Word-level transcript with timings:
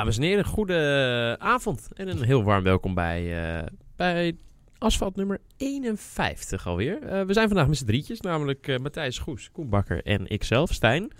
Dames 0.00 0.16
en 0.16 0.22
heren, 0.22 0.44
goede 0.44 1.36
avond 1.38 1.88
en 1.94 2.08
een 2.08 2.22
heel 2.22 2.42
warm 2.42 2.62
welkom 2.62 2.94
bij, 2.94 3.44
eh, 3.58 3.66
bij 3.96 4.36
asfalt 4.78 5.16
nummer 5.16 5.40
51 5.56 6.66
alweer. 6.66 7.02
Eh, 7.02 7.22
we 7.22 7.32
zijn 7.32 7.48
vandaag 7.48 7.68
met 7.68 7.76
z'n 7.76 7.84
drietjes, 7.84 8.20
namelijk 8.20 8.68
eh, 8.68 8.78
Matthijs 8.78 9.18
Goes, 9.18 9.50
Koen 9.50 9.68
Bakker 9.68 10.04
en 10.04 10.26
ikzelf, 10.26 10.72
Stijn. 10.72 11.10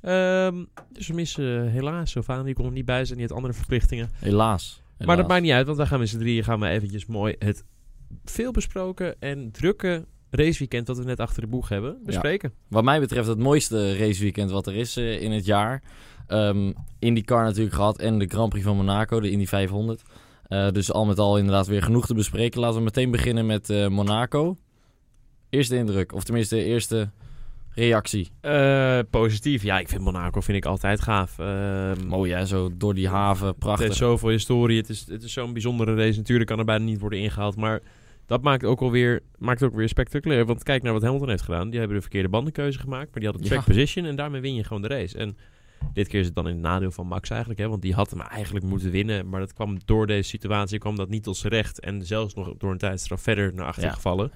Ehm, 0.00 0.64
dus 0.92 1.06
we 1.06 1.14
missen 1.14 1.68
helaas 1.68 2.10
Sylvaan, 2.10 2.44
die 2.44 2.54
kon 2.54 2.64
er 2.64 2.72
niet 2.72 2.84
bij 2.84 3.04
zijn, 3.04 3.18
die 3.18 3.26
had 3.26 3.36
andere 3.36 3.54
verplichtingen. 3.54 4.10
Helaas. 4.14 4.82
Maar 4.98 5.16
dat 5.16 5.28
maakt 5.28 5.42
niet 5.42 5.52
uit, 5.52 5.66
want 5.66 5.78
wij 5.78 5.86
gaan 5.86 5.98
met 5.98 6.08
z'n 6.08 6.18
drieën 6.18 6.44
gaan 6.44 6.60
we 6.60 6.68
eventjes 6.68 7.06
mooi 7.06 7.34
het 7.38 7.64
veel 8.24 8.50
besproken 8.50 9.20
en 9.20 9.50
drukke 9.50 10.04
raceweekend 10.30 10.86
dat 10.86 10.98
we 10.98 11.04
net 11.04 11.20
achter 11.20 11.42
de 11.42 11.48
boeg 11.48 11.68
hebben 11.68 11.98
bespreken. 12.04 12.52
Wat 12.68 12.84
mij 12.84 13.00
betreft 13.00 13.28
het 13.28 13.38
mooiste 13.38 13.96
raceweekend 13.98 14.50
wat 14.50 14.66
er 14.66 14.74
is 14.74 14.96
eh, 14.96 15.22
in 15.22 15.32
het 15.32 15.44
jaar. 15.44 15.82
Ehm 16.26 16.72
IndyCar 16.98 17.44
natuurlijk 17.44 17.74
gehad 17.74 17.98
en 17.98 18.18
de 18.18 18.26
Grand 18.26 18.48
Prix 18.48 18.64
van 18.66 18.76
Monaco, 18.76 19.20
de 19.20 19.30
Indy 19.30 19.46
500. 19.46 20.02
Eh, 20.48 20.70
dus 20.70 20.92
al 20.92 21.04
met 21.04 21.18
al 21.18 21.38
inderdaad 21.38 21.66
weer 21.66 21.82
genoeg 21.82 22.06
te 22.06 22.14
bespreken. 22.14 22.60
Laten 22.60 22.76
we 22.78 22.84
meteen 22.84 23.10
beginnen 23.10 23.46
met 23.46 23.70
eh, 23.70 23.86
Monaco. 23.88 24.56
Eerste 25.50 25.76
indruk, 25.76 26.12
of 26.14 26.24
tenminste 26.24 26.64
eerste 26.64 27.10
reactie. 27.74 28.30
Eh, 28.40 28.98
positief, 29.10 29.62
ja, 29.62 29.78
ik 29.78 29.88
vind 29.88 30.02
Monaco 30.02 30.40
vind 30.40 30.56
ik 30.56 30.64
altijd 30.64 31.00
gaaf. 31.00 31.38
Ehm, 31.38 32.06
Mooi 32.06 32.32
hè, 32.32 32.46
zo 32.46 32.70
door 32.76 32.94
die 32.94 33.08
haven, 33.08 33.46
Het 33.46 33.58
prachtig. 33.58 33.84
heeft 33.86 33.96
zoveel 33.98 34.28
historie. 34.28 34.76
Het 34.78 34.88
is, 34.88 35.06
het 35.08 35.22
is 35.22 35.32
zo'n 35.32 35.52
bijzondere 35.52 35.94
race. 35.94 36.16
Natuurlijk 36.18 36.48
kan 36.48 36.58
er 36.58 36.64
bijna 36.64 36.84
niet 36.84 37.00
worden 37.00 37.18
ingehaald. 37.18 37.56
Maar 37.56 37.80
dat 38.26 38.42
maakt 38.42 38.64
ook 38.64 38.80
alweer, 38.80 39.22
maakt 39.38 39.60
het 39.60 39.68
ook 39.70 39.76
weer 39.76 39.88
spectaculair. 39.88 40.46
Want 40.46 40.62
kijk 40.62 40.82
naar 40.82 40.92
wat 40.92 41.02
Hamilton 41.02 41.28
heeft 41.28 41.42
gedaan. 41.42 41.68
Die 41.70 41.78
hebben 41.78 41.96
de 41.96 42.02
verkeerde 42.02 42.28
bandenkeuze 42.28 42.78
gemaakt. 42.78 43.04
Maar 43.10 43.20
die 43.20 43.28
hadden 43.28 43.46
track 43.46 43.58
Ja. 43.60 43.66
position. 43.66 44.04
En 44.04 44.16
daarmee 44.16 44.40
win 44.40 44.54
je 44.54 44.64
gewoon 44.64 44.82
de 44.82 44.88
race. 44.88 45.18
En 45.18 45.36
dit 45.92 46.08
keer 46.08 46.20
is 46.20 46.26
het 46.26 46.34
dan 46.34 46.46
in 46.48 46.52
het 46.52 46.62
nadeel 46.62 46.90
van 46.90 47.06
Max 47.06 47.30
eigenlijk. 47.30 47.60
Hè, 47.60 47.68
want 47.68 47.82
die 47.82 47.94
had 47.94 48.10
hem 48.10 48.20
eigenlijk 48.20 48.64
moeten 48.64 48.90
winnen. 48.90 49.28
Maar 49.28 49.40
dat 49.40 49.52
kwam 49.52 49.78
door 49.84 50.06
deze 50.06 50.28
situatie 50.28 50.78
kwam 50.78 50.96
dat 50.96 51.08
niet 51.08 51.22
tot 51.22 51.36
zijn 51.36 51.52
recht. 51.52 51.80
En 51.80 52.06
zelfs 52.06 52.34
nog 52.34 52.54
door 52.58 52.70
een 52.70 52.78
tijdstraf 52.78 53.20
verder 53.20 53.54
naar 53.54 53.66
achter 53.66 53.82
Ja. 53.84 53.90
gevallen. 53.92 54.32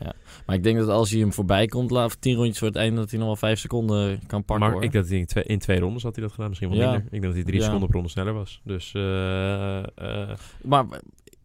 Maar 0.47 0.57
ik 0.57 0.63
denk 0.63 0.79
dat 0.79 0.89
als 0.89 1.11
hij 1.11 1.21
hem 1.21 1.33
voorbij 1.33 1.67
komt, 1.67 1.91
laat 1.91 2.21
tien 2.21 2.35
rondjes 2.37 2.59
voor 2.59 2.69
het 2.69 2.77
einde, 2.77 2.97
dat 3.01 3.11
hij 3.11 3.19
nog 3.19 3.29
wel 3.29 3.37
vijf 3.37 3.59
seconden 3.59 4.21
kan 4.27 4.45
pakken 4.45 4.59
maar 4.67 4.75
hoor. 4.75 4.85
ik 4.85 4.93
denk 4.93 5.03
dat 5.05 5.13
hij 5.13 5.21
in 5.21 5.27
twee, 5.27 5.45
in 5.45 5.59
twee 5.59 5.79
rondes 5.81 6.03
had 6.03 6.15
hij 6.15 6.25
dat 6.25 6.33
gedaan. 6.33 6.49
Misschien 6.49 6.71
wel 6.71 6.79
Ja. 6.79 6.85
minder. 6.91 7.05
Ik 7.05 7.11
denk 7.11 7.23
dat 7.23 7.33
hij 7.35 7.43
drie 7.43 7.57
Ja. 7.59 7.65
seconden 7.65 7.87
per 7.89 7.97
ronde 7.97 8.11
sneller 8.11 8.33
was. 8.35 8.61
Dus 8.65 8.93
eh, 8.95 9.79
eh, 9.79 10.37
Maar 10.63 10.87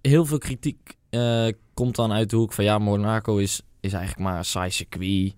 heel 0.02 0.26
veel 0.26 0.38
kritiek 0.38 0.96
eh, 1.10 1.48
komt 1.74 1.96
dan 1.96 2.12
uit 2.12 2.30
de 2.30 2.36
hoek 2.36 2.54
van 2.54 2.64
ja, 2.64 2.78
Monaco 2.78 3.38
is, 3.38 3.62
is 3.80 3.94
eigenlijk 3.94 4.30
maar 4.30 4.38
een 4.38 4.46
saai 4.46 4.70
circuit. 4.72 5.34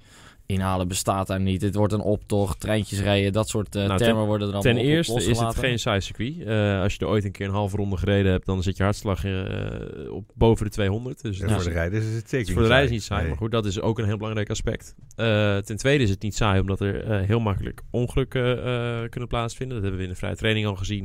Inhalen 0.48 0.88
bestaat 0.88 1.28
daar 1.28 1.40
niet. 1.40 1.62
Het 1.62 1.76
wordt 1.76 1.94
een 1.94 2.02
optocht, 2.02 2.60
treintjes 2.60 3.00
rijden, 3.02 3.32
dat 3.34 3.50
soort 3.50 3.76
eh, 3.76 3.86
Nou, 3.86 3.98
termen 3.98 4.26
worden 4.26 4.48
er 4.48 4.54
allemaal 4.54 4.74
Ten 4.74 4.82
op- 4.82 4.88
eerste 4.88 5.24
is 5.30 5.40
het 5.40 5.56
geen 5.56 5.80
saai 5.80 6.02
circuit. 6.02 6.40
Eh, 6.40 6.82
als 6.82 6.94
je 6.94 7.00
er 7.00 7.08
ooit 7.08 7.26
een 7.26 7.32
keer 7.32 7.46
een 7.48 7.54
halve 7.54 7.76
ronde 7.78 7.98
gereden 7.98 8.32
hebt, 8.32 8.46
dan 8.46 8.64
zit 8.64 8.78
je 8.78 8.84
hartslag 8.84 9.24
eh, 9.26 9.42
op 10.12 10.32
boven 10.36 10.66
de 10.66 10.72
200. 10.72 11.22
Dus 11.22 11.38
Ja, 11.38 11.48
voor 11.48 11.58
is- 11.58 11.64
de 11.64 11.70
rijders 11.70 12.06
is 12.06 12.14
het 12.16 12.30
zeker 12.30 12.48
is 12.48 12.54
voor 12.54 12.62
de 12.62 12.68
reis 12.68 12.90
niet 12.90 13.04
saai. 13.04 13.20
Nee. 13.22 13.30
Maar 13.30 13.38
goed, 13.40 13.52
dat 13.52 13.66
is 13.66 13.82
ook 13.82 14.00
een 14.00 14.06
heel 14.06 14.18
belangrijk 14.18 14.50
aspect. 14.50 14.96
Eh, 15.16 15.58
ten 15.58 15.78
tweede 15.78 16.04
is 16.04 16.10
het 16.10 16.22
niet 16.22 16.36
saai, 16.36 16.60
omdat 16.60 16.80
er 16.82 17.04
eh, 17.04 17.28
heel 17.28 17.40
makkelijk 17.40 17.82
ongelukken 17.92 18.64
eh, 18.66 19.10
kunnen 19.10 19.30
plaatsvinden. 19.30 19.76
Dat 19.76 19.84
hebben 19.84 20.02
we 20.02 20.08
in 20.08 20.14
de 20.14 20.20
vrije 20.20 20.36
training 20.36 20.66
al 20.66 20.76
gezien. 20.76 21.04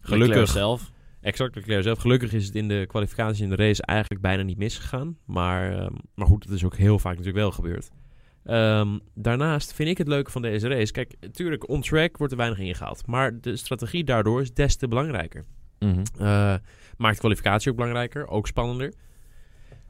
Leclerc 0.00 0.22
Gelukkig, 0.22 0.48
zelf. 0.50 0.90
exact 1.20 1.54
Leclerc 1.54 1.82
zelf. 1.82 1.98
Gelukkig 1.98 2.32
is 2.32 2.46
het 2.46 2.54
in 2.54 2.68
de 2.68 2.84
kwalificatie 2.86 3.42
in 3.42 3.48
de 3.50 3.56
race 3.56 3.82
eigenlijk 3.82 4.22
bijna 4.22 4.42
niet 4.42 4.58
misgegaan. 4.58 5.16
Maar, 5.26 5.72
ehm, 5.78 5.92
maar 6.14 6.26
goed, 6.26 6.44
dat 6.44 6.52
is 6.54 6.64
ook 6.64 6.76
heel 6.76 6.98
vaak 6.98 7.12
natuurlijk 7.12 7.38
wel 7.38 7.50
gebeurd. 7.50 7.90
Ehm, 8.48 8.98
daarnaast 9.14 9.72
vind 9.74 9.88
ik 9.88 9.98
het 9.98 10.08
leuke 10.08 10.30
van 10.30 10.42
deze 10.42 10.68
race. 10.68 10.92
Kijk, 10.92 11.14
natuurlijk, 11.20 11.68
on 11.68 11.80
track 11.80 12.16
wordt 12.16 12.32
er 12.32 12.38
weinig 12.38 12.58
ingehaald. 12.58 13.06
Maar 13.06 13.40
de 13.40 13.56
strategie 13.56 14.04
daardoor 14.04 14.40
is 14.40 14.52
des 14.54 14.76
te 14.76 14.88
belangrijker. 14.88 15.44
Mhm. 15.78 16.02
Eh, 16.18 16.54
maakt 16.96 17.18
kwalificatie 17.18 17.70
ook 17.70 17.76
belangrijker, 17.76 18.28
ook 18.28 18.46
spannender. 18.46 18.92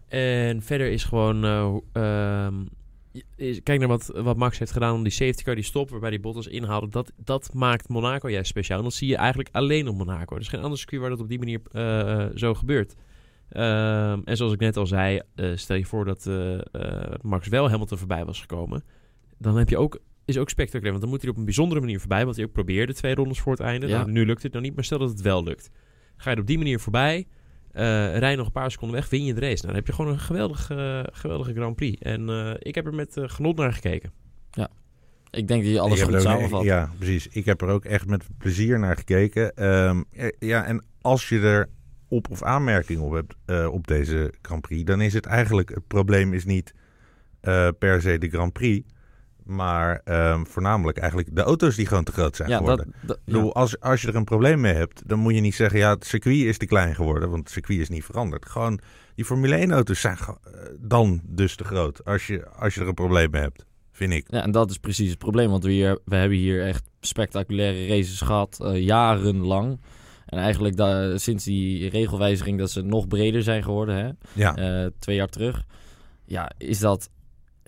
En 0.08 0.62
verder 0.62 0.90
is 0.90 1.04
gewoon. 1.04 1.44
eh, 1.44 1.76
ehm, 1.92 2.54
is- 3.36 3.62
kijk 3.62 3.78
naar 3.78 3.88
wat, 3.88 4.10
wat 4.14 4.36
Max 4.36 4.58
heeft 4.58 4.72
gedaan 4.72 4.94
om 4.94 5.02
die 5.02 5.12
safety 5.12 5.42
car, 5.42 5.54
die 5.54 5.64
stop, 5.64 5.90
waarbij 5.90 6.10
die 6.10 6.20
Bottas 6.20 6.46
inhaalde. 6.46 6.88
Dat, 6.88 7.12
dat 7.16 7.50
maakt 7.54 7.88
Monaco 7.88 8.30
juist 8.30 8.48
speciaal. 8.50 8.78
En 8.78 8.84
dat 8.84 8.92
zie 8.94 9.08
je 9.08 9.16
eigenlijk 9.16 9.48
alleen 9.52 9.88
op 9.88 9.96
Monaco. 9.96 10.34
Er 10.34 10.40
is 10.40 10.48
geen 10.48 10.62
ander 10.62 10.78
circuit 10.78 11.00
waar 11.00 11.10
dat 11.10 11.20
op 11.20 11.28
die 11.28 11.38
manier 11.38 11.60
eh, 11.72 12.26
zo 12.34 12.54
gebeurt. 12.54 12.94
Ehm, 13.48 14.20
en 14.24 14.36
zoals 14.36 14.52
ik 14.52 14.60
net 14.60 14.76
al 14.76 14.86
zei, 14.86 15.20
eh, 15.34 15.50
stel 15.54 15.76
je 15.76 15.84
voor 15.84 16.04
dat 16.04 16.26
eh, 16.26 16.54
eh, 16.54 17.14
Max 17.22 17.48
wel 17.48 17.70
Hamilton 17.70 17.98
voorbij 17.98 18.24
was 18.24 18.40
gekomen. 18.40 18.84
Dan 19.38 19.56
heb 19.56 19.68
je 19.68 19.78
ook, 19.78 19.98
is 20.24 20.38
ook 20.38 20.50
spectaculair. 20.50 20.90
Want 20.90 21.02
dan 21.02 21.10
moet 21.10 21.22
hij 21.22 21.30
op 21.30 21.36
een 21.36 21.44
bijzondere 21.44 21.80
manier 21.80 21.98
voorbij. 21.98 22.26
Wat 22.26 22.36
hij 22.36 22.44
ook 22.44 22.52
probeerde 22.52 22.94
twee 22.94 23.14
rondes 23.14 23.40
voor 23.40 23.52
het 23.52 23.60
einde. 23.60 23.86
Ja. 23.86 23.96
Nou, 23.98 24.10
nu 24.10 24.26
lukt 24.26 24.42
het 24.42 24.52
nog 24.52 24.62
niet, 24.62 24.74
maar 24.74 24.84
stel 24.84 24.98
dat 24.98 25.10
het 25.10 25.20
wel 25.20 25.42
lukt. 25.42 25.70
Ga 26.16 26.30
je 26.30 26.36
er 26.36 26.42
op 26.42 26.48
die 26.48 26.58
manier 26.58 26.80
voorbij. 26.80 27.26
eh 27.72 28.18
rij 28.18 28.36
nog 28.36 28.46
een 28.46 28.52
paar 28.52 28.70
seconden 28.70 28.96
weg, 28.96 29.08
win 29.08 29.24
je 29.24 29.34
de 29.34 29.40
race. 29.40 29.54
Nou, 29.54 29.66
dan 29.66 29.74
heb 29.74 29.86
je 29.86 29.92
gewoon 29.92 30.12
een 30.12 30.18
geweldige, 30.18 31.08
geweldige 31.12 31.52
Grand 31.52 31.76
Prix. 31.76 32.02
En 32.02 32.28
eh, 32.28 32.54
ik 32.58 32.74
heb 32.74 32.86
er 32.86 32.94
met 32.94 33.16
genot 33.26 33.56
naar 33.56 33.72
gekeken. 33.72 34.12
Ik 35.30 35.48
denk 35.48 35.62
dat 35.62 35.72
je 35.72 35.80
alles 35.80 36.02
goed 36.02 36.22
samenvat. 36.22 36.62
Ja, 36.62 36.90
precies. 36.98 37.28
Ik 37.28 37.44
heb 37.44 37.62
er 37.62 37.68
ook 37.68 37.84
echt 37.84 38.06
met 38.06 38.24
plezier 38.38 38.78
naar 38.78 38.96
gekeken. 38.96 39.54
Ehm, 39.54 40.02
eh, 40.12 40.28
ja, 40.38 40.64
en 40.64 40.84
als 41.00 41.28
je 41.28 41.40
er 41.40 41.68
op 42.08 42.30
of 42.30 42.42
aanmerking 42.42 43.00
op 43.00 43.12
hebt 43.12 43.34
eh, 43.44 43.72
op 43.72 43.86
deze 43.86 44.32
Grand 44.42 44.60
Prix, 44.60 44.84
dan 44.84 45.00
is 45.00 45.12
het 45.12 45.26
eigenlijk, 45.26 45.68
het 45.68 45.86
probleem 45.86 46.32
is 46.32 46.44
niet 46.44 46.74
eh, 47.40 47.68
per 47.78 48.00
se 48.02 48.18
de 48.18 48.28
Grand 48.28 48.52
Prix, 48.52 48.88
maar 49.44 50.00
ehm, 50.04 50.44
voornamelijk 50.44 50.98
eigenlijk 50.98 51.34
de 51.36 51.42
auto's 51.42 51.76
die 51.76 51.86
gewoon 51.86 52.04
te 52.04 52.12
groot 52.12 52.36
zijn 52.36 52.48
Ja, 52.48 52.56
geworden. 52.56 52.94
dat, 53.00 53.18
bedoel, 53.24 53.54
als, 53.54 53.80
als 53.80 54.02
je 54.02 54.08
er 54.08 54.16
een 54.16 54.24
probleem 54.24 54.60
mee 54.60 54.74
hebt, 54.74 55.02
dan 55.06 55.18
moet 55.18 55.34
je 55.34 55.40
niet 55.40 55.54
zeggen, 55.54 55.78
ja, 55.78 55.90
het 55.90 56.06
circuit 56.06 56.44
is 56.44 56.58
te 56.58 56.66
klein 56.66 56.94
geworden, 56.94 57.30
want 57.30 57.42
het 57.42 57.52
circuit 57.52 57.80
is 57.80 57.88
niet 57.88 58.04
veranderd. 58.04 58.46
Gewoon, 58.46 58.80
die 59.14 59.24
Formule 59.24 59.66
1-auto's 59.66 60.00
zijn 60.00 60.16
eh, 60.18 60.34
dan 60.80 61.20
dus 61.24 61.56
te 61.56 61.64
groot, 61.64 62.04
als 62.04 62.26
je, 62.26 62.48
als 62.48 62.74
je 62.74 62.80
er 62.80 62.88
een 62.88 62.94
probleem 62.94 63.30
mee 63.30 63.42
hebt, 63.42 63.64
vind 63.92 64.12
ik. 64.12 64.24
Ja, 64.28 64.42
en 64.42 64.50
dat 64.50 64.70
is 64.70 64.78
precies 64.78 65.10
het 65.10 65.18
probleem. 65.18 65.50
Want 65.50 65.64
we, 65.64 65.70
hier, 65.70 65.98
we 66.04 66.16
hebben 66.16 66.38
hier 66.38 66.66
echt 66.66 66.90
spectaculaire 67.00 67.86
races 67.86 68.20
gehad, 68.20 68.58
eh, 68.60 68.84
jarenlang. 68.84 69.80
En 70.28 70.38
eigenlijk 70.38 70.76
da- 70.76 71.18
sinds 71.18 71.44
die 71.44 71.88
regelwijziging 71.88 72.58
dat 72.58 72.70
ze 72.70 72.82
nog 72.82 73.06
breder 73.06 73.42
zijn 73.42 73.62
geworden, 73.62 73.96
hè, 73.96 74.08
Ja, 74.32 74.56
eh, 74.56 74.90
twee 74.98 75.16
jaar 75.16 75.28
terug. 75.28 75.64
Ja, 76.24 76.50
is 76.58 76.78
dat... 76.78 77.10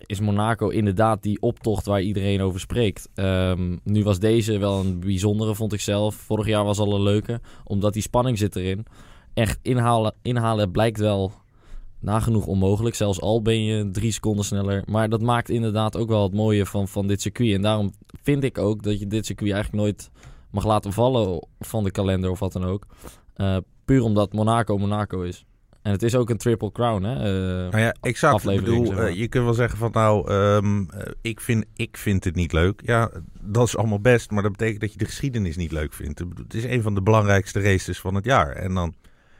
Is 0.05 0.19
Monaco 0.19 0.69
inderdaad 0.69 1.23
die 1.23 1.41
optocht 1.41 1.85
waar 1.85 2.01
iedereen 2.01 2.41
over 2.41 2.59
spreekt. 2.59 3.09
Ehm, 3.15 3.77
nu 3.83 4.03
was 4.03 4.19
deze 4.19 4.57
wel 4.57 4.79
een 4.79 4.99
bijzondere, 4.99 5.55
vond 5.55 5.73
ik 5.73 5.79
zelf. 5.79 6.15
Vorig 6.15 6.47
jaar 6.47 6.63
was 6.63 6.79
al 6.79 6.95
een 6.95 7.01
leuke, 7.01 7.39
omdat 7.63 7.93
die 7.93 8.01
spanning 8.01 8.37
zit 8.37 8.55
erin. 8.55 8.85
Echt 9.33 9.59
inhalen, 9.61 10.13
inhalen 10.21 10.71
blijkt 10.71 10.99
wel 10.99 11.31
nagenoeg 11.99 12.45
onmogelijk. 12.45 12.95
Zelfs 12.95 13.21
al 13.21 13.41
ben 13.41 13.63
je 13.63 13.89
drie 13.91 14.11
seconden 14.11 14.45
sneller. 14.45 14.83
Maar 14.85 15.09
dat 15.09 15.21
maakt 15.21 15.49
inderdaad 15.49 15.97
ook 15.97 16.09
wel 16.09 16.23
het 16.23 16.33
mooie 16.33 16.65
van, 16.65 16.87
van 16.87 17.07
dit 17.07 17.21
circuit. 17.21 17.53
En 17.53 17.61
daarom 17.61 17.91
vind 18.23 18.43
ik 18.43 18.57
ook 18.57 18.83
dat 18.83 18.99
je 18.99 19.07
dit 19.07 19.25
circuit 19.25 19.51
eigenlijk 19.51 19.83
nooit 19.83 20.09
mag 20.51 20.65
laten 20.65 20.93
vallen 20.93 21.47
van 21.59 21.83
de 21.83 21.91
kalender 21.91 22.29
of 22.29 22.39
wat 22.39 22.53
dan 22.53 22.63
ook. 22.65 22.85
Eh, 23.35 23.57
puur 23.85 24.01
omdat 24.03 24.33
Monaco 24.33 24.77
Monaco 24.77 25.21
is. 25.21 25.45
En 25.81 25.91
het 25.91 26.03
is 26.03 26.15
ook 26.15 26.29
een 26.29 26.37
triple 26.37 26.71
crown, 26.71 27.03
hè? 27.03 27.15
Eh, 27.15 27.71
Nou 27.71 27.83
ja, 27.83 27.95
exact. 28.01 28.47
Ik 28.49 28.59
bedoel, 28.59 28.85
zeg 28.85 28.95
maar. 28.95 29.05
eh, 29.07 29.15
je 29.15 29.27
kunt 29.27 29.43
wel 29.43 29.53
zeggen 29.53 29.77
van 29.77 29.89
nou, 29.93 30.29
ehm, 30.31 30.83
eh, 30.89 31.11
ik, 31.21 31.39
vind, 31.41 31.65
ik 31.75 31.97
vind 31.97 32.23
het 32.23 32.35
niet 32.35 32.51
leuk. 32.53 32.81
Ja, 32.85 33.11
dat 33.41 33.67
is 33.67 33.77
allemaal 33.77 33.99
best, 33.99 34.31
maar 34.31 34.43
dat 34.43 34.51
betekent 34.51 34.81
dat 34.81 34.91
je 34.91 34.97
de 34.97 35.05
geschiedenis 35.05 35.55
niet 35.55 35.71
leuk 35.71 35.93
vindt. 35.93 36.19
Het 36.19 36.53
is 36.53 36.63
een 36.63 36.81
van 36.81 36.95
de 36.95 37.01
belangrijkste 37.01 37.61
races 37.61 37.99
van 37.99 38.15
het 38.15 38.25
jaar. 38.25 38.49
En 38.51 38.73
dan 38.73 38.93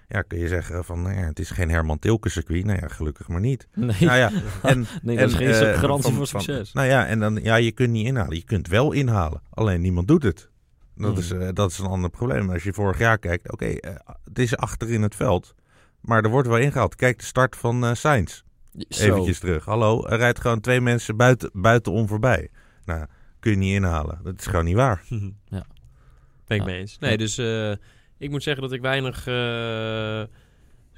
ja, 0.08 0.22
kun 0.22 0.40
je 0.40 0.48
zeggen 0.48 0.84
van, 0.86 1.02
nou 1.02 1.16
ja, 1.16 1.22
het 1.26 1.40
is 1.40 1.50
geen 1.50 1.70
Herman 1.70 2.00
Tilke 2.00 2.30
circuit. 2.30 2.66
Nou 2.66 2.80
ja, 2.82 2.88
gelukkig 2.88 3.28
maar 3.28 3.40
niet. 3.42 3.68
nee, 3.76 3.96
Nou 4.00 4.18
ja, 4.18 4.32
en, 4.64 4.86
nee, 5.02 5.18
dat 5.18 5.30
is 5.30 5.36
en, 5.40 5.54
geen 5.56 5.76
garantie 5.76 6.04
van- 6.04 6.14
voor 6.14 6.28
van- 6.28 6.42
succes. 6.42 6.74
nou 6.74 6.88
ja, 6.88 7.06
en 7.06 7.20
dan, 7.20 7.36
ja, 7.44 7.56
je 7.56 7.72
kunt 7.72 7.92
niet 7.92 8.06
inhalen. 8.06 8.36
Je 8.36 8.44
kunt 8.44 8.68
wel 8.68 8.92
inhalen, 8.92 9.42
alleen 9.50 9.82
niemand 9.82 10.08
doet 10.08 10.24
het. 10.24 10.50
Dat, 11.02 11.18
is, 11.18 11.32
eh, 11.32 11.50
dat 11.54 11.72
is 11.72 11.78
een 11.78 11.86
ander 11.86 12.10
probleem. 12.10 12.50
Als 12.50 12.64
je 12.64 12.74
vorig 12.74 12.98
jaar 13.00 13.18
kijkt, 13.18 13.52
oké, 13.52 13.66
eh, 13.66 13.96
het 14.24 14.40
is 14.40 14.56
achter 14.58 14.90
in 14.90 15.02
het 15.02 15.16
veld. 15.16 15.56
Maar 16.02 16.24
er 16.24 16.30
wordt 16.30 16.48
wel 16.48 16.58
ingehaald. 16.58 16.96
Kijk 16.96 17.20
de 17.20 17.26
start 17.26 17.56
van 17.56 17.86
eh 17.86 17.94
Sainz. 17.94 18.42
Zo. 18.90 19.04
Eventjes 19.04 19.40
terug. 19.40 19.66
Hallo, 19.66 20.06
er 20.06 20.18
rijdt 20.18 20.40
gewoon 20.40 20.60
twee 20.60 20.82
mensen 20.82 21.18
buiten, 21.18 21.50
buitenom 21.54 22.08
voorbij. 22.08 22.50
Nou, 22.86 23.06
kun 23.40 23.52
je 23.52 23.58
niet 23.58 23.76
inhalen. 23.76 24.20
Dat 24.24 24.40
is 24.40 24.46
gewoon 24.46 24.66
niet 24.66 24.76
waar. 24.76 25.04
Ja. 25.46 25.66
Ben 26.48 26.58
ik 26.60 26.66
Ja. 26.66 26.72
mee 26.72 26.80
eens. 26.80 26.98
Nee, 27.00 27.12
Ja. 27.12 27.18
dus 27.18 27.38
eh, 27.38 27.72
ik 28.18 28.30
moet 28.30 28.44
zeggen 28.44 28.62
dat 28.64 28.72
ik 28.72 28.82
weinig 28.82 29.28
eh, 29.28 30.22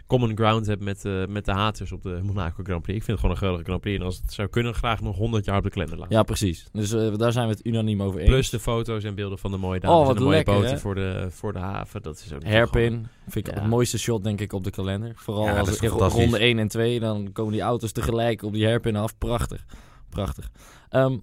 common 0.07 0.35
ground 0.37 0.65
heb 0.65 0.79
met, 0.81 1.05
eh, 1.05 1.25
met 1.25 1.45
de 1.45 1.51
haters 1.51 1.91
op 1.91 2.01
de 2.03 2.19
Monaco 2.23 2.63
Grand 2.63 2.81
Prix. 2.81 2.97
Ik 2.99 3.03
vind 3.05 3.07
het 3.07 3.15
gewoon 3.19 3.31
een 3.31 3.37
geweldige 3.37 3.65
Grand 3.65 3.81
Prix. 3.81 3.99
En 3.99 4.05
als 4.05 4.17
het 4.17 4.33
zou 4.33 4.47
kunnen, 4.47 4.73
graag 4.73 5.01
nog 5.01 5.15
100 5.17 5.45
jaar 5.45 5.57
op 5.57 5.63
de 5.63 5.69
kalender 5.69 5.97
laten. 5.97 6.15
Ja, 6.15 6.23
precies. 6.23 6.67
Dus 6.71 6.91
eh, 6.91 7.15
daar 7.15 7.31
zijn 7.31 7.47
we 7.47 7.53
het 7.53 7.65
unaniem 7.65 8.01
over 8.01 8.19
eens. 8.19 8.29
Plus 8.29 8.49
de 8.49 8.59
foto's 8.59 9.03
en 9.03 9.15
beelden 9.15 9.37
van 9.37 9.51
de 9.51 9.57
mooie 9.57 9.79
dames 9.79 9.97
Oh, 9.97 10.09
en 10.09 10.15
de 10.15 10.21
mooie 10.21 10.35
lekker, 10.35 10.53
boten 10.53 10.69
hè? 10.69 10.77
voor 10.77 10.95
de, 10.95 11.27
voor 11.29 11.53
de 11.53 11.59
haven. 11.59 12.01
Dat 12.01 12.15
is 12.15 12.23
ook 12.33 12.39
gewoon- 12.39 12.53
Hairpin 12.53 13.07
vind 13.27 13.47
ik 13.47 13.53
Ja. 13.53 13.59
het 13.61 13.69
mooiste 13.69 13.97
shot 13.97 14.23
denk 14.23 14.41
ik 14.41 14.53
op 14.53 14.63
de 14.63 14.71
kalender. 14.71 15.11
Vooral 15.15 15.45
Ja, 15.45 15.59
als 15.59 15.79
ronde 16.13 16.39
1 16.43 16.59
en 16.59 16.67
2, 16.67 16.99
dan 16.99 17.31
komen 17.31 17.51
die 17.51 17.61
auto's 17.61 17.91
tegelijk 17.91 18.43
op 18.43 18.53
die 18.53 18.65
hairpin 18.65 18.95
af. 18.95 19.17
Prachtig. 19.17 19.65
Prachtig. 20.09 20.51
Ehm, 20.89 21.17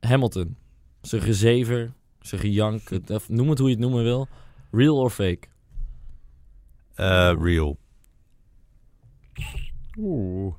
Hamilton. 0.00 0.56
Zijn 1.00 1.22
gezever, 1.22 1.92
zijn 2.20 2.40
gejank, 2.40 2.82
noem 3.28 3.48
het 3.48 3.58
hoe 3.58 3.68
je 3.68 3.74
het 3.74 3.82
noemen 3.84 4.02
wil. 4.02 4.28
Real 4.70 4.96
or 4.96 5.10
fake? 5.10 5.40
Eh, 7.00 7.32
real. 7.40 7.78
Oeh. 9.98 10.54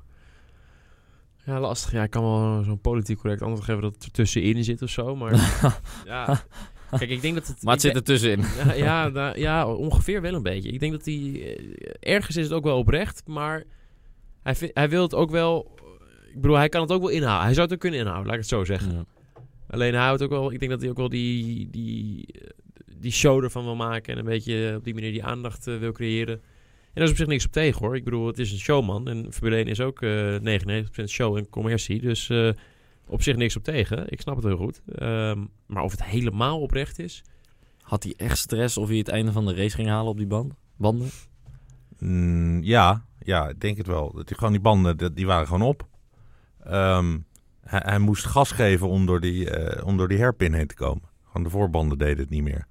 Ja, 1.44 1.60
lastig. 1.60 1.92
Ja, 1.92 2.02
ik 2.02 2.10
kan 2.10 2.22
wel 2.22 2.62
zo'n 2.62 2.80
politiek 2.80 3.18
correct 3.18 3.42
antwoord 3.42 3.64
geven 3.64 3.82
dat 3.82 3.94
het 3.94 4.04
er 4.04 4.10
tussenin 4.10 4.64
zit 4.64 4.82
of 4.82 4.90
zo. 4.90 5.16
Maar 5.16 5.32
ja, 6.04 6.42
kijk, 6.90 7.10
ik 7.10 7.20
denk 7.20 7.34
dat 7.34 7.46
het... 7.46 7.62
Maar 7.62 7.72
het 7.72 7.82
zit 7.82 7.94
er 7.94 8.02
tussenin. 8.02 8.44
Ja, 8.64 8.72
ja, 8.72 9.08
nou, 9.08 9.38
ja, 9.38 9.66
ongeveer 9.66 10.20
wel 10.20 10.34
een 10.34 10.42
beetje. 10.42 10.70
Ik 10.70 10.80
denk 10.80 10.92
dat 10.92 11.04
hij... 11.04 11.14
eh, 11.14 12.14
ergens 12.14 12.36
is 12.36 12.44
het 12.44 12.52
ook 12.52 12.64
wel 12.64 12.78
oprecht, 12.78 13.22
maar 13.26 13.64
hij, 14.42 14.70
hij 14.74 14.88
wil 14.88 15.02
het 15.02 15.14
ook 15.14 15.30
wel... 15.30 15.74
Ik 16.34 16.40
bedoel, 16.40 16.56
hij 16.56 16.68
kan 16.68 16.80
het 16.80 16.92
ook 16.92 17.00
wel 17.02 17.10
inhouden. 17.10 17.44
Hij 17.44 17.54
zou 17.54 17.64
het 17.64 17.74
ook 17.74 17.80
kunnen 17.80 18.00
inhouden, 18.00 18.26
laat 18.26 18.34
ik 18.34 18.40
het 18.40 18.50
zo 18.50 18.64
zeggen. 18.64 18.92
Ja. 18.92 19.04
Alleen 19.70 19.94
hij 19.94 20.04
houdt 20.04 20.22
ook 20.22 20.30
wel... 20.30 20.52
Ik 20.52 20.58
denk 20.58 20.70
dat 20.70 20.80
hij 20.80 20.90
ook 20.90 20.96
wel 20.96 21.08
die, 21.08 21.70
die, 21.70 22.26
eh, 22.32 22.48
die 23.02 23.12
show 23.12 23.44
ervan 23.44 23.64
wil 23.64 23.76
maken... 23.76 24.12
en 24.12 24.18
een 24.18 24.24
beetje 24.24 24.74
op 24.76 24.84
die 24.84 24.94
manier 24.94 25.12
die 25.12 25.24
aandacht 25.24 25.66
eh, 25.66 25.78
wil 25.78 25.92
creëren. 25.92 26.34
En 26.34 26.98
daar 26.98 27.04
is 27.04 27.10
op 27.10 27.16
zich 27.16 27.26
niks 27.26 27.46
op 27.46 27.52
tegen, 27.52 27.80
hoor. 27.86 27.96
Ik 27.96 28.04
bedoel, 28.04 28.26
het 28.26 28.38
is 28.38 28.52
een 28.52 28.58
showman. 28.58 29.08
En 29.08 29.32
Formule 29.32 29.56
1 29.56 29.66
is 29.66 29.80
ook 29.80 30.02
eh 30.02 30.36
99% 31.02 31.04
show 31.06 31.36
en 31.36 31.48
commercie. 31.48 32.00
Dus 32.00 32.28
eh, 32.30 32.50
op 33.06 33.22
zich 33.22 33.36
niks 33.36 33.56
op 33.56 33.64
tegen. 33.64 34.04
Ik 34.08 34.20
snap 34.20 34.36
het 34.36 34.44
heel 34.44 34.56
goed. 34.56 34.82
Ehm, 34.94 35.44
maar 35.66 35.82
of 35.82 35.90
het 35.90 36.04
helemaal 36.04 36.60
oprecht 36.60 36.98
is... 36.98 37.22
Had 37.80 38.02
hij 38.02 38.14
echt 38.16 38.38
stress 38.38 38.76
of 38.76 38.88
hij 38.88 38.96
het 38.96 39.08
einde 39.08 39.32
van 39.32 39.46
de 39.46 39.54
race 39.54 39.74
ging 39.76 39.88
halen 39.88 40.10
op 40.10 40.16
die 40.16 40.26
band? 40.26 40.54
banden? 40.76 41.08
Mm, 41.98 42.62
ja, 42.62 43.04
ja, 43.18 43.48
ik 43.48 43.60
denk 43.60 43.76
het 43.76 43.86
wel. 43.86 44.12
Dat 44.12 44.26
die, 44.28 44.36
gewoon 44.36 44.52
die 44.52 44.60
banden, 44.60 44.96
dat- 44.96 45.16
die 45.16 45.26
waren 45.26 45.46
gewoon 45.46 45.62
op. 45.68 45.86
Ehm, 46.64 47.18
hij, 47.60 47.80
hij 47.84 47.98
moest 47.98 48.24
gas 48.24 48.50
geven 48.52 48.88
om 48.88 49.06
door, 49.06 49.20
die, 49.20 49.50
eh, 49.50 49.86
om 49.86 49.96
door 49.96 50.08
die 50.08 50.18
herpin 50.18 50.52
heen 50.52 50.66
te 50.66 50.74
komen. 50.74 51.02
Gewoon 51.26 51.42
de 51.42 51.50
voorbanden 51.50 51.98
deden 51.98 52.18
het 52.18 52.30
niet 52.30 52.42
meer. 52.42 52.66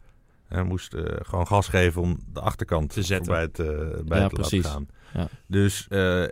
Hij 0.52 0.64
moest 0.64 0.94
eh, 0.94 1.04
gewoon 1.22 1.48
gas 1.48 1.68
geven 1.68 2.02
om 2.02 2.20
de 2.34 2.40
achterkant 2.40 2.90
Te 2.94 3.04
zetten. 3.04 3.26
voorbij 3.26 3.42
het, 3.44 3.60
eh, 3.60 4.04
bij 4.06 4.18
Ja, 4.18 4.24
het 4.24 4.34
precies. 4.34 4.66
gaan. 4.66 4.88
Ja. 5.14 5.28
Dus 5.48 5.86
eh, 5.90 6.24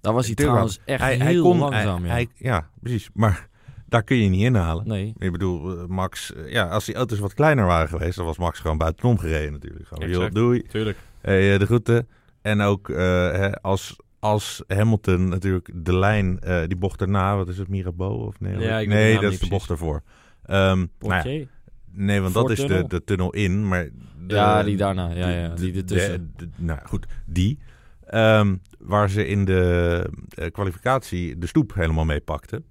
Daar 0.00 0.12
was 0.12 0.26
hij 0.26 0.34
trouwens 0.34 0.80
echt 0.84 1.00
hij, 1.00 1.14
heel 1.14 1.24
hij 1.24 1.36
kon, 1.40 1.58
langzaam. 1.58 2.04
hij- 2.04 2.08
ja. 2.08 2.12
hij- 2.12 2.28
ja, 2.36 2.68
precies. 2.80 3.10
Maar 3.14 3.48
daar 3.86 4.02
kun 4.02 4.16
je 4.16 4.28
niet 4.28 4.42
inhalen. 4.42 4.88
nee. 4.88 5.14
Ik 5.18 5.32
bedoel, 5.32 5.86
Max, 5.88 6.32
ja, 6.46 6.68
als 6.68 6.84
die 6.84 6.94
auto's 6.94 7.18
wat 7.18 7.34
kleiner 7.34 7.66
waren 7.66 7.88
geweest, 7.88 8.16
dan 8.16 8.26
was 8.26 8.38
Max 8.38 8.58
gewoon 8.60 8.78
buitenom 8.78 9.18
gereden 9.18 9.52
natuurlijk. 9.52 9.86
Gewoon, 9.88 10.08
joh, 10.08 10.30
doei. 10.30 10.62
Tuurlijk. 10.62 10.98
Hey, 11.20 11.58
de 11.58 11.66
groeten. 11.66 12.08
En 12.42 12.60
ook 12.60 12.88
eh, 12.90 12.96
hè, 13.32 13.60
als, 13.62 13.96
als 14.18 14.62
Hamilton 14.66 15.28
natuurlijk 15.28 15.70
de 15.74 15.94
lijn, 15.96 16.40
eh, 16.40 16.60
die 16.66 16.76
bocht 16.76 17.00
erna, 17.00 17.36
wat 17.36 17.48
is 17.48 17.58
het, 17.58 17.68
Mirabeau? 17.68 18.26
Of 18.26 18.40
nee, 18.40 18.58
Ja, 18.58 18.80
nee 18.80 19.20
dat 19.20 19.32
is 19.32 19.38
de 19.38 19.48
bocht 19.48 19.70
ervoor. 19.70 20.02
Ehm, 20.44 20.86
nou 20.98 21.28
ja? 21.30 21.44
Nee, 21.92 22.20
want 22.20 22.34
dat 22.34 22.50
is 22.50 22.58
de, 22.58 22.84
de 22.88 23.04
tunnel 23.04 23.32
in. 23.32 23.68
Maar 23.68 23.84
de- 24.26 24.34
Ja, 24.34 24.62
die 24.62 24.76
daarna. 24.76 25.10
Ja, 25.10 25.28
ja, 25.28 25.54
die 25.54 25.72
de- 25.72 25.78
ertussen. 25.78 26.32
de- 26.36 26.44
de- 26.46 26.52
nou 26.56 26.78
goed, 26.84 27.06
die. 27.26 27.58
Ehm, 28.06 28.56
waar 28.78 29.10
ze 29.10 29.26
in 29.26 29.44
de 29.44 30.10
eh, 30.28 30.50
kwalificatie 30.50 31.38
de 31.38 31.46
stoep 31.46 31.74
helemaal 31.74 32.04
mee 32.04 32.20
pakten. 32.20 32.64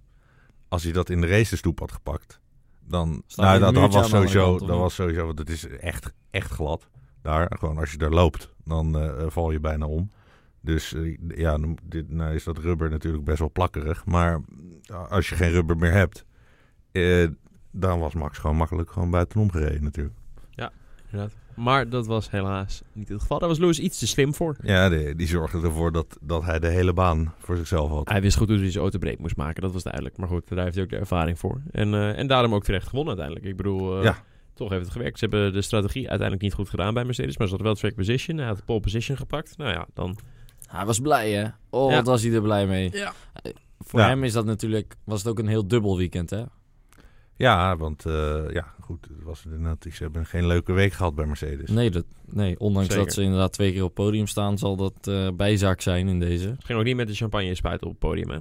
Als 0.68 0.84
hij 0.84 0.92
dat 0.92 1.10
in 1.10 1.22
de 1.22 1.28
race 1.28 1.50
de 1.50 1.56
stoep 1.56 1.80
had 1.80 1.92
gepakt, 1.92 2.40
dan... 2.86 3.08
Nou, 3.36 3.60
dat, 3.60 3.74
dat, 3.76 3.94
was 3.94 4.10
sowieso, 4.10 4.58
dat 4.60 4.78
was 4.78 4.96
sowieso, 4.96 5.26
want 5.26 5.40
het 5.40 5.50
is 5.50 5.68
echt, 5.68 6.14
echt 6.32 6.52
glad. 6.52 6.88
Daar, 7.22 7.52
gewoon 7.60 7.78
als 7.78 7.92
je 7.92 7.98
daar 7.98 8.10
loopt, 8.10 8.54
dan 8.64 9.00
eh, 9.00 9.26
val 9.28 9.52
je 9.52 9.60
bijna 9.60 9.86
om. 9.86 10.12
Dus 10.62 10.94
eh, 10.94 11.18
ja, 11.36 11.58
dit, 11.84 12.10
nou 12.10 12.34
is 12.36 12.44
dat 12.44 12.58
rubber 12.58 12.90
natuurlijk 12.90 13.24
best 13.24 13.40
wel 13.40 13.52
plakkerig. 13.52 14.06
Maar 14.06 14.42
als 15.10 15.30
je 15.30 15.36
geen 15.36 15.52
rubber 15.52 15.78
meer 15.78 15.92
hebt, 15.94 16.26
dan 17.80 18.00
was 18.00 18.14
Max 18.14 18.38
gewoon 18.38 18.56
makkelijk 18.56 18.92
gewoon 18.92 19.12
buitenom 19.12 19.52
gereden 19.52 19.84
natuurlijk. 19.84 20.16
Inderdaad. 21.12 21.36
Maar 21.56 21.90
dat 21.90 22.08
was 22.08 22.30
helaas 22.32 22.82
niet 22.94 23.10
het 23.10 23.22
geval. 23.22 23.40
Daar 23.40 23.48
was 23.50 23.58
Lewis 23.58 23.80
iets 23.80 24.00
te 24.00 24.08
slim 24.08 24.34
voor. 24.34 24.56
Ja, 24.62 24.90
die, 24.90 25.16
die 25.16 25.28
zorgde 25.28 25.62
ervoor 25.62 25.92
dat, 25.92 26.18
dat 26.22 26.44
hij 26.44 26.60
de 26.60 26.68
hele 26.68 26.94
baan 26.94 27.34
voor 27.40 27.56
zichzelf 27.58 27.90
had. 27.90 28.10
Hij 28.10 28.22
wist 28.22 28.38
goed 28.38 28.48
hoe 28.50 28.58
hij 28.58 28.70
zijn 28.72 28.82
auto 28.84 28.98
breed 29.00 29.20
moest 29.20 29.36
maken. 29.36 29.62
Dat 29.62 29.72
was 29.74 29.84
duidelijk. 29.84 30.18
Maar 30.18 30.28
goed, 30.28 30.48
daar 30.48 30.64
heeft 30.64 30.76
hij 30.76 30.84
ook 30.84 30.90
de 30.90 30.98
ervaring 30.98 31.40
voor. 31.40 31.62
En, 31.72 31.94
eh, 31.94 32.18
en 32.18 32.28
daarom 32.28 32.54
ook 32.54 32.64
terecht 32.64 32.88
gewonnen 32.88 33.18
uiteindelijk. 33.18 33.46
Ik 33.52 33.58
bedoel, 33.64 33.98
eh, 33.98 34.04
Ja. 34.04 34.18
toch 34.54 34.70
heeft 34.70 34.84
het 34.84 34.92
gewerkt. 34.92 35.20
Ze 35.20 35.26
hebben 35.26 35.54
de 35.54 35.62
strategie 35.62 36.02
uiteindelijk 36.10 36.42
niet 36.42 36.54
goed 36.54 36.70
gedaan 36.70 36.94
bij 36.94 37.06
Mercedes. 37.06 37.38
Maar 37.38 37.48
ze 37.48 37.54
hadden 37.54 37.72
wel 37.72 37.82
track 37.82 37.96
position. 37.96 38.38
Hij 38.38 38.48
had 38.48 38.58
de 38.58 38.64
pole 38.66 38.80
position 38.80 39.18
gepakt. 39.18 39.58
Nou 39.58 39.72
ja, 39.72 39.86
dan... 39.94 40.18
Hij 40.68 40.86
was 40.86 41.00
blij, 41.00 41.32
hè? 41.32 41.46
Oh, 41.70 41.90
Ja. 41.90 41.96
wat 41.96 42.06
was 42.06 42.22
hij 42.24 42.34
er 42.34 42.42
blij 42.42 42.68
mee. 42.68 42.90
Ja. 42.94 43.14
Voor 43.80 44.00
Ja. 44.00 44.08
hem 44.08 44.24
is 44.24 44.34
dat 44.34 44.46
natuurlijk, 44.46 44.96
was 45.04 45.20
het 45.20 45.28
ook 45.32 45.40
een 45.40 45.48
heel 45.48 45.68
dubbel 45.68 45.98
weekend, 45.98 46.30
hè? 46.30 46.44
Ja, 47.38 47.78
want 47.78 48.06
eh, 48.06 48.50
ja, 48.50 48.74
goed, 48.80 49.08
het 49.16 49.24
was 49.24 49.46
inderdaad, 49.46 49.86
ze 49.92 50.04
hebben 50.04 50.26
geen 50.26 50.48
leuke 50.48 50.74
week 50.74 50.94
gehad 50.94 51.16
bij 51.16 51.26
Mercedes. 51.26 51.70
Nee, 51.70 51.90
dat, 51.92 52.06
nee 52.26 52.60
ondanks 52.60 52.88
Zeker. 52.90 53.04
dat 53.06 53.14
ze 53.14 53.22
inderdaad 53.22 53.54
twee 53.54 53.72
keer 53.72 53.82
op 53.84 53.96
het 53.96 54.06
podium 54.06 54.28
staan, 54.28 54.58
zal 54.58 54.76
dat 54.76 54.94
eh, 55.08 55.28
bijzaak 55.36 55.82
zijn 55.82 56.08
in 56.08 56.20
deze. 56.20 56.48
Het 56.50 56.66
ging 56.66 56.80
ook 56.80 56.86
niet 56.86 56.96
met 56.96 57.08
de 57.08 57.14
champagne 57.14 57.56
spuiten 57.56 57.88
op 57.88 57.94
het 57.94 58.02
podium, 58.02 58.30
hè? 58.30 58.38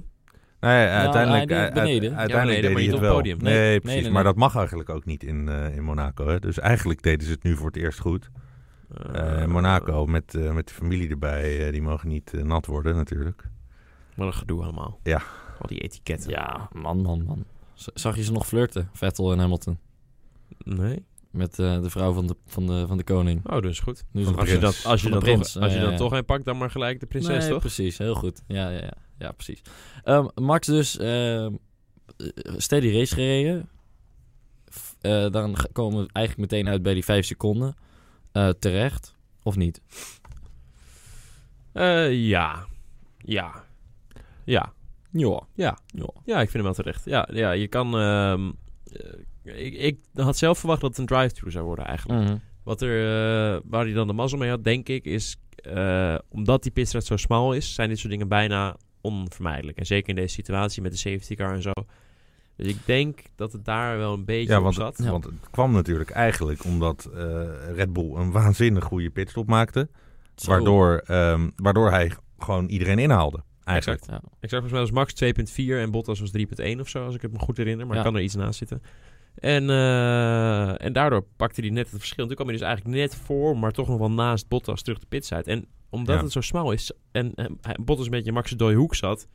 Nee, 0.59 0.87
uiteindelijk, 0.87 1.49
hij 1.49 1.59
deed 1.59 1.69
u- 1.69 1.73
beneden. 1.73 2.09
uit- 2.09 2.19
uiteindelijk 2.19 2.29
Ja, 2.29 2.41
beneden, 2.45 2.71
hij 2.71 2.81
niet 2.81 2.85
het 2.85 2.95
op 2.95 3.01
wel. 3.01 3.09
het 3.15 3.17
podium. 3.17 3.43
Nee, 3.43 3.53
Nee, 3.69 3.79
precies. 3.79 4.01
nee, 4.01 4.11
Maar 4.11 4.23
dat 4.23 4.35
mag 4.35 4.55
eigenlijk 4.55 4.89
ook 4.89 5.05
niet 5.05 5.23
in, 5.23 5.49
eh, 5.49 5.75
in 5.75 5.83
Monaco. 5.83 6.27
Hè? 6.27 6.39
Dus 6.39 6.59
eigenlijk 6.59 7.01
deden 7.03 7.25
ze 7.27 7.31
het 7.33 7.43
nu 7.43 7.55
voor 7.55 7.67
het 7.67 7.75
eerst 7.75 7.99
goed. 7.99 8.29
Eh, 9.13 9.41
Eh, 9.41 9.47
Monaco 9.47 10.05
met, 10.05 10.35
eh, 10.35 10.51
met 10.53 10.67
de 10.67 10.73
familie 10.73 11.09
erbij, 11.09 11.65
eh, 11.65 11.71
die 11.71 11.81
mogen 11.81 12.07
niet 12.09 12.33
eh, 12.33 12.41
nat 12.43 12.65
worden 12.65 12.95
natuurlijk. 12.95 13.43
Wat 14.15 14.27
een 14.27 14.33
gedoe 14.33 14.63
allemaal. 14.63 14.99
Ja. 15.03 15.21
Al 15.59 15.67
die 15.67 15.79
etiketten. 15.79 16.29
Ja, 16.29 16.69
man, 16.73 17.01
man, 17.01 17.23
man. 17.23 17.43
Zag 17.93 18.15
je 18.15 18.23
ze 18.23 18.31
nog 18.31 18.47
flirten, 18.47 18.89
Vettel 18.93 19.31
en 19.31 19.39
Hamilton? 19.39 19.79
Nee? 20.57 21.05
Met 21.31 21.59
eh, 21.59 21.81
de 21.81 21.89
vrouw 21.89 22.13
van 22.13 22.27
de, 22.27 22.35
van, 22.45 22.67
de, 22.67 22.87
van 22.87 22.97
de 22.97 23.03
koning. 23.03 23.49
Oh, 23.49 23.61
dus 23.61 23.79
goed. 23.79 24.03
Als 24.35 24.49
je, 24.49 24.57
dat, 24.57 24.81
als 24.85 25.01
je 25.01 25.09
dan, 25.09 25.19
prins, 25.19 25.51
toch, 25.51 25.63
als 25.63 25.71
je 25.71 25.77
ja, 25.77 25.83
dan 25.83 25.93
ja. 25.93 25.97
toch 25.97 26.11
een 26.11 26.25
pakt, 26.25 26.45
dan 26.45 26.57
maar 26.57 26.71
gelijk 26.71 26.99
de 26.99 27.05
prinses, 27.05 27.37
nee, 27.37 27.49
toch? 27.49 27.59
precies. 27.59 27.97
Heel 27.97 28.15
goed. 28.15 28.41
Ja, 28.47 28.69
ja, 28.69 28.79
ja. 28.79 28.93
ja 29.17 29.31
precies. 29.31 29.61
Ehm, 30.03 30.27
Max 30.35 30.67
dus 30.67 30.97
ehm, 30.97 31.53
eh, 32.17 32.53
steady 32.57 32.91
race 32.91 33.13
gereden. 33.13 33.69
Eh, 35.01 35.29
dan 35.31 35.55
komen 35.71 36.03
we 36.03 36.09
eigenlijk 36.11 36.51
meteen 36.51 36.69
uit 36.69 36.83
bij 36.83 36.93
die 36.93 37.03
vijf 37.03 37.25
seconden. 37.25 37.75
Terecht, 38.59 39.15
of 39.43 39.55
niet? 39.55 39.81
Ja. 42.09 42.65
Ja. 43.17 43.63
Ja. 44.43 44.73
Ja. 45.19 45.41
Ja. 45.53 45.77
ja. 45.85 46.09
Ja, 46.25 46.35
ik 46.41 46.49
vind 46.49 46.53
hem 46.53 46.63
wel 46.63 46.73
terecht. 46.73 47.05
Ja, 47.05 47.27
ja 47.31 47.51
je 47.51 47.67
kan... 47.67 47.97
ehm, 47.97 48.51
eh, 49.43 49.65
ik, 49.65 49.73
ik 49.73 49.97
had 50.13 50.37
zelf 50.37 50.57
verwacht 50.59 50.81
dat 50.81 50.89
het 50.89 50.99
een 50.99 51.05
drive-thru 51.05 51.51
zou 51.51 51.65
worden 51.65 51.85
eigenlijk. 51.85 52.23
Mhm. 52.23 52.37
Wat 52.63 52.81
er, 52.81 52.99
eh, 52.99 53.61
waar 53.65 53.83
hij 53.85 53.93
dan 53.93 54.07
de 54.07 54.13
mazzel 54.13 54.37
mee 54.37 54.49
had, 54.49 54.63
denk 54.63 54.87
ik, 54.89 55.05
is... 55.05 55.37
eh, 55.55 56.15
omdat 56.29 56.63
die 56.63 56.71
pitstraat 56.71 57.05
zo 57.05 57.17
smal 57.17 57.53
is, 57.53 57.73
zijn 57.73 57.89
dit 57.89 57.97
soort 57.99 58.11
dingen 58.11 58.27
bijna 58.27 58.75
onvermijdelijk. 59.01 59.77
En 59.77 59.85
zeker 59.85 60.09
in 60.09 60.15
deze 60.15 60.33
situatie 60.33 60.81
met 60.81 60.91
de 60.91 60.97
safety 60.97 61.35
car 61.35 61.53
en 61.53 61.61
zo. 61.61 61.71
Dus 62.55 62.67
ik 62.67 62.77
denk 62.85 63.19
dat 63.35 63.51
het 63.51 63.65
daar 63.65 63.97
wel 63.97 64.13
een 64.13 64.25
beetje 64.25 64.51
Ja, 64.51 64.57
op 64.57 64.63
want, 64.63 64.75
zat. 64.75 64.97
Ja. 65.03 65.11
want 65.11 65.23
het 65.23 65.33
kwam 65.51 65.71
natuurlijk 65.71 66.09
eigenlijk 66.09 66.63
omdat 66.63 67.09
eh, 67.15 67.19
Red 67.75 67.93
Bull 67.93 68.15
een 68.15 68.31
waanzinnig 68.31 68.83
goede 68.83 69.09
pitstop 69.09 69.47
maakte. 69.47 69.89
Zo. 70.35 70.49
Waardoor, 70.51 70.97
ehm, 71.05 71.49
waardoor 71.55 71.89
hij 71.91 72.11
gewoon 72.37 72.65
iedereen 72.67 72.99
inhaalde. 72.99 73.43
Eigenlijk. 73.67 74.01
Exact. 74.01 74.23
Ja. 74.23 74.29
Ik 74.39 74.49
zag 74.49 74.59
volgens 74.59 74.71
mij 74.71 74.81
was 74.81 74.91
Max 74.91 75.13
2.4 75.13 75.77
en 75.79 75.91
Bottas 75.91 76.19
was 76.19 76.31
3.1 76.37 76.79
of 76.79 76.89
zo, 76.89 77.05
als 77.05 77.15
ik 77.15 77.21
het 77.21 77.31
me 77.31 77.39
goed 77.39 77.57
herinner. 77.57 77.87
Maar 77.87 77.97
Ja. 77.97 78.03
kan 78.03 78.15
er 78.15 78.21
iets 78.21 78.35
naast 78.35 78.57
zitten. 78.57 78.81
En, 79.35 79.69
eh, 79.69 80.81
en 80.85 80.93
daardoor 80.93 81.25
pakte 81.35 81.61
hij 81.61 81.69
net 81.69 81.89
het 81.89 81.99
verschil. 81.99 82.17
En 82.23 82.25
toen 82.27 82.35
kwam 82.35 82.47
hij 82.47 82.57
dus 82.57 82.65
eigenlijk 82.67 82.97
net 82.97 83.15
voor, 83.15 83.57
maar 83.57 83.71
toch 83.71 83.87
nog 83.87 83.97
wel 83.97 84.11
naast 84.11 84.47
Bottas 84.47 84.81
terug 84.81 84.99
de 84.99 85.05
pits 85.09 85.33
uit. 85.33 85.47
En 85.47 85.65
omdat 85.89 86.15
Ja. 86.15 86.21
het 86.23 86.31
zo 86.31 86.41
smal 86.41 86.71
is 86.71 86.91
en, 87.11 87.31
en 87.35 87.57
hij- 87.61 87.77
Bottas 87.81 88.05
een 88.05 88.11
beetje 88.11 88.31
Max' 88.31 88.51
dode 88.51 88.75
hoek 88.75 88.95
zat... 88.95 89.27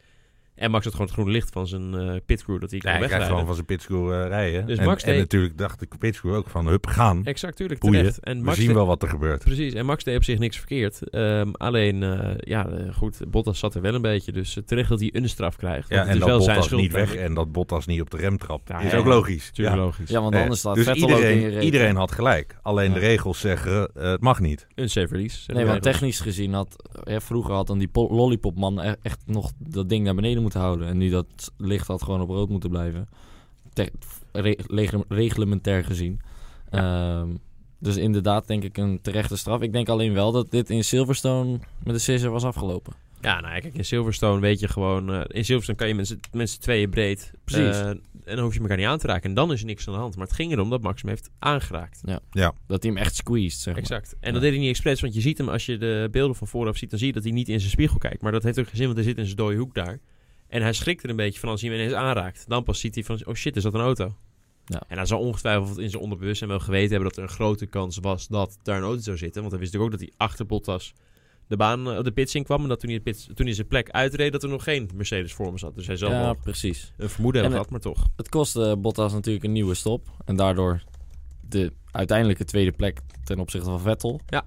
En 0.55 0.71
Max 0.71 0.85
had 0.85 0.93
gewoon 0.93 1.07
het 1.07 1.17
groene 1.17 1.33
licht 1.33 1.51
van 1.53 1.67
zijn 1.67 1.95
eh 1.95 2.15
pitcrew 2.27 2.61
dat 2.61 2.71
hij 2.71 2.81
Ja, 2.83 2.91
kon 2.91 2.91
hij 2.91 2.99
krijgt 2.99 3.01
wegrijden. 3.01 3.27
gewoon 3.27 3.47
van 3.47 3.55
zijn 3.55 3.67
pitscrew 3.67 4.13
eh, 4.13 4.29
rijden. 4.29 4.67
Dus 4.67 4.79
en, 4.79 4.85
Max 4.85 5.03
en 5.03 5.11
deed- 5.13 5.21
natuurlijk 5.21 5.59
dacht 5.59 5.81
de 5.81 5.89
pitscrew 5.99 6.35
ook 6.35 6.49
van, 6.49 6.67
hup, 6.67 6.87
gaan. 6.87 7.25
Exact, 7.25 7.57
tuurlijk, 7.57 7.81
Boeien. 7.81 7.99
terecht. 7.99 8.19
En 8.21 8.39
We 8.39 8.45
Max 8.45 8.57
zien 8.57 8.67
deed- 8.67 8.75
wel 8.77 8.87
wat 8.87 9.03
er 9.03 9.09
gebeurt. 9.09 9.45
Precies, 9.45 9.73
en 9.75 9.87
Max 9.87 10.05
deed 10.05 10.17
op 10.17 10.25
zich 10.25 10.39
niks 10.39 10.57
verkeerd. 10.57 11.11
Ehm, 11.11 11.51
alleen, 11.53 12.03
eh, 12.03 12.31
ja, 12.39 12.69
goed, 12.95 13.21
Bottas 13.29 13.59
zat 13.59 13.75
er 13.75 13.81
wel 13.81 13.95
een 13.95 14.03
beetje. 14.03 14.33
Dus 14.33 14.59
terecht 14.67 14.89
dat 14.89 15.01
hij 15.01 15.11
een 15.13 15.29
straf 15.29 15.57
krijgt. 15.57 15.89
Ja, 15.89 15.97
Want 15.97 16.09
en 16.09 16.19
dat 16.19 16.29
wel 16.29 16.41
zijn 16.41 16.57
Bottas 16.57 16.65
schuld. 16.65 16.81
niet 16.83 16.93
weg 16.93 17.15
en 17.15 17.35
dat 17.35 17.53
Bottas 17.53 17.87
niet 17.87 18.01
op 18.01 18.11
de 18.11 18.17
rem 18.17 18.39
trapt. 18.39 18.69
Ja, 18.69 18.81
is 18.81 18.91
ja, 18.93 18.99
ook 18.99 19.07
logisch. 19.07 19.51
Tuurlijk 19.51 19.77
Ja. 19.77 19.83
logisch. 19.83 20.11
Ja, 20.11 20.21
want 20.21 20.35
anders 20.35 20.61
staat 20.61 20.75
dus 20.75 20.85
Vettel 20.85 21.11
ook 21.11 21.19
in 21.21 21.29
je 21.29 21.35
iedereen, 21.45 21.63
iedereen 21.65 21.97
had 21.97 22.13
gelijk. 22.13 22.57
Alleen 22.63 22.89
Ja. 22.89 22.95
de 22.95 23.01
regels 23.01 23.41
zeggen, 23.41 23.91
eh, 23.95 24.11
het 24.11 24.21
mag 24.21 24.41
niet. 24.41 24.67
Een 24.75 24.91
safe 24.91 25.15
release. 25.15 25.53
Nee, 25.53 25.65
want 25.67 25.83
technisch 25.83 26.21
gezien 26.21 26.53
had... 26.53 26.77
Vroeger 27.05 27.55
had 27.55 27.67
dan 27.67 27.79
die 27.79 27.89
po- 27.89 28.09
lollipopman 28.11 28.81
e- 28.81 28.95
echt 29.03 29.21
nog 29.27 29.53
dat 29.59 29.89
ding 29.89 30.05
naar 30.05 30.15
beneden 30.15 30.43
moeten 30.43 30.52
houden. 30.59 30.87
En 30.89 30.97
nu 30.99 31.11
dat 31.11 31.53
licht 31.57 31.87
had 31.87 32.03
gewoon 32.03 32.21
op 32.21 32.29
rood 32.29 32.49
moeten 32.49 32.71
blijven. 32.71 33.09
Te- 33.73 33.93
re- 34.33 34.57
regel- 34.67 35.05
reglementair 35.09 35.85
gezien. 35.85 36.21
Ehm, 36.71 37.29
dus 37.79 37.97
inderdaad 37.97 38.47
denk 38.47 38.65
ik 38.65 38.77
een 38.77 39.01
terechte 39.03 39.37
straf. 39.37 39.61
Ik 39.61 39.73
denk 39.73 39.89
alleen 39.89 40.13
wel 40.13 40.33
dat 40.33 40.51
dit 40.51 40.71
in 40.71 40.85
Silverstone 40.85 41.59
met 41.85 41.95
de 41.95 42.01
scissor 42.01 42.31
was 42.31 42.45
afgelopen. 42.45 42.93
Ja, 43.21 43.41
nou 43.41 43.55
ja, 43.55 43.61
kijk, 43.61 43.75
in 43.75 43.85
Silverstone 43.85 44.41
weet 44.41 44.61
je 44.61 44.69
gewoon... 44.69 45.13
eh, 45.13 45.21
in 45.29 45.45
Silverstone 45.45 45.79
kan 45.79 45.89
je 45.89 45.95
mensen, 45.95 46.21
mensen 46.33 46.61
tweeën 46.61 46.91
breed. 46.91 47.33
Precies. 47.45 47.77
eh, 47.81 47.89
en 47.89 48.01
dan 48.37 48.39
hoef 48.45 48.55
je 48.55 48.61
elkaar 48.61 48.77
niet 48.77 48.87
aan 48.87 48.99
te 48.99 49.07
raken. 49.07 49.29
En 49.29 49.35
dan 49.35 49.53
is 49.53 49.61
er 49.61 49.67
niks 49.67 49.87
aan 49.89 49.95
de 49.95 50.01
hand. 50.01 50.17
Maar 50.17 50.27
het 50.27 50.35
ging 50.35 50.53
erom 50.53 50.71
dat 50.71 50.83
Max 50.83 51.01
hem 51.03 51.11
heeft 51.11 51.31
aangeraakt. 51.39 52.01
Dat 52.67 52.83
hij 52.83 52.93
hem 52.93 52.97
echt 52.97 53.15
squeezed, 53.15 53.61
zeg 53.61 53.75
maar. 53.75 53.83
Exact. 53.83 54.13
En 54.13 54.27
Ja. 54.27 54.33
dat 54.33 54.41
deed 54.41 54.51
hij 54.51 54.61
niet 54.61 54.69
expres, 54.69 55.01
want 55.01 55.15
je 55.15 55.21
ziet 55.21 55.39
hem 55.39 55.49
als 55.49 55.67
je 55.67 55.79
de 55.79 56.09
beelden 56.11 56.37
van 56.37 56.47
vooraf 56.47 56.77
ziet, 56.77 56.91
dan 56.91 56.99
zie 56.99 57.09
je 57.09 57.15
dat 57.15 57.23
hij 57.23 57.33
niet 57.33 57.49
in 57.49 57.59
zijn 57.59 57.71
spiegel 57.73 57.99
kijkt. 57.99 58.23
Maar 58.23 58.33
dat 58.33 58.43
heeft 58.43 58.59
ook 58.59 58.67
geen 58.67 58.77
zin, 58.77 58.85
want 58.85 58.97
hij 58.99 59.07
zit 59.07 59.19
in 59.19 59.25
zijn 59.25 59.37
dode 59.37 59.57
hoek 59.57 59.75
daar. 59.75 59.99
En 60.53 60.63
hij 60.63 60.73
schrikt 60.73 61.03
er 61.03 61.11
een 61.11 61.17
beetje 61.17 61.41
van 61.41 61.49
als 61.49 61.61
hij 61.61 61.71
hem 61.71 61.79
ineens 61.79 61.95
aanraakt. 61.95 62.45
Dan 62.49 62.63
pas 62.63 62.81
ziet 62.81 62.95
hij 62.95 63.05
van, 63.05 63.21
oh 63.25 63.35
shit, 63.35 63.57
is 63.57 63.63
dat 63.63 63.75
een 63.75 63.81
auto? 63.81 64.15
Ja. 64.65 64.83
En 64.89 64.97
hij 64.97 65.07
zal 65.07 65.19
ongetwijfeld 65.19 65.79
in 65.79 65.91
zijn 65.91 66.03
onderbewustzijn 66.03 66.51
wel 66.51 66.61
geweten 66.61 66.91
hebben 66.91 67.09
dat 67.09 67.17
er 67.17 67.23
een 67.23 67.29
grote 67.29 67.67
kans 67.67 67.99
was 68.01 68.29
dat 68.29 68.59
daar 68.63 68.77
een 68.77 68.83
auto 68.83 69.01
zou 69.01 69.17
zitten. 69.17 69.41
Want 69.41 69.53
hij 69.53 69.61
wist 69.61 69.73
natuurlijk 69.73 70.03
ook 70.03 70.09
dat 70.09 70.17
hij 70.19 70.27
achter 70.27 70.47
Bottas 70.47 70.93
de 71.47 71.57
baan, 71.57 71.91
eh, 71.91 72.03
de 72.03 72.13
pits 72.13 72.35
in 72.35 72.45
kwam. 72.45 72.63
En 72.63 72.69
dat 72.69 72.81
toen 72.81 72.89
hij, 72.89 72.99
de 72.99 73.05
pits, 73.05 73.29
toen 73.35 73.47
hij 73.47 73.55
zijn 73.55 73.67
plek 73.67 73.91
uitreed, 73.91 74.33
dat 74.33 74.43
er 74.43 74.49
nog 74.49 74.65
geen 74.65 74.91
Mercedes 74.95 75.33
voor 75.33 75.47
hem 75.47 75.59
zat. 75.59 75.75
Dus 75.75 75.87
hij 75.87 75.97
zal 75.97 76.11
Ja, 76.11 76.33
precies. 76.33 76.93
een 76.97 77.11
vermoeden 77.11 77.43
hebben 77.43 77.59
En, 77.61 77.65
gehad, 77.67 77.83
maar 77.85 77.95
toch. 77.95 78.09
Het 78.17 78.29
kostte 78.29 78.77
Bottas 78.79 79.13
natuurlijk 79.13 79.45
een 79.45 79.53
nieuwe 79.53 79.75
stop. 79.75 80.09
En 80.25 80.37
daardoor 80.37 80.83
de 81.41 81.73
uiteindelijke 81.91 82.45
tweede 82.45 82.73
plek 82.73 83.01
ten 83.25 83.39
opzichte 83.39 83.71
van 83.71 83.81
Vettel. 83.81 84.21
Ja. 84.27 84.45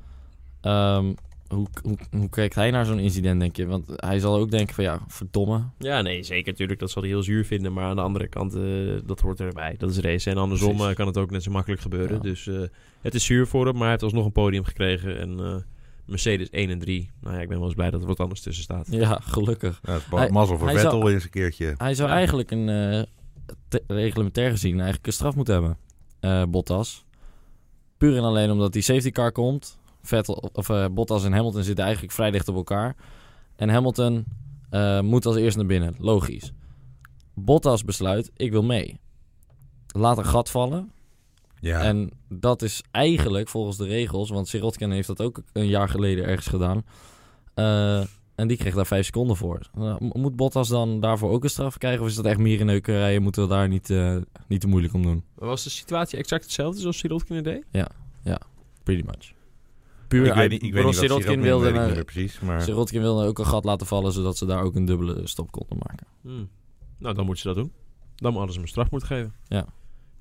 Ehm, 0.61 1.13
hoe, 1.47 1.67
hoe, 1.83 1.97
hoe 2.11 2.29
kijkt 2.29 2.55
hij 2.55 2.71
naar 2.71 2.85
zo'n 2.85 2.99
incident, 2.99 3.39
denk 3.39 3.55
je? 3.55 3.65
Want 3.65 3.85
hij 3.95 4.19
zal 4.19 4.35
ook 4.35 4.51
denken 4.51 4.75
van 4.75 4.83
ja, 4.83 4.99
verdomme. 5.07 5.63
Ja, 5.77 6.01
nee, 6.01 6.23
zeker. 6.23 6.51
Natuurlijk, 6.51 6.79
dat 6.79 6.91
zal 6.91 7.01
hij 7.01 7.11
heel 7.11 7.23
zuur 7.23 7.45
vinden. 7.45 7.73
Maar 7.73 7.83
aan 7.85 7.95
de 7.95 8.01
andere 8.01 8.27
kant, 8.27 8.55
eh, 8.55 8.61
dat 9.05 9.19
hoort 9.19 9.39
erbij. 9.39 9.75
Dat 9.77 9.89
is 9.89 9.97
race. 9.97 10.29
En 10.29 10.37
andersom 10.37 10.69
Precies. 10.69 10.89
eh, 10.89 10.95
kan 10.95 11.07
het 11.07 11.17
ook 11.17 11.31
net 11.31 11.43
zo 11.43 11.51
makkelijk 11.51 11.81
gebeuren. 11.81 12.15
Ja. 12.15 12.21
Dus 12.21 12.47
eh, 12.47 12.61
het 13.01 13.13
is 13.15 13.25
zuur 13.25 13.47
voor 13.47 13.63
hem, 13.65 13.73
maar 13.73 13.81
hij 13.81 13.91
heeft 13.91 14.03
alsnog 14.03 14.25
een 14.25 14.31
podium 14.31 14.63
gekregen. 14.63 15.19
En 15.19 15.39
eh, 15.39 15.55
Mercedes 16.05 16.49
1 16.49 16.69
en 16.69 16.79
3. 16.79 17.09
Nou 17.21 17.35
ja, 17.35 17.41
ik 17.41 17.47
ben 17.47 17.57
wel 17.57 17.65
eens 17.65 17.75
blij 17.75 17.89
dat 17.89 18.01
er 18.01 18.07
wat 18.07 18.19
anders 18.19 18.41
tussen 18.41 18.63
staat. 18.63 18.87
Ja, 18.89 19.19
gelukkig. 19.23 19.79
Ja, 19.83 19.99
Hij- 20.09 20.29
mazzel 20.29 20.57
voor 20.57 20.67
hij 20.67 20.75
Vettel 20.75 20.99
zou- 20.99 21.13
eens 21.13 21.23
een 21.23 21.29
keertje. 21.29 21.73
Hij 21.77 21.93
zou 21.93 22.09
Ja. 22.09 22.15
eigenlijk 22.15 22.51
een 22.51 22.69
eh, 22.69 23.03
reglementair 23.87 24.49
gezien 24.51 24.73
eigenlijk 24.75 25.07
een 25.07 25.13
straf 25.13 25.35
moeten 25.35 25.53
hebben. 25.53 25.77
eh, 26.19 26.43
Bottas. 26.49 27.05
Puur 27.97 28.17
en 28.17 28.23
alleen 28.23 28.51
omdat 28.51 28.73
die 28.73 28.81
safety 28.81 29.11
car 29.11 29.31
komt. 29.31 29.79
Vettel, 30.07 30.49
of, 30.53 30.69
eh, 30.69 30.85
Bottas 30.91 31.25
en 31.25 31.33
Hamilton 31.33 31.63
zitten 31.63 31.83
eigenlijk 31.83 32.13
vrij 32.13 32.31
dicht 32.31 32.47
op 32.47 32.55
elkaar. 32.55 32.95
En 33.55 33.69
Hamilton 33.69 34.25
eh, 34.69 34.99
moet 35.01 35.25
als 35.25 35.35
eerste 35.35 35.57
naar 35.59 35.67
binnen. 35.67 35.95
Logisch. 35.99 36.51
Bottas 37.33 37.83
besluit, 37.83 38.31
ik 38.35 38.51
wil 38.51 38.63
mee. 38.63 38.99
Laat 39.87 40.17
een 40.17 40.25
gat 40.25 40.49
vallen. 40.49 40.91
Ja, 41.59 41.81
En 41.81 42.11
dat 42.29 42.61
is 42.61 42.81
eigenlijk 42.91 43.49
volgens 43.49 43.77
de 43.77 43.85
regels, 43.85 44.29
want 44.29 44.47
Sirotkin 44.47 44.91
heeft 44.91 45.07
dat 45.07 45.21
ook 45.21 45.41
een 45.53 45.67
jaar 45.67 45.89
geleden 45.89 46.25
ergens 46.25 46.47
gedaan. 46.47 46.83
Eh, 47.53 47.99
en 48.35 48.47
die 48.47 48.57
kreeg 48.57 48.75
daar 48.75 48.85
vijf 48.85 49.05
seconden 49.05 49.35
voor. 49.35 49.69
Nou, 49.73 50.03
mo- 50.05 50.09
moet 50.13 50.35
Bottas 50.35 50.67
dan 50.67 50.99
daarvoor 50.99 51.29
ook 51.31 51.43
een 51.43 51.49
straf 51.49 51.77
krijgen? 51.77 52.01
Of 52.01 52.07
is 52.07 52.15
dat 52.15 52.25
echt 52.25 52.37
mierenneukerij? 52.37 53.19
Moeten 53.19 53.41
we 53.41 53.47
daar 53.49 53.67
niet, 53.67 53.89
eh, 53.89 54.17
niet 54.47 54.61
te 54.61 54.67
moeilijk 54.67 54.93
om 54.93 55.01
doen? 55.03 55.23
Was 55.35 55.63
de 55.63 55.69
situatie 55.69 56.17
exact 56.17 56.43
hetzelfde 56.43 56.81
zoals 56.81 56.97
Sirotkin 56.97 57.43
deed? 57.43 57.63
Pretty 58.83 59.03
much. 59.05 59.33
Puur 60.07 60.25
ik 60.25 60.29
uit- 60.31 60.37
weet 60.39 60.49
niet, 60.49 60.63
ik 60.63 60.73
weet 60.73 60.85
niet 60.85 60.95
Sirotkin 60.95 61.41
wilde, 61.41 61.71
weet 61.71 61.81
een- 61.81 61.93
meer 61.93 62.03
precies. 62.03 62.39
Maar 62.39 62.61
Sirotkin 62.61 63.01
wilde 63.01 63.25
ook 63.27 63.39
een 63.39 63.45
gat 63.45 63.63
laten 63.63 63.87
vallen, 63.87 64.11
zodat 64.11 64.37
ze 64.37 64.45
daar 64.45 64.63
ook 64.63 64.75
een 64.75 64.85
dubbele 64.85 65.21
stop 65.27 65.51
konden 65.51 65.77
maken. 65.87 66.07
Hmm. 66.21 66.49
Nou, 66.99 67.15
dan 67.15 67.25
moeten 67.25 67.41
ze 67.43 67.47
dat 67.47 67.57
doen. 67.57 67.71
Dan 68.15 68.31
hadden 68.31 68.49
ze 68.49 68.53
hem 68.53 68.61
een 68.63 68.67
straf 68.71 68.91
moeten 68.91 69.09
geven. 69.09 69.33
Ja. 69.47 69.65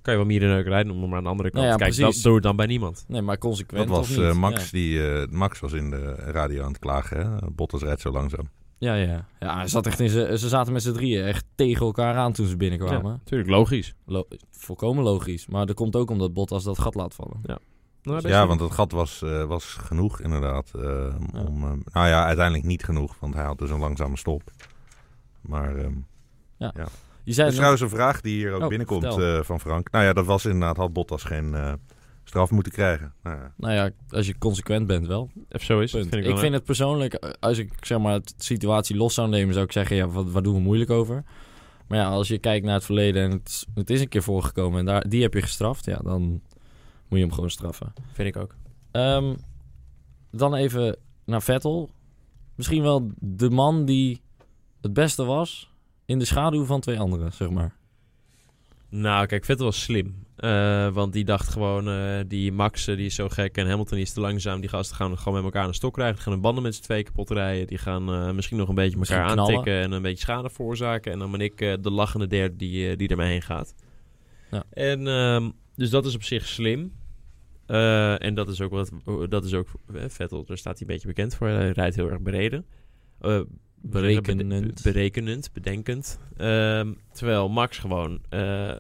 Kan 0.03 0.12
je 0.12 0.19
wel 0.19 0.29
mierenneukerij 0.29 0.83
noemen, 0.83 1.09
maar 1.09 1.19
aan 1.19 1.25
de 1.25 1.31
andere 1.31 1.50
kant... 1.50 1.64
Nou 1.64 1.79
ja, 1.79 1.85
kijk, 1.85 1.97
dat 1.97 2.23
doe 2.23 2.35
het 2.35 2.43
dan 2.43 2.57
bij 2.57 2.67
niemand. 2.67 3.05
Nee, 3.09 3.23
maar 3.23 3.38
consequent 3.38 3.88
dat 3.88 3.97
was 3.97 4.11
of 4.11 4.17
niet? 4.17 4.26
eh, 4.26 4.35
Max. 4.35 4.64
Ja. 4.64 4.71
Die, 4.71 5.09
eh, 5.11 5.29
Max 5.31 5.61
was 5.61 5.73
in 5.73 5.91
de 5.91 6.14
radio 6.14 6.62
aan 6.62 6.69
het 6.69 6.79
klagen. 6.79 7.19
Hè? 7.33 7.50
Bottas 7.50 7.83
rijdt 7.83 8.00
zo 8.00 8.11
langzaam. 8.11 8.49
Ja, 8.79 8.95
ja. 8.95 9.26
ja 9.41 9.57
hij 9.57 9.69
zat 9.69 9.87
echt 9.87 10.00
in 10.00 10.09
ze 10.38 10.49
zaten 10.49 10.73
met 10.73 10.83
z'n 10.83 10.93
drieën 10.93 11.25
echt 11.25 11.45
tegen 11.55 11.87
elkaar 11.87 12.14
aan 12.14 12.33
toen 12.33 12.47
ze 12.47 12.57
binnenkwamen. 12.57 13.12
natuurlijk, 13.12 13.50
logisch. 13.50 13.95
Lo- 14.07 14.29
volkomen 14.50 15.05
logisch. 15.05 15.47
Maar 15.47 15.67
dat 15.67 15.76
komt 15.76 15.97
ook 15.97 16.11
omdat 16.11 16.33
Bottas 16.33 16.64
dat 16.64 16.79
gat 16.79 16.95
laat 16.95 17.14
vallen. 17.14 17.41
Nou, 18.04 18.23
best 18.23 18.34
ja, 18.34 18.46
want 18.46 18.61
het 18.61 18.73
gat 18.73 18.92
was, 18.92 19.23
eh, 19.23 19.44
was 19.44 19.64
genoeg 19.64 20.20
inderdaad. 20.20 20.70
eh, 20.75 20.82
Ja. 21.32 21.40
om, 21.40 21.62
eh, 21.64 21.70
nou 21.92 22.08
ja, 22.08 22.25
uiteindelijk 22.26 22.66
niet 22.66 22.84
genoeg. 22.84 23.16
Want 23.20 23.34
hij 23.34 23.44
had 23.44 23.58
dus 23.58 23.70
een 23.70 23.78
langzame 23.78 24.16
stop. 24.16 24.42
Maar 25.40 25.76
ehm 25.76 25.92
Je 26.58 27.30
er 27.30 27.34
zei 27.34 27.49
is 27.49 27.54
trouwens 27.54 27.82
een 27.82 27.88
vraag 27.88 28.20
die 28.20 28.34
hier 28.37 28.52
ook 28.52 28.62
Oh, 28.62 28.68
binnenkomt 28.68 29.04
eh, 29.04 29.42
van 29.42 29.61
Frank. 29.61 29.90
Nou 29.90 30.04
ja, 30.04 30.12
dat 30.12 30.26
was 30.26 30.44
inderdaad, 30.44 30.76
had 30.76 30.92
Bottas 30.92 31.23
geen 31.25 31.54
eh, 31.54 31.73
straf 32.25 32.50
moeten 32.50 32.73
krijgen. 32.73 33.12
Nou 33.23 33.37
ja. 33.37 33.52
Nou 33.56 33.75
ja, 33.75 33.90
als 34.08 34.26
je 34.26 34.38
consequent 34.38 34.87
bent 34.87 35.06
wel. 35.06 35.30
Even 35.49 35.66
zo 35.66 35.80
is 35.80 35.92
het, 35.92 36.00
vind 36.08 36.14
ik 36.25 36.30
ik, 36.30 36.38
vind 36.38 36.54
het 36.54 36.64
persoonlijk, 36.64 37.14
als 37.40 37.58
ik 37.58 37.73
zeg 37.80 37.99
maar 37.99 38.20
de 38.20 38.32
situatie 38.37 38.96
los 38.96 39.14
zou 39.14 39.28
nemen, 39.28 39.52
zou 39.54 39.66
ik 39.66 39.73
zeggen, 39.73 39.96
ja, 39.96 40.08
wat, 40.08 40.30
waar 40.30 40.42
doen 40.42 40.54
we 40.54 40.61
moeilijk 40.61 40.90
over? 40.90 41.25
Maar 41.88 41.99
ja, 41.99 42.08
als 42.08 42.28
je 42.28 42.38
kijkt 42.38 42.64
naar 42.66 42.75
het 42.75 42.84
verleden 42.84 43.23
en 43.23 43.30
het, 43.30 43.49
is- 43.49 43.66
het 43.75 43.90
is 43.90 44.00
een 44.00 44.08
keer 44.08 44.23
voorgekomen 44.23 44.78
en 44.78 44.84
daar, 44.84 45.08
die 45.08 45.23
heb 45.23 45.34
je 45.34 45.42
gestraft, 45.42 45.84
ja, 45.84 45.96
dan 46.02 46.40
moet 47.14 47.23
je 47.23 47.28
hem 47.28 47.35
gewoon 47.35 47.50
straffen. 47.50 47.92
Vind 48.12 48.37
ik 48.37 48.42
ook. 48.42 48.54
Ehm, 48.90 49.35
dan 50.30 50.54
even 50.54 50.97
naar 51.25 51.42
Vettel. 51.42 51.90
Misschien 52.54 52.83
wel 52.83 53.11
de 53.18 53.50
man 53.50 53.85
die 53.85 54.21
het 54.80 54.92
beste 54.92 55.25
was 55.25 55.71
in 56.04 56.18
de 56.18 56.25
schaduw 56.25 56.64
van 56.64 56.80
twee 56.80 56.99
anderen, 56.99 57.33
zeg 57.33 57.50
maar. 57.50 57.76
Nou, 58.88 59.26
kijk, 59.26 59.44
Vettel 59.44 59.64
was 59.64 59.83
slim. 59.83 60.26
Eh, 60.37 60.88
want 60.88 61.12
die 61.12 61.25
dacht 61.25 61.49
gewoon, 61.49 61.88
eh, 61.88 62.21
die 62.26 62.52
Max 62.52 62.87
eh, 62.87 62.97
die 62.97 63.06
is 63.06 63.14
zo 63.14 63.28
gek 63.28 63.56
en 63.56 63.68
Hamilton 63.68 63.97
die 63.97 64.06
is 64.06 64.12
te 64.12 64.21
langzaam. 64.21 64.61
Die 64.61 64.68
gasten 64.68 64.97
gaan 64.97 65.18
gewoon 65.18 65.35
met 65.35 65.44
elkaar 65.44 65.62
aan 65.62 65.68
de 65.68 65.75
stok 65.75 65.92
krijgen. 65.92 66.14
Die 66.14 66.25
gaan 66.25 66.33
hun 66.33 66.42
banden 66.42 66.62
met 66.62 66.75
z'n 66.75 66.83
twee 66.83 67.02
kapot 67.02 67.30
rijden. 67.30 67.66
Die 67.66 67.78
gaan 67.78 68.35
misschien 68.35 68.56
nog 68.56 68.68
een 68.68 68.75
beetje 68.75 68.99
Misschien 68.99 69.21
elkaar 69.21 69.35
knallen. 69.35 69.56
aantikken 69.56 69.83
en 69.83 69.92
een 69.92 70.02
beetje 70.02 70.25
schade 70.25 70.50
veroorzaken. 70.50 71.12
En 71.12 71.18
dan 71.18 71.30
ben 71.30 71.40
ik 71.40 71.59
de 71.59 71.90
lachende 71.90 72.26
derde 72.26 72.56
die, 72.56 72.97
die 72.97 73.09
ermee 73.09 73.30
heen 73.30 73.42
gaat. 73.42 73.75
Ja. 74.50 74.64
En 74.71 75.06
ehm, 75.06 75.50
dus 75.75 75.90
dat 75.90 76.06
is 76.06 76.14
op 76.14 76.23
zich 76.23 76.47
slim. 76.47 76.92
Eh, 77.66 78.23
en 78.23 78.35
dat 78.35 78.49
is 78.49 78.61
ook 78.61 78.71
wat, 78.71 78.90
dat 79.28 79.44
is 79.44 79.54
ook 79.54 79.68
eh, 79.94 80.04
Vettel, 80.09 80.44
daar 80.44 80.56
staat 80.59 80.78
hij 80.78 80.88
een 80.88 80.94
beetje 80.94 81.09
bekend 81.09 81.35
voor. 81.35 81.49
Hij 81.49 81.71
rijdt 81.71 81.97
heel 81.97 82.11
erg 82.11 82.21
bereden. 82.21 82.66
Eh, 83.21 83.40
Berekenend. 83.87 84.83
Berekenend, 84.83 85.52
bedenkend. 85.52 86.18
Ehm, 86.37 86.92
terwijl 87.12 87.49
Max 87.49 87.78
gewoon, 87.78 88.21
eh, 88.28 88.75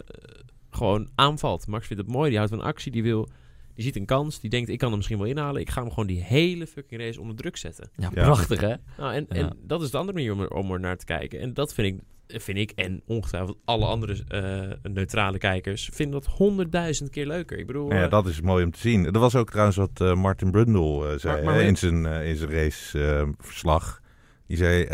gewoon 0.70 1.08
aanvalt. 1.14 1.66
Max 1.66 1.86
vindt 1.86 2.02
het 2.02 2.12
mooi, 2.12 2.28
die 2.28 2.38
houdt 2.38 2.52
van 2.54 2.62
actie, 2.62 2.92
die 2.92 3.02
wil... 3.02 3.28
Die 3.74 3.84
ziet 3.84 3.96
een 3.96 4.04
kans, 4.06 4.40
die 4.40 4.50
denkt 4.50 4.68
ik 4.68 4.78
kan 4.78 4.88
hem 4.88 4.96
misschien 4.96 5.18
wel 5.18 5.26
inhalen. 5.26 5.60
Ik 5.60 5.70
ga 5.70 5.80
hem 5.80 5.88
gewoon 5.90 6.06
die 6.06 6.22
hele 6.22 6.66
fucking 6.66 7.00
race 7.00 7.20
onder 7.20 7.36
druk 7.36 7.56
zetten. 7.56 7.90
Ja, 7.96 8.10
Ja. 8.14 8.22
prachtig 8.24 8.60
hè? 8.60 8.74
Nou, 8.98 9.14
en, 9.14 9.26
Ja. 9.28 9.34
en 9.36 9.56
dat 9.62 9.82
is 9.82 9.90
de 9.90 9.96
andere 9.98 10.18
manier 10.18 10.32
om 10.32 10.40
er, 10.40 10.50
om 10.50 10.72
er 10.72 10.80
naar 10.80 10.96
te 10.96 11.04
kijken. 11.04 11.40
En 11.40 11.54
dat 11.54 11.74
vind 11.74 11.94
ik, 11.94 12.00
vind 12.40 12.58
ik 12.58 12.70
en 12.70 13.02
ongetwijfeld 13.06 13.58
alle 13.64 13.86
andere 13.86 14.24
eh, 14.28 14.90
neutrale 14.92 15.38
kijkers... 15.38 15.90
vinden 15.92 16.20
dat 16.20 16.32
honderdduizend 16.32 17.10
keer 17.10 17.26
leuker. 17.26 17.58
Ik 17.58 17.66
bedoel... 17.66 17.92
Ja, 17.92 18.04
eh, 18.04 18.10
dat 18.10 18.26
is 18.26 18.40
mooi 18.40 18.64
om 18.64 18.70
te 18.70 18.78
zien. 18.78 19.02
Dat 19.02 19.16
was 19.16 19.36
ook 19.36 19.50
trouwens 19.50 19.76
wat 19.76 20.00
eh, 20.00 20.14
Martin 20.14 20.50
Brundle 20.50 21.18
zei 21.18 21.66
in 21.66 21.76
zijn, 21.76 22.06
in 22.06 22.36
zijn 22.36 22.50
raceverslag. 22.50 24.00
die 24.46 24.56
zei, 24.56 24.86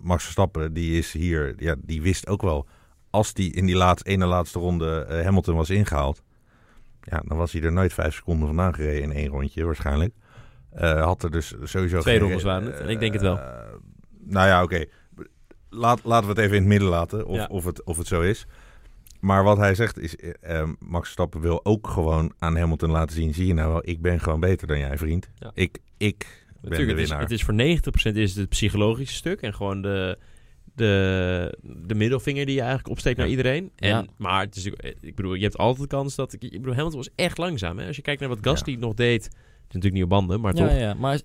Max 0.00 0.22
Verstappen, 0.22 0.72
die 0.72 0.98
is 0.98 1.12
hier, 1.12 1.54
ja, 1.56 1.74
die 1.78 2.02
wist 2.02 2.28
ook 2.28 2.42
wel... 2.42 2.66
als 3.10 3.34
die 3.34 3.52
in 3.52 3.66
die 3.66 3.76
laatste, 3.76 4.10
ene 4.10 4.26
laatste 4.26 4.58
ronde 4.58 5.20
Hamilton 5.24 5.54
was 5.54 5.70
ingehaald... 5.70 6.22
ja, 7.02 7.22
dan 7.24 7.36
was 7.36 7.52
hij 7.52 7.62
er 7.62 7.72
nooit 7.72 7.92
vijf 7.92 8.14
seconden 8.14 8.46
vandaan 8.46 8.74
gereden 8.74 9.02
in 9.02 9.12
één 9.12 9.28
rondje 9.28 9.64
waarschijnlijk. 9.64 10.14
Had 10.80 11.22
er 11.22 11.30
dus 11.30 11.54
sowieso 11.62 12.00
Twee 12.00 12.14
geen- 12.14 12.22
rondes 12.22 12.42
waren 12.42 12.66
het, 12.66 12.80
en 12.80 12.88
ik 12.88 13.00
denk 13.00 13.12
het 13.12 13.22
wel. 13.22 13.40
Nou 14.28 14.48
ja, 14.48 14.62
oké. 14.62 14.84
Laat, 15.70 16.00
laten 16.04 16.28
we 16.28 16.34
het 16.34 16.38
even 16.44 16.54
in 16.56 16.62
het 16.62 16.70
midden 16.70 16.88
laten, 16.88 17.26
of, 17.26 17.36
Ja. 17.36 17.46
of, 17.50 17.64
het, 17.64 17.84
of 17.84 17.96
het 17.96 18.06
zo 18.06 18.20
is. 18.20 18.46
Maar 19.20 19.44
wat 19.44 19.56
hij 19.56 19.74
zegt 19.74 19.98
is, 19.98 20.16
eh, 20.16 20.30
eh, 20.60 20.68
Max 20.78 21.02
Verstappen 21.04 21.40
wil 21.40 21.64
ook 21.64 21.88
gewoon 21.88 22.32
aan 22.38 22.56
Hamilton 22.56 22.90
laten 22.90 23.16
zien... 23.16 23.34
zie 23.34 23.46
je 23.46 23.54
nou 23.54 23.72
wel, 23.72 23.80
ik 23.84 24.00
ben 24.02 24.20
gewoon 24.20 24.40
beter 24.40 24.66
dan 24.66 24.78
jij, 24.78 24.98
vriend. 24.98 25.28
Ja. 25.38 25.50
Ik, 25.54 25.78
ik 25.96 26.18
ben 26.18 26.28
de 26.62 26.68
Natuurlijk, 26.68 26.90
het 26.90 26.98
is, 26.98 27.08
winnaar. 27.08 27.20
het 27.28 27.30
is 27.30 27.42
voor 27.44 27.54
90% 28.12 28.16
is 28.16 28.30
het, 28.30 28.40
het 28.40 28.48
psychologische 28.48 29.14
stuk 29.16 29.40
en 29.42 29.54
gewoon 29.54 29.82
de, 29.82 30.18
de, 30.74 31.58
de 31.62 31.94
middelvinger 31.94 32.44
die 32.46 32.54
je 32.54 32.60
eigenlijk 32.60 32.90
opsteekt 32.90 33.18
naar 33.18 33.28
iedereen. 33.28 33.70
En, 33.76 33.88
Ja. 33.88 34.04
Maar 34.16 34.40
het 34.40 34.56
is, 34.56 34.66
ook- 34.68 34.82
ik 35.00 35.14
bedoel, 35.14 35.34
je 35.34 35.42
hebt 35.42 35.56
altijd 35.58 35.90
de 35.90 35.96
kans 35.96 36.14
dat... 36.14 36.32
Ik, 36.32 36.42
ik 36.42 36.50
bedoel, 36.50 36.74
Hamilton 36.74 36.98
was 36.98 37.10
echt 37.14 37.38
langzaam. 37.38 37.78
Hè? 37.78 37.86
Als 37.86 37.96
je 37.96 38.02
kijkt 38.02 38.20
naar 38.20 38.28
wat 38.28 38.38
Gasly 38.42 38.74
nog 38.74 38.94
deed... 38.94 39.28
Het 39.66 39.74
is 39.74 39.82
natuurlijk 39.82 39.94
niet 39.94 40.02
op 40.02 40.08
banden, 40.08 40.40
maar 40.40 40.54
Ja, 40.56 40.66
toch. 40.68 40.78
ja, 40.78 40.94
maar 40.94 41.20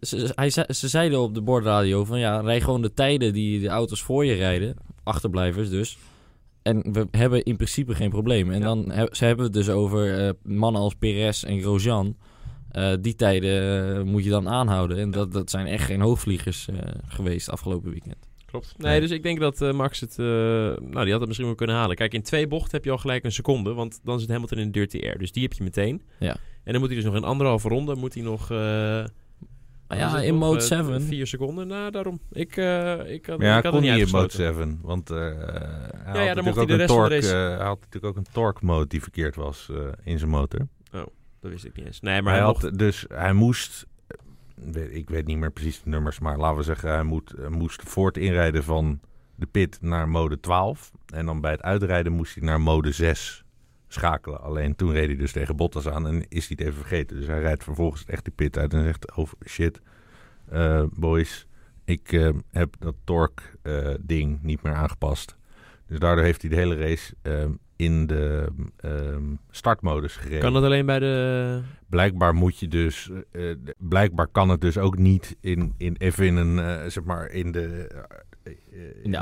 ze, 0.00 0.32
hij, 0.34 0.50
ze, 0.50 0.68
ze 0.68 0.88
zeiden 0.88 1.20
op 1.20 1.34
de 1.34 1.40
bordradio 1.42 2.04
van 2.04 2.18
ja, 2.18 2.40
rij 2.40 2.60
gewoon 2.60 2.82
de 2.82 2.92
tijden 2.94 3.32
die 3.32 3.60
de 3.60 3.68
auto's 3.68 4.02
voor 4.02 4.24
je 4.24 4.34
rijden, 4.34 4.76
achterblijvers 5.02 5.68
dus. 5.68 5.98
En 6.62 6.92
we 6.92 7.06
hebben 7.10 7.42
in 7.44 7.56
principe 7.56 7.94
geen 7.94 8.10
probleem. 8.10 8.50
En 8.50 8.58
Ja. 8.58 8.64
dan 8.64 8.90
he, 8.90 9.06
ze 9.10 9.24
hebben 9.24 9.44
het 9.44 9.54
dus 9.54 9.68
over 9.68 10.26
eh, 10.26 10.30
mannen 10.42 10.80
als 10.82 10.94
Perez 10.94 11.42
en 11.44 11.60
Grosjean. 11.60 12.16
Eh, 12.70 12.92
die 13.00 13.14
tijden 13.14 13.96
eh, 13.96 14.02
moet 14.02 14.24
je 14.24 14.30
dan 14.30 14.48
aanhouden. 14.48 14.98
En 14.98 15.10
dat, 15.10 15.32
dat 15.32 15.50
zijn 15.50 15.66
echt 15.66 15.84
geen 15.84 16.00
hoogvliegers 16.00 16.68
geweest 17.06 17.50
afgelopen 17.50 17.90
weekend. 17.90 18.29
Klopt. 18.50 18.74
Nee, 18.78 19.00
dus 19.00 19.10
ik 19.10 19.22
denk 19.22 19.40
dat 19.40 19.60
eh, 19.62 19.72
Max 19.72 20.00
het... 20.00 20.18
eh, 20.18 20.24
nou, 20.26 20.80
die 21.02 21.10
had 21.10 21.18
het 21.18 21.26
misschien 21.26 21.46
wel 21.46 21.54
kunnen 21.56 21.76
halen. 21.76 21.96
Kijk, 21.96 22.14
in 22.14 22.22
twee 22.22 22.46
bochten 22.46 22.70
heb 22.72 22.84
je 22.84 22.90
al 22.90 22.98
gelijk 22.98 23.24
een 23.24 23.32
seconde. 23.32 23.72
Want 23.72 24.00
dan 24.04 24.20
zit 24.20 24.28
Hamilton 24.28 24.58
in 24.58 24.64
de 24.64 24.70
dirty 24.70 24.98
air. 25.06 25.18
Dus 25.18 25.32
die 25.32 25.42
heb 25.42 25.52
je 25.52 25.62
meteen. 25.62 26.02
Ja. 26.18 26.36
En 26.64 26.72
dan 26.72 26.80
moet 26.80 26.86
hij 26.90 26.96
dus 27.00 27.04
nog 27.04 27.14
in 27.16 27.24
anderhalve 27.24 27.68
ronde... 27.68 27.94
moet 27.94 28.14
hij 28.14 28.22
nog... 28.22 28.50
eh, 28.50 29.04
Ah 29.86 29.98
ja, 29.98 30.20
in 30.20 30.30
nog, 30.32 30.40
mode 30.40 30.60
eh, 30.60 30.64
7. 30.66 31.02
Vier 31.02 31.26
seconden, 31.26 31.66
nou 31.66 31.90
daarom. 31.90 32.20
Ik, 32.32 32.56
eh, 32.56 33.12
ik 33.12 33.26
had, 33.26 33.40
ja, 33.40 33.56
ik 33.56 33.62
had 33.64 33.72
kon 33.72 33.82
niet 33.82 33.90
in 33.90 33.98
mode 33.98 34.16
uitgesloten. 34.18 34.36
7. 34.54 34.78
Want 34.82 35.10
eh, 35.10 35.16
hij, 35.16 35.26
had 35.26 36.14
dan 36.14 36.14
natuurlijk 36.14 36.44
mocht 36.44 36.54
hij 36.54 36.62
ook 36.62 36.66
de 36.68 36.72
een 36.72 36.78
rest 36.78 36.92
van 36.92 37.02
de 37.02 37.08
torque, 37.08 37.14
race- 37.14 37.32
eh, 37.50 37.56
hij 37.58 37.66
had 37.66 37.78
natuurlijk 37.80 38.04
ook 38.04 38.16
een 38.16 38.32
torque 38.32 38.64
mode 38.64 38.86
die 38.86 39.02
verkeerd 39.02 39.36
was 39.36 39.68
eh, 39.70 39.76
in 40.04 40.18
zijn 40.18 40.30
motor. 40.30 40.68
Dat 41.40 41.50
wist 41.50 41.64
ik 41.64 41.76
niet 41.76 41.86
eens. 41.86 42.00
Nee, 42.00 42.22
maar 42.22 42.32
hij 42.32 42.42
hij 42.42 42.50
mocht... 42.50 42.62
had, 42.62 42.78
dus 42.78 43.04
hij 43.08 43.32
moest, 43.32 43.86
ik 44.90 45.10
weet 45.10 45.26
niet 45.26 45.38
meer 45.38 45.50
precies 45.50 45.82
de 45.82 45.90
nummers, 45.90 46.18
maar 46.18 46.38
laten 46.38 46.56
we 46.56 46.62
zeggen, 46.62 46.90
hij 46.90 47.02
moet, 47.02 47.32
eh, 47.32 47.48
moest 47.48 47.82
voor 47.82 48.06
het 48.06 48.16
inrijden 48.16 48.64
van 48.64 49.00
de 49.34 49.46
pit 49.46 49.78
naar 49.80 50.08
mode 50.08 50.40
12. 50.40 50.90
En 51.06 51.26
dan 51.26 51.40
bij 51.40 51.50
het 51.50 51.62
uitrijden 51.62 52.12
moest 52.12 52.34
hij 52.34 52.44
naar 52.44 52.60
mode 52.60 52.92
6 52.92 53.44
schakelen. 53.88 54.40
Alleen 54.40 54.76
toen 54.76 54.92
reed 54.92 55.06
hij 55.06 55.16
dus 55.16 55.32
tegen 55.32 55.56
Bottas 55.56 55.88
aan 55.88 56.06
en 56.06 56.28
is 56.28 56.48
hij 56.48 56.56
het 56.58 56.66
even 56.66 56.80
vergeten. 56.80 57.16
Dus 57.16 57.26
hij 57.26 57.40
rijdt 57.40 57.64
vervolgens 57.64 58.04
echt 58.04 58.24
die 58.24 58.34
pit 58.34 58.58
uit 58.58 58.74
en 58.74 58.84
zegt, 58.84 59.16
oh 59.16 59.28
shit, 59.46 59.80
eh, 60.48 60.84
boys, 60.92 61.46
ik 61.84 62.12
eh, 62.12 62.28
heb 62.50 62.76
dat 62.78 62.94
torque 63.04 63.42
ding 64.00 64.42
niet 64.42 64.62
meer 64.62 64.74
aangepast. 64.74 65.36
Dus 65.86 65.98
daardoor 65.98 66.24
heeft 66.24 66.40
hij 66.40 66.50
de 66.50 66.56
hele 66.56 66.76
race 66.76 67.14
in 67.80 68.06
de 68.06 68.46
ehm, 68.76 69.22
startmodus 69.50 70.16
gereden. 70.16 70.40
Kan 70.40 70.52
dat 70.52 70.62
alleen 70.64 70.86
bij 70.86 70.98
de... 70.98 71.60
Blijkbaar 71.88 72.34
moet 72.34 72.58
je 72.58 72.68
dus, 72.68 73.10
eh, 73.32 73.50
eh, 73.50 73.56
blijkbaar 73.78 74.26
kan 74.26 74.48
het 74.48 74.60
dus 74.60 74.78
ook 74.78 74.98
niet 74.98 75.36
in, 75.40 75.74
in 75.76 75.94
even 75.98 76.26
in 76.26 76.36
een, 76.36 76.58
eh, 76.58 76.90
zeg 76.90 77.04
maar, 77.04 77.30
in 77.30 77.52
de, 77.52 77.86
eh, 78.42 78.52
in 79.02 79.10
de 79.10 79.18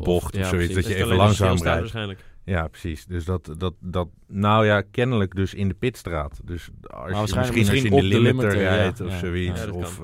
of- 0.00 0.30
zoiets, 0.32 0.74
dat 0.74 0.86
je 0.86 0.94
even 0.94 1.16
langzaam 1.16 1.56
rijdt. 1.56 1.62
waarschijnlijk. 1.80 2.24
Ja, 2.44 2.68
precies. 2.68 3.06
Dus 3.06 3.24
dat, 3.24 3.54
dat, 3.58 3.74
dat, 3.80 4.08
nou 4.26 4.66
ja, 4.66 4.82
kennelijk 4.90 5.34
dus 5.34 5.54
in 5.54 5.68
de 5.68 5.74
pitstraat. 5.74 6.40
Dus 6.44 6.68
als 6.82 7.10
je 7.10 7.20
misschien, 7.20 7.38
als 7.38 7.48
je 7.48 7.54
in 7.54 7.70
misschien 7.70 7.96
de 7.96 8.02
limiter, 8.02 8.60
ja. 8.60 8.74
rijdt 8.74 9.00
of 9.00 9.10
Ja. 9.10 9.18
zoiets, 9.18 9.64
Ja, 9.64 9.70
of 9.70 10.00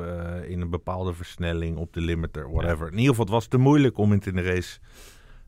in 0.48 0.60
een 0.60 0.70
bepaalde 0.70 1.12
versnelling 1.12 1.76
op 1.76 1.92
de 1.92 2.00
limiter, 2.00 2.50
whatever. 2.52 2.86
In 2.86 2.92
ieder 2.92 3.08
geval, 3.08 3.24
het 3.24 3.34
was 3.34 3.46
te 3.46 3.58
moeilijk 3.58 3.98
om 3.98 4.10
het 4.10 4.26
in 4.26 4.36
de 4.36 4.42
race 4.42 4.78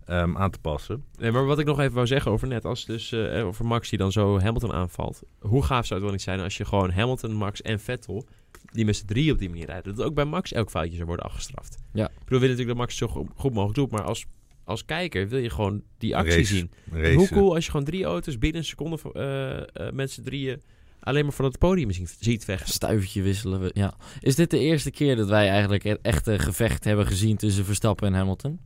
ehm, 0.07 0.37
aan 0.37 0.51
te 0.51 0.59
passen. 0.59 1.05
Nee, 1.19 1.31
maar 1.31 1.45
wat 1.47 1.59
ik 1.59 1.67
nog 1.67 1.81
even 1.81 1.95
wou 1.95 2.07
zeggen 2.07 2.31
over 2.31 2.49
net, 2.49 2.65
als 2.65 2.85
dus 2.85 3.13
eh, 3.13 3.47
over 3.47 3.67
Max 3.67 3.89
die 3.89 3.99
dan 3.99 4.13
zo 4.13 4.41
Hamilton 4.41 4.73
aanvalt. 4.73 5.23
Hoe 5.39 5.63
gaaf 5.63 5.87
zou 5.87 5.95
het 6.01 6.03
wel 6.03 6.11
niet 6.13 6.23
zijn 6.23 6.41
als 6.41 6.57
je 6.57 6.65
gewoon 6.65 6.91
Hamilton, 6.91 7.33
Max 7.33 7.63
en 7.63 7.81
Vettel, 7.81 8.27
die 8.73 8.85
met 8.85 8.97
z'n 8.97 9.07
drie 9.07 9.33
op 9.33 9.39
die 9.39 9.49
manier 9.49 9.67
rijden. 9.67 9.95
Dat 9.95 10.07
ook 10.07 10.15
bij 10.15 10.25
Max 10.25 10.53
elk 10.53 10.71
foutje 10.71 10.95
zou 10.95 11.07
worden 11.07 11.25
afgestraft. 11.25 11.77
Ja. 11.93 12.05
Ik 12.05 12.11
bedoel, 12.25 12.41
we 12.41 12.47
willen 12.47 12.49
natuurlijk 12.57 12.69
dat 12.69 12.77
Max 12.77 13.01
het 13.01 13.11
zo 13.11 13.15
go- 13.15 13.29
goed 13.37 13.53
mogelijk 13.53 13.79
doet, 13.79 13.91
maar 13.91 14.03
als, 14.03 14.25
als 14.65 14.85
kijker 14.85 15.29
wil 15.29 15.39
je 15.39 15.51
gewoon 15.51 15.83
die 15.99 16.17
actie 16.17 16.37
Race- 16.37 16.55
zien. 16.55 16.71
Race, 16.93 17.15
Hoe 17.15 17.29
cool 17.29 17.55
als 17.55 17.65
je 17.65 17.71
gewoon 17.71 17.87
drie 17.87 18.05
auto's 18.05 18.39
binnen 18.39 18.61
een 18.61 18.67
seconde 18.67 18.99
eh 19.13 19.87
eh 19.87 19.93
met 19.93 20.11
z'n 20.11 20.23
drieën 20.23 20.63
alleen 21.01 21.25
maar 21.25 21.33
van 21.33 21.45
het 21.45 21.59
podium 21.59 21.91
zien, 21.91 22.09
ziet 22.21 22.45
vechten. 22.45 22.73
Stuivertje 22.73 23.23
wisselen 23.23 23.61
we. 23.61 23.71
Ja. 23.75 23.95
Is 24.21 24.35
dit 24.35 24.51
de 24.51 24.59
eerste 24.59 24.91
keer 24.91 25.17
dat 25.17 25.29
wij 25.29 25.49
eigenlijk 25.49 25.83
het 25.83 25.99
echte 26.03 26.39
gevecht 26.39 26.85
hebben 26.85 27.07
gezien 27.07 27.37
tussen 27.37 27.65
Verstappen 27.65 28.07
en 28.07 28.15
Hamilton? 28.15 28.61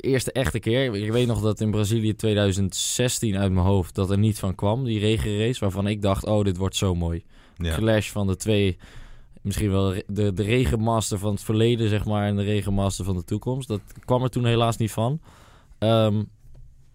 Eerste 0.00 0.32
echte 0.32 0.58
keer. 0.58 0.94
Ik 0.94 1.12
weet 1.12 1.26
nog 1.26 1.40
dat 1.40 1.60
in 1.60 1.70
Brazilië 1.70 2.14
2016 2.14 3.36
uit 3.36 3.52
mijn 3.52 3.66
hoofd 3.66 3.94
dat 3.94 4.10
er 4.10 4.18
niet 4.18 4.38
van 4.38 4.54
kwam. 4.54 4.84
Die 4.84 4.98
regenrace 4.98 5.60
waarvan 5.60 5.86
ik 5.86 6.02
dacht, 6.02 6.24
oh 6.26 6.44
dit 6.44 6.56
wordt 6.56 6.76
zo 6.76 6.94
mooi. 6.94 7.24
Ja. 7.56 7.74
Clash 7.76 8.10
van 8.10 8.26
de 8.26 8.36
twee, 8.36 8.78
misschien 9.42 9.70
wel 9.70 9.94
de, 10.06 10.32
de 10.32 10.42
regenmaster 10.42 11.18
van 11.18 11.30
het 11.32 11.42
verleden 11.42 11.88
zeg 11.88 12.04
maar 12.04 12.26
en 12.26 12.36
de 12.36 12.42
regenmaster 12.42 13.04
van 13.04 13.16
de 13.16 13.24
toekomst. 13.24 13.68
Dat 13.68 13.80
kwam 14.04 14.22
er 14.22 14.30
toen 14.30 14.44
helaas 14.44 14.76
niet 14.76 14.92
van. 14.92 15.20
Ehm, 15.78 16.22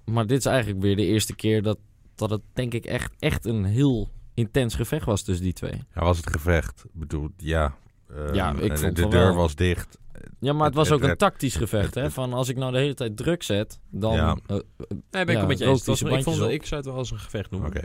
maar 0.05 0.27
dit 0.27 0.37
is 0.37 0.45
eigenlijk 0.45 0.81
weer 0.81 0.95
de 0.95 1.05
eerste 1.05 1.35
keer 1.35 1.61
dat, 1.61 1.77
dat 2.15 2.29
het 2.29 2.41
denk 2.53 2.73
ik 2.73 2.85
echt, 2.85 3.13
echt 3.19 3.45
een 3.45 3.63
heel 3.65 4.09
intens 4.33 4.75
gevecht 4.75 5.05
was 5.05 5.21
tussen 5.23 5.43
die 5.45 5.53
twee. 5.53 5.83
Ja, 5.95 6.01
was 6.03 6.17
het 6.17 6.29
gevecht. 6.31 6.83
Ik 6.85 6.99
bedoel, 6.99 7.29
ja. 7.37 7.75
ehm, 8.09 8.33
Ja, 8.33 8.51
ik 8.59 8.69
de- 8.75 8.77
vond 8.77 8.95
de 8.95 9.01
van 9.01 9.11
deur 9.11 9.25
wel. 9.25 9.35
was 9.35 9.55
dicht. 9.55 9.97
Ja, 10.39 10.53
maar 10.53 10.65
het 10.65 10.65
Het- 10.65 10.73
was 10.75 10.89
het- 10.89 11.03
ook 11.03 11.09
een 11.09 11.17
tactisch 11.17 11.55
gevecht, 11.55 11.95
hè? 11.95 12.11
Van 12.11 12.33
als 12.33 12.49
ik 12.49 12.57
nou 12.57 12.71
de 12.71 12.77
hele 12.77 12.93
tijd 12.93 13.17
druk 13.17 13.43
zet, 13.43 13.79
dan... 13.89 14.13
Ja. 14.13 14.37
eh, 14.47 14.55
Nee, 14.87 14.95
ben 15.09 15.21
ik 15.21 15.29
Ja, 15.29 15.37
het 15.39 15.47
met 15.47 15.57
je 15.59 15.65
rookt 15.65 15.87
eens. 15.87 16.01
Was- 16.01 16.11
ik, 16.17 16.23
vond, 16.23 16.41
op. 16.41 16.49
ik 16.49 16.65
zou 16.65 16.81
het 16.81 16.89
wel 16.89 16.99
als 16.99 17.11
een 17.11 17.19
gevecht 17.19 17.51
noemen. 17.51 17.69
Oké. 17.69 17.81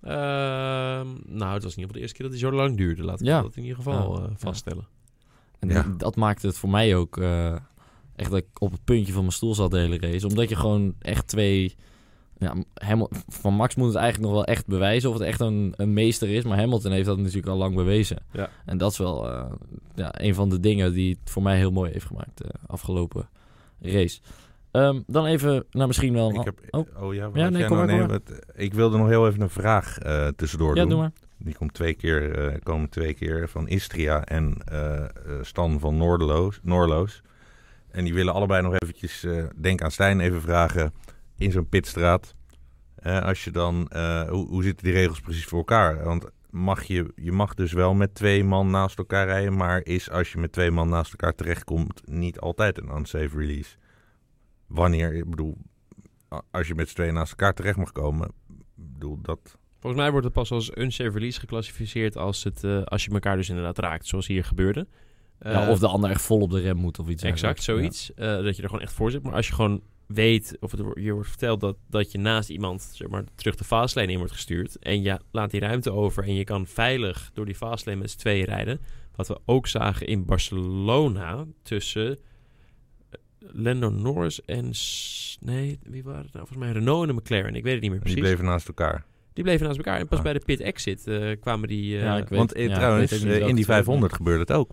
Ehm, 0.00 1.06
nou, 1.36 1.54
het 1.54 1.62
was 1.62 1.72
in 1.76 1.78
ieder 1.78 1.80
geval 1.80 1.92
de 1.92 1.98
eerste 2.00 2.16
keer 2.16 2.30
dat 2.30 2.40
hij 2.40 2.50
zo 2.50 2.52
lang 2.52 2.76
duurde. 2.76 3.02
Laten 3.04 3.24
we 3.24 3.30
Ja. 3.30 3.42
dat 3.42 3.56
in 3.56 3.62
ieder 3.62 3.76
geval 3.76 4.12
Ja. 4.16 4.22
eh, 4.22 4.28
Ja. 4.30 4.36
vaststellen. 4.36 4.86
en 5.58 5.68
Ja. 5.68 5.82
dat- 5.82 5.98
dat 5.98 6.16
maakte 6.16 6.46
het 6.46 6.58
voor 6.58 6.68
mij 6.70 6.96
ook 6.96 7.16
eh, 7.18 7.52
echt 8.16 8.30
dat 8.30 8.38
ik 8.38 8.46
op 8.58 8.72
het 8.72 8.84
puntje 8.84 9.12
van 9.12 9.20
mijn 9.22 9.32
stoel 9.34 9.54
zat 9.54 9.70
de 9.70 9.78
hele 9.78 9.98
race. 9.98 10.26
Omdat 10.26 10.48
je 10.48 10.56
gewoon 10.56 10.94
echt 10.98 11.26
twee... 11.26 11.74
Ja, 12.42 12.54
Hamil- 12.74 13.10
van 13.28 13.54
Max 13.54 13.74
moet 13.74 13.86
het 13.86 13.96
eigenlijk 13.96 14.24
nog 14.32 14.34
wel 14.44 14.54
echt 14.54 14.66
bewijzen 14.66 15.08
of 15.10 15.14
het 15.18 15.24
echt 15.26 15.40
een, 15.40 15.74
een 15.76 15.92
meester 15.92 16.28
is. 16.28 16.44
Maar 16.44 16.58
Hamilton 16.58 16.92
heeft 16.92 17.06
dat 17.06 17.18
natuurlijk 17.18 17.46
al 17.46 17.56
lang 17.56 17.74
bewezen. 17.74 18.16
Ja. 18.32 18.48
En 18.66 18.78
dat 18.78 18.90
is 18.92 18.98
wel 18.98 19.30
eh, 19.30 19.52
ja, 19.94 20.10
een 20.20 20.34
van 20.34 20.48
de 20.48 20.60
dingen 20.60 20.92
die 20.92 21.18
het 21.20 21.30
voor 21.30 21.42
mij 21.42 21.56
heel 21.56 21.70
mooi 21.70 21.92
heeft 21.92 22.06
gemaakt 22.06 22.38
de 22.38 22.50
afgelopen 22.66 23.28
race. 23.80 24.20
Ehm, 24.70 25.00
dan 25.06 25.26
even 25.26 25.64
naar 25.70 25.86
misschien 25.86 26.12
wel... 26.12 26.30
Ik 26.34 26.44
heb, 26.44 26.58
oh. 26.70 26.86
oh. 27.02 27.14
ja, 27.14 27.30
Ja, 27.34 27.42
had 27.42 27.52
nee, 27.52 27.64
kom 27.66 27.76
nou? 27.76 27.88
maar, 27.88 27.98
kom 27.98 28.08
wat- 28.08 28.38
ik 28.54 28.74
wilde 28.74 28.98
nog 28.98 29.08
heel 29.08 29.26
even 29.28 29.40
een 29.40 29.50
vraag 29.50 29.98
eh, 29.98 30.26
tussendoor 30.36 30.74
ja, 30.74 30.80
doen. 30.80 30.90
doe 30.90 30.98
maar. 31.00 31.12
Die 31.38 31.54
komt 31.54 31.74
twee 31.74 31.94
keer, 31.94 32.38
eh, 32.38 32.54
komen 32.62 32.88
twee 32.88 33.14
keer 33.14 33.48
van 33.48 33.68
Istria 33.68 34.24
en 34.24 34.56
eh, 34.64 34.94
eh, 34.98 35.08
Stan 35.42 35.80
van 35.80 35.96
Noordeloos, 35.96 36.58
Noorloos. 36.62 37.22
En 37.90 38.04
die 38.04 38.14
willen 38.14 38.34
allebei 38.34 38.62
nog 38.62 38.74
eventjes, 38.78 39.24
eh, 39.24 39.44
denk 39.56 39.82
aan 39.82 39.90
Stijn, 39.90 40.20
even 40.20 40.40
vragen 40.40 40.92
in 41.42 41.52
zo'n 41.52 41.68
pitstraat. 41.68 42.34
eh, 42.94 43.20
als 43.22 43.44
je 43.44 43.50
dan, 43.50 43.88
eh, 43.88 44.28
hoe, 44.28 44.48
hoe 44.48 44.62
zitten 44.62 44.84
die 44.84 44.94
regels 44.94 45.20
precies 45.20 45.44
voor 45.44 45.58
elkaar? 45.58 46.04
Want 46.04 46.26
mag 46.50 46.82
je, 46.82 47.12
je 47.16 47.32
mag 47.32 47.54
dus 47.54 47.72
wel 47.72 47.94
met 47.94 48.14
twee 48.14 48.44
man 48.44 48.70
naast 48.70 48.98
elkaar 48.98 49.26
rijden, 49.26 49.56
maar 49.56 49.84
is 49.84 50.10
als 50.10 50.32
je 50.32 50.38
met 50.38 50.52
twee 50.52 50.70
man 50.70 50.88
naast 50.88 51.10
elkaar 51.10 51.34
terechtkomt 51.34 52.02
niet 52.04 52.40
altijd 52.40 52.78
een 52.78 52.96
unsafe 52.96 53.36
release. 53.36 53.76
Wanneer, 54.66 55.14
ik 55.14 55.30
bedoel, 55.30 55.56
als 56.50 56.68
je 56.68 56.74
met 56.74 56.88
z'n 56.88 56.94
tweeën 56.94 57.14
naast 57.14 57.30
elkaar 57.30 57.54
terecht 57.54 57.76
mag 57.76 57.92
komen, 57.92 58.30
bedoel 58.74 59.18
dat... 59.22 59.58
Volgens 59.80 60.02
mij 60.02 60.10
wordt 60.10 60.26
het 60.26 60.34
pas 60.34 60.50
als 60.50 60.70
unsafe 60.76 61.10
release 61.10 61.40
geclassificeerd 61.40 62.16
als, 62.16 62.44
het, 62.44 62.64
eh, 62.64 62.82
als 62.82 63.04
je 63.04 63.10
elkaar 63.10 63.36
dus 63.36 63.48
inderdaad 63.48 63.78
raakt, 63.78 64.06
zoals 64.06 64.26
hier 64.26 64.44
gebeurde. 64.44 64.86
Ja, 65.40 65.62
Eh, 65.64 65.68
of 65.68 65.78
de 65.78 65.86
ander 65.86 66.10
echt 66.10 66.22
vol 66.22 66.40
op 66.40 66.50
de 66.50 66.60
rem 66.60 66.76
moet 66.76 66.98
of 66.98 67.08
iets 67.08 67.22
Exact, 67.22 67.62
zoiets. 67.62 68.14
Eh, 68.14 68.26
dat 68.42 68.56
je 68.56 68.62
er 68.62 68.68
gewoon 68.68 68.84
echt 68.84 68.92
voor 68.92 69.10
zit. 69.10 69.22
Maar 69.22 69.32
als 69.32 69.46
je 69.46 69.54
gewoon 69.54 69.82
weet, 70.12 70.56
of 70.60 70.70
het, 70.70 70.80
je 70.94 71.12
wordt 71.12 71.28
verteld 71.28 71.60
dat, 71.60 71.76
dat 71.88 72.12
je 72.12 72.18
naast 72.18 72.48
iemand 72.50 72.82
zeg 72.82 73.08
maar, 73.08 73.24
terug 73.34 73.54
de 73.56 73.64
fastlane 73.64 74.12
in 74.12 74.18
wordt 74.18 74.32
gestuurd. 74.32 74.78
En 74.78 75.02
je 75.02 75.18
laat 75.30 75.50
die 75.50 75.60
ruimte 75.60 75.92
over 75.92 76.24
en 76.24 76.34
je 76.34 76.44
kan 76.44 76.66
veilig 76.66 77.30
door 77.34 77.44
die 77.44 77.54
fastlane 77.54 77.98
met 77.98 78.10
z'n 78.10 78.18
tweeën 78.18 78.44
rijden. 78.44 78.80
Wat 79.16 79.28
we 79.28 79.40
ook 79.44 79.66
zagen 79.66 80.06
in 80.06 80.24
Barcelona 80.24 81.46
tussen 81.62 82.18
eh, 83.10 83.18
Lando 83.52 83.90
Norris 83.90 84.44
en... 84.44 84.70
Nee, 85.40 85.78
wie 85.82 86.02
waren 86.02 86.22
het 86.24 86.32
nou? 86.32 86.46
Volgens 86.46 86.58
mij 86.58 86.72
Renault 86.72 87.08
en 87.08 87.14
de 87.14 87.20
McLaren. 87.20 87.54
Ik 87.54 87.62
weet 87.62 87.72
het 87.72 87.82
niet 87.82 87.90
meer 87.90 88.00
Die 88.00 88.12
precies. 88.12 88.20
bleven 88.28 88.44
naast 88.44 88.68
elkaar. 88.68 89.04
Die 89.32 89.44
bleven 89.44 89.66
naast 89.66 89.78
elkaar. 89.78 89.98
En 90.00 90.08
pas 90.08 90.18
Ah. 90.18 90.24
bij 90.24 90.32
de 90.32 90.42
pit 90.44 90.60
exit 90.60 91.06
eh, 91.06 91.40
kwamen 91.40 91.68
die... 91.68 91.96
eh, 91.96 92.02
Ja, 92.02 92.16
ik 92.16 92.28
weet- 92.28 92.38
Want 92.38 92.52
ja, 92.56 92.74
trouwens, 92.74 93.12
in 93.12 93.18
die 93.28 93.28
twee 93.38 93.54
het 93.54 93.64
500 93.64 94.12
gebeurde 94.12 94.40
het 94.40 94.52
ook. 94.52 94.70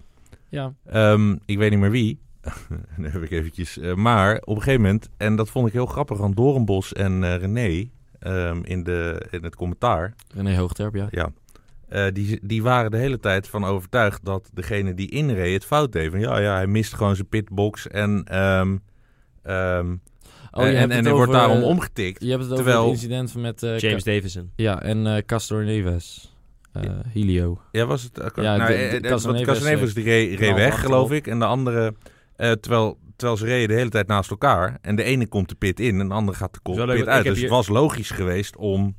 Ja, 0.49 0.73
Ehm, 0.86 1.36
ik 1.45 1.58
weet 1.58 1.69
niet 1.69 1.80
meer 1.80 1.91
wie. 1.91 2.19
Heb 3.02 3.21
ik 3.23 3.32
eventjes. 3.32 3.78
eh, 3.78 3.93
maar 3.93 4.36
op 4.43 4.56
een 4.56 4.62
gegeven 4.62 4.82
moment, 4.82 5.10
en 5.17 5.36
dat 5.36 5.49
vond 5.49 5.67
ik 5.67 5.73
heel 5.73 5.86
grappig 5.86 6.21
aan 6.21 6.34
Doornbos 6.34 6.93
en 6.93 7.23
eh, 7.23 7.36
René 7.38 7.89
ehm, 8.19 8.62
in, 8.63 8.84
de, 8.84 9.28
in 9.32 9.43
het 9.43 9.56
commentaar. 9.56 10.13
René 10.36 10.58
Hoogterp, 10.58 10.95
ja. 10.95 11.08
Ja. 11.12 11.32
Eh, 11.89 12.06
die, 12.13 12.39
die 12.43 12.63
waren 12.63 12.91
de 12.91 12.97
hele 12.97 13.19
tijd 13.19 13.47
van 13.47 13.65
overtuigd 13.65 14.25
dat 14.25 14.49
degene 14.54 14.93
die 14.93 15.10
inreed 15.12 15.54
het 15.54 15.65
fout 15.65 15.91
deed. 15.91 16.12
Van, 16.12 16.19
ja, 16.19 16.39
ja, 16.39 16.54
hij 16.54 16.67
mist 16.67 16.93
gewoon 16.93 17.15
zijn 17.15 17.28
pitbox 17.28 17.88
en, 17.88 18.23
ehm, 18.25 18.78
ehm, 19.43 19.95
Oh, 20.52 20.63
je 20.63 20.69
en, 20.69 20.78
hebt 20.80 20.91
en 20.93 21.04
hij 21.04 21.13
wordt 21.13 21.30
over, 21.32 21.41
daarom 21.41 21.63
omgetikt. 21.63 22.23
Je 22.23 22.30
hebt 22.30 22.41
het 22.43 22.52
over 22.52 22.63
Terwijl- 22.63 22.84
het 22.86 22.93
incident 22.93 23.36
met... 23.36 23.82
James 23.82 24.04
Davison. 24.04 24.52
Ja, 24.56 24.82
en 24.82 25.08
eh 25.08 25.23
Castor 25.25 25.63
Neves. 25.63 26.34
Eh, 26.73 26.84
Helio. 27.08 27.62
Ja, 27.71 27.86
was 27.86 28.04
het? 28.04 28.19
Uh, 28.19 28.25
Ja, 28.43 28.56
nou, 28.58 28.71
de- 28.71 28.99
de 29.02 29.10
want 29.10 29.41
Casaneves 29.41 29.93
die 29.93 30.04
reed, 30.04 30.39
weg, 30.39 30.80
geloof 30.80 31.12
ik. 31.12 31.28
En 31.28 31.39
de 31.39 31.45
andere, 31.45 31.93
eh, 32.39 32.52
terwijl, 32.52 32.99
terwijl 33.15 33.38
ze 33.38 33.45
reden 33.45 33.67
de 33.67 33.73
hele 33.73 33.89
tijd 33.89 34.08
naast 34.08 34.30
elkaar. 34.30 34.78
En 34.82 34.95
de 34.95 35.04
ene 35.04 35.28
komt 35.28 35.49
de 35.49 35.56
pit 35.56 35.80
in 35.80 35.99
en 35.99 36.08
de 36.08 36.13
andere 36.13 36.38
gaat 36.38 36.54
de 36.63 36.86
leuk, 36.86 36.97
pit 36.97 37.08
uit. 37.08 37.23
Dus 37.25 37.41
het 37.41 37.49
was 37.49 37.67
logisch 37.67 38.10
geweest 38.12 38.56
om... 38.56 38.95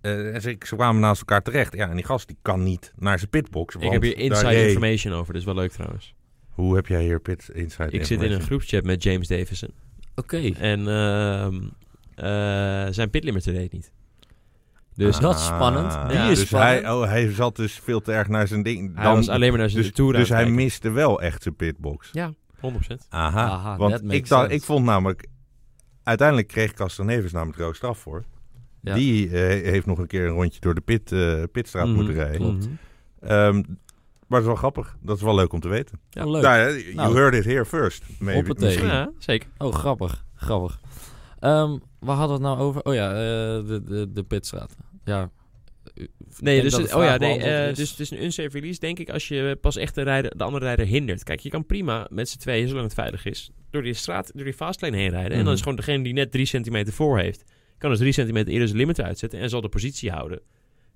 eh, 0.00 0.34
en 0.34 0.40
ze, 0.40 0.56
ze 0.66 0.76
kwamen 0.76 1.00
naast 1.00 1.20
elkaar 1.20 1.42
terecht. 1.42 1.74
Ja, 1.74 1.88
en 1.88 1.96
die 1.96 2.04
gast 2.04 2.26
die 2.26 2.36
kan 2.42 2.62
niet 2.62 2.92
naar 2.98 3.18
zijn 3.18 3.30
pitbox. 3.30 3.74
Ik 3.74 3.90
heb 3.90 4.02
hier 4.02 4.18
inside 4.18 4.48
reed- 4.48 4.66
information 4.66 5.12
over, 5.14 5.32
dus 5.34 5.44
wel 5.44 5.54
leuk 5.54 5.72
trouwens. 5.72 6.14
Hoe 6.50 6.74
heb 6.74 6.86
jij 6.86 7.02
hier 7.02 7.20
pit 7.20 7.50
inside 7.52 7.90
Ik 7.90 8.04
zit 8.06 8.22
in 8.22 8.32
een 8.32 8.40
groepschat 8.42 8.84
met 8.84 9.02
James 9.02 9.28
Davison. 9.28 9.70
Oké. 10.14 10.52
En 10.58 10.88
ehm, 10.88 11.54
eh, 12.14 12.92
zijn 12.92 13.10
pitlimiter 13.10 13.52
deed 13.52 13.72
niet. 13.72 13.92
Dus 14.94 15.18
dat 15.18 15.34
is 15.34 15.44
spannend. 15.46 16.08
Die 16.08 16.18
is 16.18 16.38
dus 16.38 16.46
spannend. 16.46 16.82
Hij, 16.82 16.90
oh, 16.92 17.04
hij 17.08 17.32
zat 17.32 17.56
dus 17.56 17.80
veel 17.82 18.00
te 18.00 18.12
erg 18.12 18.28
naar 18.28 18.46
zijn 18.48 18.62
ding. 18.62 18.94
hij 18.94 19.04
Dan- 19.04 19.14
was 19.16 19.28
alleen 19.28 19.50
maar 19.50 19.58
naar 19.58 19.70
zijn 19.70 19.82
dus, 19.82 19.92
tour 19.92 20.12
dus 20.12 20.28
hij 20.28 20.36
kijken. 20.38 20.54
miste 20.54 20.90
wel 20.90 21.20
echt 21.22 21.42
zijn 21.42 21.56
pitbox. 21.56 22.08
Ja, 22.12 22.32
100%. 22.56 23.08
Aha, 23.08 23.76
want 23.76 24.12
ik, 24.12 24.28
dacht, 24.28 24.50
ik 24.50 24.62
vond 24.62 24.84
namelijk... 24.84 25.26
Uiteindelijk 26.02 26.48
kreeg 26.48 26.72
Castroneves 26.72 27.32
namelijk 27.32 27.58
rood 27.58 27.76
straf 27.76 27.98
voor. 27.98 28.24
Ja. 28.80 28.94
Die 28.94 29.26
eh, 29.30 29.32
heeft 29.70 29.86
nog 29.86 29.98
een 29.98 30.06
keer 30.06 30.26
een 30.26 30.32
rondje 30.34 30.60
door 30.60 30.74
de 30.74 30.80
pit, 30.80 31.12
eh, 31.12 31.42
pitstraat 31.52 31.86
Mhm, 31.86 31.94
moeten 31.96 32.14
rijden. 32.14 32.36
klopt. 32.40 32.68
Mhm. 32.68 33.32
Ehm, 33.32 33.54
Maar 34.28 34.38
het 34.38 34.48
is 34.48 34.54
wel 34.54 34.54
grappig. 34.70 34.96
Dat 35.00 35.16
is 35.16 35.22
wel 35.22 35.34
leuk 35.34 35.52
om 35.52 35.60
te 35.60 35.68
weten. 35.68 36.00
Ja, 36.10 36.24
leuk. 36.30 36.42
Nou, 36.42 36.58
ja, 36.58 36.68
you 36.76 36.94
Nou. 36.94 37.14
heard 37.14 37.34
it 37.34 37.44
here 37.44 37.64
first. 37.64 38.02
Maybe, 38.18 38.34
Hoppatee. 38.38 38.64
misschien. 38.68 38.86
Ja, 38.88 39.10
zeker. 39.18 39.48
Oh, 39.58 39.72
grappig. 39.74 40.24
Grappig. 40.34 40.80
Ehm 41.38 41.78
waar 41.98 42.16
hadden 42.16 42.40
we 42.40 42.46
het 42.46 42.56
nou 42.56 42.66
over? 42.68 42.82
Oh 42.84 42.94
ja, 42.94 43.10
eh, 43.10 43.16
de, 43.66 43.82
de, 43.84 44.12
de 44.12 44.22
pitstraat. 44.22 44.76
Ja. 45.04 45.30
Nee, 46.40 46.62
dus, 46.62 46.76
het- 46.76 46.94
oh 46.94 47.02
ja, 47.02 47.16
nee, 47.16 47.38
eh, 47.42 47.68
is. 47.68 47.76
dus 47.76 47.90
het 47.90 48.00
is 48.00 48.10
een 48.10 48.22
unsafe 48.24 48.48
release, 48.48 48.80
denk 48.80 48.98
ik, 48.98 49.10
als 49.10 49.28
je 49.28 49.58
pas 49.60 49.76
echt 49.76 49.94
de, 49.94 50.02
rijder, 50.02 50.36
de 50.36 50.44
andere 50.44 50.64
rijder 50.64 50.86
hindert. 50.86 51.22
Kijk, 51.22 51.40
je 51.40 51.48
kan 51.48 51.66
prima 51.66 52.06
met 52.10 52.28
z'n 52.28 52.38
tweeën, 52.38 52.68
zolang 52.68 52.84
het 52.84 52.94
veilig 52.94 53.24
is, 53.24 53.50
door 53.70 53.82
die 53.82 53.94
straat, 53.94 54.30
door 54.34 54.44
die 54.44 54.52
fastlane 54.54 54.96
heen 54.96 55.10
rijden. 55.10 55.30
En 55.30 55.36
dan 55.36 55.44
Mhm. 55.44 55.54
is 55.54 55.60
gewoon 55.60 55.76
degene 55.76 56.02
die 56.02 56.12
net 56.12 56.30
drie 56.32 56.46
centimeter 56.46 56.92
voor 56.92 57.18
heeft, 57.18 57.44
kan 57.78 57.90
dus 57.90 57.98
drie 57.98 58.12
centimeter 58.12 58.52
eerder 58.52 58.66
zijn 58.68 58.80
limiter 58.80 59.04
uitzetten 59.04 59.38
en 59.40 59.48
zal 59.48 59.60
de 59.60 59.68
positie 59.68 60.10
houden. 60.10 60.40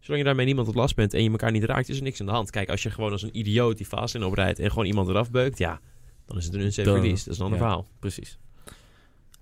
Zolang 0.01 0.21
je 0.21 0.27
daarmee 0.27 0.47
niemand 0.47 0.67
tot 0.67 0.77
last 0.77 0.95
bent 0.97 1.15
en 1.15 1.23
je 1.23 1.31
elkaar 1.31 1.51
niet 1.51 1.65
raakt, 1.65 1.89
is 1.89 1.97
er 1.97 2.03
niks 2.03 2.21
aan 2.21 2.27
de 2.27 2.33
hand. 2.33 2.51
Kijk, 2.51 2.69
als 2.71 2.83
je 2.83 2.91
gewoon 2.91 3.13
als 3.13 3.23
een 3.23 3.39
idioot 3.39 3.77
die 3.77 3.87
fastlane 3.87 4.27
oprijdt 4.27 4.59
en 4.59 4.69
gewoon 4.71 4.87
iemand 4.87 5.09
eraf 5.09 5.31
beukt, 5.31 5.59
ja, 5.59 5.81
dan 6.27 6.37
is 6.37 6.45
het 6.45 6.55
een 6.55 6.61
unsafe 6.61 6.89
Dan- 6.91 7.01
release. 7.01 7.25
Dat 7.25 7.33
is 7.33 7.39
een 7.39 7.45
ander 7.45 7.59
ja. 7.61 7.65
verhaal. 7.65 7.87
Precies. 7.99 8.39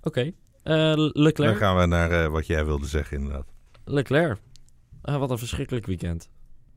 Oké. 0.02 0.20
Eh, 0.62 0.74
Dan 0.94 1.10
Leclerc. 1.14 1.56
gaan 1.56 1.76
we 1.78 1.86
naar 1.86 2.10
eh, 2.24 2.30
wat 2.30 2.46
jij 2.46 2.64
wilde 2.64 2.86
zeggen, 2.86 3.16
inderdaad. 3.16 3.46
Leclerc. 3.84 4.38
Eh, 5.08 5.16
wat 5.18 5.30
een 5.30 5.38
verschrikkelijk 5.38 5.86
weekend. 5.86 6.28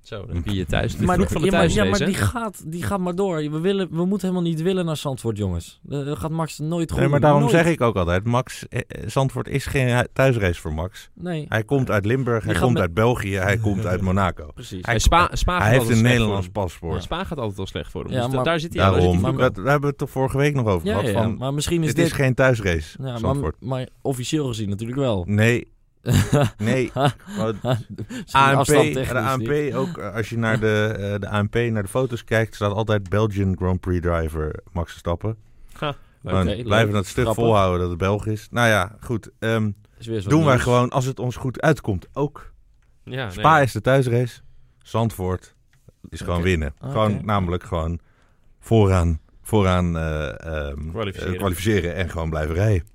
Zo, 0.01 0.25
dan 0.25 0.35
heb 0.35 0.45
je 0.45 0.55
je 0.55 0.65
thuis. 0.65 0.95
Maar, 0.97 1.15
vloek 1.15 1.29
van 1.29 1.41
de 1.41 1.47
ja, 1.51 1.57
maar, 1.57 1.69
ja, 1.69 1.75
maar 1.83 1.97
thuisrace, 1.97 2.05
die, 2.05 2.15
gaat, 2.41 2.71
die 2.71 2.83
gaat 2.83 2.99
maar 2.99 3.15
door. 3.15 3.35
We, 3.51 3.59
willen, 3.59 3.87
we 3.91 4.05
moeten 4.05 4.27
helemaal 4.29 4.49
niet 4.49 4.61
willen 4.61 4.85
naar 4.85 4.97
Zandvoort, 4.97 5.37
jongens. 5.37 5.79
Eh, 5.89 6.05
Dat 6.05 6.17
gaat 6.17 6.31
Max 6.31 6.59
nooit 6.59 6.89
goed 6.91 6.99
Nee, 6.99 7.09
maar 7.09 7.19
doen. 7.19 7.29
daarom 7.29 7.51
Nooit. 7.51 7.63
zeg 7.63 7.73
ik 7.73 7.81
ook 7.81 7.95
altijd, 7.95 8.23
Max, 8.25 8.67
eh, 8.67 8.79
eh, 8.87 9.07
Zandvoort 9.09 9.47
is 9.47 9.65
geen 9.65 10.07
thuisrace 10.13 10.61
voor 10.61 10.73
Max. 10.73 11.09
Nee, 11.15 11.45
Hij 11.49 11.63
komt 11.63 11.89
uit 11.91 12.05
Limburg, 12.05 12.43
Die 12.43 12.51
hij 12.51 12.61
komt 12.61 12.73
met- 12.73 12.81
uit 12.81 12.93
België, 12.93 13.35
hij 13.35 13.57
komt 13.57 13.85
uit 13.85 14.01
Monaco. 14.11 14.51
precies. 14.53 14.85
Hij- 14.85 14.99
Spa, 14.99 15.29
Hij 15.45 15.69
heeft 15.77 15.89
een 15.89 16.01
Nederlands 16.01 16.47
paspoort. 16.49 16.95
Ja, 16.95 17.01
Spa 17.01 17.23
gaat 17.23 17.37
altijd 17.37 17.57
wel 17.57 17.67
slecht 17.67 17.91
voor 17.91 18.03
hem. 18.03 18.11
Ja, 18.11 18.17
dus 18.21 18.29
da- 18.29 18.35
maar- 18.35 18.45
daar 18.45 18.59
zit 18.59 18.73
hij 18.73 18.83
aan. 18.83 18.91
daar 18.91 19.01
zit 19.01 19.09
Daarom, 19.11 19.25
hij 19.25 19.33
Maar- 19.33 19.53
dat, 19.53 19.63
we 19.63 19.69
hebben 19.69 19.89
het 19.89 20.01
er 20.01 20.07
vorige 20.07 20.37
week 20.37 20.53
nog 20.55 20.65
over 20.67 20.87
ja, 20.87 20.91
gehad. 20.97 21.11
ja, 21.11 21.17
ja, 21.17 21.23
van, 21.23 21.37
maar 21.37 21.53
misschien 21.53 21.81
is 21.81 21.87
dit 21.87 21.95
dit... 21.95 22.05
is 22.05 22.11
geen 22.11 22.33
thuisrace, 22.33 22.97
ja, 22.97 23.03
maar, 23.09 23.17
Zandvoort. 23.19 23.55
maar 23.59 23.87
officieel 24.01 24.47
gezien 24.47 24.69
natuurlijk 24.69 24.99
wel. 24.99 25.23
Nee, 25.27 25.71
nee. 26.57 26.91
ANP, 28.31 28.65
de 28.65 29.19
ANP 29.19 29.73
ook, 29.75 29.97
eh, 29.97 30.15
als 30.15 30.29
je 30.29 30.37
naar 30.37 30.59
de, 30.59 30.95
eh, 30.99 31.19
de 31.19 31.29
ANP, 31.29 31.55
naar 31.55 31.83
de 31.83 31.89
foto's 31.89 32.23
kijkt, 32.23 32.55
staat 32.55 32.71
altijd 32.73 33.09
Belgian 33.09 33.55
Grand 33.57 33.79
Prix 33.79 34.01
driver 34.01 34.59
Max 34.71 34.89
Verstappen. 34.89 35.37
Ha, 35.73 35.87
Oké, 35.87 35.97
Maar 36.33 36.45
leuk. 36.45 36.63
blijven 36.63 36.93
dat 36.93 37.05
stuk 37.05 37.23
Grappig. 37.23 37.43
volhouden 37.43 37.79
dat 37.79 37.89
het 37.89 37.97
Belg 37.97 38.25
is. 38.25 38.47
Nou 38.51 38.67
ja, 38.67 38.95
goed. 38.99 39.29
ehm, 39.39 39.71
doen 40.27 40.45
wij 40.45 40.59
gewoon, 40.59 40.89
als 40.89 41.05
het 41.05 41.19
ons 41.19 41.35
goed 41.35 41.61
uitkomt, 41.61 42.07
ook. 42.13 42.51
Ja, 43.03 43.23
nee. 43.23 43.31
Spa 43.31 43.59
is 43.61 43.71
de 43.71 43.81
thuisrace. 43.81 44.41
Zandvoort 44.83 45.55
is 46.09 46.21
gewoon 46.21 46.41
winnen. 46.41 46.73
Gewoon 46.81 47.25
namelijk 47.25 47.63
gewoon 47.63 47.99
vooraan, 48.59 49.19
vooraan 49.41 49.97
eh, 49.97 50.45
ehm, 50.45 50.89
Kwalificeren. 50.89 51.37
kwalificeren 51.37 51.95
en 51.95 52.09
gewoon 52.09 52.29
blijven 52.29 52.55
rijden. 52.55 52.87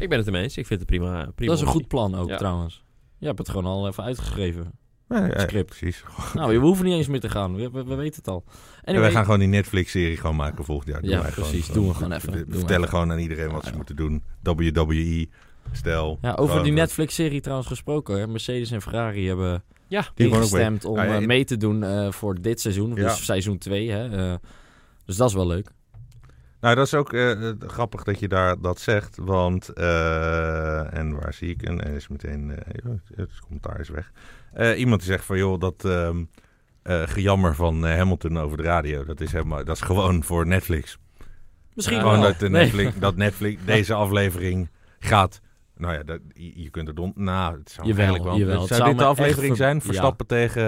Ik 0.00 0.08
ben 0.08 0.18
het 0.18 0.26
ermee 0.26 0.42
eens. 0.42 0.56
Ik 0.56 0.66
vind 0.66 0.80
het 0.80 0.88
prima. 0.88 1.30
prima 1.34 1.50
Dat 1.52 1.60
is 1.60 1.66
een 1.66 1.72
goed 1.72 1.88
plan 1.88 2.14
ook 2.14 2.28
Ja. 2.28 2.36
trouwens. 2.36 2.84
Je 3.18 3.26
hebt 3.26 3.38
het 3.38 3.48
gewoon 3.48 3.64
al 3.64 3.86
even 3.88 4.04
uitgeschreven. 4.04 4.72
Ja, 5.08 5.26
ja, 5.26 5.38
Script. 5.38 5.66
precies. 5.78 6.04
Nou, 6.34 6.50
we 6.58 6.66
hoeven 6.66 6.84
niet 6.84 6.94
eens 6.94 7.06
meer 7.08 7.20
te 7.20 7.28
gaan. 7.30 7.54
We, 7.54 7.70
we, 7.70 7.84
we 7.84 7.94
weten 7.94 8.16
het 8.16 8.28
al. 8.28 8.44
En 8.46 8.54
Anyway, 8.84 9.00
wij 9.02 9.10
gaan 9.10 9.24
gewoon 9.24 9.38
die 9.38 9.48
Netflix-serie 9.48 10.16
gewoon 10.16 10.36
maken 10.36 10.64
volgend 10.64 10.88
jaar. 10.88 11.00
Doen 11.00 11.10
Ja, 11.10 11.22
wij 11.22 11.30
precies. 11.30 11.66
Gewoon, 11.66 11.80
Doen 11.82 11.88
we 11.88 11.94
gewoon 11.94 12.12
even. 12.12 12.32
We 12.32 12.38
we 12.38 12.44
vertellen 12.56 12.76
even. 12.76 12.88
gewoon 12.88 13.12
aan 13.12 13.18
iedereen 13.18 13.46
wat 13.50 13.56
Ja, 13.56 13.64
ze 13.64 13.70
ja. 13.70 13.76
moeten 13.76 13.96
doen. 13.96 14.22
WWE, 14.42 15.28
stel. 15.72 16.18
Ja, 16.22 16.30
over 16.32 16.48
Gewoon, 16.48 16.62
die 16.64 16.72
Netflix-serie 16.72 17.40
trouwens 17.40 17.68
gesproken. 17.68 18.18
Hè. 18.18 18.26
Mercedes 18.26 18.70
en 18.70 18.82
Ferrari 18.82 19.26
hebben 19.26 19.62
Ja, 19.88 20.00
Die 20.00 20.26
gewoon 20.26 20.42
ook 20.42 20.48
ingestemd 20.50 20.84
om 20.84 20.98
Ah, 20.98 21.04
ja, 21.04 21.14
eh, 21.14 21.20
in- 21.20 21.26
mee 21.26 21.44
te 21.44 21.56
doen 21.56 21.82
eh, 21.82 22.12
voor 22.12 22.40
dit 22.40 22.60
seizoen. 22.60 22.88
Ja. 22.94 22.94
Dus 22.94 23.24
seizoen 23.24 23.58
2. 23.58 23.90
Hè. 23.90 24.32
eh, 24.32 24.38
dus 25.04 25.16
dat 25.16 25.28
is 25.28 25.34
wel 25.34 25.46
leuk. 25.46 25.70
Nou, 26.60 26.74
dat 26.74 26.86
is 26.86 26.94
ook 26.94 27.12
eh, 27.12 27.48
eh, 27.48 27.54
grappig 27.66 28.02
dat 28.02 28.18
je 28.18 28.28
daar 28.28 28.60
dat 28.60 28.80
zegt. 28.80 29.16
Want, 29.16 29.68
eh, 29.68 30.94
en 30.94 31.20
waar 31.20 31.34
zie 31.34 31.50
ik? 31.50 31.62
En 31.62 31.78
is 31.78 32.08
meteen, 32.08 32.52
oh, 32.86 32.92
het 33.14 33.40
commentaar 33.40 33.80
is 33.80 33.88
weg. 33.88 34.12
Iemand 34.76 35.00
die 35.00 35.10
zegt 35.10 35.24
van, 35.24 35.38
joh, 35.38 35.60
dat 35.60 35.84
ehm, 35.84 36.22
eh, 36.82 37.02
gejammer 37.06 37.54
van 37.54 37.84
Hamilton 37.84 38.38
over 38.38 38.56
de 38.56 38.62
radio, 38.62 39.04
dat 39.04 39.20
is, 39.20 39.32
helemaal, 39.32 39.64
dat 39.64 39.76
is 39.76 39.82
gewoon 39.82 40.24
voor 40.24 40.46
Netflix. 40.46 40.98
Misschien 41.74 42.00
gewoon 42.00 42.20
wel. 42.20 42.34
dat, 42.38 42.40
Nee. 42.40 42.50
Netflix, 42.50 42.98
dat 42.98 43.16
Netflix 43.16 43.64
deze 43.74 43.94
aflevering 43.94 44.68
gaat. 44.98 45.40
Nou 45.80 45.94
ja, 45.94 46.02
dat, 46.02 46.20
je, 46.34 46.62
je 46.62 46.70
kunt 46.70 46.88
er 46.88 46.94
don. 46.94 47.12
Nou, 47.14 47.58
het 47.58 47.70
zou 47.70 47.86
Jawel, 47.86 48.04
eigenlijk 48.04 48.30
wel. 48.30 48.38
jawel. 48.46 48.58
Het 48.58 48.68
Zou 48.68 48.80
zou 48.80 48.90
dit 48.90 48.98
de 48.98 49.04
aflevering 49.04 49.46
ver- 49.56 49.64
zijn? 49.64 49.74
ja. 49.76 49.80
Verstappen 49.82 50.26
tegen. 50.26 50.62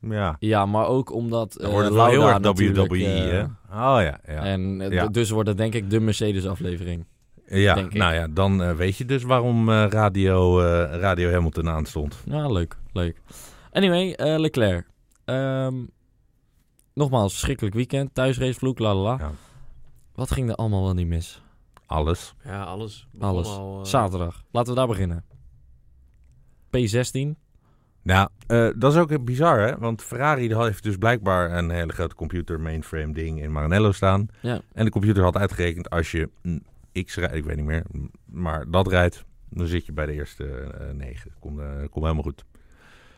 eh, 0.00 0.10
ja. 0.10 0.36
Ja, 0.38 0.66
maar 0.66 0.86
ook 0.86 1.12
omdat 1.12 1.56
eh, 1.56 1.70
wordt 1.70 1.84
het 1.86 1.94
wel 1.94 2.06
heel 2.06 2.28
erg 2.28 2.38
WWE, 2.42 3.04
eh, 3.04 3.30
hè? 3.30 3.42
Oh 3.42 4.02
ja, 4.02 4.20
ja. 4.26 4.42
En 4.44 4.80
eh, 4.80 4.90
Ja. 4.92 5.06
dus 5.06 5.30
wordt 5.30 5.48
het 5.48 5.58
denk 5.58 5.74
ik 5.74 5.90
de 5.90 6.00
Mercedes-aflevering. 6.00 7.06
Ja, 7.48 7.74
nou 7.90 8.14
ja, 8.14 8.28
dan 8.28 8.62
eh, 8.62 8.72
weet 8.72 8.96
je 8.96 9.04
dus 9.04 9.22
waarom 9.22 9.68
eh, 9.70 9.86
Radio, 9.88 10.60
eh, 10.60 10.98
Radio 11.00 11.30
Hamilton 11.30 11.68
aanstond. 11.68 12.22
Ja, 12.24 12.48
leuk. 12.48 12.76
Leuk. 12.92 13.20
Anyway, 13.72 14.12
eh, 14.12 14.38
Leclerc. 14.38 14.86
Ehm, 15.24 15.74
nogmaals, 16.94 17.32
verschrikkelijk 17.32 17.74
weekend. 17.74 18.14
Thuisracevloek, 18.14 18.78
la 18.78 18.94
la 18.94 19.00
la. 19.02 19.16
Ja. 19.18 19.30
Wat 20.14 20.30
ging 20.30 20.48
er 20.48 20.54
allemaal 20.54 20.82
wel 20.82 20.94
niet 20.94 21.06
mis? 21.06 21.42
Alles. 21.86 22.34
ja 22.44 22.62
alles. 22.62 23.08
begon 23.12 23.28
Alles. 23.28 23.46
al, 23.48 23.78
eh, 23.80 23.84
Zaterdag. 23.86 24.44
Laten 24.50 24.72
we 24.72 24.78
daar 24.78 24.86
beginnen. 24.88 25.24
P16. 26.76 27.36
Nou, 28.02 28.28
eh, 28.46 28.68
dat 28.76 28.92
is 28.92 28.98
ook 28.98 29.24
bizar, 29.24 29.58
hè? 29.60 29.78
Want 29.78 30.02
Ferrari 30.02 30.56
heeft 30.56 30.82
dus 30.82 30.96
blijkbaar 30.96 31.52
een 31.58 31.70
hele 31.70 31.92
grote 31.92 32.14
computer 32.14 32.60
mainframe 32.60 33.12
ding 33.12 33.42
in 33.42 33.52
Maranello 33.52 33.92
staan. 33.92 34.28
Ja. 34.40 34.60
En 34.72 34.84
de 34.84 34.90
computer 34.90 35.22
had 35.22 35.36
uitgerekend 35.36 35.90
als 35.90 36.10
je 36.10 36.28
X 37.04 37.16
rijdt, 37.16 37.34
ik 37.34 37.44
weet 37.44 37.56
niet 37.56 37.64
meer, 37.64 37.84
maar 38.24 38.70
dat 38.70 38.88
rijdt, 38.88 39.24
dan 39.50 39.66
zit 39.66 39.86
je 39.86 39.92
bij 39.92 40.06
de 40.06 40.12
eerste 40.12 40.44
eh, 40.46 40.90
negen. 40.94 41.30
Komt 41.40 41.56
komt 41.90 42.04
helemaal 42.04 42.22
goed. 42.22 42.44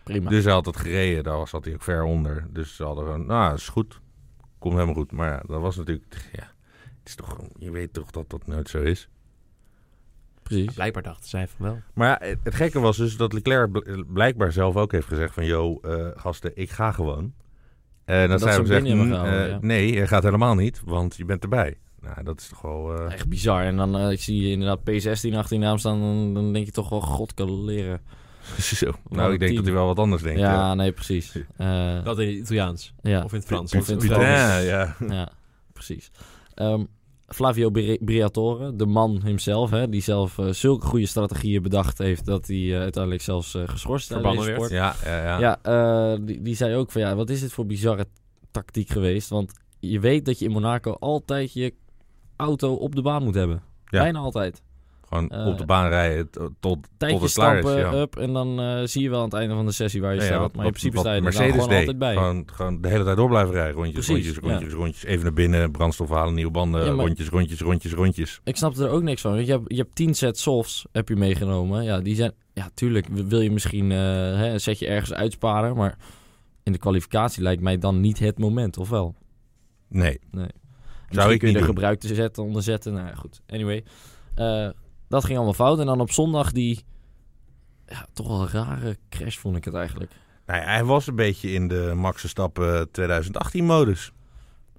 Prima. 0.03 0.31
Dus 0.31 0.45
hij 0.45 0.53
had 0.53 0.67
het 0.67 0.77
gereden, 0.77 1.25
daar 1.25 1.37
was- 1.37 1.51
zat 1.51 1.65
hij 1.65 1.75
ook 1.75 1.83
ver 1.83 2.03
onder. 2.03 2.47
Dus 2.51 2.77
ze 2.77 2.85
hadden 2.85 3.05
gewoon, 3.05 3.27
nou, 3.27 3.49
dat 3.51 3.59
is 3.59 3.69
goed. 3.69 4.01
Komt 4.59 4.75
helemaal 4.75 4.95
goed. 4.95 5.13
Maar 5.13 5.31
ja, 5.31 5.43
dat 5.47 5.61
was 5.61 5.77
natuurlijk, 5.77 6.31
ja, 6.33 6.51
is 7.09 7.15
toch, 7.15 7.39
je 7.59 7.71
weet 7.71 7.93
toch 7.93 8.11
dat 8.11 8.31
dat 8.31 8.47
nooit 8.47 8.69
zo 8.69 8.83
is. 8.83 9.09
Precies. 10.43 10.75
Blijkbaar 10.75 11.03
dachten 11.03 11.29
zij 11.29 11.49
van 11.49 11.67
wel. 11.67 11.79
Maar 11.95 12.09
ja, 12.09 12.27
het, 12.29 12.39
het 12.43 12.55
gekke 12.55 12.81
was 12.81 12.97
dus 12.97 13.17
dat 13.17 13.33
Leclerc 13.33 13.71
bl- 13.73 14.03
blijkbaar 14.07 14.53
zelf 14.53 14.77
ook 14.77 14.93
heeft 14.93 15.07
gezegd 15.07 15.35
van... 15.35 15.45
...yo, 15.45 15.79
eh, 15.81 16.07
gasten, 16.15 16.51
ik 16.55 16.71
ga 16.71 16.93
gewoon. 16.93 17.33
En 18.05 18.29
dan 18.29 18.39
zijn 18.39 18.53
ze 18.55 18.63
we 18.63 18.67
gezegd, 18.67 18.95
"Mm, 18.95 19.13
eh, 19.13 19.49
ja. 19.49 19.59
nee, 19.61 19.93
je 19.93 20.07
gaat 20.07 20.23
helemaal 20.23 20.55
niet, 20.55 20.81
want 20.85 21.17
je 21.17 21.25
bent 21.25 21.43
erbij. 21.43 21.79
Nou, 22.01 22.23
dat 22.25 22.41
is 22.41 22.49
toch 22.49 22.61
wel... 22.63 22.95
eh, 22.99 23.13
Echt 23.13 23.29
bizar. 23.29 23.63
En 23.65 23.77
dan 23.77 23.97
eh, 23.99 24.11
ik 24.11 24.21
zie 24.21 24.41
je 24.43 24.51
inderdaad 24.51 24.79
P16 24.81 25.35
achter 25.35 25.57
je 25.57 25.63
naam 25.63 25.79
staan. 25.79 26.01
Dan, 26.01 26.35
dan 26.35 26.53
denk 26.53 26.67
je 26.67 26.73
toch 26.73 26.89
wel, 26.89 27.01
god 27.01 27.35
kan 27.35 27.65
leren. 27.65 28.01
zo. 28.59 28.93
Nou, 29.09 29.33
ik 29.33 29.39
denk 29.39 29.41
team. 29.41 29.55
dat 29.55 29.65
hij 29.65 29.75
wel 29.75 29.87
wat 29.87 29.99
anders 29.99 30.23
denkt. 30.23 30.41
ja, 30.41 30.53
ja. 30.53 30.75
nee, 30.75 30.93
precies. 30.93 31.33
Eh, 31.57 32.05
Dat 32.05 32.19
in 32.19 32.29
het 32.29 32.37
Italiaans. 32.37 32.95
ja. 33.03 33.23
Of 33.25 33.33
in 33.33 33.39
het 33.39 33.47
Frans. 33.47 33.75
Of 33.75 33.89
in 33.89 33.95
het 33.97 34.05
Frans. 34.05 34.23
Ja, 34.23 34.59
ja. 34.59 34.97
ja, 35.09 35.29
precies. 35.73 36.11
Ehm, 36.55 36.85
Flavio 37.29 37.71
Bri- 37.71 37.99
Briatore, 38.01 38.77
de 38.77 38.87
man 38.87 39.21
himself, 39.25 39.71
hè, 39.71 39.89
die 39.89 40.03
zelf 40.03 40.39
eh, 40.39 40.49
zulke 40.49 40.87
goede 40.87 41.07
strategieën 41.07 41.63
bedacht 41.63 41.99
heeft 41.99 42.25
dat 42.25 42.47
hij 42.47 42.57
eh, 42.57 42.81
uiteindelijk 42.81 43.23
zelfs 43.23 43.55
eh, 43.55 43.63
geschorst 43.67 44.07
Verbannen 44.07 44.47
deze 44.47 44.47
werd. 44.47 44.57
sport. 44.65 44.71
Ja, 44.71 44.95
ja, 45.05 45.23
ja. 45.23 45.39
Ja, 45.39 45.59
eh, 46.13 46.19
die, 46.23 46.43
die 46.43 46.55
zei 46.55 46.75
ook 46.75 46.91
van 46.91 47.01
ja, 47.01 47.15
wat 47.15 47.31
is 47.31 47.41
dit 47.41 47.53
voor 47.53 47.67
bizarre 47.67 48.07
tactiek 48.51 48.89
geweest? 48.91 49.29
Want 49.29 49.53
je 49.81 50.01
weet 50.01 50.25
dat 50.25 50.39
je 50.39 50.45
in 50.45 50.51
Monaco 50.51 50.93
altijd 50.93 51.53
je 51.53 51.75
auto 52.37 52.75
op 52.75 52.95
de 52.95 53.03
baan 53.03 53.25
moet 53.25 53.35
hebben. 53.35 53.63
Ja. 53.85 54.03
Bijna 54.03 54.19
altijd. 54.19 54.63
Gewoon 55.09 55.29
Eh, 55.29 55.47
op 55.47 55.59
de 55.59 55.65
baan 55.67 55.89
rijden 55.89 56.31
tot, 56.31 56.51
tot, 56.61 56.79
het 56.99 57.11
klaar 57.11 57.23
is. 57.23 57.31
stappen, 57.31 57.77
Ja. 57.77 57.93
up 58.01 58.17
en 58.17 58.33
dan 58.33 58.61
eh, 58.61 58.81
zie 58.85 59.03
je 59.03 59.11
wel 59.11 59.19
aan 59.19 59.25
het 59.25 59.35
einde 59.35 59.55
van 59.55 59.67
de 59.67 59.73
sessie 59.73 60.01
waar 60.01 60.11
je 60.15 60.17
Ja, 60.17 60.23
ja, 60.23 60.29
staat. 60.29 60.41
wat- 60.41 60.55
maar 60.57 60.65
in 60.65 60.71
principe 60.71 60.99
sta 60.99 61.13
je 61.15 61.21
er 61.21 61.33
gewoon 61.33 61.69
deed. 61.69 61.79
altijd 61.79 61.99
bij. 61.99 62.15
Gewoon, 62.15 62.43
gewoon 62.53 62.81
de 62.81 62.89
hele 62.89 63.05
tijd 63.05 63.17
door 63.17 63.29
blijven 63.29 63.55
rijden. 63.55 63.75
Rondjes, 63.75 64.07
Precies, 64.07 64.27
rondjes, 64.39 64.51
rondjes, 64.53 64.73
rondjes. 64.73 65.05
Even 65.05 65.25
naar 65.25 65.33
binnen, 65.33 65.71
brandstof 65.71 66.09
halen, 66.09 66.35
nieuwe 66.35 66.51
banden. 66.51 66.97
Maar- 66.97 67.07
Rondjes, 67.07 67.29
rondjes, 67.29 67.61
rondjes, 67.61 67.93
rondjes. 67.93 68.41
Ik 68.45 68.57
snapte 68.57 68.85
er 68.85 68.91
ook 68.91 69.03
niks 69.03 69.21
van. 69.21 69.33
Want 69.35 69.47
Je 69.47 69.53
hebt, 69.53 69.65
je 69.67 69.77
hebt 69.77 69.95
tien 69.95 70.15
sets 70.15 70.43
softs 70.43 70.87
heb 70.93 71.09
je 71.09 71.17
meegenomen. 71.17 71.85
Ja, 71.85 72.01
die 72.01 72.15
zijn... 72.15 72.33
Ja, 72.53 72.71
tuurlijk 72.75 73.07
wil 73.09 73.41
je 73.41 73.51
misschien 73.51 73.93
eh, 73.93 73.99
hè, 73.99 74.49
een 74.53 74.61
setje 74.61 74.87
ergens 74.87 75.13
uitsparen. 75.13 75.77
Maar 75.77 75.97
in 76.63 76.73
de 76.73 76.79
kwalificatie 76.79 77.43
lijkt 77.43 77.63
mij 77.63 77.79
dan 77.79 78.01
niet 78.01 78.19
het 78.19 78.39
moment, 78.39 78.77
of 78.79 78.89
wel? 78.89 79.15
Nee. 79.89 80.21
Misschien 80.31 81.31
ik 81.33 81.39
kun 81.39 81.51
je 81.51 81.59
er 81.59 81.65
gebruik 81.65 82.01
te 82.01 82.15
zetten, 82.15 82.43
onderzetten. 82.43 82.93
Nou 82.93 83.07
ja, 83.07 83.15
goed. 83.15 83.41
Anyway. 83.47 83.85
Eh, 85.09 85.15
dat 85.15 85.25
ging 85.25 85.37
allemaal 85.37 85.55
fout. 85.55 85.79
En 85.79 85.87
dan 85.87 86.01
op 86.01 86.11
zondag 86.11 86.53
die... 86.53 86.85
Ja, 87.87 88.07
toch 88.13 88.29
wel 88.29 88.41
een 88.41 88.49
rare 88.49 88.97
crash 89.09 89.37
vond 89.37 89.57
ik 89.57 89.65
het 89.65 89.75
eigenlijk. 89.75 90.13
Nou 90.47 90.61
ja, 90.61 90.67
hij 90.67 90.85
was 90.85 91.07
een 91.07 91.15
beetje 91.15 91.51
in 91.53 91.69
de 91.69 91.93
Max 91.97 92.21
Verstappen 92.21 92.91
2018 92.91 93.65
modus. 93.65 94.13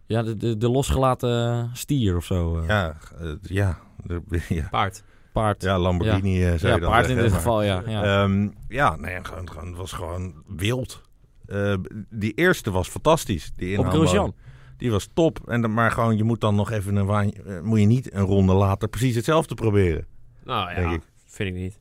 Ja, 0.05 0.23
de, 0.23 0.37
de, 0.37 0.57
de 0.57 0.69
losgelaten 0.69 1.69
stier 1.73 2.15
of 2.15 2.25
zo. 2.25 2.59
eh, 2.59 2.67
Ja, 2.67 2.97
eh, 3.19 3.31
ja, 3.41 3.79
de- 4.03 4.21
ja. 4.49 4.67
Paard. 4.71 5.03
Paard. 5.33 5.61
Ja, 5.61 5.69
ja 5.69 5.79
Lamborghini 5.79 6.45
eh, 6.45 6.57
zou 6.59 6.73
je 6.73 6.79
dan 6.79 6.91
paard 6.91 7.09
in 7.09 7.15
dit 7.15 7.25
maar- 7.29 7.35
geval, 7.35 7.61
ja. 7.63 7.83
ja. 7.85 8.23
Ehm, 8.23 8.49
ja, 8.67 8.95
nee, 8.95 9.19
gewoon, 9.25 9.49
gewoon, 9.49 9.67
het 9.67 9.77
was 9.77 9.91
gewoon 9.91 10.33
wild. 10.47 11.01
eh, 11.45 11.73
die 12.09 12.33
eerste 12.33 12.71
was 12.71 12.87
fantastisch. 12.89 13.51
Die 13.55 13.79
Op. 13.79 13.85
Grosjean. 13.89 14.35
Die 14.77 14.91
was 14.91 15.09
top. 15.13 15.39
En 15.47 15.61
dan, 15.61 15.73
maar 15.73 15.91
gewoon, 15.91 16.17
je 16.17 16.23
moet 16.23 16.41
dan 16.41 16.55
nog 16.55 16.71
even 16.71 16.95
een 16.95 17.05
waan, 17.05 17.31
eh, 17.31 17.59
moet 17.61 17.79
je 17.79 17.85
niet 17.85 18.13
een 18.13 18.23
ronde 18.25 18.53
later 18.53 18.87
precies 18.87 19.15
hetzelfde 19.15 19.55
proberen. 19.55 20.05
Nou 20.49 20.81
ja, 20.81 20.99
vind 21.25 21.49
ik 21.49 21.55
niet. 21.55 21.78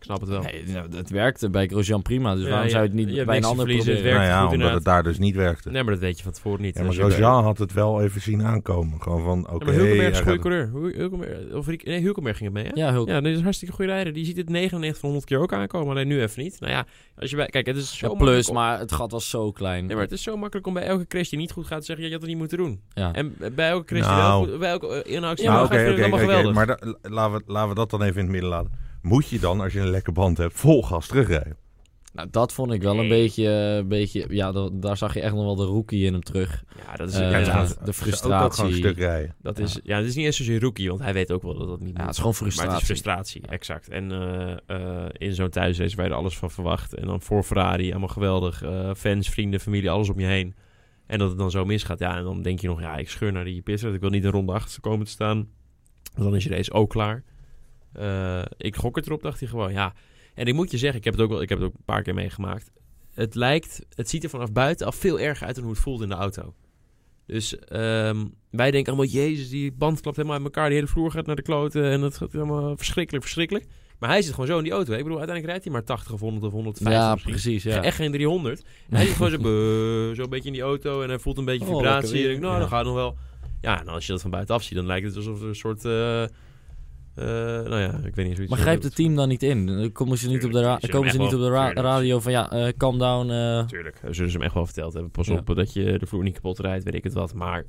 Ik 0.00 0.06
snap 0.06 0.20
het 0.20 0.28
wel. 0.28 0.42
Nee, 0.42 0.64
nou, 0.66 0.96
het 0.96 1.10
werkte 1.10 1.50
bij 1.50 1.66
Grosjean 1.66 2.02
prima. 2.02 2.34
Dus 2.34 2.42
Ja, 2.42 2.48
waarom 2.48 2.66
ja, 2.66 2.70
zou 2.72 2.82
je 2.82 2.88
het 2.88 2.98
niet 3.06 3.24
bij 3.26 3.36
een 3.36 3.44
ander 3.44 3.66
het 3.66 3.76
proberen? 3.76 4.02
werkt 4.02 4.18
nou 4.18 4.28
ja, 4.28 4.40
goed 4.40 4.42
omdat 4.42 4.50
het 4.52 4.52
inderdaad. 4.60 4.84
daar 4.84 5.02
dus 5.02 5.18
niet 5.18 5.34
werkte. 5.34 5.70
Nee, 5.70 5.82
maar 5.82 5.92
dat 5.92 6.02
weet 6.02 6.16
je 6.16 6.22
van 6.22 6.32
tevoren 6.32 6.62
niet. 6.62 6.76
Ja, 6.76 6.82
maar 6.82 6.92
Grosjean 6.92 7.44
had 7.44 7.58
het 7.58 7.72
wel 7.72 8.02
even 8.02 8.20
zien 8.20 8.42
aankomen. 8.42 9.02
Gewoon 9.02 9.22
van, 9.22 9.38
oké. 9.50 9.64
Ja, 9.64 9.64
maar 9.64 9.74
Hulkenberg 9.74 10.10
is 10.12 10.18
een 10.18 10.24
goede 10.24 10.38
coureur. 10.38 10.70
Hu- 10.72 10.96
Hulkenberg, 10.96 11.52
of 11.52 11.66
nee, 11.66 12.02
Hulkenberg 12.02 12.36
ging 12.36 12.54
het 12.54 12.62
mee, 12.62 12.72
hè? 12.74 12.80
Ja, 12.86 12.92
Hulk. 12.92 13.08
Ja, 13.08 13.20
dit 13.20 13.30
is 13.32 13.36
een 13.38 13.42
hartstikke 13.42 13.74
goede 13.74 13.90
rijder. 13.90 14.12
Die 14.12 14.24
ziet 14.24 14.36
het 14.36 14.48
99 14.48 15.00
van 15.00 15.08
100 15.10 15.28
keer 15.30 15.38
ook 15.40 15.52
aankomen. 15.52 15.90
Alleen 15.90 16.08
nu 16.08 16.20
even 16.22 16.42
niet. 16.42 16.60
Nou 16.60 16.72
ja, 16.72 16.86
als 17.16 17.30
je 17.30 17.36
bij... 17.36 17.46
Kijk, 17.46 17.66
het 17.66 17.76
is 17.76 17.98
zo 17.98 18.14
plus, 18.14 18.48
om- 18.48 18.54
maar 18.54 18.78
het 18.78 18.92
gat 18.92 19.10
was 19.10 19.30
zo 19.30 19.50
klein. 19.52 19.86
Nee, 19.86 19.94
maar 19.94 20.04
het 20.04 20.12
is 20.12 20.22
zo 20.22 20.36
makkelijk 20.36 20.66
om 20.66 20.74
bij 20.74 20.82
elke 20.82 21.06
crash 21.06 21.28
die 21.28 21.38
niet 21.38 21.52
goed 21.52 21.66
gaat 21.66 21.78
te 21.80 21.84
zeggen... 21.84 22.04
Ja, 22.04 22.10
je 22.10 22.16
had 22.16 22.22
het 22.22 22.30
niet 22.30 22.40
moeten 22.40 22.58
doen. 22.58 22.80
ja. 22.94 23.12
En 23.12 23.34
bij 23.54 23.68
elke 23.68 23.84
crash 23.84 24.00
die 24.06 24.10
Nou. 24.10 24.40
wel 24.44 24.50
goed... 24.50 24.58
Bij 24.60 24.70
elke 24.70 25.02
uh, 25.06 25.14
inhoudsje 25.14 25.44
Ja, 25.44 25.52
Nou, 25.52 25.66
gaat, 25.66 25.76
oké, 25.80 26.14
oké, 26.14 26.32
het. 26.32 26.54
Maar 26.54 26.66
da- 26.66 26.78
laten, 27.02 27.36
we, 27.38 27.42
laten 27.52 27.68
we 27.68 27.74
dat 27.74 27.90
dan 27.90 28.02
even 28.02 28.14
in 28.16 28.22
het 28.22 28.30
midden 28.30 28.50
laten. 28.50 28.88
Moet 29.02 29.28
je 29.28 29.38
dan, 29.38 29.60
als 29.60 29.72
je 29.72 29.80
een 29.80 29.90
lekke 29.90 30.12
band 30.12 30.38
hebt, 30.38 30.54
vol 30.54 30.82
gas 30.82 31.06
terugrijden? 31.06 31.56
Nou, 32.12 32.28
dat 32.30 32.52
vond 32.52 32.72
ik 32.72 32.82
wel 32.82 32.90
een 32.98 32.98
Nee. 32.98 33.08
beetje... 33.08 33.46
een 33.48 33.88
beetje 33.88 34.26
ja, 34.28 34.52
da- 34.52 34.68
daar 34.72 34.96
zag 34.96 35.14
je 35.14 35.20
echt 35.20 35.34
nog 35.34 35.44
wel 35.44 35.54
de 35.56 35.64
rookie 35.64 36.04
in 36.04 36.12
hem 36.12 36.22
terug. 36.22 36.64
Ja, 36.86 36.96
dat 36.96 37.08
is... 37.08 37.14
Eh, 37.14 37.30
ja, 37.46 37.64
de 37.64 37.74
Ook, 37.86 37.94
frustratie. 37.94 38.50
gewoon 38.54 38.70
een 38.70 38.76
stuk 38.76 38.96
rijden. 38.98 39.34
dat 39.42 39.58
is, 39.58 39.80
ja, 39.82 39.96
het 39.96 40.06
is 40.06 40.14
niet 40.14 40.24
eens 40.24 40.36
zozeer 40.36 40.60
rookie, 40.60 40.88
want 40.88 41.00
hij 41.00 41.12
weet 41.12 41.32
ook 41.32 41.42
wel 41.42 41.54
dat 41.58 41.68
dat 41.68 41.80
niet 41.80 41.88
Ja, 41.88 41.94
moet. 41.96 42.00
het 42.06 42.10
is 42.10 42.16
gewoon 42.16 42.34
Maar 42.38 42.44
het 42.44 42.54
frustratie. 42.54 42.80
is 42.80 42.86
frustratie, 42.86 43.46
exact. 43.46 43.88
En 43.88 44.12
eh, 44.12 44.56
eh, 44.66 45.08
in 45.12 45.34
zo'n 45.34 45.48
thuisrace 45.50 45.96
waar 45.96 46.04
je 46.04 46.10
er 46.10 46.16
alles 46.18 46.36
van 46.38 46.50
verwacht. 46.50 46.94
En 46.94 47.06
dan 47.06 47.20
voor 47.22 47.42
Ferrari, 47.42 47.90
allemaal 47.90 48.08
geweldig. 48.08 48.62
eh, 48.62 48.90
fans, 48.96 49.28
vrienden, 49.28 49.60
familie, 49.60 49.90
alles 49.90 50.08
om 50.08 50.20
je 50.20 50.26
heen. 50.26 50.54
En 51.06 51.18
dat 51.18 51.28
het 51.28 51.38
dan 51.38 51.50
zo 51.50 51.64
misgaat. 51.64 51.98
Ja, 51.98 52.16
en 52.16 52.24
dan 52.24 52.42
denk 52.42 52.60
je 52.60 52.66
nog, 52.66 52.80
ja, 52.80 52.96
ik 52.96 53.08
scheur 53.10 53.32
naar 53.32 53.44
die 53.44 53.62
pitstop. 53.62 53.94
Ik 53.94 54.00
wil 54.00 54.10
niet 54.10 54.24
een 54.24 54.30
ronde 54.30 54.52
achter 54.52 54.80
komen 54.80 55.04
te 55.06 55.12
staan. 55.12 55.36
Want 56.14 56.24
dan 56.28 56.36
is 56.36 56.44
je 56.44 56.50
race 56.50 56.72
ook 56.72 56.90
klaar. 56.90 57.22
Eh, 57.92 58.42
ik 58.56 58.76
gok 58.76 58.96
het 58.96 59.06
erop, 59.06 59.22
dacht 59.22 59.40
hij 59.40 59.48
gewoon, 59.48 59.72
ja. 59.72 59.92
En 60.34 60.46
ik 60.46 60.54
moet 60.54 60.70
je 60.70 60.78
zeggen, 60.78 60.98
ik 60.98 61.04
heb 61.04 61.14
het 61.14 61.22
ook, 61.22 61.30
wel, 61.30 61.42
ik 61.42 61.48
heb 61.48 61.58
het 61.58 61.66
ook 61.66 61.74
een 61.74 61.84
paar 61.84 62.02
keer 62.02 62.14
meegemaakt. 62.14 62.70
Het 63.14 63.34
lijkt, 63.34 63.80
het 63.94 64.08
ziet 64.10 64.24
er 64.24 64.30
vanaf 64.30 64.52
buiten 64.52 64.86
al 64.86 64.92
veel 64.92 65.20
erger 65.20 65.46
uit 65.46 65.54
dan 65.54 65.64
hoe 65.64 65.72
het 65.72 65.82
voelt 65.82 66.02
in 66.02 66.08
de 66.08 66.14
auto. 66.14 66.54
Dus 67.26 67.58
ehm, 67.58 68.26
wij 68.50 68.70
denken 68.70 68.92
allemaal, 68.92 69.10
jezus, 69.12 69.48
die 69.48 69.72
band 69.72 70.00
klapt 70.00 70.16
helemaal 70.16 70.36
uit 70.38 70.46
elkaar. 70.46 70.66
Die 70.66 70.74
hele 70.74 70.88
vloer 70.90 71.10
gaat 71.10 71.26
naar 71.26 71.36
de 71.36 71.42
kloten 71.42 71.84
en 71.84 72.02
het 72.02 72.16
gaat 72.16 72.32
helemaal 72.32 72.76
verschrikkelijk, 72.76 73.24
verschrikkelijk. 73.24 73.66
Maar 73.98 74.08
hij 74.10 74.22
zit 74.22 74.30
gewoon 74.32 74.46
zo 74.46 74.56
in 74.58 74.62
die 74.64 74.72
auto. 74.72 74.90
hè. 74.92 74.96
Ik 74.98 75.02
bedoel, 75.04 75.18
uiteindelijk 75.18 75.46
rijdt 75.46 75.64
hij 75.64 75.72
maar 75.72 75.84
80 75.96 76.12
of 76.12 76.20
100 76.20 76.44
of 76.44 76.52
150 76.52 77.02
Ja, 77.02 77.12
misschien. 77.12 77.32
precies. 77.32 77.62
Ja. 77.62 77.82
Echt 77.82 77.96
geen 77.96 78.12
300. 78.12 78.62
En 78.90 78.96
hij 78.96 79.06
zit 79.06 79.14
gewoon 79.16 79.30
zo, 79.30 79.38
zo 80.16 80.22
een 80.22 80.28
beetje 80.30 80.46
in 80.46 80.52
die 80.52 80.62
auto 80.62 81.02
en 81.02 81.08
hij 81.08 81.18
voelt 81.18 81.38
een 81.38 81.44
beetje 81.44 81.66
Oh, 81.68 81.74
vibratie. 81.76 82.24
en 82.24 82.30
ik, 82.30 82.40
nou, 82.40 82.52
Ja. 82.52 82.58
dan 82.58 82.68
gaat 82.68 82.78
het 82.78 82.86
nog 82.86 82.94
wel. 82.96 83.16
Ja, 83.60 83.80
en 83.80 83.88
als 83.88 84.06
je 84.06 84.12
dat 84.12 84.20
van 84.20 84.30
buitenaf 84.30 84.62
ziet, 84.62 84.76
dan 84.76 84.86
lijkt 84.86 85.06
het 85.06 85.16
alsof 85.16 85.40
er 85.42 85.48
een 85.48 85.54
soort... 85.54 85.84
eh, 85.84 86.24
eh, 87.14 87.24
nou 87.24 87.76
ja, 87.80 88.00
ik 88.04 88.14
weet 88.14 88.26
niet 88.26 88.34
zoiets. 88.34 88.50
Maar 88.54 88.58
grijpt 88.62 88.84
het 88.84 88.94
team 88.94 89.14
dan 89.14 89.28
niet 89.28 89.42
in? 89.42 89.66
Dan 89.66 89.92
Komen 89.92 90.18
ze 90.18 90.28
niet 90.28 90.44
op 90.44 90.52
de, 90.52 90.78
komen 90.90 91.10
ze 91.10 91.18
niet 91.18 91.34
op 91.34 91.40
de 91.40 91.48
ra- 91.48 91.72
radio 91.72 92.20
van 92.20 92.32
ja, 92.32 92.50
eh, 92.50 92.72
calm 92.76 92.98
down. 92.98 93.30
eh. 93.30 93.66
Tuurlijk, 93.66 94.00
zullen 94.10 94.30
ze 94.30 94.36
hem 94.36 94.42
echt 94.46 94.54
wel 94.54 94.64
verteld 94.66 94.92
hebben. 94.92 95.10
Pas 95.10 95.26
Ja. 95.26 95.34
op 95.36 95.54
dat 95.54 95.72
je 95.72 95.98
de 95.98 96.06
vloer 96.06 96.22
niet 96.22 96.34
kapot 96.34 96.58
rijdt, 96.58 96.84
weet 96.84 96.94
ik 96.94 97.04
het 97.04 97.12
wat. 97.12 97.34
Maar 97.34 97.64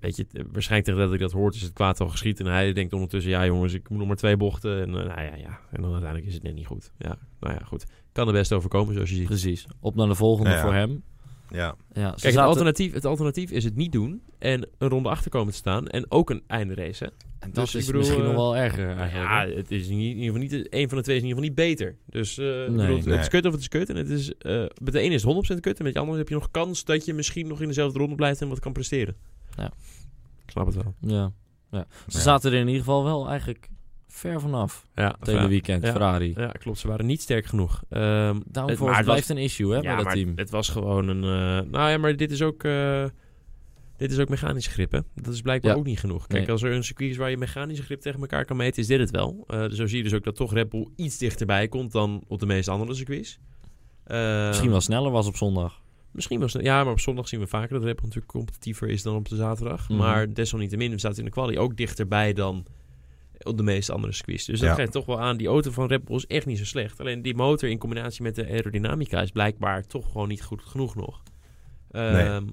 weet 0.00 0.16
je, 0.16 0.26
het- 0.32 0.46
waarschijnlijk 0.52 0.84
tegen 0.90 1.04
dat 1.06 1.12
ik 1.14 1.20
dat 1.20 1.32
hoort 1.32 1.54
is 1.54 1.62
het 1.62 1.72
kwaad 1.72 2.00
al 2.00 2.08
geschiet. 2.08 2.40
En 2.40 2.46
hij 2.46 2.72
denkt 2.72 2.92
ondertussen, 2.92 3.30
ja 3.30 3.46
jongens, 3.46 3.72
ik 3.72 3.88
moet 3.88 3.98
nog 3.98 4.06
maar 4.06 4.16
twee 4.16 4.36
bochten. 4.36 4.80
En 4.82 4.90
nou 4.90 5.06
ja, 5.08 5.34
ja. 5.36 5.58
En 5.70 5.82
dan 5.82 5.90
uiteindelijk 5.90 6.26
is 6.26 6.34
het 6.34 6.42
net 6.42 6.54
niet 6.54 6.66
goed. 6.66 6.90
Ja, 6.98 7.18
nou 7.40 7.54
ja, 7.54 7.60
goed. 7.64 7.84
Kan 8.12 8.26
er 8.26 8.32
best 8.32 8.52
overkomen, 8.52 8.94
zoals 8.94 9.10
je 9.10 9.16
ziet. 9.16 9.26
Precies. 9.26 9.66
Op 9.80 9.94
naar 9.94 10.08
de 10.08 10.14
volgende 10.14 10.50
Ja. 10.50 10.60
voor 10.60 10.74
hem. 10.74 11.02
Ja. 11.50 11.74
Ja, 11.92 12.10
Kijk, 12.10 12.34
het 12.34 12.36
alternatief, 12.44 12.92
het 12.92 13.04
alternatief 13.04 13.50
is 13.50 13.64
het 13.64 13.76
niet 13.76 13.92
doen 13.92 14.22
en 14.38 14.68
een 14.78 14.88
ronde 14.88 15.08
achter 15.08 15.30
komen 15.30 15.52
te 15.52 15.58
staan. 15.58 15.86
En 15.86 16.10
ook 16.10 16.30
een 16.30 16.42
einde 16.46 16.74
race. 16.74 17.04
Hè? 17.04 17.10
En 17.44 17.50
dat 17.52 17.64
dus 17.64 17.74
is 17.74 17.86
bedoel, 17.86 18.00
misschien 18.00 18.20
eh, 18.20 18.26
nog 18.26 18.34
wel 18.36 18.56
erger 18.56 18.86
eigenlijk. 18.96 19.30
Ja, 19.30 19.46
hè? 19.46 19.54
het 19.54 19.70
is 19.70 19.88
in 19.88 19.98
ieder 19.98 20.24
geval 20.24 20.40
niet, 20.40 20.66
een 20.74 20.88
van 20.88 20.98
de 20.98 21.04
twee 21.04 21.16
is 21.16 21.22
in 21.22 21.28
ieder 21.28 21.42
geval 21.42 21.42
niet 21.42 21.54
beter. 21.54 21.96
Dus 22.06 22.38
eh, 22.38 22.62
ik 22.64 22.70
Nee. 22.70 22.96
bedoel, 22.96 23.12
het 23.12 23.20
is 23.20 23.28
kut 23.28 23.46
of 23.46 23.52
het 23.52 23.60
is 23.60 23.68
kut. 23.68 23.88
En 23.90 23.96
het 23.96 24.08
is, 24.10 24.34
eh, 24.38 24.64
met 24.82 24.92
de 24.92 24.98
ene 25.00 25.14
is 25.14 25.22
het 25.22 25.30
100% 25.56 25.60
kut 25.60 25.78
en 25.78 25.84
met 25.84 25.92
de 25.94 25.98
andere 26.00 26.18
heb 26.18 26.28
je 26.28 26.34
nog 26.34 26.50
kans 26.50 26.84
dat 26.84 27.04
je 27.04 27.14
misschien 27.14 27.46
nog 27.46 27.60
in 27.60 27.68
dezelfde 27.68 27.98
ronde 27.98 28.14
blijft 28.14 28.40
en 28.40 28.48
wat 28.48 28.60
kan 28.60 28.72
presteren. 28.72 29.16
Ja. 29.56 29.66
Ik 30.44 30.50
snap 30.50 30.66
het 30.66 30.74
wel. 30.74 30.94
Ja. 31.00 31.32
ja. 31.70 31.86
Ze 32.08 32.16
Ja. 32.16 32.22
zaten 32.22 32.52
er 32.52 32.58
in 32.58 32.66
ieder 32.66 32.80
geval 32.82 33.04
wel 33.04 33.28
eigenlijk 33.28 33.68
ver 34.08 34.40
vanaf. 34.40 34.86
Ja, 34.94 35.14
Het 35.18 35.26
hele 35.28 35.48
weekend, 35.48 35.82
Ja. 35.84 35.90
Ferrari. 35.90 36.32
Ja, 36.36 36.46
klopt. 36.48 36.78
Ze 36.78 36.88
waren 36.88 37.06
niet 37.06 37.20
sterk 37.22 37.46
genoeg. 37.46 37.82
Ehm, 37.88 38.40
Downforce 38.46 38.84
maar 38.84 38.96
het 38.96 39.04
blijft 39.04 39.28
was- 39.28 39.36
een 39.36 39.42
issue 39.42 39.72
hè, 39.74 39.80
bij 39.80 39.94
dat 39.96 40.04
maar 40.04 40.14
team. 40.14 40.32
het 40.36 40.50
was 40.50 40.68
gewoon 40.68 41.08
een... 41.08 41.22
eh, 41.22 41.70
nou 41.70 41.90
ja, 41.90 41.98
maar 41.98 42.16
dit 42.16 42.30
is 42.30 42.42
ook... 42.42 42.64
dit 44.08 44.12
is 44.16 44.22
ook 44.22 44.28
mechanische 44.28 44.70
grip, 44.70 44.92
hè? 44.92 45.00
Dat 45.14 45.34
is 45.34 45.40
blijkbaar 45.40 45.72
Ja. 45.72 45.76
ook 45.78 45.84
niet 45.84 45.98
genoeg. 46.00 46.26
Kijk, 46.26 46.40
Nee. 46.42 46.50
als 46.50 46.62
er 46.62 46.72
een 46.72 46.84
circuit 46.84 47.10
is 47.10 47.16
waar 47.16 47.30
je 47.30 47.36
mechanische 47.36 47.82
grip 47.84 48.00
tegen 48.00 48.20
elkaar 48.20 48.44
kan 48.44 48.56
meten, 48.56 48.82
is 48.82 48.86
dit 48.88 49.00
het 49.00 49.10
wel. 49.10 49.44
Eh, 49.46 49.60
dus 49.60 49.76
zo 49.76 49.86
zie 49.86 49.96
je 49.96 50.02
dus 50.02 50.12
ook 50.14 50.24
dat 50.24 50.36
toch 50.36 50.52
Red 50.52 50.68
Bull 50.68 50.88
iets 50.96 51.18
dichterbij 51.18 51.68
komt 51.68 51.92
dan 51.92 52.24
op 52.28 52.40
de 52.40 52.46
meeste 52.46 52.70
andere 52.70 52.94
circuits. 52.94 53.38
Eh, 54.04 54.46
Misschien 54.46 54.70
wel 54.70 54.80
sneller 54.80 55.10
was 55.10 55.26
op 55.26 55.36
zondag. 55.36 55.82
Misschien 56.10 56.40
was 56.40 56.52
Ja, 56.52 56.84
maar 56.84 56.92
op 56.92 57.00
zondag 57.00 57.28
zien 57.28 57.40
we 57.40 57.46
vaker 57.46 57.74
dat 57.74 57.84
Red 57.84 57.94
Bull 57.94 58.04
natuurlijk 58.04 58.32
competitiever 58.32 58.88
is 58.88 59.02
dan 59.02 59.16
op 59.16 59.28
de 59.28 59.36
zaterdag. 59.36 59.88
Mhm. 59.88 59.98
Maar 59.98 60.34
desalniettemin, 60.34 60.90
we 60.90 60.98
zaten 60.98 61.18
in 61.18 61.24
de 61.24 61.30
quali 61.30 61.58
ook 61.58 61.76
dichterbij 61.76 62.32
dan 62.32 62.66
op 63.42 63.56
de 63.56 63.62
meeste 63.62 63.92
andere 63.92 64.12
circuits. 64.12 64.44
Dus 64.44 64.60
dat 64.60 64.68
Ja. 64.68 64.74
geeft 64.74 64.92
toch 64.92 65.06
wel 65.06 65.20
aan, 65.20 65.36
die 65.36 65.46
auto 65.46 65.70
van 65.70 65.86
Red 65.86 66.04
Bull 66.04 66.16
is 66.16 66.26
echt 66.26 66.46
niet 66.46 66.58
zo 66.58 66.64
slecht. 66.64 67.00
Alleen 67.00 67.22
die 67.22 67.34
motor 67.34 67.68
in 67.68 67.78
combinatie 67.78 68.22
met 68.22 68.34
de 68.34 68.46
aerodynamica 68.48 69.22
is 69.22 69.30
blijkbaar 69.30 69.86
toch 69.86 70.06
gewoon 70.12 70.28
niet 70.28 70.42
goed 70.42 70.62
genoeg 70.62 70.94
nog. 70.94 71.22
Ehm, 71.90 72.46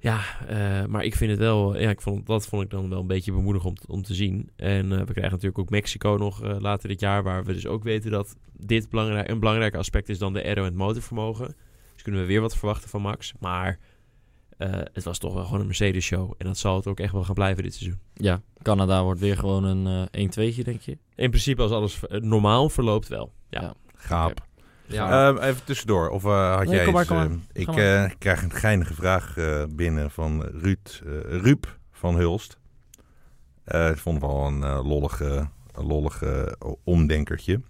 Ja, 0.00 0.20
eh, 0.46 0.86
maar 0.86 1.04
ik 1.04 1.14
vind 1.14 1.30
het 1.30 1.40
wel, 1.40 1.78
ja, 1.78 1.90
ik 1.90 2.00
vond, 2.00 2.26
dat 2.26 2.46
vond 2.46 2.62
ik 2.62 2.70
dan 2.70 2.88
wel 2.88 3.00
een 3.00 3.06
beetje 3.06 3.32
bemoedigend 3.32 3.86
om, 3.86 3.94
om 3.94 4.02
te 4.02 4.14
zien. 4.14 4.50
En 4.56 4.92
eh, 4.92 4.98
we 4.98 5.12
krijgen 5.12 5.30
natuurlijk 5.30 5.58
ook 5.58 5.70
Mexico 5.70 6.16
nog 6.16 6.42
eh, 6.42 6.56
later 6.58 6.88
dit 6.88 7.00
jaar, 7.00 7.22
waar 7.22 7.44
we 7.44 7.52
dus 7.52 7.66
ook 7.66 7.82
weten 7.82 8.10
dat 8.10 8.36
dit 8.52 8.88
belangrijk, 8.88 9.28
een 9.28 9.38
belangrijk 9.40 9.74
aspect 9.74 10.08
is 10.08 10.18
dan 10.18 10.32
de 10.32 10.42
aero 10.42 10.60
en 10.60 10.64
het 10.64 10.74
motorvermogen. 10.74 11.54
Dus 11.92 12.02
kunnen 12.02 12.20
we 12.20 12.26
weer 12.26 12.40
wat 12.40 12.56
verwachten 12.56 12.88
van 12.88 13.02
Max. 13.02 13.32
Maar 13.40 13.78
eh, 14.56 14.70
het 14.92 15.04
was 15.04 15.18
toch 15.18 15.34
wel 15.34 15.44
gewoon 15.44 15.60
een 15.60 15.66
Mercedes-show. 15.66 16.34
En 16.38 16.46
dat 16.46 16.58
zal 16.58 16.76
het 16.76 16.86
ook 16.86 17.00
echt 17.00 17.12
wel 17.12 17.24
gaan 17.24 17.34
blijven 17.34 17.62
dit 17.62 17.74
seizoen. 17.74 17.98
Ja, 18.14 18.42
Canada 18.62 19.02
wordt 19.02 19.20
weer 19.20 19.36
gewoon 19.36 19.64
een 19.64 20.08
eh 20.10 20.26
1-2'tje, 20.26 20.62
denk 20.62 20.80
je. 20.80 20.98
In 21.14 21.30
principe, 21.30 21.62
als 21.62 21.70
alles 21.70 22.00
normaal 22.08 22.68
verloopt, 22.68 23.08
wel. 23.08 23.32
Ja. 23.48 23.60
Ja. 23.60 23.74
Gaap. 23.94 24.48
Ja. 24.92 25.28
Ehm, 25.28 25.42
even 25.42 25.64
tussendoor. 25.64 26.08
Of 26.08 26.24
eh, 26.24 26.54
had 26.56 26.64
Nee, 26.66 26.74
jij 26.74 26.84
kom 26.84 26.92
maar, 26.92 27.02
iets, 27.02 27.10
kom 27.10 27.16
maar. 27.18 27.26
ehm, 27.26 27.38
ik 27.52 27.68
eh, 27.68 28.18
krijg 28.18 28.42
een 28.42 28.52
geinige 28.52 28.94
vraag 28.94 29.36
eh, 29.36 29.64
binnen 29.70 30.10
van 30.10 30.42
Ruud, 30.42 31.02
eh 31.06 31.40
Ruud 31.40 31.64
van 31.92 32.16
Hulst. 32.16 32.58
Eh 33.64 33.88
ik 33.90 33.96
vond 33.98 34.22
het 34.22 34.30
wel 34.30 34.46
een 34.46 34.62
eh, 34.62 34.80
lollige, 34.88 35.48
een 35.72 35.86
lollige 35.86 36.56
omdenkertje. 36.84 37.60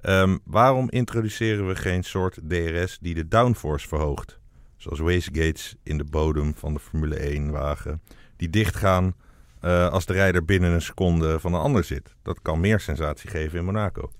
Ehm, 0.00 0.36
waarom 0.44 0.90
introduceren 0.90 1.68
we 1.68 1.74
geen 1.74 2.02
soort 2.04 2.38
DRS 2.48 2.98
die 3.00 3.14
de 3.14 3.28
downforce 3.28 3.88
verhoogt? 3.88 4.38
Zoals 4.76 4.98
wastegates 4.98 5.76
in 5.82 5.98
de 5.98 6.04
bodem 6.04 6.54
van 6.54 6.74
de 6.74 6.80
Formule 6.80 7.16
1 7.16 7.50
wagen. 7.50 8.02
Die 8.36 8.50
dichtgaan 8.50 9.14
eh, 9.60 9.88
als 9.88 10.06
de 10.06 10.12
rijder 10.12 10.44
binnen 10.44 10.72
een 10.72 10.82
seconde 10.82 11.40
van 11.40 11.54
een 11.54 11.60
ander 11.60 11.84
zit. 11.84 12.14
Dat 12.22 12.42
kan 12.42 12.60
meer 12.60 12.80
sensatie 12.80 13.30
geven 13.30 13.58
in 13.58 13.64
Monaco. 13.64 14.10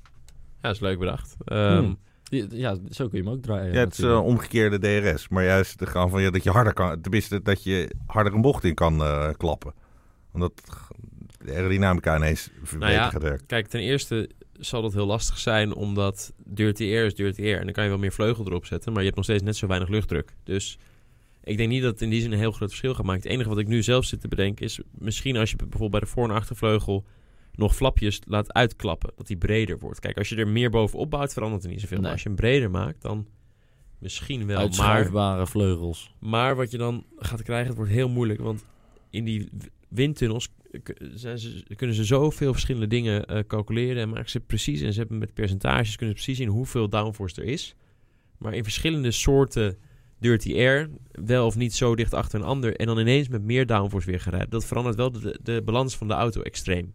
ja, 0.63 0.71
is 0.71 0.81
leuk 0.81 0.99
bedacht. 0.99 1.37
Ehm, 1.45 1.77
Hmm. 1.79 1.99
Ja, 2.31 2.77
zo 2.91 3.09
kun 3.09 3.19
je 3.19 3.25
hem 3.25 3.35
ook 3.35 3.43
draaien. 3.43 3.73
Ja, 3.73 3.81
het 3.81 3.93
is 3.93 3.99
een 3.99 4.17
omgekeerde 4.17 4.79
DRS. 4.79 5.29
Maar 5.29 5.45
juist 5.45 5.79
de 5.79 5.87
gaan 5.87 6.11
van 6.11 6.23
ja, 6.23 6.31
dat 6.31 6.43
je 6.43 6.51
harder 6.51 6.73
kan. 6.73 7.01
Tenminste, 7.01 7.43
dat 7.43 7.63
je 7.63 7.91
harder 8.07 8.35
een 8.35 8.41
bocht 8.41 8.65
in 8.65 8.75
kan 8.75 9.03
eh, 9.03 9.29
klappen. 9.37 9.75
Omdat 10.33 10.53
de 11.39 11.53
aerodynamica 11.53 12.17
ineens 12.17 12.51
beter 12.61 12.79
Nou 12.79 12.93
ja, 12.93 13.11
gaat 13.11 13.23
werken. 13.23 13.47
Kijk, 13.47 13.67
ten 13.67 13.81
eerste 13.81 14.31
zal 14.53 14.83
dat 14.83 14.93
heel 14.93 15.07
lastig 15.07 15.39
zijn, 15.39 15.75
omdat 15.75 16.33
dirty 16.45 16.85
air 16.85 17.05
is 17.05 17.15
dirty 17.15 17.43
air. 17.43 17.59
En 17.59 17.65
dan 17.65 17.73
kan 17.73 17.85
je 17.85 17.91
wel 17.91 17.99
meer 17.99 18.13
vleugel 18.13 18.47
erop 18.47 18.67
zetten, 18.67 18.91
maar 18.93 19.01
je 19.01 19.07
hebt 19.07 19.17
nog 19.17 19.27
steeds 19.27 19.43
net 19.43 19.57
zo 19.57 19.67
weinig 19.67 19.89
luchtdruk. 19.89 20.35
Dus 20.45 20.79
ik 21.45 21.57
denk 21.57 21.69
niet 21.69 21.83
dat 21.83 21.93
het 21.93 22.03
in 22.03 22.11
die 22.11 22.21
zin 22.21 22.33
een 22.33 22.39
heel 22.39 22.53
groot 22.53 22.69
verschil 22.69 22.95
gaat 22.95 23.05
maken. 23.05 23.23
Het 23.23 23.31
enige 23.31 23.49
wat 23.49 23.59
ik 23.59 23.67
nu 23.67 23.83
zelf 23.83 24.05
zit 24.05 24.21
te 24.21 24.29
bedenken 24.29 24.65
is, 24.65 24.81
misschien 24.99 25.37
als 25.37 25.51
je 25.51 25.57
bijvoorbeeld 25.57 25.91
bij 25.91 26.01
de 26.01 26.07
voor- 26.07 26.29
en 26.29 26.35
achtervleugel 26.35 27.05
nog 27.57 27.77
flapjes 27.77 28.21
laat 28.27 28.53
uitklappen, 28.53 29.13
dat 29.17 29.27
die 29.27 29.37
breder 29.37 29.79
wordt. 29.79 30.01
Kijk, 30.01 30.19
als 30.19 30.29
je 30.29 30.37
er 30.37 30.49
meer 30.49 30.71
bovenop 30.71 31.11
bouwt, 31.11 31.33
verandert 31.33 31.65
er 31.65 31.71
niet 31.71 31.81
zoveel. 31.81 32.01
Maar 32.01 32.11
als 32.11 32.23
je 32.23 32.29
hem 32.29 32.37
breder 32.37 32.71
maakt, 32.71 33.03
dan 33.03 33.27
misschien 33.99 34.47
wel. 34.47 34.57
Maar 34.57 34.65
Uitschuifbare 34.65 35.47
vleugels. 35.47 36.15
maar 36.21 36.57
wat 36.57 36.71
je 36.71 36.79
dan 36.79 37.05
gaat 37.17 37.43
krijgen, 37.43 37.67
het 37.67 37.77
wordt 37.77 37.93
heel 37.93 38.09
moeilijk. 38.09 38.41
Want 38.41 38.65
in 39.11 39.25
die 39.25 39.49
windtunnels 39.89 40.49
zijn 41.15 41.39
ze, 41.39 41.65
kunnen 41.77 41.97
ze 41.97 42.05
zoveel 42.05 42.53
verschillende 42.53 42.87
dingen 42.87 43.27
eh, 43.27 43.39
calculeren. 43.47 44.03
En 44.03 44.09
maken 44.09 44.31
ze 44.31 44.41
precies. 44.41 44.81
En 44.81 44.93
ze 44.93 44.99
hebben 44.99 45.19
met 45.19 45.35
percentages 45.35 45.97
kunnen 45.97 46.17
ze 46.17 46.23
precies 46.23 46.43
zien 46.45 46.55
hoeveel 46.55 46.89
downforce 46.89 47.41
er 47.41 47.47
is. 47.47 47.75
Maar 48.39 48.55
in 48.55 48.63
verschillende 48.63 49.11
soorten 49.11 49.79
dirty 50.19 50.55
air, 50.55 50.91
wel 51.13 51.47
of 51.47 51.57
niet 51.57 51.75
zo 51.75 51.95
dicht 51.95 52.15
achter 52.15 52.41
een 52.41 52.47
ander. 52.47 52.77
En 52.77 52.87
dan 52.87 52.99
ineens 52.99 53.29
met 53.29 53.43
meer 53.43 53.67
downforce 53.67 54.11
weer 54.11 54.21
gaan 54.21 54.33
rijden. 54.33 54.51
Dat 54.51 54.65
verandert 54.65 54.97
wel 54.97 55.13
de, 55.13 55.39
de 55.43 55.63
balans 55.65 55.97
van 55.97 56.09
de 56.09 56.15
auto 56.15 56.41
extreem. 56.41 56.95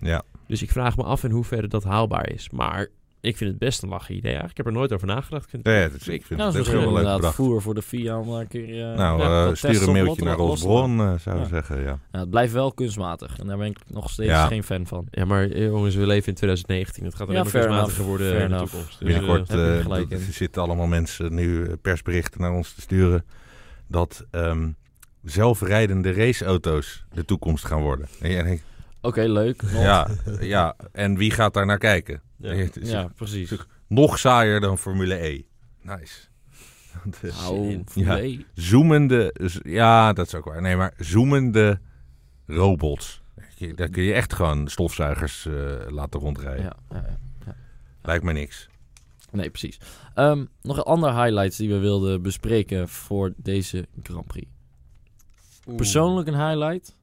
Ja. 0.00 0.22
Dus 0.46 0.62
ik 0.62 0.70
vraag 0.70 0.96
me 0.96 1.02
af 1.02 1.24
in 1.24 1.30
hoeverre 1.30 1.68
dat 1.68 1.84
haalbaar 1.84 2.30
is. 2.30 2.50
Maar 2.50 2.86
ik 3.20 3.36
vind 3.36 3.50
het 3.50 3.58
best 3.58 3.82
een 3.82 3.88
lachen 3.88 4.14
idee 4.14 4.22
eigenlijk. 4.32 4.50
Ik 4.50 4.56
heb 4.56 4.66
er 4.66 4.72
nooit 4.80 4.92
over 4.92 5.06
nagedacht. 5.06 5.44
Ik 5.44 5.50
vind 5.50 5.66
Ja, 5.66 5.72
het 5.72 5.94
is- 5.94 6.08
ik 6.08 6.26
vind 6.26 6.40
Ja, 6.40 6.52
het 6.52 6.66
heel 6.66 6.92
leuk 6.92 7.14
bedacht. 7.16 7.34
voer 7.34 7.62
voor 7.62 7.74
de 7.74 7.82
VIA 7.82 8.18
om 8.18 8.28
een 8.28 8.48
keer... 8.48 8.90
eh, 8.90 8.96
Nou, 8.96 9.20
ja, 9.22 9.24
eh, 9.40 9.44
dat 9.44 9.56
stuur 9.58 9.82
een 9.82 9.92
mailtje 9.92 10.24
naar 10.24 10.38
ons 10.38 10.60
bron, 10.62 11.00
eh, 11.00 11.12
zou 11.18 11.36
ik 11.36 11.42
Ja. 11.42 11.48
zeggen. 11.48 11.80
Ja. 11.80 11.98
Ja, 12.12 12.18
het 12.18 12.30
blijft 12.30 12.52
wel 12.52 12.72
kunstmatig. 12.72 13.38
En 13.38 13.46
daar 13.46 13.56
ben 13.58 13.66
ik 13.66 13.78
nog 13.86 14.10
steeds 14.10 14.28
Ja. 14.30 14.46
geen 14.46 14.62
fan 14.62 14.86
van. 14.86 15.06
Ja, 15.10 15.24
maar 15.24 15.58
jongens, 15.58 15.94
we 15.94 16.06
leven 16.06 16.28
in 16.28 16.34
2019. 16.34 17.04
Het 17.04 17.14
gaat 17.14 17.28
alleen 17.28 17.36
Ja, 17.36 17.42
maar 17.42 17.52
kunstmatiger 17.52 18.04
worden 18.04 18.40
in 18.40 18.48
de 18.50 18.56
toekomst. 18.56 18.98
Dus, 18.98 19.08
Binnenkort 19.08 19.50
eh, 19.50 19.56
dat- 19.88 19.98
in. 19.98 20.10
er 20.10 20.18
zitten 20.32 20.62
allemaal 20.62 20.86
mensen 20.86 21.34
nu 21.34 21.76
persberichten 21.76 22.40
naar 22.40 22.52
ons 22.52 22.72
te 22.72 22.80
sturen 22.80 23.24
dat 23.86 24.24
ehm, 24.30 24.68
zelfrijdende 25.24 26.12
raceauto's 26.12 27.04
de 27.12 27.24
toekomst 27.24 27.64
gaan 27.64 27.80
worden. 27.82 28.06
En 28.20 28.30
jij 28.30 28.42
denkt, 28.42 28.62
Oké, 29.08 29.22
leuk. 29.22 29.62
Ja, 29.72 30.08
ja, 30.40 30.76
en 30.92 31.16
wie 31.16 31.30
gaat 31.30 31.54
daar 31.54 31.66
naar 31.66 31.78
kijken? 31.78 32.22
Ja. 32.36 32.52
Het 32.54 32.76
is 32.76 32.90
Ja, 32.90 33.08
precies. 33.16 33.52
Nog 33.86 34.18
saaier 34.18 34.60
dan 34.60 34.78
Formule 34.78 35.14
E. 35.26 35.42
Nice. 35.82 36.14
Dus, 37.20 37.40
Nou, 37.40 37.84
Ja. 37.94 38.14
nee. 38.14 38.46
zoemende, 38.54 39.34
ja, 39.62 40.12
dat 40.12 40.26
is 40.26 40.34
ook 40.34 40.44
waar. 40.44 40.62
Nee, 40.62 40.76
maar 40.76 40.94
zoemende 40.96 41.80
robots. 42.46 43.22
Daar 43.74 43.88
kun 43.88 44.02
je 44.02 44.12
echt 44.12 44.32
gewoon 44.34 44.68
stofzuigers 44.68 45.46
eh, 45.46 45.54
laten 45.88 46.20
rondrijden. 46.20 46.62
Ja, 46.64 46.76
ja, 46.90 47.18
ja. 47.46 47.54
Lijkt 48.02 48.24
me 48.24 48.32
niks. 48.32 48.68
Nee, 49.30 49.50
precies. 49.50 49.80
Ehm, 50.14 50.44
nog 50.62 50.76
een 50.76 50.82
andere 50.82 51.22
highlights 51.22 51.56
die 51.56 51.68
we 51.68 51.78
wilden 51.78 52.22
bespreken 52.22 52.88
voor 52.88 53.32
deze 53.36 53.86
Grand 54.02 54.26
Prix. 54.26 54.46
Persoonlijk 55.76 56.28
een 56.28 56.48
highlight. 56.48 56.96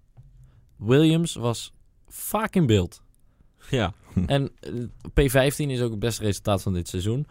Williams 0.77 1.35
was 1.35 1.73
vaak 2.15 2.55
in 2.55 2.65
beeld. 2.65 3.01
Ja. 3.69 3.93
En 4.25 4.51
eh, 4.59 4.71
P15 5.09 5.55
is 5.55 5.81
ook 5.81 5.91
het 5.91 5.99
beste 5.99 6.23
resultaat 6.23 6.61
van 6.61 6.73
dit 6.73 6.87
seizoen. 6.87 7.27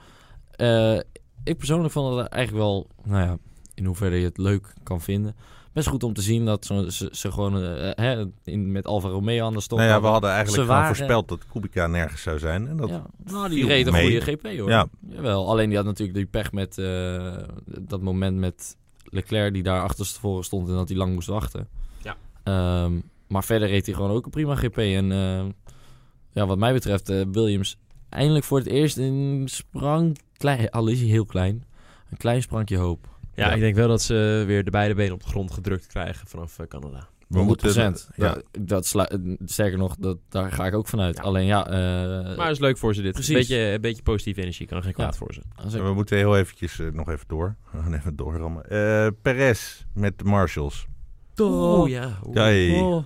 Eh, 0.50 0.98
ik 1.44 1.56
persoonlijk 1.58 1.92
vond 1.92 2.16
het 2.16 2.28
eigenlijk 2.28 2.64
wel, 2.64 2.86
nou 3.04 3.22
ja, 3.26 3.36
in 3.74 3.84
hoeverre 3.84 4.16
je 4.16 4.24
het 4.24 4.38
leuk 4.38 4.72
kan 4.82 5.00
vinden. 5.00 5.36
Best 5.72 5.88
goed 5.88 6.02
om 6.02 6.12
te 6.12 6.22
zien 6.22 6.44
dat 6.44 6.64
ze, 6.64 6.92
ze, 6.92 7.08
ze 7.12 7.32
gewoon 7.32 7.62
eh, 7.64 7.90
hè, 7.94 8.24
in, 8.44 8.72
met 8.72 8.86
Alfa 8.86 9.08
Romeo 9.08 9.46
aan 9.46 9.52
de 9.52 9.60
stok 9.60 9.78
Nou 9.78 9.90
ja, 9.90 10.00
we 10.00 10.06
hadden. 10.06 10.30
eigenlijk 10.30 10.68
waren- 10.68 10.86
voorspeld 10.86 11.28
dat 11.28 11.46
Kubica 11.52 11.86
nergens 11.86 12.22
zou 12.22 12.38
zijn. 12.38 12.68
En 12.68 12.76
dat, 12.76 12.88
ja. 12.88 13.06
Nou, 13.24 13.48
die 13.48 13.66
reed 13.66 13.86
een 13.86 13.92
mee. 13.92 14.20
goede 14.20 14.32
GP 14.32 14.58
hoor. 14.58 14.68
Ja. 14.70 14.86
Jawel, 15.08 15.48
alleen 15.48 15.68
die 15.68 15.76
had 15.76 15.86
natuurlijk 15.86 16.16
die 16.18 16.26
pech 16.26 16.52
met 16.52 16.78
eh, 16.78 17.36
dat 17.64 18.00
moment 18.00 18.36
met 18.38 18.76
Leclerc 19.04 19.52
die 19.52 19.62
daar 19.62 19.82
achterstevoren 19.82 20.44
stond 20.44 20.68
en 20.68 20.74
dat 20.74 20.88
hij 20.88 20.96
lang 20.98 21.14
moest 21.14 21.28
wachten. 21.28 21.68
Ja. 22.02 22.16
Ehm, 22.42 23.00
maar 23.28 23.44
verder 23.44 23.68
reed 23.68 23.86
hij 23.86 23.94
gewoon 23.94 24.10
ook 24.10 24.24
een 24.24 24.30
prima 24.30 24.54
GP. 24.54 24.78
En 24.78 25.12
eh, 25.12 25.44
ja, 26.32 26.46
wat 26.46 26.58
mij 26.58 26.72
betreft, 26.72 27.08
eh, 27.08 27.22
Williams 27.32 27.78
eindelijk 28.08 28.44
voor 28.44 28.58
het 28.58 28.66
eerst 28.66 28.96
een 28.96 29.42
sprang, 29.44 30.18
klein, 30.36 30.70
al 30.70 30.86
is 30.88 31.00
hij 31.00 31.08
heel 31.08 31.24
klein, 31.26 31.64
een 32.10 32.16
klein 32.16 32.42
sprankje 32.42 32.76
hoop. 32.76 33.12
Ja, 33.34 33.52
ik 33.52 33.60
denk 33.60 33.74
wel 33.74 33.88
dat 33.88 34.02
ze 34.02 34.44
weer 34.46 34.64
de 34.64 34.70
beide 34.70 34.94
benen 34.94 35.12
op 35.14 35.22
de 35.22 35.28
grond 35.28 35.50
gedrukt 35.52 35.86
krijgen 35.86 36.26
vanaf 36.26 36.58
eh, 36.58 36.66
Canada. 36.66 37.08
100%. 37.28 37.36
Ja. 37.66 38.02
Ja, 38.16 38.36
dat 38.60 38.86
slu- 38.86 39.36
sterker 39.44 39.78
nog, 39.78 39.96
dat, 39.96 40.18
daar 40.28 40.52
ga 40.52 40.66
ik 40.66 40.74
ook 40.74 40.86
vanuit. 40.86 41.16
Ja. 41.16 41.22
Alleen 41.22 41.46
ja, 41.46 41.66
eh, 41.66 42.36
Maar 42.36 42.46
het 42.46 42.54
is 42.54 42.58
leuk 42.58 42.78
voor 42.78 42.94
ze 42.94 43.02
dit. 43.02 43.12
precies. 43.12 43.30
Een 43.32 43.38
beetje, 43.40 43.56
een 43.56 43.80
beetje 43.80 44.02
positieve 44.02 44.40
energie 44.40 44.66
kan 44.66 44.76
er 44.76 44.82
geen 44.82 44.92
kwaad 44.92 45.12
Ja. 45.12 45.18
voor 45.18 45.34
ze. 45.34 45.82
we 45.82 45.94
moeten 45.94 46.16
heel 46.16 46.36
eventjes 46.36 46.80
nog 46.92 47.08
even 47.08 47.24
door. 47.28 47.56
We 47.72 47.78
gaan 47.82 47.94
even 47.94 48.16
doorrammen. 48.16 48.70
Eh 48.70 49.06
Perez 49.22 49.84
met 49.94 50.18
de 50.18 50.24
Marshalls. 50.24 50.86
Oeh, 51.40 51.90
ja. 51.90 52.18
Oh, 52.22 53.04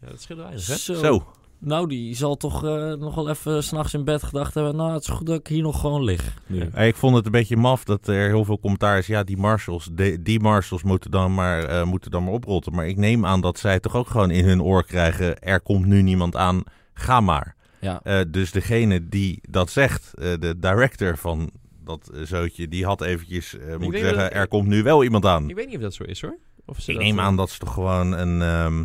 Ja, 0.00 0.08
dat 0.08 0.20
scheelt 0.20 0.38
weinig, 0.38 0.66
hè? 0.66 0.74
zo. 0.76 0.94
Zo. 0.94 1.26
Nou, 1.58 1.88
die 1.88 2.14
zal 2.16 2.36
toch 2.36 2.64
eh, 2.64 2.92
nog 2.92 3.14
wel 3.14 3.28
even 3.28 3.64
s'nachts 3.64 3.94
in 3.94 4.04
bed 4.04 4.22
gedacht 4.22 4.54
hebben... 4.54 4.76
nou, 4.76 4.92
het 4.92 5.02
is 5.02 5.08
goed 5.08 5.26
dat 5.26 5.38
ik 5.38 5.46
hier 5.46 5.62
nog 5.62 5.80
gewoon 5.80 6.04
lig. 6.04 6.34
Nu. 6.46 6.68
Eh, 6.72 6.86
Ik 6.86 6.96
vond 6.96 7.16
het 7.16 7.24
een 7.26 7.30
beetje 7.32 7.56
maf 7.56 7.84
dat 7.84 8.06
er 8.08 8.26
heel 8.28 8.44
veel 8.44 8.60
commentaar 8.60 8.98
is. 8.98 9.06
Ja, 9.06 9.22
die 9.24 9.36
Marshalls, 9.36 9.88
de- 9.92 10.22
die 10.22 10.40
Marshalls 10.40 10.82
moeten 10.82 11.10
dan, 11.10 11.34
maar, 11.34 11.64
eh, 11.64 11.84
moeten 11.84 12.10
dan 12.10 12.24
maar 12.24 12.32
oprotten. 12.32 12.74
Maar 12.74 12.86
ik 12.88 12.96
neem 12.96 13.26
aan 13.26 13.40
dat 13.40 13.58
zij 13.58 13.80
toch 13.80 13.96
ook 13.96 14.08
gewoon 14.08 14.30
in 14.30 14.44
hun 14.44 14.62
oor 14.62 14.84
krijgen... 14.84 15.38
er 15.38 15.60
komt 15.60 15.86
nu 15.86 16.02
niemand 16.02 16.36
aan, 16.36 16.62
ga 16.94 17.20
maar. 17.20 17.56
Ja, 17.80 18.00
Eh, 18.02 18.20
dus 18.28 18.52
degene 18.52 19.08
die 19.08 19.38
dat 19.48 19.70
zegt, 19.70 20.14
eh, 20.14 20.24
de 20.38 20.58
director 20.58 21.16
van 21.16 21.50
dat 21.84 22.10
zootje... 22.22 22.68
die 22.68 22.84
had 22.84 23.00
eventjes 23.02 23.56
moeten 23.78 24.00
zeggen, 24.00 24.18
dat- 24.18 24.32
er 24.32 24.48
komt 24.48 24.66
nu 24.68 24.82
wel 24.82 25.04
iemand 25.04 25.24
aan. 25.26 25.48
Ik 25.48 25.54
weet 25.56 25.66
niet 25.66 25.76
of 25.76 25.82
dat 25.82 25.94
zo 25.94 26.02
is, 26.04 26.20
hoor. 26.22 26.36
Of 26.66 26.80
ze 26.80 26.90
Ik 26.90 26.96
dat, 26.96 27.06
neem 27.06 27.20
aan 27.20 27.36
dat 27.36 27.50
ze 27.50 27.58
toch 27.58 27.72
gewoon 27.74 28.12
een... 28.12 28.42
ehm, 28.42 28.84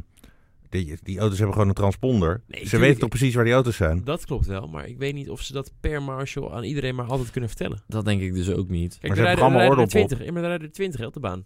die, 0.76 0.98
die 1.04 1.20
auto's 1.20 1.38
hebben 1.38 1.54
gewoon 1.56 1.70
een 1.70 1.76
transponder. 1.76 2.42
Nee, 2.48 2.68
ze 2.68 2.78
weten 2.78 3.00
toch 3.00 3.10
precies 3.10 3.36
waar 3.36 3.44
die 3.44 3.54
auto's 3.54 3.76
zijn? 3.76 4.02
Dat 4.04 4.26
klopt 4.26 4.46
wel, 4.46 4.68
maar 4.68 4.88
ik 4.88 4.98
weet 4.98 5.14
niet 5.14 5.30
of 5.30 5.42
ze 5.42 5.54
dat 5.54 5.72
per 5.80 6.02
marshal 6.04 6.54
aan 6.56 6.64
iedereen 6.64 6.96
maar 6.96 7.06
altijd 7.08 7.32
kunnen 7.32 7.50
vertellen. 7.50 7.84
dat 7.88 8.06
denk 8.06 8.22
ik 8.22 8.34
dus 8.34 8.50
ook 8.50 8.70
niet. 8.70 8.98
Kijk, 9.00 9.02
Maar 9.02 9.12
er 9.12 9.18
ze 9.18 9.22
hebben 9.22 9.26
rijden, 9.26 9.44
allemaal 9.44 9.60
er 9.60 9.66
er 9.66 9.70
oordop 9.72 9.86
op. 9.86 10.08
20, 10.08 10.26
ja, 10.26 10.32
maar 10.34 10.42
er 10.42 10.48
rijden 10.50 10.68
er 10.68 10.74
20 10.74 11.00
hè, 11.00 11.06
op 11.06 11.14
de 11.14 11.20
baan. 11.20 11.44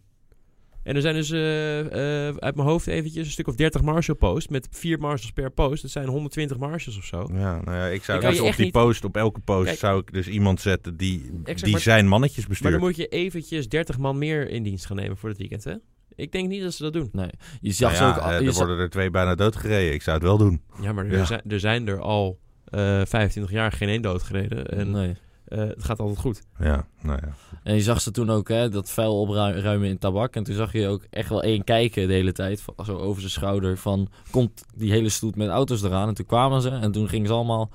En 0.84 0.96
er 0.96 1.02
zijn 1.02 1.16
dus 1.16 1.32
eh, 1.32 2.28
eh, 2.28 2.36
uit 2.38 2.56
mijn 2.56 2.68
hoofd 2.68 2.88
eventjes 2.88 3.26
een 3.26 3.32
stuk 3.32 3.48
of 3.48 3.56
30 3.56 3.82
Marshall 3.82 4.16
posts 4.18 4.48
met 4.50 4.68
vier 4.72 5.00
Marshalls 5.00 5.32
per 5.32 5.52
post. 5.52 5.82
Dat 5.82 5.92
zijn 5.92 6.08
120 6.08 6.58
Marshalls 6.58 6.98
of 6.98 7.04
zo. 7.06 7.30
Ja, 7.34 7.62
nou 7.62 7.78
ja, 7.78 7.86
ik 7.86 8.04
zou 8.04 8.20
dus 8.22 8.40
op 8.40 8.56
die 8.56 8.64
niet- 8.64 8.74
post, 8.74 9.04
op 9.04 9.18
elke 9.18 9.40
post, 9.40 9.66
Kijk. 9.66 9.78
zou 9.78 10.00
ik 10.00 10.14
dus 10.14 10.28
iemand 10.28 10.62
zetten 10.62 10.98
die, 10.98 11.22
Exact, 11.44 11.64
die 11.64 11.72
maar- 11.72 11.82
zijn 11.82 12.08
mannetjes 12.08 12.40
Maar 12.40 12.48
bestuurt. 12.50 12.72
dan 12.74 12.82
moet 12.82 12.96
je 12.96 13.08
eventjes 13.08 13.68
30 13.70 13.98
man 13.98 14.18
meer 14.18 14.50
in 14.50 14.64
dienst 14.64 14.86
gaan 14.86 14.96
nemen 14.96 15.18
voor 15.18 15.30
het 15.30 15.38
weekend, 15.38 15.64
hè? 15.64 15.74
Ik 16.20 16.32
denk 16.32 16.48
niet 16.50 16.62
dat 16.62 16.74
ze 16.74 16.84
dat 16.84 16.94
doen. 16.94 17.10
Nee, 17.12 17.30
je 17.62 17.72
zag 17.72 17.92
Nou 18.00 18.04
ze 18.14 18.18
ook... 18.20 18.24
al- 18.26 18.32
eh, 18.32 18.40
je 18.42 18.48
er 18.48 18.54
worden 18.54 18.78
er 18.78 18.90
twee 18.90 19.10
bijna 19.10 19.36
doodgereden. 19.36 19.94
Ik 19.94 20.02
zou 20.02 20.18
het 20.18 20.26
wel 20.26 20.38
doen. 20.38 20.62
Ja, 20.82 20.94
maar 20.94 21.06
er, 21.06 21.12
Ja. 21.18 21.26
Zijn, 21.26 21.42
er 21.48 21.60
zijn 21.60 21.88
er 21.88 22.00
al 22.02 22.40
eh 22.66 23.02
25 23.06 23.52
jaar 23.52 23.72
geen 23.72 23.90
één 23.90 24.02
doodgereden. 24.02 24.66
En 24.66 24.92
nee. 24.92 25.16
eh, 25.46 25.58
het 25.60 25.84
gaat 25.84 26.00
altijd 26.00 26.20
goed. 26.20 26.42
Ja, 26.60 26.88
nou 27.02 27.20
ja. 27.22 27.34
En 27.64 27.76
je 27.76 27.82
zag 27.82 28.02
ze 28.02 28.12
toen 28.12 28.30
ook 28.30 28.48
hè, 28.48 28.70
dat 28.70 28.90
vuil 28.90 29.20
opruimen 29.22 29.90
in 29.90 29.98
tabak. 29.98 30.36
En 30.36 30.44
toen 30.44 30.56
zag 30.56 30.74
je 30.74 30.88
ook 30.88 31.06
echt 31.10 31.30
wel 31.30 31.44
één 31.44 31.64
kijken 31.64 32.08
de 32.08 32.14
hele 32.14 32.32
tijd. 32.32 32.62
van- 32.62 32.86
Zo 32.86 32.98
over 32.98 33.20
zijn 33.22 33.32
schouder 33.34 33.78
van... 33.78 34.10
Komt 34.32 34.64
die 34.76 34.92
hele 34.92 35.10
stoet 35.10 35.36
met 35.36 35.50
auto's 35.50 35.84
eraan? 35.84 36.08
En 36.08 36.14
toen 36.14 36.26
kwamen 36.26 36.62
ze. 36.62 36.70
En 36.70 36.92
toen 36.92 37.10
gingen 37.10 37.28
ze 37.28 37.34
allemaal... 37.34 37.70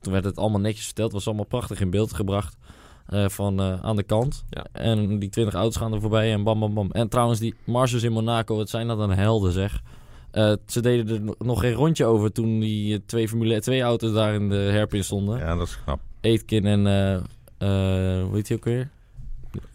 Toen 0.00 0.12
werd 0.12 0.24
het 0.24 0.36
allemaal 0.36 0.60
netjes 0.60 0.84
verteld. 0.84 1.12
was 1.12 1.26
allemaal 1.26 1.44
prachtig 1.44 1.80
in 1.80 1.90
beeld 1.90 2.12
gebracht. 2.12 2.56
Eh, 3.06 3.28
van 3.28 3.60
eh, 3.60 3.82
aan 3.84 3.96
de 3.96 4.02
kant. 4.02 4.44
Ja. 4.50 4.66
En 4.72 5.18
die 5.18 5.28
20 5.28 5.54
auto's 5.54 5.76
gaan 5.76 5.92
er 5.92 6.00
voorbij. 6.00 6.32
En 6.32 6.42
bam, 6.42 6.60
bam, 6.60 6.74
bam. 6.74 6.90
En 6.90 7.08
trouwens, 7.08 7.38
die 7.40 7.54
Marshalls 7.64 8.04
in 8.04 8.12
Monaco. 8.12 8.56
Wat 8.56 8.68
zijn 8.68 8.86
dat 8.86 8.98
een 8.98 9.10
helden, 9.10 9.52
zeg. 9.52 9.80
Eh, 10.30 10.52
ze 10.66 10.80
deden 10.80 11.14
er 11.28 11.34
nog- 11.46 11.60
geen 11.60 11.72
rondje 11.72 12.04
over 12.04 12.32
toen 12.32 12.60
die 12.60 13.04
twee 13.06 13.28
Formule 13.28 13.60
2 13.60 13.80
auto's 13.82 14.12
daar 14.12 14.34
in 14.34 14.48
de 14.48 14.54
herpin 14.56 15.04
stonden. 15.04 15.38
ja, 15.38 15.56
dat 15.56 15.66
is 15.66 15.78
knap. 15.84 16.00
Aitken 16.22 16.64
en... 16.66 16.86
eh 16.86 17.14
eh, 17.58 18.22
hoe 18.24 18.34
heet 18.34 18.48
hij 18.48 18.56
ook 18.56 18.64
weer? 18.64 18.90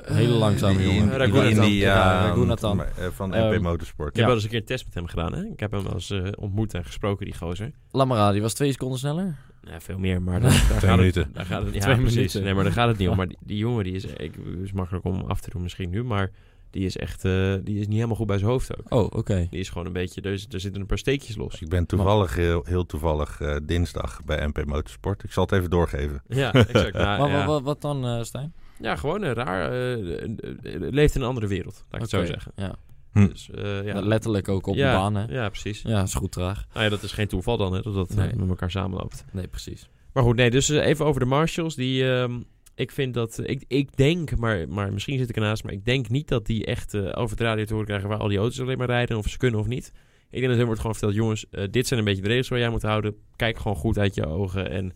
Hele 0.04 0.34
langzame 0.34 0.78
Die- 0.78 0.88
jongen. 0.88 1.08
die- 1.10 1.18
Raghunathan. 1.18 1.66
die, 1.66 1.78
Ja, 1.80 2.26
Raghunathan. 2.26 2.84
eh, 2.84 3.08
van 3.12 3.34
Ehm, 3.34 3.54
MP 3.56 3.62
Motorsport. 3.62 4.10
Ik 4.10 4.16
heb 4.16 4.26
wel 4.26 4.34
eens 4.36 4.44
een 4.44 4.50
keer 4.50 4.60
een 4.60 4.66
test 4.66 4.86
met 4.86 4.94
hem 4.94 5.06
gedaan, 5.08 5.34
hè? 5.34 5.44
Ik 5.44 5.60
heb 5.60 5.72
hem 5.72 5.84
wel 5.84 5.94
eens 5.94 6.10
eh, 6.10 6.28
ontmoet 6.36 6.74
en 6.74 6.86
gesproken, 6.86 7.26
die 7.26 7.36
gozer. 7.38 7.72
Lamara, 7.92 8.32
die 8.32 8.42
was 8.42 8.54
twee 8.54 8.72
seconden 8.72 9.00
sneller. 9.00 9.36
Ja, 9.64 9.80
veel 9.80 9.98
meer, 10.00 10.22
maar 10.22 10.40
daar, 10.42 10.52
het- 10.54 10.86
minuten. 10.86 11.30
daar 11.34 11.46
gaat 11.46 11.64
het, 11.66 11.74
ja, 11.74 11.80
Twee 11.80 11.96
precies. 11.96 12.16
minuten. 12.16 12.44
Nee, 12.44 12.54
maar 12.54 12.64
daar 12.64 12.74
gaat 12.74 12.88
het 12.88 12.98
niet 12.98 13.10
om. 13.10 13.16
Maar 13.20 13.28
die, 13.28 13.38
die 13.40 13.58
jongen, 13.58 13.84
die 13.84 13.94
is, 13.94 14.06
ik, 14.06 14.34
is 14.64 14.72
makkelijk 14.72 15.06
om 15.06 15.22
af 15.28 15.40
te 15.42 15.50
doen 15.50 15.62
misschien 15.62 15.90
nu, 15.90 16.04
maar 16.04 16.32
die 16.72 16.86
is 16.86 16.98
echt, 16.98 17.26
eh, 17.26 17.54
die 17.64 17.80
is 17.80 17.86
niet 17.86 17.96
helemaal 17.96 18.16
goed 18.16 18.28
bij 18.28 18.38
zijn 18.38 18.50
hoofd 18.50 18.78
ook. 18.78 18.94
Oh, 18.94 19.04
oké. 19.20 19.48
Die 19.50 19.60
is 19.60 19.70
gewoon 19.70 19.88
een 19.88 19.94
beetje, 19.94 20.22
er, 20.22 20.32
is- 20.32 20.48
er 20.52 20.60
zitten 20.60 20.82
een 20.82 20.88
paar 20.88 20.98
steekjes 20.98 21.36
los. 21.36 21.62
Ik 21.62 21.70
ben 21.70 21.86
toevallig, 21.86 22.36
heel, 22.36 22.64
heel 22.66 22.86
toevallig, 22.86 23.42
eh, 23.42 23.56
dinsdag 23.64 24.22
bij 24.26 24.48
MP 24.48 24.66
Motorsport. 24.66 25.24
Ik 25.24 25.32
zal 25.32 25.44
het 25.44 25.52
even 25.52 25.70
doorgeven. 25.70 26.22
Ja, 26.28 26.54
exact. 26.74 26.94
Nou, 26.94 27.20
Maar 27.20 27.30
ja. 27.30 27.38
wat, 27.38 27.46
wat, 27.46 27.62
wat 27.64 27.82
dan, 27.82 28.06
eh 28.06 28.24
Stijn? 28.24 28.54
Ja, 28.80 28.96
gewoon 28.96 29.22
een 29.22 29.34
raar, 29.34 29.72
eh, 29.72 29.94
eh, 29.94 30.24
eh, 30.64 30.82
leeft 30.92 31.16
in 31.16 31.22
een 31.22 31.28
andere 31.28 31.48
wereld, 31.48 31.86
laat 31.90 31.94
ik 31.94 32.02
het 32.02 32.10
zo 32.10 32.26
zeggen. 32.26 32.52
Ja. 32.56 32.76
Hm. 33.12 33.28
Dus, 33.28 33.50
eh, 33.50 33.86
ja. 33.86 34.02
Letterlijk 34.02 34.48
ook 34.48 34.68
op 34.68 34.76
ja, 34.76 34.92
de 34.92 34.98
baan, 34.98 35.16
hè? 35.16 35.34
Ja, 35.34 35.50
precies. 35.50 35.82
Ja, 35.82 36.02
is 36.02 36.14
goed 36.14 36.32
traag. 36.32 36.66
Nou 36.74 36.84
ja, 36.84 36.90
dat 36.90 37.04
is 37.04 37.12
geen 37.12 37.28
toeval 37.28 37.58
dan, 37.58 37.74
hè, 37.74 37.82
dat 37.82 37.94
dat 37.94 38.14
Nee. 38.16 38.36
met 38.36 38.50
elkaar 38.50 38.72
samenloopt. 38.72 39.26
Nee, 39.32 39.48
precies. 39.48 39.90
Maar 40.14 40.24
goed, 40.24 40.36
nee, 40.36 40.50
dus 40.50 40.70
even 40.70 41.06
over 41.06 41.20
de 41.20 41.26
Marshalls. 41.28 41.76
Die, 41.76 42.12
ehm, 42.12 42.40
ik 42.76 42.92
vind 42.92 43.14
dat, 43.14 43.40
ik, 43.44 43.64
ik 43.68 43.98
denk, 43.98 44.38
maar, 44.38 44.70
maar 44.70 44.94
misschien 44.94 45.18
zit 45.18 45.30
ik 45.30 45.36
ernaast, 45.36 45.64
maar 45.64 45.74
ik 45.74 45.86
denk 45.86 46.10
niet 46.10 46.28
dat 46.28 46.46
die 46.46 46.66
echt 46.66 46.94
eh, 46.94 47.02
over 47.02 47.30
het 47.38 47.40
radio 47.40 47.66
te 47.66 47.72
horen 47.72 47.88
krijgen 47.88 48.10
waar 48.10 48.20
al 48.20 48.28
die 48.28 48.38
auto's 48.38 48.60
alleen 48.60 48.78
maar 48.78 48.88
rijden, 48.88 49.18
of 49.18 49.28
ze 49.28 49.38
kunnen 49.38 49.60
of 49.60 49.68
niet. 49.68 49.92
Ik 50.30 50.40
denk 50.40 50.52
dat 50.52 50.60
er 50.60 50.66
wordt 50.66 50.80
gewoon 50.80 50.96
verteld, 50.96 51.16
jongens, 51.16 51.46
dit 51.72 51.88
zijn 51.88 52.00
een 52.00 52.06
beetje 52.06 52.22
de 52.22 52.28
regels 52.28 52.48
waar 52.48 52.60
jij 52.60 52.70
moet 52.70 52.82
houden. 52.82 53.16
Kijk 53.36 53.58
gewoon 53.58 53.78
goed 53.78 53.98
uit 53.98 54.16
je 54.16 54.26
ogen 54.26 54.70
en 54.70 54.94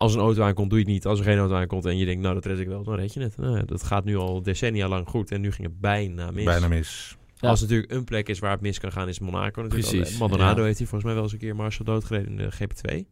als 0.00 0.14
een 0.14 0.20
auto 0.20 0.42
aankomt, 0.42 0.70
doe 0.70 0.78
je 0.78 0.84
het 0.84 0.94
niet. 0.94 1.06
Als 1.06 1.18
er 1.18 1.24
geen 1.24 1.38
auto 1.38 1.54
aankomt 1.54 1.84
en 1.84 1.98
je 1.98 2.04
denkt, 2.04 2.22
nou, 2.22 2.34
dat 2.34 2.44
red 2.44 2.58
ik 2.58 2.68
wel, 2.68 2.82
dan 2.82 2.94
red 2.94 3.14
je 3.14 3.20
het. 3.20 3.36
Nou, 3.36 3.64
dat 3.64 3.82
gaat 3.82 4.04
nu 4.04 4.16
al 4.16 4.42
decennia 4.42 4.88
lang 4.88 5.08
goed 5.08 5.30
en 5.30 5.40
nu 5.40 5.52
ging 5.52 5.68
het 5.68 5.80
bijna 5.80 6.30
mis. 6.30 6.44
Bijna 6.44 6.68
mis. 6.68 7.16
Ja. 7.36 7.48
Als 7.48 7.60
natuurlijk 7.60 7.92
een 7.92 8.04
plek 8.04 8.28
is 8.28 8.38
waar 8.38 8.50
het 8.50 8.60
mis 8.60 8.78
kan 8.78 8.92
gaan, 8.92 9.08
is 9.08 9.18
Monaco 9.18 9.62
natuurlijk. 9.62 9.90
Precies, 9.90 10.18
Maldonado 10.18 10.60
ja. 10.60 10.66
heeft 10.66 10.78
hij 10.78 10.86
volgens 10.86 11.04
mij 11.04 11.14
wel 11.14 11.22
eens 11.22 11.32
een 11.32 11.38
keer 11.38 11.56
Marshall 11.56 11.86
doodgereden 11.86 12.28
in 12.28 12.36
de 12.36 12.52
GP2. 12.52 13.04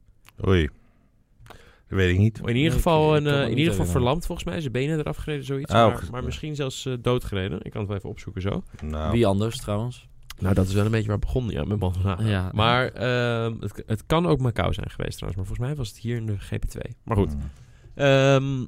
Oei. 0.46 0.68
Dat 1.88 1.98
weet 1.98 2.12
ik 2.12 2.18
niet. 2.18 2.40
In 2.44 2.56
ieder 2.56 2.72
geval, 2.72 3.16
een, 3.16 3.26
eh, 3.26 3.32
me 3.32 3.50
in 3.50 3.58
ieder 3.58 3.72
geval 3.72 3.86
verlamd 3.86 4.26
volgens 4.26 4.46
mij. 4.46 4.60
Zijn 4.60 4.72
benen 4.72 4.98
eraf 4.98 5.16
gereden, 5.16 5.44
zoiets. 5.44 5.72
Oh, 5.72 5.78
maar, 5.78 6.02
maar 6.10 6.24
misschien 6.24 6.54
zelfs 6.54 6.86
eh, 6.86 6.92
doodgereden. 7.00 7.58
Ik 7.62 7.70
kan 7.70 7.80
het 7.80 7.88
wel 7.88 7.98
even 7.98 8.10
opzoeken 8.10 8.42
zo. 8.42 8.62
Nou, 8.82 9.12
Wie 9.12 9.26
anders, 9.26 9.56
trouwens? 9.56 10.07
Nou, 10.38 10.54
dat 10.54 10.66
is 10.66 10.74
wel 10.74 10.84
een 10.84 10.90
beetje 10.90 11.06
waar 11.06 11.16
het 11.16 11.24
begon, 11.24 11.48
ja, 11.48 11.64
met 11.64 11.78
Maldonado. 11.78 12.22
Ja. 12.24 12.50
Maar 12.54 12.88
ehm, 12.88 13.54
het, 13.60 13.82
het 13.86 14.06
kan 14.06 14.26
ook 14.26 14.40
Macau 14.40 14.72
zijn 14.72 14.90
geweest 14.90 15.16
trouwens. 15.16 15.36
Maar 15.36 15.46
volgens 15.46 15.68
mij 15.68 15.74
was 15.76 15.88
het 15.88 15.98
hier 15.98 16.16
in 16.16 16.26
de 16.26 16.36
GP2. 16.36 16.94
Maar 17.04 17.16
goed, 17.16 17.32
hm. 17.32 17.38
Ehm, 18.00 18.64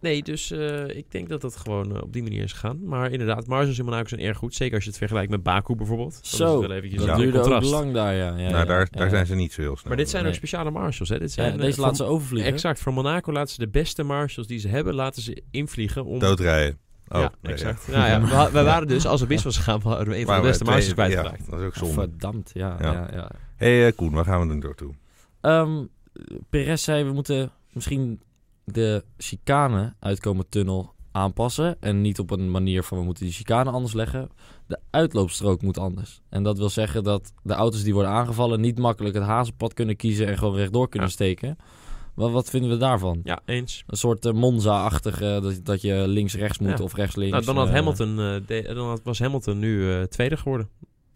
nee, 0.00 0.22
dus 0.22 0.50
eh, 0.50 0.88
ik 0.88 1.10
denk 1.10 1.28
dat 1.28 1.40
dat 1.40 1.56
gewoon 1.56 1.96
eh, 1.96 2.02
op 2.02 2.12
die 2.12 2.22
manier 2.22 2.42
is 2.42 2.52
gegaan. 2.52 2.86
Maar 2.86 3.10
inderdaad, 3.10 3.46
Marshals 3.46 3.78
in 3.78 3.84
Monaco 3.84 4.08
zijn 4.08 4.20
erg 4.20 4.36
goed. 4.36 4.54
Zeker 4.54 4.74
als 4.74 4.82
je 4.84 4.88
het 4.90 4.98
vergelijkt 4.98 5.30
met 5.30 5.42
Baku 5.42 5.74
bijvoorbeeld. 5.74 6.12
Dat 6.14 6.26
Zo, 6.26 6.60
is 6.60 6.66
wel 6.66 6.76
eventjes 6.76 7.04
dat 7.04 7.16
duurde 7.16 7.40
ook 7.40 7.62
lang 7.62 7.92
daar, 7.92 8.14
ja. 8.14 8.26
ja, 8.26 8.32
nou, 8.34 8.48
ja, 8.48 8.64
daar, 8.64 8.88
ja. 8.90 8.98
daar 8.98 9.10
zijn 9.10 9.26
ze 9.26 9.34
niet 9.34 9.52
zo 9.52 9.60
heel 9.60 9.76
snel. 9.76 9.88
Maar 9.88 9.96
dit 9.96 10.10
zijn 10.10 10.22
Nee. 10.22 10.32
ook 10.32 10.38
speciale 10.38 10.70
Marshals. 10.70 11.08
Hè? 11.08 11.18
Dit 11.18 11.32
zijn, 11.32 11.52
eh, 11.52 11.58
deze 11.58 11.74
voor- 11.74 11.82
laten 11.84 11.96
ze 11.96 12.04
overvliegen. 12.04 12.52
Exact, 12.52 12.78
voor 12.80 12.92
Monaco 12.92 13.32
laten 13.32 13.54
ze 13.54 13.60
de 13.60 13.68
beste 13.68 14.02
Marshals 14.02 14.46
die 14.48 14.58
ze 14.58 14.68
hebben, 14.68 14.94
laten 14.94 15.22
ze 15.22 15.42
invliegen. 15.50 16.04
Om... 16.04 16.18
Doodrijden. 16.18 16.78
Oh, 17.14 17.20
ja, 17.20 17.32
nee, 17.42 17.52
exact. 17.52 17.88
Nou 17.88 18.06
ja, 18.08 18.20
we, 18.20 18.52
we 18.52 18.62
waren 18.72 18.88
dus, 18.88 19.06
als 19.06 19.20
het 19.20 19.28
mis 19.28 19.42
was 19.42 19.56
gegaan, 19.56 19.80
we 19.80 19.88
hadden 19.88 20.08
we 20.08 20.18
een 20.18 20.26
van 20.26 20.36
de 20.36 20.42
beste 20.42 20.64
twee- 20.64 20.92
kwijtgeraakt. 20.92 21.44
Ja, 21.44 21.50
dat 21.50 21.60
is 21.60 21.66
ook 21.66 21.74
zonde. 21.74 21.94
Verdammt, 21.94 22.50
ja. 22.54 22.76
Ja. 22.80 23.08
ja. 23.12 23.30
hey, 23.56 23.86
eh, 23.86 23.92
Koen, 23.96 24.12
waar 24.12 24.24
gaan 24.24 24.48
we 24.48 24.54
nu 24.54 24.60
door 24.60 24.74
toe? 24.74 24.94
Ehm, 25.40 25.84
Perez 26.50 26.84
zei, 26.84 27.04
we 27.04 27.12
moeten 27.12 27.50
misschien 27.72 28.20
de 28.64 29.04
chicane 29.16 29.94
uitkomen 30.00 30.48
tunnel 30.48 30.92
aanpassen. 31.12 31.76
En 31.80 32.00
niet 32.00 32.18
op 32.18 32.30
een 32.30 32.50
manier 32.50 32.82
van, 32.82 32.98
we 32.98 33.04
moeten 33.04 33.24
die 33.24 33.32
chicane 33.34 33.70
anders 33.70 33.92
leggen. 33.92 34.28
De 34.66 34.78
uitloopstrook 34.90 35.62
moet 35.62 35.78
anders. 35.78 36.20
En 36.28 36.42
dat 36.42 36.58
wil 36.58 36.68
zeggen 36.68 37.04
dat 37.04 37.32
de 37.42 37.54
auto's 37.54 37.82
die 37.82 37.94
worden 37.94 38.12
aangevallen... 38.12 38.60
niet 38.60 38.78
makkelijk 38.78 39.14
het 39.14 39.24
hazenpad 39.24 39.74
kunnen 39.74 39.96
kiezen 39.96 40.26
en 40.26 40.38
gewoon 40.38 40.56
rechtdoor 40.56 40.88
kunnen 40.88 41.08
Ja. 41.08 41.14
steken. 41.14 41.56
Wat, 42.14 42.30
wat 42.30 42.50
vinden 42.50 42.70
we 42.70 42.76
daarvan? 42.76 43.20
Ja, 43.24 43.40
eens. 43.44 43.84
Een 43.86 43.96
soort 43.96 44.24
eh, 44.26 44.32
Monza-achtige, 44.32 45.38
dat, 45.42 45.60
dat 45.64 45.80
je 45.80 46.04
links-rechts 46.08 46.58
moet 46.58 46.78
Ja. 46.78 46.84
of 46.84 46.94
rechts-links. 46.94 47.32
Nou, 47.32 47.44
dan 47.44 47.56
had 47.56 47.66
eh, 47.68 47.72
Hamilton, 47.74 48.08
eh, 48.20 48.34
de- 48.46 48.70
dan 48.74 48.86
had, 48.88 49.00
was 49.04 49.18
Hamilton 49.18 49.58
nu 49.58 49.92
eh, 49.92 50.02
tweede 50.02 50.36
geworden. 50.36 50.68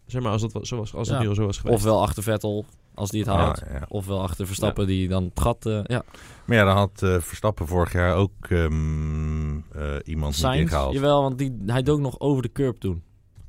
Zeg 0.05 0.21
maar, 0.21 0.31
als 0.31 0.41
het, 0.41 0.51
wa- 0.51 0.63
zoals, 0.63 0.93
als 0.93 1.07
het 1.07 1.17
Ja. 1.17 1.23
nu 1.23 1.29
al 1.29 1.35
zo 1.35 1.45
was 1.45 1.57
geweest. 1.57 1.75
Ofwel 1.77 2.01
achter 2.01 2.23
Vettel, 2.23 2.65
als 2.93 3.09
die 3.09 3.19
het 3.19 3.29
haalt. 3.29 3.61
Ja, 3.67 3.73
ja. 3.73 3.85
Ofwel 3.89 4.21
achter 4.21 4.45
Verstappen, 4.47 4.87
die 4.87 5.07
dan 5.07 5.23
het 5.23 5.39
gat... 5.39 5.65
eh, 5.65 5.79
ja, 5.83 6.03
Maar 6.45 6.57
ja, 6.57 6.63
dan 6.63 6.75
had 6.75 7.01
eh, 7.03 7.19
Verstappen 7.19 7.67
vorig 7.67 7.93
jaar 7.93 8.15
ook 8.15 8.31
ehm, 8.49 9.57
eh, 9.57 9.95
iemand 10.03 10.31
niet 10.31 10.41
Sainz, 10.41 10.59
ingehaald. 10.61 10.93
jawel, 10.93 11.21
want 11.21 11.37
die, 11.37 11.57
hij 11.65 11.81
dook 11.83 11.99
nog 11.99 12.19
over 12.19 12.41
de 12.41 12.51
curb 12.51 12.79
toen. 12.79 13.03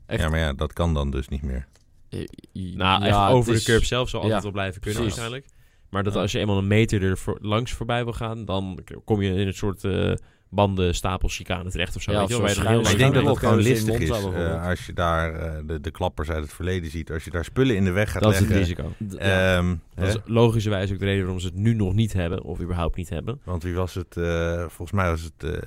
echt. 0.06 0.20
Ja, 0.22 0.28
maar 0.28 0.38
ja, 0.38 0.52
dat 0.52 0.72
kan 0.72 0.94
dan 0.94 1.10
dus 1.10 1.28
niet 1.28 1.42
meer. 1.42 1.66
Eh, 2.08 2.26
Nou, 2.52 3.04
ja, 3.04 3.24
echt 3.26 3.34
over 3.34 3.52
is- 3.54 3.64
de 3.64 3.70
curb 3.72 3.84
zelf 3.84 4.08
zal 4.08 4.20
altijd 4.20 4.38
ja, 4.38 4.44
wel 4.44 4.52
blijven 4.54 4.80
kunnen 4.80 5.00
precies. 5.00 5.18
waarschijnlijk. 5.20 5.52
Maar 5.90 6.02
dat 6.02 6.14
Ja. 6.14 6.20
als 6.20 6.32
je 6.32 6.38
eenmaal 6.38 6.58
een 6.58 6.66
meter 6.66 7.02
er 7.02 7.18
voor, 7.18 7.38
langs 7.40 7.72
voorbij 7.72 8.04
wil 8.04 8.12
gaan, 8.12 8.44
dan 8.44 8.78
kom 9.04 9.22
je 9.22 9.34
in 9.34 9.46
een 9.46 9.54
soort 9.54 9.84
eh 9.84 10.12
banden 10.52 10.94
stapel 10.94 11.28
chicane 11.28 11.70
terecht 11.70 11.96
of 11.96 12.02
zo. 12.02 12.12
Ja, 12.12 12.18
weet 12.18 12.28
je 12.28 12.34
of 12.34 12.40
wel, 12.40 12.54
zo 12.54 12.60
ik 12.62 12.66
heel 12.68 12.96
denk 12.96 13.14
dat 13.14 13.24
dat 13.24 13.38
gewoon 13.38 13.58
listig 13.58 13.98
is. 13.98 14.08
bijvoorbeeld. 14.08 14.44
eh, 14.44 14.66
als 14.66 14.86
je 14.86 14.92
daar 14.92 15.34
eh, 15.34 15.52
de, 15.66 15.80
de 15.80 15.90
klappers 15.90 16.30
uit 16.30 16.42
het 16.42 16.52
verleden 16.52 16.90
ziet. 16.90 17.10
Als 17.10 17.24
je 17.24 17.30
daar 17.30 17.44
spullen 17.44 17.76
in 17.76 17.84
de 17.84 17.90
weg 17.90 18.10
gaat 18.12 18.22
Dat 18.22 18.32
is 18.32 18.38
het 18.38 18.48
leggen. 18.48 18.66
risico. 18.66 18.92
Ja. 19.18 19.56
ehm, 19.56 19.74
Dat 19.94 20.08
is 20.08 20.16
logischerwijs 20.24 20.92
ook 20.92 20.98
de 20.98 21.04
reden 21.04 21.20
waarom 21.22 21.40
ze 21.40 21.46
het 21.46 21.56
nu 21.56 21.74
nog 21.74 21.94
niet 21.94 22.12
hebben, 22.12 22.42
of 22.42 22.60
überhaupt 22.60 22.96
niet 22.96 23.08
hebben. 23.08 23.40
Want 23.44 23.62
wie 23.62 23.74
was 23.74 23.94
het? 23.94 24.16
eh, 24.16 24.58
volgens 24.58 24.92
mij 24.92 25.10
was 25.10 25.22
het 25.22 25.44
eh, 25.54 25.58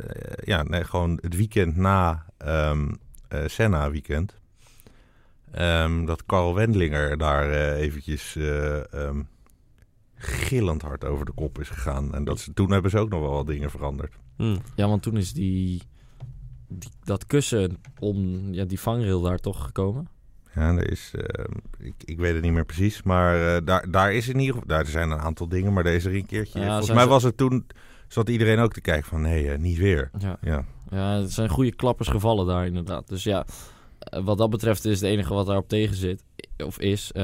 ja, 0.44 0.64
nee, 0.64 0.84
gewoon 0.84 1.18
het 1.22 1.36
weekend 1.36 1.76
na 1.76 2.26
ehm 2.38 2.92
eh, 3.28 3.40
Senna 3.46 3.92
weekend. 3.92 4.40
Ehm, 5.52 6.06
dat 6.06 6.26
Carl 6.26 6.54
Wendlinger 6.56 7.18
daar 7.18 7.52
eh, 7.52 7.80
eventjes 7.82 8.36
eh, 8.36 8.94
ehm, 8.94 9.22
gillend 10.24 10.82
hard 10.82 11.06
over 11.06 11.26
de 11.26 11.32
kop 11.32 11.60
is 11.60 11.70
gegaan. 11.70 12.14
En 12.14 12.24
dat 12.24 12.40
ze, 12.40 12.54
toen 12.54 12.72
hebben 12.72 12.92
ze 12.92 12.98
ook 12.98 13.10
nog 13.10 13.20
wel 13.20 13.32
wat 13.32 13.48
dingen 13.48 13.70
veranderd. 13.72 14.14
Hm. 14.38 14.58
ja, 14.76 14.88
want 14.88 15.02
toen 15.02 15.18
is 15.18 15.34
die, 15.34 15.82
die, 16.68 16.90
dat 17.04 17.26
kussen 17.26 17.78
om 18.00 18.48
ja, 18.54 18.66
die 18.66 18.80
vangrail 18.80 19.22
daar 19.22 19.40
toch 19.40 19.64
gekomen. 19.64 20.08
Ja, 20.56 20.76
er 20.78 20.92
is, 20.92 21.14
ehm, 21.16 21.52
ik, 21.80 21.94
ik 22.06 22.18
weet 22.18 22.34
het 22.34 22.44
niet 22.44 22.52
meer 22.52 22.66
precies, 22.66 23.04
maar 23.04 23.56
eh, 23.56 23.66
daar, 23.66 23.92
daar 23.92 24.14
is 24.14 24.28
in 24.28 24.40
ieder 24.40 24.54
geval, 24.54 24.68
daar 24.68 24.86
zijn 24.86 25.12
een 25.12 25.20
aantal 25.20 25.48
dingen, 25.48 25.74
maar 25.74 25.84
deze 25.84 26.10
er 26.10 26.16
een 26.16 26.26
keertje. 26.26 26.60
Ja, 26.60 26.68
volgens 26.68 26.98
mij 26.98 27.08
was 27.08 27.24
het 27.24 27.38
toen, 27.38 27.66
zat 28.08 28.30
iedereen 28.30 28.60
ook 28.60 28.74
te 28.74 28.82
kijken 28.82 29.06
van, 29.10 29.22
nee, 29.22 29.52
eh, 29.52 29.60
niet 29.60 29.78
weer. 29.78 30.12
Ja. 30.42 30.66
Ja, 30.90 31.26
zijn 31.26 31.50
goede 31.50 31.76
klappers 31.76 32.10
gevallen 32.10 32.46
daar 32.46 32.66
inderdaad. 32.66 33.08
Dus 33.08 33.24
ja, 33.24 33.46
eh, 34.00 34.24
wat 34.24 34.38
dat 34.38 34.50
betreft 34.50 34.86
is 34.86 35.02
het 35.02 35.10
enige 35.10 35.34
wat 35.34 35.46
daarop 35.46 35.68
tegen 35.68 35.96
zit, 35.96 36.24
of 36.58 36.80
is. 36.80 37.12
eh, 37.12 37.24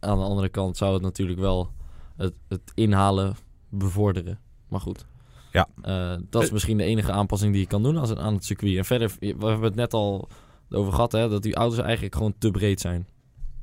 aan 0.00 0.18
de 0.18 0.24
andere 0.24 0.48
kant 0.48 0.76
zou 0.76 0.92
het 0.92 1.02
natuurlijk 1.02 1.38
wel 1.38 1.70
het, 2.16 2.34
het 2.48 2.60
inhalen 2.74 3.34
bevorderen. 3.68 4.38
Maar 4.68 4.80
goed. 4.80 5.06
Ja. 5.52 5.68
Eh, 5.82 6.14
dat 6.30 6.42
is 6.42 6.46
Eh. 6.48 6.52
misschien 6.54 6.76
de 6.76 6.84
enige 6.84 7.12
aanpassing 7.12 7.52
die 7.52 7.60
je 7.60 7.66
kan 7.66 7.82
doen 7.82 7.96
als, 7.96 8.14
aan 8.14 8.34
het 8.34 8.44
circuit. 8.44 8.76
En 8.76 8.84
verder, 8.84 9.12
we 9.18 9.26
hebben 9.26 9.62
het 9.62 9.74
net 9.74 9.92
al 9.94 10.28
over 10.70 10.92
gehad, 10.92 11.12
hè, 11.12 11.28
dat 11.28 11.42
die 11.42 11.54
auto's 11.54 11.78
eigenlijk 11.78 12.14
gewoon 12.14 12.34
te 12.38 12.50
breed 12.50 12.80
zijn. 12.80 13.06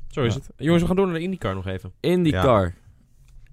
Zo 0.08 0.22
is 0.24 0.34
Ja. 0.34 0.40
het. 0.40 0.50
Jongens, 0.58 0.82
we 0.82 0.88
gaan 0.88 0.96
door 0.96 1.06
naar 1.06 1.16
de 1.16 1.22
IndyCar 1.22 1.56
nog 1.56 1.68
even. 1.68 1.92
IndyCar. 2.00 2.74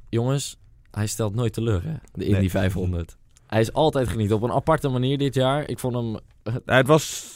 Jongens, 0.09 0.57
hij 0.90 1.07
stelt 1.07 1.34
nooit 1.34 1.53
teleur, 1.53 1.82
hè? 1.84 1.94
De 2.12 2.24
Indy 2.24 2.38
Nee. 2.38 2.51
500. 2.51 3.16
Hij 3.46 3.61
is 3.61 3.72
altijd 3.72 4.09
genieten. 4.09 4.36
Op 4.36 4.42
een 4.42 4.53
aparte 4.53 4.88
manier 4.88 5.18
dit 5.18 5.34
jaar. 5.34 5.68
Ik 5.68 5.78
vond 5.78 5.94
hem... 5.94 6.11
Nou, 6.44 6.61
het 6.64 6.86
was 6.86 7.34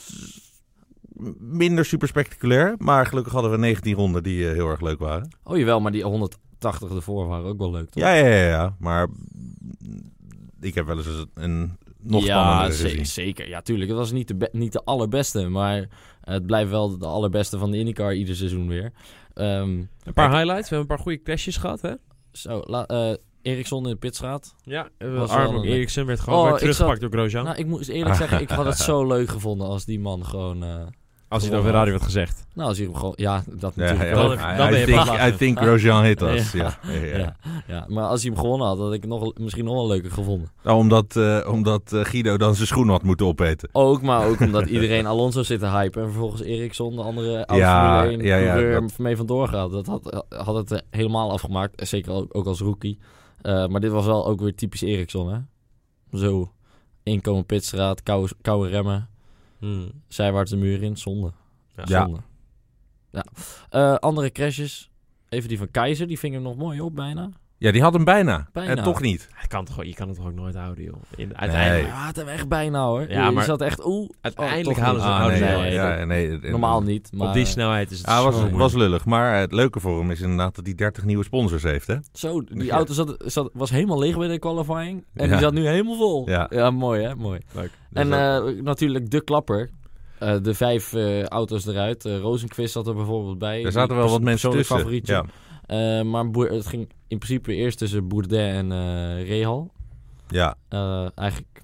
minder 1.38 1.84
super 1.84 2.08
spectaculair, 2.08 2.74
maar 2.78 3.06
gelukkig 3.06 3.32
hadden 3.32 3.50
we 3.50 3.56
19 3.56 3.94
ronden 3.94 4.22
die 4.22 4.48
eh, 4.48 4.52
heel 4.54 4.68
erg 4.68 4.80
leuk 4.80 4.98
waren. 4.98 5.28
Oh 5.44 5.56
jawel, 5.56 5.80
maar 5.80 5.92
die 5.92 6.04
180 6.64 6.96
ervoor 6.96 7.26
waren 7.26 7.46
ook 7.46 7.58
wel 7.58 7.70
leuk, 7.70 7.90
toch? 7.90 8.02
Ja, 8.02 8.12
ja, 8.14 8.26
ja, 8.26 8.48
ja, 8.48 8.76
maar 8.78 9.08
ik 10.60 10.74
heb 10.74 10.86
wel 10.86 10.96
eens 10.96 11.26
een 11.34 11.76
nog 12.02 12.24
ja, 12.24 12.42
spannender 12.42 12.76
ze- 12.76 12.88
gezien. 12.88 13.06
zeker. 13.06 13.48
Ja, 13.48 13.60
tuurlijk. 13.60 13.88
Het 13.88 13.98
was 13.98 14.12
niet 14.12 14.28
de, 14.40 14.48
niet 14.52 14.72
de 14.72 14.84
allerbeste, 14.84 15.48
maar 15.48 15.88
het 16.20 16.46
blijft 16.46 16.70
wel 16.70 16.98
de 16.98 17.06
allerbeste 17.06 17.58
van 17.58 17.70
de 17.70 17.78
IndyCar 17.78 18.14
ieder 18.14 18.36
seizoen 18.36 18.68
weer. 18.68 18.92
Ehm, 19.34 19.68
Een 20.04 20.12
paar 20.14 20.30
highlights. 20.30 20.68
We 20.68 20.74
hebben 20.76 20.78
een 20.78 20.86
paar 20.86 20.98
goede 20.98 21.22
crashes 21.22 21.56
gehad, 21.56 21.80
hè? 21.80 21.92
zo, 22.32 22.62
la, 22.66 22.86
eh, 22.86 23.12
Eriksson 23.42 23.84
in 23.84 23.90
de 23.90 23.96
pitstraat. 23.96 24.54
Ja, 24.62 24.88
Was 24.98 25.30
Arm 25.30 25.52
wel 25.52 25.62
een- 25.62 25.68
Eriksen 25.68 26.06
werd 26.06 26.20
gewoon 26.20 26.38
Oh, 26.44 26.48
weer 26.50 26.58
teruggepakt 26.58 27.00
door 27.00 27.10
Grosjean. 27.10 27.44
Nou, 27.44 27.56
ik 27.56 27.66
moet 27.66 27.88
eerlijk 27.88 28.14
zeggen, 28.16 28.40
ik 28.40 28.48
had 28.50 28.64
het 28.64 28.78
zo 28.90 29.06
leuk 29.06 29.28
gevonden 29.28 29.66
als 29.66 29.84
die 29.84 30.00
man 30.00 30.24
gewoon... 30.26 30.62
eh, 30.64 30.86
als 31.35 31.43
hij 31.43 31.51
het 31.53 31.61
over 31.61 31.72
de 31.72 31.78
radio 31.78 31.93
had 31.93 32.03
gezegd. 32.03 32.47
nou, 32.55 32.68
als 32.68 32.78
hij 32.78 32.87
hem 32.87 32.97
gewoon... 32.97 33.12
Ja, 33.16 33.43
dat 33.47 33.72
Ja, 33.74 33.80
natuurlijk 33.82 34.11
ja, 34.11 34.16
wel. 34.16 34.28
Dan- 34.28 35.28
I- 35.28 35.37
think. 35.37 35.61
I 35.61 35.62
Grosjean 35.62 36.05
hit 36.05 36.22
us. 36.22 36.53
Ja. 36.53 36.78
Ja. 36.82 36.93
Ja, 36.93 37.01
ja. 37.07 37.16
Ja, 37.18 37.37
ja, 37.66 37.85
maar 37.89 38.05
als 38.05 38.22
hij 38.22 38.30
hem 38.32 38.41
gewonnen 38.41 38.66
had, 38.66 38.78
had 38.78 38.93
ik 38.93 39.01
het 39.01 39.11
nog, 39.11 39.32
misschien 39.39 39.64
nog 39.64 39.74
wel 39.74 39.87
leuker 39.87 40.11
gevonden. 40.11 40.49
Nou, 40.62 40.78
omdat, 40.78 41.16
eh, 41.16 41.49
omdat 41.51 41.93
eh, 41.93 42.05
Guido 42.05 42.37
dan 42.37 42.55
zijn 42.55 42.66
schoen 42.66 42.89
had 42.89 43.03
moeten 43.03 43.26
opeten. 43.26 43.68
Ook, 43.72 44.03
maar 44.03 44.26
ook 44.28 44.41
omdat 44.41 44.66
iedereen 44.76 45.07
Alonso 45.07 45.43
zit 45.43 45.61
te 45.61 45.66
hypen. 45.66 46.03
En 46.03 46.09
vervolgens 46.11 46.43
Eriksson, 46.43 46.97
de 46.97 47.03
andere 47.03 47.49
Ja, 47.53 48.01
Formule 48.01 48.16
1 48.22 48.26
ja, 48.28 48.37
ja, 48.37 48.53
coureur, 48.55 48.80
dat- 48.80 48.99
mee 48.99 49.16
vandoor 49.16 49.49
gaat. 49.49 49.70
Dat 49.70 49.87
had, 49.87 50.24
had 50.28 50.55
het 50.70 50.82
helemaal 50.91 51.30
afgemaakt. 51.32 51.89
Zeker 51.89 52.12
ook, 52.12 52.37
ook 52.37 52.47
als 52.47 52.61
rookie. 52.61 52.99
Eh, 53.43 53.66
maar 53.66 53.80
dit 53.80 53.91
was 53.91 54.07
wel 54.07 54.26
ook 54.26 54.41
weer 54.41 54.55
typisch 54.55 54.82
Eriksson, 54.82 55.32
hè? 55.32 55.39
Zo, 56.18 56.53
inkomen 57.03 57.47
pitstraat, 57.47 58.03
koude, 58.03 58.32
koude 58.43 58.68
remmen, 58.70 59.09
Hm. 59.64 59.88
zijwaarts 60.08 60.50
de 60.50 60.56
muur 60.56 60.82
in. 60.82 60.96
Zonde. 60.96 61.32
Ja. 61.76 61.84
Ja. 61.86 62.04
Zonde. 62.04 62.20
Ja. 63.10 63.24
Eh, 63.70 63.94
andere 63.94 64.30
crashes. 64.30 64.90
Even 65.28 65.48
die 65.48 65.58
van 65.58 65.70
Keizer, 65.70 66.06
die 66.06 66.18
ving 66.18 66.34
hem 66.34 66.42
nog 66.42 66.56
mooi 66.56 66.80
op 66.80 66.94
bijna. 66.94 67.30
Ja, 67.64 67.70
die 67.72 67.82
had 67.82 67.92
hem 67.92 68.04
bijna. 68.04 68.48
Bijna. 68.52 68.70
En 68.76 68.82
toch 68.82 69.00
niet. 69.00 69.28
Kan 69.48 69.64
toch, 69.64 69.84
je 69.84 69.94
kan 69.94 70.08
het 70.08 70.16
toch 70.16 70.26
ook 70.26 70.34
nooit 70.34 70.54
houden, 70.54 70.84
joh. 70.84 70.94
In, 71.16 71.26
Nee. 71.28 71.36
uiteindelijk, 71.36 71.86
Ja, 71.88 71.92
had 71.94 72.16
hem 72.16 72.28
echt 72.28 72.48
bijna 72.48 72.86
hoor. 72.86 73.10
Ja, 73.10 73.24
je 73.26 73.30
maar- 73.30 73.44
zat 73.44 73.60
echt, 73.60 73.86
oeh. 73.86 74.08
uiteindelijk 74.20 74.68
oh, 74.68 74.74
toch 74.74 74.84
halen 74.84 75.00
ze 75.00 75.06
het 75.06 75.16
Ah, 75.16 75.26
nee, 75.26 75.40
nee, 75.60 75.72
ja, 75.72 76.04
nee, 76.04 76.28
nee, 76.38 76.50
Normaal 76.50 76.82
niet. 76.82 77.08
Maar, 77.12 77.28
Op 77.28 77.34
die 77.34 77.44
snelheid 77.44 77.90
is 77.90 77.98
het 77.98 78.06
Ah, 78.06 78.18
zo 78.18 78.24
was, 78.24 78.34
moeilijk. 78.34 78.58
was 78.58 78.72
lullig. 78.74 79.04
Maar 79.04 79.38
het 79.40 79.52
leuke 79.52 79.80
voor 79.80 79.98
hem 79.98 80.10
is 80.10 80.20
inderdaad 80.20 80.54
dat 80.54 80.64
hij 80.66 80.74
30 80.74 81.04
nieuwe 81.04 81.24
sponsors 81.24 81.62
heeft, 81.62 81.86
hè? 81.86 81.96
Zo, 82.12 82.44
die 82.44 82.64
Ja. 82.64 82.74
auto 82.74 82.92
zat, 82.92 83.14
zat, 83.18 83.50
was 83.52 83.70
helemaal 83.70 83.98
leeg 83.98 84.16
bij 84.18 84.28
de 84.28 84.38
qualifying. 84.38 85.04
En 85.14 85.24
Ja. 85.26 85.32
die 85.32 85.40
zat 85.42 85.52
nu 85.52 85.66
helemaal 85.66 85.96
vol. 85.96 86.28
Ja. 86.30 86.70
mooi 86.70 87.02
hè, 87.02 87.14
mooi. 87.14 87.40
Leuk. 87.54 87.70
en 87.92 88.08
Dus 88.08 88.18
dat- 88.18 88.46
eh, 88.48 88.62
natuurlijk 88.62 89.10
de 89.10 89.24
klapper. 89.24 89.70
Eh, 90.18 90.34
de 90.42 90.54
vijf 90.54 90.92
eh, 90.94 91.22
auto's 91.24 91.66
eruit. 91.66 92.04
Eh 92.04 92.18
Rosenquist 92.18 92.72
zat 92.72 92.86
er 92.86 92.94
bijvoorbeeld 92.94 93.38
bij. 93.38 93.64
er 93.64 93.72
zaten 93.72 93.96
wel 93.96 94.08
wat 94.08 94.20
mensen 94.22 94.50
tussen. 94.50 94.76
favorietje. 94.76 95.12
Ja, 95.12 95.24
Eh, 95.66 96.02
maar 96.02 96.24
het 96.24 96.66
ging 96.66 96.90
in 97.14 97.18
principe 97.20 97.54
eerst 97.54 97.78
tussen 97.78 98.08
Bourdet 98.08 98.38
en 98.38 98.72
eh 98.72 99.28
Rehal. 99.28 99.72
ja. 100.28 100.56
Eh, 100.68 101.08
eigenlijk 101.14 101.62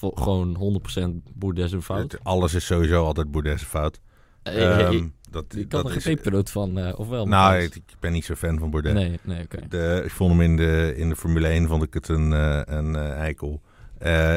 gewoon 0.00 0.56
100% 0.56 1.22
Bourdet 1.34 1.68
zijn 1.70 1.82
fout. 1.82 2.12
Het- 2.12 2.24
alles 2.24 2.54
is 2.54 2.66
sowieso 2.66 3.04
altijd 3.04 3.30
Bourdais 3.30 3.62
fout. 3.62 4.00
Eh, 4.42 4.80
Ehm, 4.80 4.92
ik- 4.92 5.10
dat, 5.30 5.44
ik 5.56 5.68
kan 5.68 5.82
dat 5.82 5.92
er 5.94 6.00
geen 6.00 6.42
van, 6.50 6.78
eh, 6.78 6.98
of 6.98 7.08
wel? 7.08 7.26
Nou, 7.26 7.56
ik, 7.56 7.74
ik 7.74 7.82
ben 8.00 8.12
niet 8.12 8.24
zo 8.24 8.34
fan 8.34 8.58
van 8.58 8.70
Bourdais. 8.70 8.94
Nee, 8.94 9.18
nee, 9.22 9.42
oké. 9.44 10.02
Ik 10.04 10.10
vond 10.10 10.30
hem 10.32 10.40
in 10.40 10.56
de, 10.56 10.92
in 10.96 11.08
de 11.08 11.16
Formule 11.16 11.48
1 11.48 11.66
vond 11.68 11.82
ik 11.82 11.94
het 11.94 12.08
een, 12.08 12.30
een 12.76 12.96
eikel. 12.96 13.60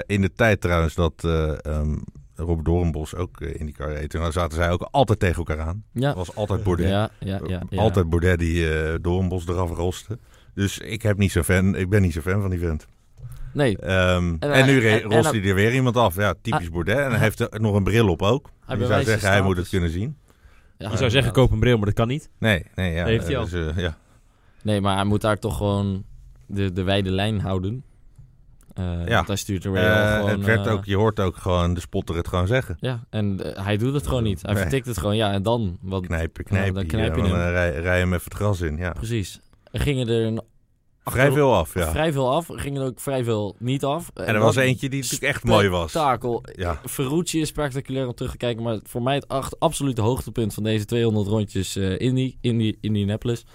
In 0.06 0.22
de 0.22 0.32
tijd 0.36 0.62
trouwens 0.62 0.95
dat 0.95 1.24
eh 1.24 1.82
Rob 2.42 2.66
Doornbos 2.66 3.16
ook 3.16 3.42
eh, 3.42 3.60
in 3.60 3.66
die 3.66 3.76
car 3.76 3.94
reed. 3.94 4.10
Toen 4.10 4.32
zaten 4.32 4.58
zij 4.58 4.72
ook 4.72 4.88
altijd 4.92 5.20
tegen 5.20 5.38
elkaar 5.38 5.60
aan. 5.60 5.84
Ja, 5.92 6.08
Het 6.08 6.18
was 6.18 6.36
altijd 6.36 6.64
Bourdais. 6.64 6.89
ja, 6.89 7.10
ja, 7.20 7.39
ja, 7.48 7.62
ja. 7.70 7.82
Altijd 7.82 8.10
Baudet 8.10 8.39
die 8.39 8.74
eh 8.74 8.94
Doornbos 9.02 9.48
eraf 9.48 9.70
roste. 9.72 10.18
Dus 10.54 10.78
ik, 10.78 11.02
heb 11.02 11.18
niet 11.18 11.32
zo 11.32 11.44
fan, 11.44 11.76
ik 11.76 11.89
ben 11.89 12.02
niet 12.02 12.14
zo 12.14 12.22
fan 12.22 12.42
van 12.42 12.50
die 12.50 12.60
vent. 12.60 12.88
Nee, 13.54 13.78
Ehm, 13.78 14.36
en, 14.39 14.52
En, 14.52 14.66
nu 14.66 14.80
eh, 14.86 14.94
en- 14.94 15.02
rost 15.02 15.24
dat- 15.24 15.34
hij 15.34 15.44
er 15.44 15.56
weer 15.56 15.74
iemand 15.74 15.98
af. 15.98 16.16
Ja, 16.16 16.34
typisch 16.42 16.70
Baudet. 16.70 16.98
En 16.98 17.10
hij 17.12 17.20
heeft 17.20 17.39
er 17.39 17.62
nog 17.62 17.76
een 17.76 17.84
bril 17.84 18.08
op 18.10 18.22
ook. 18.22 18.50
hij 18.66 18.78
je 18.78 18.86
zou 18.86 19.04
zeggen, 19.04 19.30
hij 19.30 19.42
moet 19.42 19.58
het 19.58 19.70
kunnen 19.70 19.89
zien. 19.89 20.18
Ja, 20.78 20.89
Je 20.92 20.98
zou 20.98 21.10
zeggen, 21.10 21.32
koop 21.32 21.52
een 21.52 21.60
bril, 21.60 21.76
maar 21.78 21.86
dat 21.86 21.94
kan 21.96 22.08
niet. 22.08 22.30
Nee, 22.39 22.66
nee, 22.76 22.94
ja. 22.94 23.06
Heeft 23.06 23.28
hij 23.28 23.38
al. 23.38 23.44
dus, 23.50 23.54
eh, 23.76 23.78
ja. 23.84 23.98
Nee, 24.64 24.82
maar 24.82 24.96
hij 24.96 25.04
moet 25.06 25.22
daar 25.22 25.39
toch 25.39 25.58
gewoon 25.58 26.04
de, 26.46 26.72
de 26.74 26.84
wijde 26.84 27.12
lijn 27.12 27.39
houden. 27.39 27.84
Eh, 28.74 29.08
Ja. 29.08 29.24
Hij 29.28 29.36
stuurt 29.36 29.66
er 29.66 29.76
Eh, 29.76 30.16
gewoon... 30.16 30.30
het 30.30 30.46
werd 30.46 30.66
eh, 30.66 30.74
ook, 30.74 30.86
je 30.86 30.96
hoort 30.96 31.20
ook 31.20 31.36
gewoon 31.38 31.74
de 31.74 31.80
spotter 31.80 32.16
het 32.16 32.28
gewoon 32.28 32.48
zeggen. 32.48 32.78
Ja, 32.80 33.04
en 33.10 33.40
hij 33.44 33.78
doet 33.78 33.94
het 33.94 34.08
gewoon 34.08 34.24
niet. 34.24 34.42
Hij 34.42 34.54
Nee. 34.54 34.62
vertikt 34.62 34.86
het 34.86 34.98
gewoon. 34.98 35.16
Ja, 35.16 35.32
en 35.32 35.44
dan? 35.44 35.78
Wat, 35.82 36.06
Knijpen, 36.06 36.44
dan 36.74 36.86
knijp 36.86 37.16
je 37.16 37.22
dan 37.22 37.32
hem. 37.32 37.40
eh, 37.40 37.50
rij, 37.50 37.72
rij 37.80 37.98
hem 38.00 38.14
even 38.14 38.24
het 38.26 38.34
gras 38.34 38.62
in. 38.62 38.78
Ja. 38.78 38.92
Precies. 38.92 39.40
Er 39.72 39.80
gingen 39.80 40.08
er 40.08 40.26
een 40.26 40.42
Vrij 41.06 41.32
veel 41.32 41.56
af, 41.56 41.74
ja. 41.74 41.92
vrij 41.92 42.12
veel 42.12 42.32
af. 42.32 42.50
Er 42.50 42.60
gingen 42.60 42.82
er 42.82 42.88
ook 42.88 43.00
vrij 43.00 43.24
veel 43.24 43.56
niet 43.60 43.84
af. 43.84 44.12
En 44.14 44.26
er 44.36 44.40
was 44.40 44.56
eentje 44.56 44.90
die 44.90 45.02
natuurlijk 45.02 45.34
echt 45.34 45.44
mooi 45.44 45.70
was. 45.70 45.90
Spektakel. 45.90 46.44
Ja. 46.54 46.80
Ferrucci 46.86 47.42
is 47.42 47.48
spectaculair 47.48 48.08
om 48.08 48.14
terug 48.14 48.32
te 48.32 48.38
kijken. 48.38 48.64
Maar 48.64 48.80
voor 48.84 49.02
mij 49.02 49.16
het 49.16 49.28
acht, 49.28 49.60
absolute 49.60 50.02
hoogtepunt 50.02 50.54
van 50.54 50.64
deze 50.64 50.86
200 50.86 51.28
rondjes 51.28 51.76
eh 51.76 52.00
Indy, 52.00 52.36
Indy, 52.42 52.76
Indianapolis... 52.82 53.46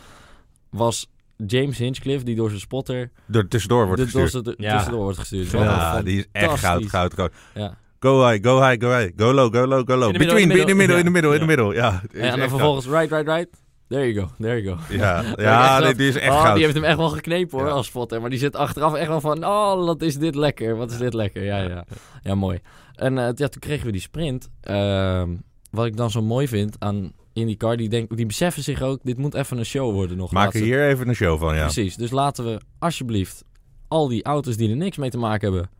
was 0.71 1.07
James 1.47 1.79
Hinchcliffe, 1.79 2.25
die 2.25 2.35
door 2.37 2.49
zijn 2.49 2.61
spotter... 2.61 3.11
Door 3.27 3.49
tussendoor 3.49 3.87
wordt 3.87 4.03
gestuurd. 4.03 4.47
er 4.47 4.55
Ja. 4.57 4.73
tussendoor 4.75 5.03
wordt 5.03 5.19
gestuurd. 5.19 5.51
Ja, 5.51 6.03
die 6.03 6.19
is 6.19 6.27
echt 6.33 6.59
goud, 6.59 6.87
goud, 6.87 7.15
goud. 7.15 7.33
Ja. 7.55 7.77
Go 8.01 8.29
high, 8.29 8.45
go 8.49 8.63
high, 8.63 8.85
go 8.85 8.91
high. 8.99 9.13
Go 9.17 9.33
low, 9.33 9.55
go 9.55 9.67
low, 9.67 9.89
go 9.91 9.97
low. 9.97 10.07
In 10.07 10.13
de 10.13 10.19
middel, 10.19 10.37
Between, 10.37 10.43
in 10.43 10.49
de 10.49 10.61
in 10.61 10.67
de 10.67 10.75
middel, 10.75 10.97
in 10.99 11.05
de 11.05 11.11
middel, 11.11 11.33
in 11.33 11.39
de 11.73 11.81
Ja. 11.81 12.01
middel. 12.03 12.31
En 12.31 12.39
dan 12.39 12.49
vervolgens 12.49 12.87
right, 12.87 13.11
right, 13.11 13.27
right. 13.27 13.49
There 13.89 14.13
you 14.13 14.27
go, 14.27 14.33
there 14.39 14.63
you 14.63 14.77
go. 14.77 14.95
Ja, 14.95 15.23
Ja, 15.37 15.79
nee, 15.81 15.95
die 15.95 16.09
is 16.09 16.17
echt 16.17 16.33
oh, 16.33 16.41
goud. 16.43 16.55
die 16.55 16.63
heeft 16.63 16.75
hem 16.77 16.85
echt 16.85 16.97
wel 16.97 17.09
geknepen 17.09 17.59
hoor, 17.59 17.67
Ja. 17.69 17.73
als 17.75 17.87
spotter. 17.87 18.21
Maar 18.21 18.31
die 18.31 18.39
zit 18.39 18.57
achteraf 18.57 18.95
echt 18.95 19.09
wel 19.09 19.21
van, 19.21 19.45
oh, 19.45 19.85
wat 19.85 20.03
is 20.03 20.17
dit 20.19 20.35
lekker. 20.35 20.77
Wat 20.77 20.91
is 20.91 20.99
dit 20.99 21.15
lekker. 21.15 21.45
Ja, 21.45 21.59
ja. 21.59 21.85
Ja, 22.23 22.35
mooi. 22.35 22.59
En 22.95 23.19
eh, 23.19 23.25
ja, 23.35 23.49
toen 23.49 23.61
kregen 23.61 23.87
we 23.87 23.93
die 23.93 24.01
sprint. 24.01 24.49
Ehm, 24.61 25.31
wat 25.71 25.87
ik 25.87 25.97
dan 25.97 26.11
zo 26.11 26.23
mooi 26.23 26.49
vind 26.49 26.77
aan 26.79 27.13
IndyCar, 27.37 27.77
die, 27.77 27.89
denk, 27.89 28.17
die 28.17 28.27
beseffen 28.27 28.63
zich 28.63 28.83
ook, 28.83 29.01
dit 29.03 29.19
moet 29.19 29.35
even 29.35 29.59
een 29.59 29.65
show 29.65 29.93
worden 29.93 30.17
nog. 30.17 30.33
Maak 30.33 30.55
er 30.55 30.61
hier 30.63 30.89
even 30.89 31.09
een 31.09 31.15
show 31.15 31.39
van, 31.39 31.55
ja. 31.55 31.63
Precies. 31.63 31.97
Dus 31.97 32.11
laten 32.11 32.45
we 32.45 32.61
alsjeblieft 32.79 33.45
al 33.89 34.09
die 34.09 34.25
auto's 34.25 34.57
die 34.57 34.71
er 34.71 34.77
niks 34.77 34.97
mee 34.97 35.11
te 35.11 35.19
maken 35.19 35.53
hebben, 35.53 35.71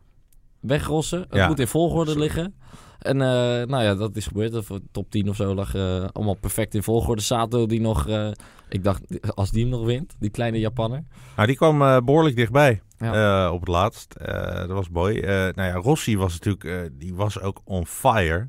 wegrossen. 0.59 1.19
Het 1.19 1.35
Ja. 1.35 1.47
moet 1.47 1.59
in 1.59 1.67
volgorde 1.67 2.11
Sorry. 2.11 2.23
liggen. 2.25 2.55
En 2.99 3.21
eh, 3.21 3.27
nou 3.67 3.83
ja, 3.83 3.95
dat 3.95 4.15
is 4.15 4.27
gebeurd. 4.27 4.55
Of 4.55 4.69
top 4.91 5.09
10 5.11 5.29
of 5.29 5.35
zo 5.35 5.53
lag 5.55 5.75
eh, 5.75 6.05
allemaal 6.11 6.33
perfect 6.33 6.75
in 6.75 6.83
volgorde. 6.83 7.21
Sato 7.21 7.65
die 7.65 7.81
nog, 7.81 8.07
eh, 8.07 8.31
ik 8.69 8.83
dacht, 8.83 9.35
als 9.35 9.51
die 9.51 9.61
hem 9.61 9.71
nog 9.71 9.85
wint, 9.85 10.15
die 10.19 10.29
kleine 10.29 10.59
Japanner. 10.59 11.03
Nou, 11.35 11.47
die 11.47 11.55
kwam 11.55 11.81
eh, 11.81 11.97
behoorlijk 12.05 12.35
dichtbij 12.35 12.81
Ja. 12.97 13.51
op 13.51 13.59
het 13.59 13.69
laatst. 13.69 14.15
Dat 14.57 14.67
was 14.69 14.89
mooi. 14.89 15.19
Nou 15.21 15.61
ja, 15.61 15.73
Rossi 15.73 16.17
was 16.17 16.39
natuurlijk, 16.39 16.89
die 16.99 17.13
was 17.15 17.39
ook 17.41 17.61
on 17.63 17.85
fire. 17.85 18.47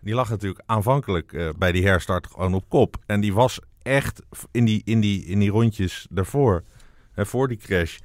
Die 0.00 0.14
lag 0.14 0.28
natuurlijk 0.28 0.62
aanvankelijk 0.66 1.32
eh, 1.32 1.48
bij 1.58 1.72
die 1.72 1.86
herstart 1.86 2.26
gewoon 2.26 2.54
op 2.54 2.64
kop. 2.68 2.96
En 3.06 3.20
die 3.20 3.34
was 3.34 3.58
echt 3.82 4.22
in 4.50 4.64
die, 4.64 4.82
in 4.84 5.00
die, 5.00 5.24
in 5.24 5.38
die 5.38 5.50
rondjes 5.50 6.06
daarvoor, 6.10 6.64
eh, 7.14 7.24
voor 7.24 7.48
die 7.48 7.56
crash, 7.56 7.98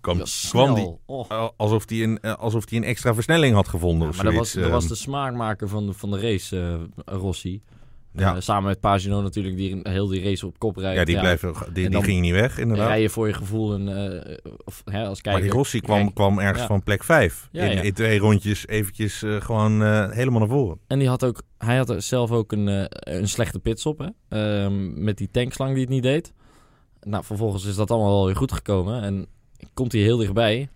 kwam, 0.00 0.16
Die 0.16 0.48
kwam 0.48 0.74
die. 0.74 0.98
Oh. 1.06 1.48
alsof 1.56 1.86
die 1.86 2.04
een, 2.04 2.20
eh, 2.20 2.34
alsof 2.34 2.64
die 2.64 2.78
een 2.78 2.84
extra 2.84 3.14
versnelling 3.14 3.54
had 3.54 3.68
gevonden 3.68 4.02
Ja, 4.02 4.08
of 4.08 4.16
maar 4.16 4.24
dat 4.24 4.34
was, 4.34 4.52
dat 4.52 4.70
was 4.70 4.82
Ehm, 4.82 4.92
de 4.92 4.98
smaakmaker 4.98 5.68
van 5.68 5.86
de, 5.86 5.92
van 5.92 6.10
de 6.10 6.20
race, 6.20 6.80
eh, 7.04 7.14
Rossi. 7.16 7.62
Ja. 8.16 8.34
Eh, 8.34 8.40
samen 8.40 8.68
met 8.68 8.80
Pagino 8.80 9.22
natuurlijk, 9.22 9.56
die 9.56 9.80
heel 9.82 10.06
die 10.06 10.22
race 10.22 10.46
op 10.46 10.58
kop 10.58 10.76
rijdt. 10.76 10.98
ja, 10.98 11.04
die, 11.04 11.18
blijven, 11.18 11.54
die, 11.72 11.90
die 11.90 12.02
ging 12.02 12.20
niet 12.20 12.32
weg, 12.32 12.58
inderdaad. 12.58 12.88
Rijden 12.88 13.10
voor 13.10 13.26
je 13.26 13.32
gevoel 13.32 13.74
en, 13.74 14.12
eh, 14.12 14.36
of, 14.64 14.82
hè, 14.84 15.06
als 15.06 15.22
Maar 15.22 15.32
kijker. 15.32 15.42
die 15.42 15.50
Rossi 15.50 15.80
kwam, 15.80 16.12
kwam 16.12 16.38
ergens 16.38 16.66
van 16.66 16.82
plek 16.82 17.04
5. 17.04 17.48
Ja, 17.52 17.64
in, 17.64 17.92
twee 17.92 18.18
rondjes 18.18 18.66
eventjes 18.66 19.22
eh, 19.22 19.40
gewoon 19.40 19.82
helemaal 20.12 20.40
naar 20.40 20.48
voren. 20.48 20.78
En 20.86 20.98
die 20.98 21.08
had 21.08 21.24
ook, 21.24 21.42
hij 21.58 21.76
had 21.76 21.94
zelf 21.98 22.30
ook 22.30 22.52
een, 22.52 22.88
een 22.90 23.28
slechte 23.28 23.58
pitstop, 23.58 23.98
hè? 23.98 24.08
Ehm, 24.28 25.04
met 25.04 25.18
die 25.18 25.28
tankslang 25.30 25.72
die 25.72 25.80
het 25.80 25.90
niet 25.90 26.02
deed. 26.02 26.32
Nou, 27.00 27.24
vervolgens 27.24 27.64
is 27.64 27.74
dat 27.74 27.90
allemaal 27.90 28.12
wel 28.12 28.26
weer 28.26 28.36
goed 28.36 28.52
gekomen. 28.52 29.02
En 29.02 29.26
komt 29.74 29.92
hij 29.92 30.00
heel 30.00 30.16
dichtbij. 30.16 30.68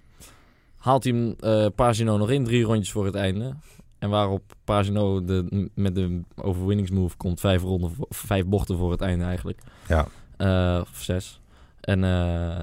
Haalt 0.76 1.04
hij 1.04 1.12
hem 1.12 1.34
eh 1.40 1.66
Pagino 1.74 2.16
nog 2.16 2.30
in, 2.30 2.44
drie 2.44 2.64
rondjes 2.64 2.90
voor 2.90 3.04
het 3.04 3.14
einde. 3.14 3.54
En 4.00 4.10
waarop 4.10 4.42
Pagino 4.64 5.24
de, 5.24 5.68
met 5.74 5.94
de 5.94 6.20
overwinningsmove 6.36 7.16
komt, 7.16 7.40
vijf, 7.40 7.62
ronden, 7.62 7.90
vijf 8.08 8.46
bochten 8.46 8.76
voor 8.76 8.90
het 8.90 9.00
einde 9.00 9.24
eigenlijk. 9.24 9.60
Ja. 9.88 10.06
Eh, 10.36 10.80
of 10.80 10.98
zes. 11.02 11.40
En 11.80 12.04
eh, 12.04 12.58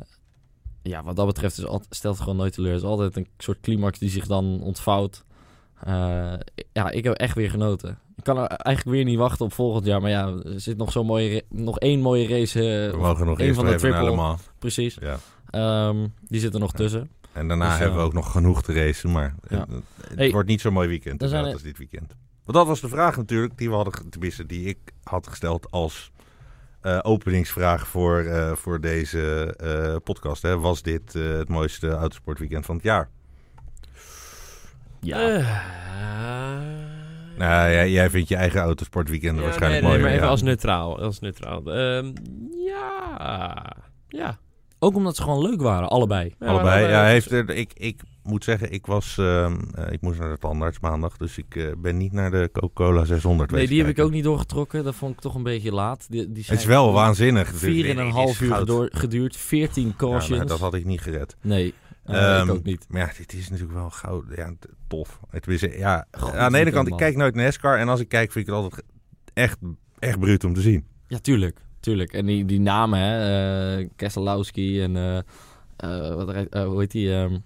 ja, 0.81 1.03
wat 1.03 1.15
dat 1.15 1.25
betreft 1.25 1.57
is 1.57 1.65
altijd, 1.65 1.95
stelt 1.95 2.13
het 2.13 2.23
gewoon 2.23 2.37
nooit 2.37 2.53
teleur. 2.53 2.71
Het 2.73 2.81
is 2.81 2.87
altijd 2.87 3.15
een 3.15 3.27
soort 3.37 3.59
climax 3.59 3.99
die 3.99 4.09
zich 4.09 4.27
dan 4.27 4.61
ontvouwt. 4.61 5.23
Eh, 5.83 6.33
ja, 6.73 6.89
ik 6.89 7.03
heb 7.03 7.13
echt 7.13 7.35
weer 7.35 7.49
genoten. 7.49 7.99
Ik 8.15 8.23
kan 8.23 8.37
er 8.37 8.47
eigenlijk 8.47 8.97
weer 8.97 9.05
niet 9.05 9.17
wachten 9.17 9.45
op 9.45 9.53
volgend 9.53 9.85
jaar. 9.85 10.01
Maar 10.01 10.09
ja, 10.09 10.27
er 10.27 10.61
zit 10.61 10.77
nog 10.77 10.91
zo'n 10.91 11.05
mooie, 11.05 11.43
nog 11.49 11.79
één 11.79 11.99
mooie 12.01 12.27
race. 12.27 12.59
We 12.91 12.97
mogen 12.97 13.25
nog 13.25 13.39
eerst 13.39 13.55
van 13.55 13.65
de 13.65 13.75
triple. 13.75 14.35
Precies. 14.59 14.97
Ja. 15.01 15.17
Ehm, 15.49 16.07
die 16.27 16.39
zit 16.39 16.53
er 16.53 16.59
nog 16.59 16.71
Ja. 16.71 16.77
tussen. 16.77 17.09
En 17.37 17.47
daarna 17.47 17.69
Dus, 17.69 17.77
hebben 17.77 17.95
we 17.95 18.01
eh, 18.01 18.07
ook 18.07 18.13
nog 18.13 18.31
genoeg 18.31 18.63
te 18.63 18.73
racen, 18.73 19.11
maar 19.11 19.35
Ja. 19.49 19.59
het, 19.59 19.69
het 20.07 20.17
Hey, 20.17 20.31
wordt 20.31 20.49
niet 20.49 20.61
zo'n 20.61 20.73
mooi 20.73 20.87
weekend 20.87 21.23
zijn 21.29 21.45
als 21.45 21.61
dit 21.61 21.77
weekend. 21.77 22.15
Want 22.45 22.57
dat 22.57 22.67
was 22.67 22.81
de 22.81 22.87
vraag 22.87 23.17
natuurlijk, 23.17 23.57
die 23.57 23.69
we 23.69 23.75
hadden, 23.75 24.09
tenminste 24.09 24.45
die 24.45 24.65
ik 24.65 24.77
had 25.03 25.27
gesteld 25.27 25.71
als 25.71 26.11
eh, 26.81 26.99
openingsvraag 27.01 27.87
voor, 27.87 28.19
eh, 28.19 28.51
voor 28.55 28.81
deze 28.81 29.53
eh, 29.57 29.95
podcast. 30.03 30.41
Hè. 30.41 30.59
Was 30.59 30.81
dit 30.81 31.15
eh, 31.15 31.23
het 31.37 31.49
mooiste 31.49 31.89
autosportweekend 31.89 32.65
van 32.65 32.75
het 32.75 32.83
jaar? 32.83 33.09
Ja. 35.01 35.17
Nou, 37.37 37.71
jij, 37.71 37.91
jij 37.91 38.09
vindt 38.09 38.29
je 38.29 38.35
eigen 38.35 38.59
autosportweekenden 38.61 39.37
ja, 39.43 39.43
waarschijnlijk 39.49 39.81
nee, 39.83 39.91
nee, 39.91 39.99
mooier. 40.01 40.01
maar 40.01 40.11
even 40.11 40.25
ja. 40.25 40.31
als 40.31 40.41
neutraal. 40.41 40.99
Als 40.99 41.19
neutraal. 41.19 41.71
Ehm, 41.73 42.13
ja. 42.65 43.75
Ja. 44.07 44.37
Ook 44.79 44.95
omdat 44.95 45.15
ze 45.15 45.21
gewoon 45.21 45.41
leuk 45.41 45.61
waren, 45.61 45.89
allebei. 45.89 46.35
Ja, 46.39 46.47
Allebei. 46.47 46.87
Ja, 46.87 47.05
heeft 47.05 47.31
er, 47.31 47.49
ik, 47.49 47.71
ik 47.73 48.01
moet 48.23 48.43
zeggen, 48.43 48.71
ik 48.71 48.85
was, 48.85 49.17
ehm, 49.17 49.57
eh, 49.75 49.91
ik 49.91 50.01
moest 50.01 50.19
naar 50.19 50.29
de 50.29 50.37
tandarts 50.37 50.79
maandag, 50.79 51.17
dus 51.17 51.37
ik 51.37 51.55
eh, 51.55 51.65
ben 51.77 51.97
niet 51.97 52.11
naar 52.11 52.31
de 52.31 52.49
Coca-Cola 52.53 53.05
600 53.05 53.51
Nee, 53.51 53.67
die 53.67 53.79
heb 53.79 53.87
ik 53.87 53.99
ook 53.99 54.11
niet 54.11 54.23
doorgetrokken. 54.23 54.83
Dat 54.83 54.95
vond 54.95 55.13
ik 55.13 55.19
toch 55.19 55.35
een 55.35 55.43
beetje 55.43 55.71
laat. 55.71 56.05
Die, 56.09 56.31
die 56.31 56.43
Het 56.47 56.59
is 56.59 56.65
wel 56.65 56.93
waanzinnig. 56.93 57.47
Vier 57.53 57.89
en 57.89 57.97
een 57.97 58.11
half 58.11 58.41
uur 58.41 58.53
gedoor- 58.55 58.89
geduurd. 58.93 59.37
14 59.37 59.87
Ja, 59.87 59.93
cautions. 59.97 60.29
nou, 60.37 60.45
dat 60.47 60.59
had 60.59 60.73
ik 60.73 60.85
niet 60.85 61.01
gered. 61.01 61.35
Nee, 61.41 61.73
eh, 62.03 62.37
Ehm, 62.39 62.49
ik 62.49 62.55
ook 62.55 62.63
niet. 62.63 62.85
Maar 62.89 63.01
ja, 63.01 63.11
dit 63.17 63.33
is 63.33 63.49
natuurlijk 63.49 63.77
wel 63.79 63.89
goud. 63.89 64.23
Ja, 64.35 64.53
tof. 64.87 65.19
Het 65.29 65.47
is, 65.47 65.61
ja, 65.61 66.05
aan 66.11 66.51
de 66.51 66.57
ene 66.57 66.71
kant, 66.71 66.87
ik 66.87 66.97
kijk 66.97 67.15
nooit 67.15 67.35
naar 67.35 67.43
NASCAR. 67.43 67.77
En 67.77 67.89
als 67.89 67.99
ik 67.99 68.07
kijk, 68.09 68.31
vind 68.31 68.47
ik 68.47 68.53
het 68.53 68.63
altijd 68.63 68.83
echt, 69.33 69.57
echt 69.99 70.19
bruut 70.19 70.43
om 70.43 70.53
te 70.53 70.61
zien. 70.61 70.85
Ja, 71.07 71.17
tuurlijk. 71.17 71.59
Tuurlijk. 71.87 72.13
En 72.13 72.25
die, 72.25 72.45
die 72.45 72.59
namen, 72.59 72.99
hè. 72.99 73.85
Keselowski 73.95 74.81
en... 74.81 74.95
eh, 74.97 75.17
eh, 75.77 76.15
wat 76.15 76.35
hoe 76.65 76.79
heet 76.79 76.91
die? 76.91 77.13
ehm, 77.13 77.37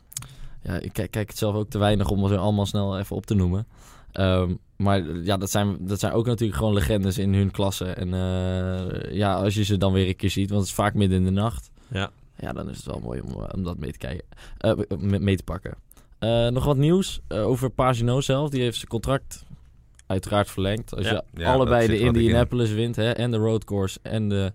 ja, 0.63 0.73
ik 0.73 0.93
kijk, 0.93 1.11
kijk 1.11 1.27
het 1.29 1.37
zelf 1.37 1.55
ook 1.55 1.69
te 1.69 1.77
weinig 1.77 2.09
om 2.09 2.27
ze 2.27 2.37
allemaal 2.37 2.65
snel 2.65 2.99
even 2.99 3.15
op 3.15 3.25
te 3.25 3.33
noemen. 3.33 3.67
Ehm, 4.11 4.53
maar 4.75 5.15
ja, 5.15 5.37
dat 5.37 5.49
zijn, 5.51 5.77
dat 5.79 5.99
zijn 5.99 6.13
ook 6.13 6.25
natuurlijk 6.25 6.57
gewoon 6.57 6.73
legendes 6.73 7.17
in 7.17 7.33
hun 7.33 7.51
klasse. 7.51 7.85
En 7.85 8.09
ja, 9.13 9.35
als 9.35 9.53
je 9.53 9.63
ze 9.63 9.77
dan 9.77 9.93
weer 9.93 10.07
een 10.07 10.15
keer 10.15 10.29
ziet, 10.29 10.49
want 10.49 10.61
het 10.61 10.69
is 10.69 10.75
vaak 10.75 10.93
midden 10.93 11.17
in 11.17 11.23
de 11.25 11.31
nacht. 11.31 11.71
Ja. 11.87 12.09
Ja, 12.39 12.53
dan 12.53 12.69
is 12.69 12.77
het 12.77 12.85
wel 12.85 12.99
mooi 12.99 13.21
om, 13.21 13.43
om 13.55 13.63
dat 13.63 13.77
mee 13.77 13.91
te, 13.91 13.97
kijken, 13.97 14.25
eh, 14.57 14.97
mee- 15.19 15.35
te 15.35 15.43
pakken. 15.43 15.73
Nog 16.53 16.65
wat 16.65 16.77
nieuws 16.77 17.19
over 17.29 17.69
Pagino 17.69 18.21
zelf. 18.21 18.49
Die 18.49 18.61
heeft 18.61 18.77
zijn 18.77 18.87
contract 18.87 19.45
uiteraard 20.11 20.49
verlengd. 20.51 20.95
Als 20.95 21.05
Ja. 21.05 21.23
je 21.33 21.41
Ja, 21.41 21.53
allebei 21.53 21.87
de 21.87 21.93
ik 21.93 21.99
in. 21.99 22.05
Indianapolis 22.05 22.71
wint, 22.71 22.95
hè, 22.95 23.11
en 23.11 23.31
de 23.31 23.37
road 23.37 23.63
course 23.63 23.99
en 24.01 24.29
de 24.29 24.53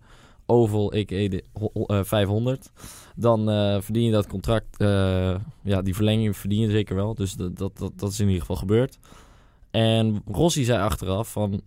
Oval, 0.48 0.92
a.k.a. 0.94 1.28
de 1.28 1.44
ho- 1.52 1.70
ho- 1.72 1.84
eh, 1.86 2.00
500, 2.04 2.70
dan 3.16 3.50
eh, 3.50 3.80
verdien 3.80 4.04
je 4.04 4.10
dat 4.12 4.26
contract. 4.26 4.76
eh, 4.76 5.34
ja, 5.62 5.82
die 5.82 5.94
verlenging 5.94 6.36
verdien 6.36 6.60
je 6.60 6.70
zeker 6.70 6.96
wel. 6.96 7.14
Dus 7.14 7.32
dat, 7.32 7.56
dat, 7.56 7.78
dat, 7.78 7.92
dat 7.98 8.10
is 8.10 8.20
in 8.20 8.26
ieder 8.26 8.40
geval 8.40 8.56
gebeurd. 8.56 8.98
En 9.70 10.22
Rossi 10.26 10.64
zei 10.64 10.80
achteraf 10.82 11.32
van, 11.32 11.60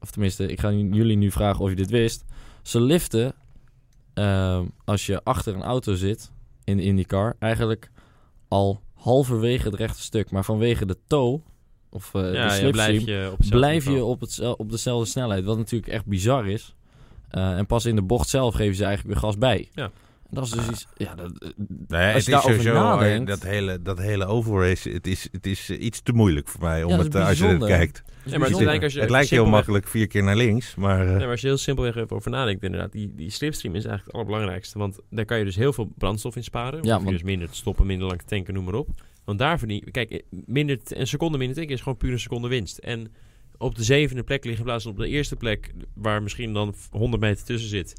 of 0.00 0.10
tenminste, 0.10 0.46
ik 0.46 0.60
ga 0.60 0.72
jullie 0.72 1.16
nu 1.16 1.30
vragen 1.30 1.64
of 1.64 1.70
je 1.70 1.76
dit 1.76 1.90
wist. 1.90 2.24
Ze 2.62 2.80
liften 2.80 3.34
als 4.84 5.06
je 5.06 5.20
achter 5.24 5.54
een 5.54 5.62
auto 5.62 5.94
zit 5.94 6.30
in 6.64 6.76
de 6.76 6.82
IndyCar 6.82 7.36
eigenlijk 7.38 7.90
al 8.48 8.80
halverwege 8.94 9.64
het 9.68 9.74
rechte 9.78 10.02
stuk, 10.02 10.30
maar 10.30 10.44
vanwege 10.44 10.86
de 10.86 10.96
toe 11.06 11.40
of 11.94 12.14
eh, 12.14 12.22
de 12.22 12.28
ja, 12.28 12.70
blijf 12.70 13.04
je 13.04 13.28
op 13.32 13.38
blijf 13.48 13.84
je 13.84 14.04
op, 14.04 14.20
het, 14.20 14.56
op 14.56 14.70
dezelfde 14.70 15.06
snelheid. 15.10 15.44
Wat 15.44 15.56
natuurlijk 15.56 15.92
echt 15.92 16.06
bizar 16.06 16.48
is. 16.48 16.74
Eh, 17.30 17.58
en 17.58 17.66
pas 17.66 17.84
in 17.84 17.94
de 17.96 18.02
bocht 18.02 18.28
zelf 18.28 18.54
geven 18.54 18.74
ze 18.74 18.84
eigenlijk 18.84 19.14
weer 19.14 19.24
gas 19.28 19.38
bij. 19.38 19.68
Ja. 19.74 19.90
Dat 20.30 20.44
is 20.44 20.50
dus 20.50 20.68
iets... 20.68 20.86
Ja, 20.96 21.14
dat, 21.14 21.32
eh, 21.38 21.48
Nee, 21.88 22.14
Als 22.14 22.14
het 22.14 22.24
je 22.26 22.34
is 22.34 22.40
sowieso, 22.42 22.72
nadenkt- 22.72 23.28
dat 23.28 23.42
hele, 23.42 23.82
dat 23.82 23.98
hele 23.98 24.26
overrace, 24.26 24.90
het 24.90 25.06
is, 25.06 25.28
het 25.32 25.46
is 25.46 25.70
iets 25.70 26.00
te 26.02 26.12
moeilijk 26.12 26.48
voor 26.48 26.60
mij 26.60 26.82
om 26.82 26.90
Ja, 26.90 26.98
het, 26.98 27.14
als 27.14 27.38
je 27.38 27.46
het 27.46 27.64
kijkt. 27.64 28.02
Ja, 28.06 28.38
maar 28.38 28.40
het, 28.48 28.56
eigenlijk 28.56 28.82
als 28.82 28.92
je 28.92 29.00
Het 29.00 29.10
lijkt 29.10 29.30
heel 29.30 29.46
makkelijk 29.46 29.88
vier 29.88 30.06
keer 30.06 30.22
naar 30.22 30.36
links, 30.36 30.74
maar... 30.74 31.00
eh, 31.00 31.06
Nee, 31.08 31.18
maar 31.18 31.28
als 31.30 31.40
je 31.40 31.46
heel 31.46 31.56
simpelweg 31.56 31.96
even 31.96 32.16
over 32.16 32.30
nadenkt, 32.30 32.62
inderdaad, 32.62 32.92
die, 32.92 33.12
die 33.16 33.30
slipstream 33.30 33.74
is 33.74 33.84
eigenlijk 33.84 34.06
het 34.06 34.14
allerbelangrijkste. 34.14 34.78
Want 34.78 34.98
daar 35.10 35.24
kan 35.24 35.38
je 35.38 35.44
dus 35.44 35.56
heel 35.56 35.72
veel 35.72 35.92
brandstof 35.98 36.36
in 36.36 36.44
sparen. 36.44 36.82
Ja, 36.82 36.96
je 36.96 36.98
want- 37.02 37.10
dus 37.10 37.22
minder 37.22 37.48
te 37.50 37.56
stoppen, 37.56 37.86
minder 37.86 38.06
lang 38.06 38.18
te 38.20 38.26
tanken, 38.26 38.54
noem 38.54 38.64
maar 38.64 38.74
op. 38.74 38.88
Want 39.24 39.38
daar 39.38 39.58
verdien 39.58 39.84
kijk, 39.90 40.10
eh, 40.10 40.20
minder, 40.30 40.78
een 40.84 41.06
seconde 41.06 41.38
minder 41.38 41.56
tanken 41.56 41.74
is 41.74 41.80
gewoon 41.82 41.98
puur 41.98 42.12
een 42.12 42.18
seconde 42.20 42.48
winst. 42.48 42.78
En 42.78 43.12
op 43.58 43.74
de 43.74 43.82
zevende 43.84 44.22
plek 44.22 44.44
liggen 44.44 44.60
in 44.62 44.68
plaats 44.68 44.82
van 44.84 44.92
op 44.92 44.98
de 44.98 45.08
eerste 45.08 45.36
plek, 45.36 45.72
waar 45.94 46.22
misschien 46.22 46.52
dan 46.52 46.74
100 46.90 47.22
meter 47.22 47.44
tussen 47.44 47.68
zit, 47.70 47.94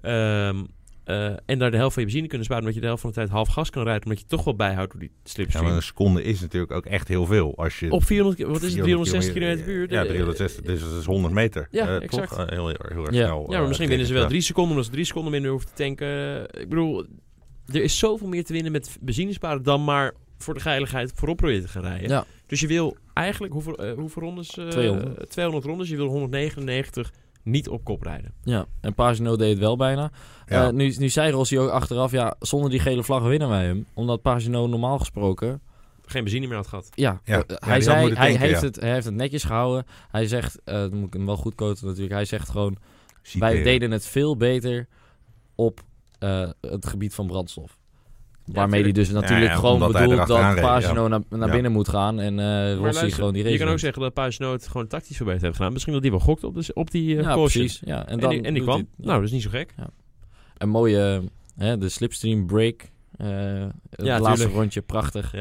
ehm, 0.00 0.64
eh, 1.04 1.26
en 1.46 1.58
daar 1.58 1.70
de 1.70 1.76
helft 1.76 1.92
van 1.94 2.02
je 2.02 2.08
benzine 2.08 2.26
kunnen 2.28 2.44
sparen, 2.46 2.62
omdat 2.62 2.74
je 2.74 2.80
de 2.80 2.86
helft 2.86 3.02
van 3.02 3.10
de 3.10 3.16
tijd 3.16 3.28
half 3.28 3.48
gas 3.48 3.70
kan 3.70 3.82
rijden, 3.84 4.02
omdat 4.04 4.20
je 4.20 4.26
toch 4.26 4.44
wel 4.44 4.54
bijhoudt 4.56 4.90
door 4.92 5.00
die 5.00 5.10
Ja, 5.22 5.30
slipstream. 5.30 5.66
maar 5.66 5.74
een 5.76 5.82
seconde 5.82 6.22
is 6.22 6.40
natuurlijk 6.40 6.72
ook 6.72 6.86
echt 6.86 7.08
heel 7.08 7.26
veel. 7.26 7.56
Als 7.56 7.78
je 7.80 7.90
Op 7.90 8.04
400, 8.04 8.36
ki- 8.42 8.46
wat 8.52 8.62
is 8.62 8.72
het, 8.74 8.82
360 8.82 9.32
km 9.34 9.38
kilometer- 9.40 9.68
uur? 9.72 9.90
Ja, 9.92 10.02
De- 10.02 10.08
360, 10.08 10.64
dus 10.64 10.80
dat 10.80 10.98
is 11.00 11.04
100 11.04 11.34
meter. 11.34 11.68
Ja, 11.70 11.86
Eh, 11.88 12.02
exact. 12.02 12.28
Toch? 12.28 12.38
Eh, 12.38 12.48
heel, 12.48 12.66
heel, 12.68 12.76
heel 12.88 13.06
erg 13.06 13.14
Ja. 13.14 13.24
snel. 13.26 13.40
Ja, 13.42 13.46
maar 13.48 13.60
eh, 13.62 13.66
misschien 13.66 13.88
winnen 13.88 14.06
ze 14.06 14.12
wel 14.12 14.28
drie 14.28 14.40
seconden, 14.40 14.70
omdat 14.70 14.86
ze 14.86 14.92
drie 14.92 15.04
seconden 15.04 15.32
minder 15.32 15.50
hoeven 15.50 15.68
te 15.68 15.74
tanken. 15.74 16.42
Ik 16.60 16.68
bedoel, 16.68 17.06
er 17.66 17.82
is 17.82 17.98
zoveel 17.98 18.28
meer 18.28 18.44
te 18.44 18.52
winnen 18.52 18.72
met 18.72 18.98
benzine 19.00 19.32
sparen 19.32 19.62
dan 19.62 19.84
maar 19.84 20.14
voor 20.38 20.54
de 20.54 20.60
geiligheid 20.60 21.12
voorop 21.14 21.36
proberen 21.36 21.62
te 21.62 21.68
gaan 21.68 21.82
rijden. 21.82 22.08
Ja. 22.08 22.24
Dus 22.46 22.60
je 22.60 22.66
wil 22.66 22.96
eigenlijk, 23.14 23.52
hoeveel, 23.52 23.76
eh, 23.76 23.92
hoeveel 23.94 24.22
rondes? 24.22 24.56
eh, 24.56 24.68
200. 24.68 25.30
200 25.30 25.66
rondes. 25.66 25.88
Je 25.88 25.96
wil 25.96 26.06
199 26.06 27.12
niet 27.42 27.68
op 27.68 27.84
kop 27.84 28.02
rijden. 28.02 28.32
Ja, 28.42 28.66
en 28.80 28.94
Pagino 28.94 29.36
deed 29.36 29.50
het 29.50 29.58
wel 29.58 29.76
bijna. 29.76 30.10
Ja. 30.46 30.66
Eh, 30.66 30.72
nu, 30.72 30.94
nu 30.98 31.08
zei 31.08 31.30
Rossi 31.30 31.58
ook 31.58 31.70
achteraf, 31.70 32.10
ja, 32.10 32.34
zonder 32.40 32.70
die 32.70 32.80
gele 32.80 33.04
vlag 33.04 33.22
winnen 33.22 33.48
wij 33.48 33.64
hem. 33.64 33.86
Omdat 33.94 34.22
Pagino 34.22 34.66
normaal 34.66 34.98
gesproken, 34.98 35.60
Geen 36.06 36.22
benzine 36.22 36.46
meer 36.46 36.56
had 36.56 36.66
gehad. 36.66 36.88
ja, 36.94 37.20
Ja, 37.24 37.34
ja, 37.36 37.42
die 37.46 37.56
hij 37.60 37.80
zei, 37.80 38.14
hij, 38.14 38.34
heeft 38.36 38.60
het, 38.60 38.80
hij 38.80 38.92
heeft 38.92 39.04
het 39.04 39.14
netjes 39.14 39.44
gehouden. 39.44 39.86
Hij 40.10 40.26
zegt, 40.26 40.60
eh 40.64 40.74
dan 40.74 40.94
moet 40.94 41.06
ik 41.06 41.12
hem 41.12 41.26
wel 41.26 41.36
goed 41.36 41.54
quoten 41.54 41.86
natuurlijk, 41.86 42.12
hij 42.14 42.24
zegt 42.24 42.48
gewoon, 42.48 42.76
Citeren. 43.22 43.54
wij 43.54 43.62
deden 43.62 43.90
het 43.90 44.06
veel 44.06 44.36
beter 44.36 44.86
op 45.54 45.80
eh, 46.18 46.48
het 46.60 46.86
gebied 46.86 47.14
van 47.14 47.26
brandstof. 47.26 47.78
Waarmee 48.52 48.82
hij 48.82 48.92
dus 48.92 49.10
natuurlijk 49.10 49.50
ja, 49.50 49.54
gewoon 49.56 49.82
hij 49.92 50.06
bedoelt 50.08 50.26
dat 50.28 50.54
Pagino 50.60 51.08
naar, 51.08 51.20
naar 51.28 51.46
Ja. 51.48 51.52
binnen 51.54 51.72
moet 51.72 51.88
gaan 51.88 52.20
en 52.20 52.38
eh 52.38 52.68
Rossi 52.70 52.80
luister, 52.82 53.12
gewoon 53.12 53.32
die 53.32 53.42
race 53.42 53.54
je 53.54 53.60
kan 53.60 53.68
ook 53.72 53.78
zeggen 53.78 54.02
dat 54.02 54.12
Pagino 54.14 54.52
het 54.52 54.68
gewoon 54.68 54.86
tactisch 54.86 55.16
verbeterd 55.16 55.44
heeft 55.44 55.56
gedaan. 55.56 55.72
Misschien 55.72 55.92
dat 55.92 56.02
die 56.02 56.10
wel 56.10 56.20
gokt 56.20 56.44
op, 56.44 56.58
op 56.74 56.90
die 56.90 57.16
eh 57.16 57.22
Ja, 57.22 57.28
caution. 57.34 57.64
precies. 57.64 57.80
Ja, 57.84 57.98
en, 58.00 58.06
En, 58.06 58.18
dan 58.20 58.30
die, 58.30 58.42
en 58.42 58.54
die 58.54 58.62
kwam. 58.62 58.74
hij- 58.76 58.86
ja. 58.96 59.04
Nou, 59.06 59.16
dat 59.16 59.26
is 59.26 59.32
niet 59.32 59.42
zo 59.42 59.50
gek. 59.50 59.74
Een 60.58 60.68
mooie, 60.68 61.22
hè, 61.56 61.78
de 61.78 61.88
slipstream 61.88 62.46
break. 62.46 62.80
eh, 63.16 63.26
het 63.90 64.06
Ja, 64.06 64.18
laatste 64.18 64.34
tuurlijk. 64.34 64.52
rondje, 64.58 64.80
prachtig. 64.82 65.34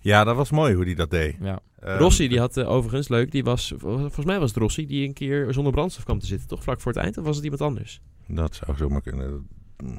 Ja, 0.00 0.24
dat 0.24 0.36
was 0.36 0.50
mooi 0.50 0.74
hoe 0.74 0.84
hij 0.84 0.94
dat 0.94 1.10
deed. 1.10 1.36
Ja. 1.40 1.60
Ehm, 1.80 1.98
Rossi, 1.98 2.28
die 2.28 2.38
had 2.38 2.64
overigens, 2.64 3.08
leuk, 3.08 3.30
die 3.30 3.44
was, 3.44 3.72
volgens 3.76 4.24
mij 4.24 4.38
was 4.38 4.48
het 4.50 4.58
Rossi, 4.58 4.86
die 4.86 5.06
een 5.06 5.12
keer 5.12 5.52
zonder 5.52 5.72
brandstof 5.72 6.04
kwam 6.04 6.18
te 6.18 6.26
zitten, 6.26 6.48
toch 6.48 6.62
vlak 6.62 6.80
voor 6.80 6.92
het 6.92 7.00
eind? 7.02 7.18
Of 7.18 7.24
was 7.24 7.34
het 7.36 7.44
iemand 7.44 7.62
anders? 7.62 8.00
Dat 8.28 8.54
zou 8.54 8.76
zomaar 8.76 9.00
kunnen. 9.00 9.46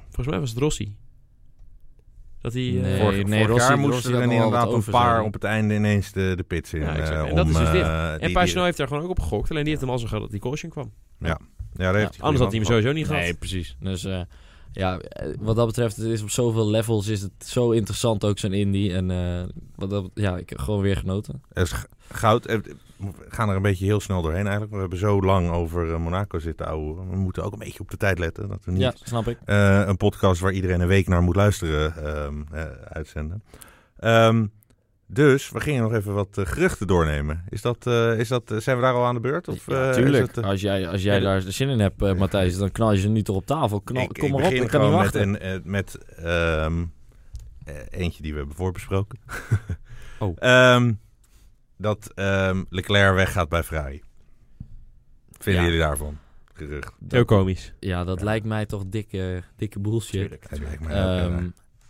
Volgens 0.04 0.28
mij 0.28 0.40
was 0.40 0.50
het 0.50 0.60
Rossi. 0.60 0.96
Dat 2.42 2.54
hij... 2.54 2.62
eh, 2.76 2.82
Nee, 2.82 3.00
vorig 3.00 3.16
nee, 3.26 3.26
vorig 3.26 3.48
Rossi- 3.48 3.68
jaar 3.68 3.80
moesten 3.80 4.14
er 4.14 4.22
inderdaad 4.22 4.74
een 4.74 4.84
paar 4.84 5.22
op 5.24 5.34
het 5.34 5.44
einde 5.44 5.76
ineens 5.76 6.12
de, 6.12 6.34
de 6.36 6.44
pits 6.44 6.74
in. 6.74 6.82
Ja, 6.82 6.96
exact. 6.96 7.10
eh, 7.24 7.30
En 7.30 7.36
dat 7.36 7.46
om, 7.46 7.52
is 7.52 7.58
dus 7.58 7.72
dit. 7.72 7.82
eh, 7.82 8.12
en 8.14 8.20
die- 8.20 8.32
Pagino 8.32 8.54
die- 8.54 8.64
heeft 8.64 8.78
daar 8.78 8.88
gewoon 8.88 9.04
ook 9.04 9.10
op 9.10 9.20
gegokt. 9.20 9.50
Alleen 9.50 9.62
die 9.64 9.70
heeft 9.72 9.82
hem 9.86 9.92
al 9.94 10.00
zo 10.00 10.08
gehad 10.08 10.22
dat 10.22 10.32
die 10.32 10.40
caution 10.40 10.72
kwam. 10.72 10.92
Ja, 11.20 11.38
heeft 11.74 11.94
hij 11.94 12.04
Anders 12.20 12.40
had 12.44 12.52
hij 12.52 12.60
hem 12.60 12.64
sowieso 12.70 12.92
niet 12.92 13.06
gehad. 13.08 13.22
Nee, 13.22 13.34
precies. 13.34 13.76
Dus 13.80 14.06
eh, 14.06 14.22
ja, 14.72 15.00
eh, 15.00 15.28
wat 15.40 15.56
dat 15.56 15.66
betreft, 15.68 15.96
het 15.96 16.06
is 16.06 16.22
op 16.22 16.30
zoveel 16.30 16.70
levels 16.70 17.08
is 17.08 17.22
het 17.22 17.32
zo 17.46 17.72
interessant 17.72 18.26
ook 18.26 18.40
zo'n 18.40 18.54
indie. 18.54 18.94
En 18.94 19.12
eh, 19.12 19.44
wat 19.76 19.90
dat, 19.90 20.10
ja, 20.14 20.38
ik 20.38 20.50
heb 20.50 20.60
gewoon 20.60 20.82
weer 20.82 20.98
genoten. 20.98 21.42
Het 21.54 21.68
is 21.68 21.74
goud. 22.10 22.46
We 22.98 23.12
gaan 23.28 23.50
er 23.50 23.56
een 23.56 23.62
beetje 23.62 23.86
heel 23.86 24.00
snel 24.00 24.22
doorheen 24.22 24.44
eigenlijk. 24.44 24.72
We 24.74 24.80
hebben 24.80 24.98
zo 25.00 25.22
lang 25.22 25.50
over 25.52 25.94
eh, 25.94 26.00
Monaco 26.00 26.40
zitten 26.40 26.68
ouwen. 26.68 27.10
We 27.10 27.16
moeten 27.16 27.44
ook 27.44 27.54
een 27.54 27.60
beetje 27.60 27.80
op 27.80 27.90
de 27.92 27.98
tijd 27.98 28.20
letten. 28.20 28.48
Dat 28.50 28.60
we 28.66 28.72
niet 28.72 28.82
Ja, 28.82 28.94
snap 29.04 29.28
ik. 29.28 29.38
eh, 29.46 29.84
een 29.86 29.98
podcast 29.98 30.42
waar 30.42 30.52
iedereen 30.52 30.80
een 30.82 30.88
week 30.88 31.08
naar 31.08 31.22
moet 31.22 31.36
luisteren 31.36 31.96
ehm, 31.96 32.42
eh, 32.52 32.66
uitzenden. 32.84 33.44
Ehm, 33.98 34.46
dus 35.10 35.50
we 35.50 35.60
gingen 35.60 35.82
nog 35.84 35.94
even 35.94 36.14
wat 36.14 36.28
geruchten 36.44 36.88
doornemen. 36.88 37.44
Is 37.50 37.62
dat, 37.62 37.88
eh, 37.88 38.20
is 38.20 38.28
dat, 38.28 38.54
zijn 38.58 38.76
we 38.78 38.82
daar 38.84 38.94
al 38.94 39.06
aan 39.06 39.14
de 39.16 39.20
beurt? 39.22 39.48
Of, 39.48 39.66
ja, 39.68 39.88
eh, 39.88 39.94
tuurlijk. 39.94 40.30
is 40.30 40.36
het, 40.36 40.46
als 40.46 40.62
jij, 40.62 40.88
als 40.90 41.02
jij 41.04 41.16
Ja, 41.18 41.24
daar 41.24 41.42
zin 41.42 41.70
in 41.70 41.80
hebt, 41.80 42.18
Matthijs, 42.18 42.58
dan 42.58 42.72
knal 42.72 42.92
je 42.92 43.00
ze 43.00 43.08
nu 43.10 43.22
toch 43.22 43.36
op 43.36 43.46
tafel. 43.46 43.82
Knal, 43.82 44.04
ik, 44.04 44.10
kom 44.14 44.30
maar 44.32 44.40
op, 44.44 44.50
begin 44.50 44.64
ik 44.64 44.70
kan 44.70 44.82
niet 44.82 44.90
met, 44.90 45.00
wachten. 45.00 45.22
een, 45.22 45.40
eh, 45.40 45.60
met 45.64 45.98
ehm, 46.16 46.84
eh, 47.66 47.76
eentje 47.90 48.22
die 48.22 48.32
we 48.32 48.38
hebben 48.38 48.56
voorbesproken. 48.56 49.20
Oh. 50.20 50.36
Ehm, 50.40 50.94
dat 51.78 52.12
ehm, 52.16 52.64
Leclerc 52.70 53.14
weggaat 53.16 53.50
bij 53.50 53.64
Ferrari. 53.64 54.02
Vinden 55.40 55.62
Ja. 55.64 55.68
jullie 55.68 55.84
daarvan? 55.86 56.18
Gerucht. 56.54 56.94
Heel 57.08 57.26
komisch. 57.26 57.74
Ja, 57.80 58.04
dat 58.04 58.20
Ja. 58.20 58.26
lijkt 58.26 58.46
mij 58.46 58.66
toch 58.66 58.84
dikke, 58.88 59.44
dikke 59.56 59.80
bullshit. 59.80 60.32
Het 60.50 60.60
lijkt 60.60 60.80
mij 60.84 61.04
ook, 61.04 61.20
Ehm, 61.32 61.38
eh, 61.38 61.44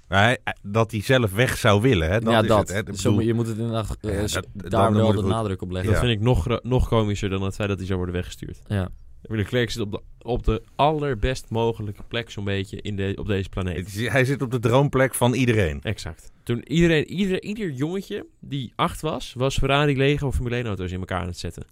maar 0.07 0.23
hij- 0.23 0.39
dat 0.61 0.91
hij 0.91 1.01
zelf 1.01 1.33
weg 1.33 1.57
zou 1.57 1.81
willen, 1.81 2.09
hè? 2.11 2.19
Dat 2.19 2.33
ja, 2.33 2.41
is 2.41 2.47
dat. 2.47 2.69
het, 2.69 2.87
hè? 2.87 2.93
Zo 2.93 3.21
je 3.21 3.33
moet 3.33 3.47
het 3.47 3.57
inderdaad 3.57 3.97
eh, 4.01 4.27
Ja, 4.27 4.41
dat- 4.53 4.71
daar 4.71 4.93
wel 4.93 5.13
de 5.13 5.21
nadruk 5.21 5.61
op 5.61 5.71
leggen. 5.71 5.91
Dat 5.93 6.01
Ja. 6.01 6.07
vind 6.07 6.19
ik 6.19 6.25
nog, 6.25 6.61
nog 6.63 6.87
komischer 6.87 7.29
dan 7.29 7.41
het 7.41 7.55
feit 7.55 7.67
dat 7.69 7.77
hij 7.77 7.85
zou 7.87 7.97
worden 7.97 8.15
weggestuurd. 8.15 8.59
Ja. 8.67 8.89
Leclerc 9.21 9.69
zit 9.69 9.81
op 9.81 9.91
de, 9.91 10.01
op 10.21 10.43
de 10.43 10.63
allerbest 10.75 11.49
mogelijke 11.49 12.03
plek 12.07 12.29
zo'n 12.29 12.43
beetje 12.43 12.81
in 12.81 12.95
de, 12.95 13.13
op 13.19 13.27
deze 13.27 13.49
planeet. 13.49 14.09
hij 14.11 14.25
zit 14.25 14.41
op 14.41 14.51
de 14.51 14.59
droomplek 14.59 15.13
van 15.13 15.33
iedereen. 15.33 15.81
Exact. 15.81 16.31
Toen 16.47 16.63
iedereen, 16.67 17.09
ieder, 17.11 17.41
ieder 17.41 17.71
jongetje 17.71 18.25
die 18.39 18.73
acht 18.75 19.01
was, 19.01 19.33
was 19.37 19.57
Ferrari 19.57 19.97
Lego 19.97 20.27
of 20.27 20.35
Formule 20.35 20.55
1 20.55 20.65
auto's 20.65 20.91
in 20.91 20.99
elkaar 20.99 21.19
aan 21.21 21.27
het 21.27 21.37
zetten. 21.37 21.65
100%. 21.65 21.67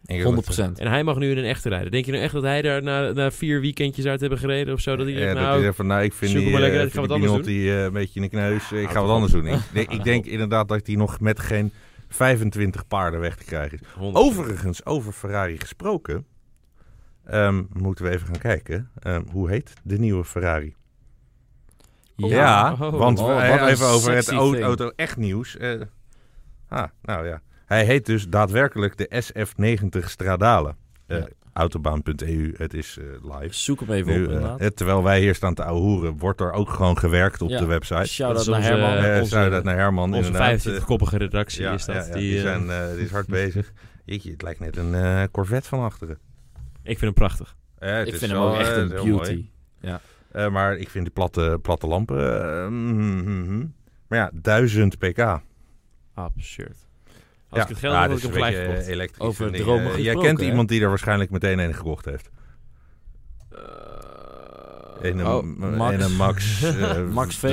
En 0.76 0.88
hij 0.88 1.04
mag 1.04 1.18
nu 1.18 1.32
in 1.32 1.38
een 1.38 1.44
echte 1.44 1.70
rijden. 1.70 1.92
Denk 1.92 2.06
je 2.06 2.12
nou 2.12 2.24
echt 2.24 2.34
dat 2.34 2.44
hij 2.44 2.62
daar 2.62 2.84
na, 2.84 3.12
na 3.12 3.32
vier 3.32 3.62
weekendjes 3.62 4.06
uit 4.06 4.20
hebben 4.20 4.40
gereden 4.40 4.74
of 4.74 4.80
zo? 4.80 4.96
Dat 4.96 5.06
hij 5.06 5.16
Ja, 5.16 5.22
zegt, 5.22 5.34
dat 5.34 5.44
nou, 5.44 5.62
hij 5.64 5.74
van, 5.74 5.88
nou, 5.88 6.04
ik 6.04 6.14
vind 6.14 6.32
die, 6.32 6.42
hem 6.42 6.52
maar 6.52 6.62
lekker 6.62 6.80
eh, 6.80 6.86
ik 6.86 6.92
ga 6.92 7.00
vind 7.00 7.08
wat 7.12 7.20
die 7.20 7.28
anders 7.30 7.48
Binotto, 7.48 7.78
eh, 7.78 7.84
een 7.84 7.94
beetje 7.94 8.16
in 8.16 8.22
de 8.22 8.30
kneus. 8.30 8.72
Ik 8.72 8.90
ga 8.90 9.02
wat 9.02 9.10
anders 9.10 9.32
doen. 9.32 9.48
Ik, 9.48 9.60
denk- 9.74 9.92
ik 9.92 10.04
denk 10.04 10.26
inderdaad 10.26 10.68
dat 10.68 10.88
hij 10.88 10.96
nog 10.96 11.20
met 11.20 11.40
geen 11.40 11.72
25 12.08 12.88
paarden 12.88 13.20
weg 13.20 13.36
te 13.36 13.46
krijgen 13.46 13.80
is. 13.82 13.88
100%. 13.94 14.00
Overigens, 14.14 14.86
over 14.86 15.12
Ferrari 15.14 15.60
gesproken, 15.60 16.26
ehm, 17.26 17.64
moeten 17.74 18.06
we 18.06 18.12
even 18.12 18.28
gaan 18.28 18.40
kijken. 18.40 18.90
Ehm, 19.00 19.22
hoe 19.32 19.50
heet 19.50 19.74
de 19.84 20.00
nieuwe 20.00 20.24
Ferrari? 20.26 20.76
Ja. 22.16 22.28
Ja, 22.28 22.72
Oh. 22.72 22.80
want 22.80 23.20
Oh, 23.20 23.28
we- 23.28 23.48
wat 23.50 23.60
een 23.62 23.68
even 23.68 23.86
over 23.88 24.16
het 24.16 24.30
auto, 24.32 24.52
thing. 24.52 24.64
auto 24.64 24.92
echt 24.96 25.18
nieuws. 25.18 25.58
Eh, 25.58 25.82
ah, 26.70 26.88
nou 27.02 27.28
ja. 27.28 27.42
Hij 27.66 27.86
heet 27.86 28.06
dus 28.06 28.28
daadwerkelijk 28.30 28.98
de 28.98 29.08
SF90 29.24 30.10
Stradale. 30.10 30.76
Eh 31.08 31.18
Ja. 31.18 31.28
Autobaan.eu, 31.54 32.54
het 32.58 32.74
is 32.74 32.98
eh, 32.98 33.06
live. 33.40 33.54
Zoek 33.56 33.80
hem 33.80 33.92
even 33.92 34.14
Nu, 34.14 34.24
op 34.24 34.28
eh, 34.30 34.34
inderdaad. 34.36 34.60
eh, 34.60 34.68
terwijl 34.68 35.04
wij 35.04 35.20
hier 35.20 35.36
staan 35.36 35.54
te 35.54 35.64
ouwehoeren, 35.64 36.18
wordt 36.18 36.40
er 36.42 36.52
ook 36.52 36.70
gewoon 36.70 36.98
gewerkt 36.98 37.42
op 37.42 37.50
Ja. 37.50 37.60
de 37.60 37.66
website. 37.66 38.06
Shout-out 38.06 38.46
Dat 38.46 38.56
is 38.56 38.62
naar 38.62 38.72
Herman. 38.72 38.98
eh, 38.98 39.14
Eh 39.16 39.22
onze- 39.22 39.36
Shout-out 39.36 39.64
naar 39.64 39.76
Herman, 39.76 40.14
Onze 40.14 40.26
inderdaad. 40.26 40.62
25-koppige 40.62 41.18
redactie 41.18 41.62
ja, 41.62 41.74
is 41.74 41.86
dat. 41.86 41.96
ja, 41.96 42.02
ja, 42.06 42.14
die, 42.14 42.22
die, 42.30 42.36
eh, 42.38 42.42
zijn, 42.42 42.70
eh, 42.70 42.94
die 42.96 43.04
is 43.04 43.12
hard 43.12 43.28
bezig. 43.28 43.72
Jeetje, 44.06 44.32
het 44.32 44.42
lijkt 44.42 44.60
net 44.60 44.78
een 44.78 44.94
eh, 44.96 45.24
Corvette 45.32 45.68
van 45.70 45.80
achteren. 45.84 46.18
ik 46.84 47.00
vind 47.00 47.02
hem 47.02 47.14
prachtig. 47.14 47.56
Eh, 47.78 47.94
het 47.98 48.08
ik 48.08 48.16
vind 48.16 48.32
hem 48.32 48.42
ook 48.42 48.56
echt 48.58 48.72
eh, 48.72 48.78
een 48.78 48.92
heel 48.92 49.06
mooi. 49.06 49.52
Eh, 50.36 50.50
maar 50.50 50.78
ik 50.78 50.90
vind 50.90 51.04
die 51.06 51.14
platte, 51.14 51.60
platte 51.62 51.88
lampen... 51.88 52.44
eh, 52.64 52.68
mm, 52.68 53.24
mm, 53.24 53.46
mm. 53.48 53.74
Maar 54.08 54.20
ja, 54.20 54.32
1000 54.34 54.98
pk. 54.98 55.40
Absurd. 56.14 56.78
Als 57.50 57.64
ik 57.64 57.68
het 57.70 57.78
geld 57.78 57.94
ja, 57.94 58.00
had, 58.00 58.10
dat 58.10 58.22
had 58.22 58.30
ik 58.32 58.36
hem 58.36 58.44
een 58.44 58.50
gelijk 58.54 58.56
gekocht. 58.68 58.88
eh, 58.88 58.94
elektrisch. 58.94 59.28
Over 59.28 59.48
en 59.48 59.54
dromen 59.62 59.92
Eh, 59.94 60.04
Jij 60.04 60.16
kent 60.16 60.40
hè? 60.40 60.46
iemand 60.46 60.70
die 60.70 60.82
er 60.82 60.90
waarschijnlijk 60.90 61.30
meteen 61.32 61.60
een 61.60 61.74
gekocht 61.74 62.06
heeft. 62.06 62.30
Eh, 63.50 63.60
Een, 65.02 65.26
Oh, 65.28 65.44
een 65.44 65.76
Max. 65.76 66.04
een 66.04 66.16
Max. 66.16 66.62
Max 67.14 67.36
V. 67.36 67.44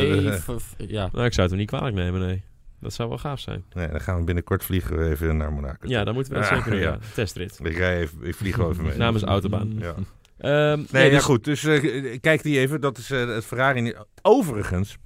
ja. 0.76 1.08
Nou, 1.12 1.24
ik 1.26 1.32
zou 1.32 1.40
het 1.42 1.50
hem 1.50 1.56
niet 1.58 1.66
kwalijk 1.68 1.96
nemen, 1.96 2.20
nee. 2.20 2.42
Dat 2.80 2.92
zou 2.92 3.08
wel 3.08 3.18
gaaf 3.18 3.40
zijn. 3.40 3.64
nee, 3.72 3.88
dan 3.88 4.00
gaan 4.00 4.18
we 4.18 4.24
binnenkort 4.24 4.64
vliegen 4.64 4.98
we 4.98 5.08
even 5.08 5.36
naar 5.36 5.52
Monaco. 5.52 5.88
Ja, 5.88 6.04
dan 6.04 6.14
moeten 6.14 6.32
we 6.32 6.38
dat 6.38 6.48
Ah, 6.48 6.56
zeker 6.56 6.70
doen. 6.76 6.80
ja. 6.80 6.90
Ja. 6.90 6.98
Testrit. 7.14 7.58
Ik, 7.62 7.76
rij 7.76 7.98
even, 8.00 8.18
ik 8.26 8.34
vlieg 8.34 8.56
wel 8.56 8.70
even 8.70 8.84
mee. 8.84 8.96
Namens 8.96 9.22
Autobaan. 9.24 9.72
Ja. 9.78 9.94
Ehm, 10.42 10.82
Nee, 10.90 11.04
ja, 11.04 11.10
dus- 11.10 11.24
goed. 11.24 11.44
Dus 11.44 11.64
eh, 11.64 12.20
kijk 12.20 12.42
die 12.42 12.58
even. 12.58 12.80
Dat 12.80 12.98
is 12.98 13.10
eh, 13.10 13.26
het 13.26 13.44
Ferrari. 13.44 13.94
Overigens, 14.22 14.96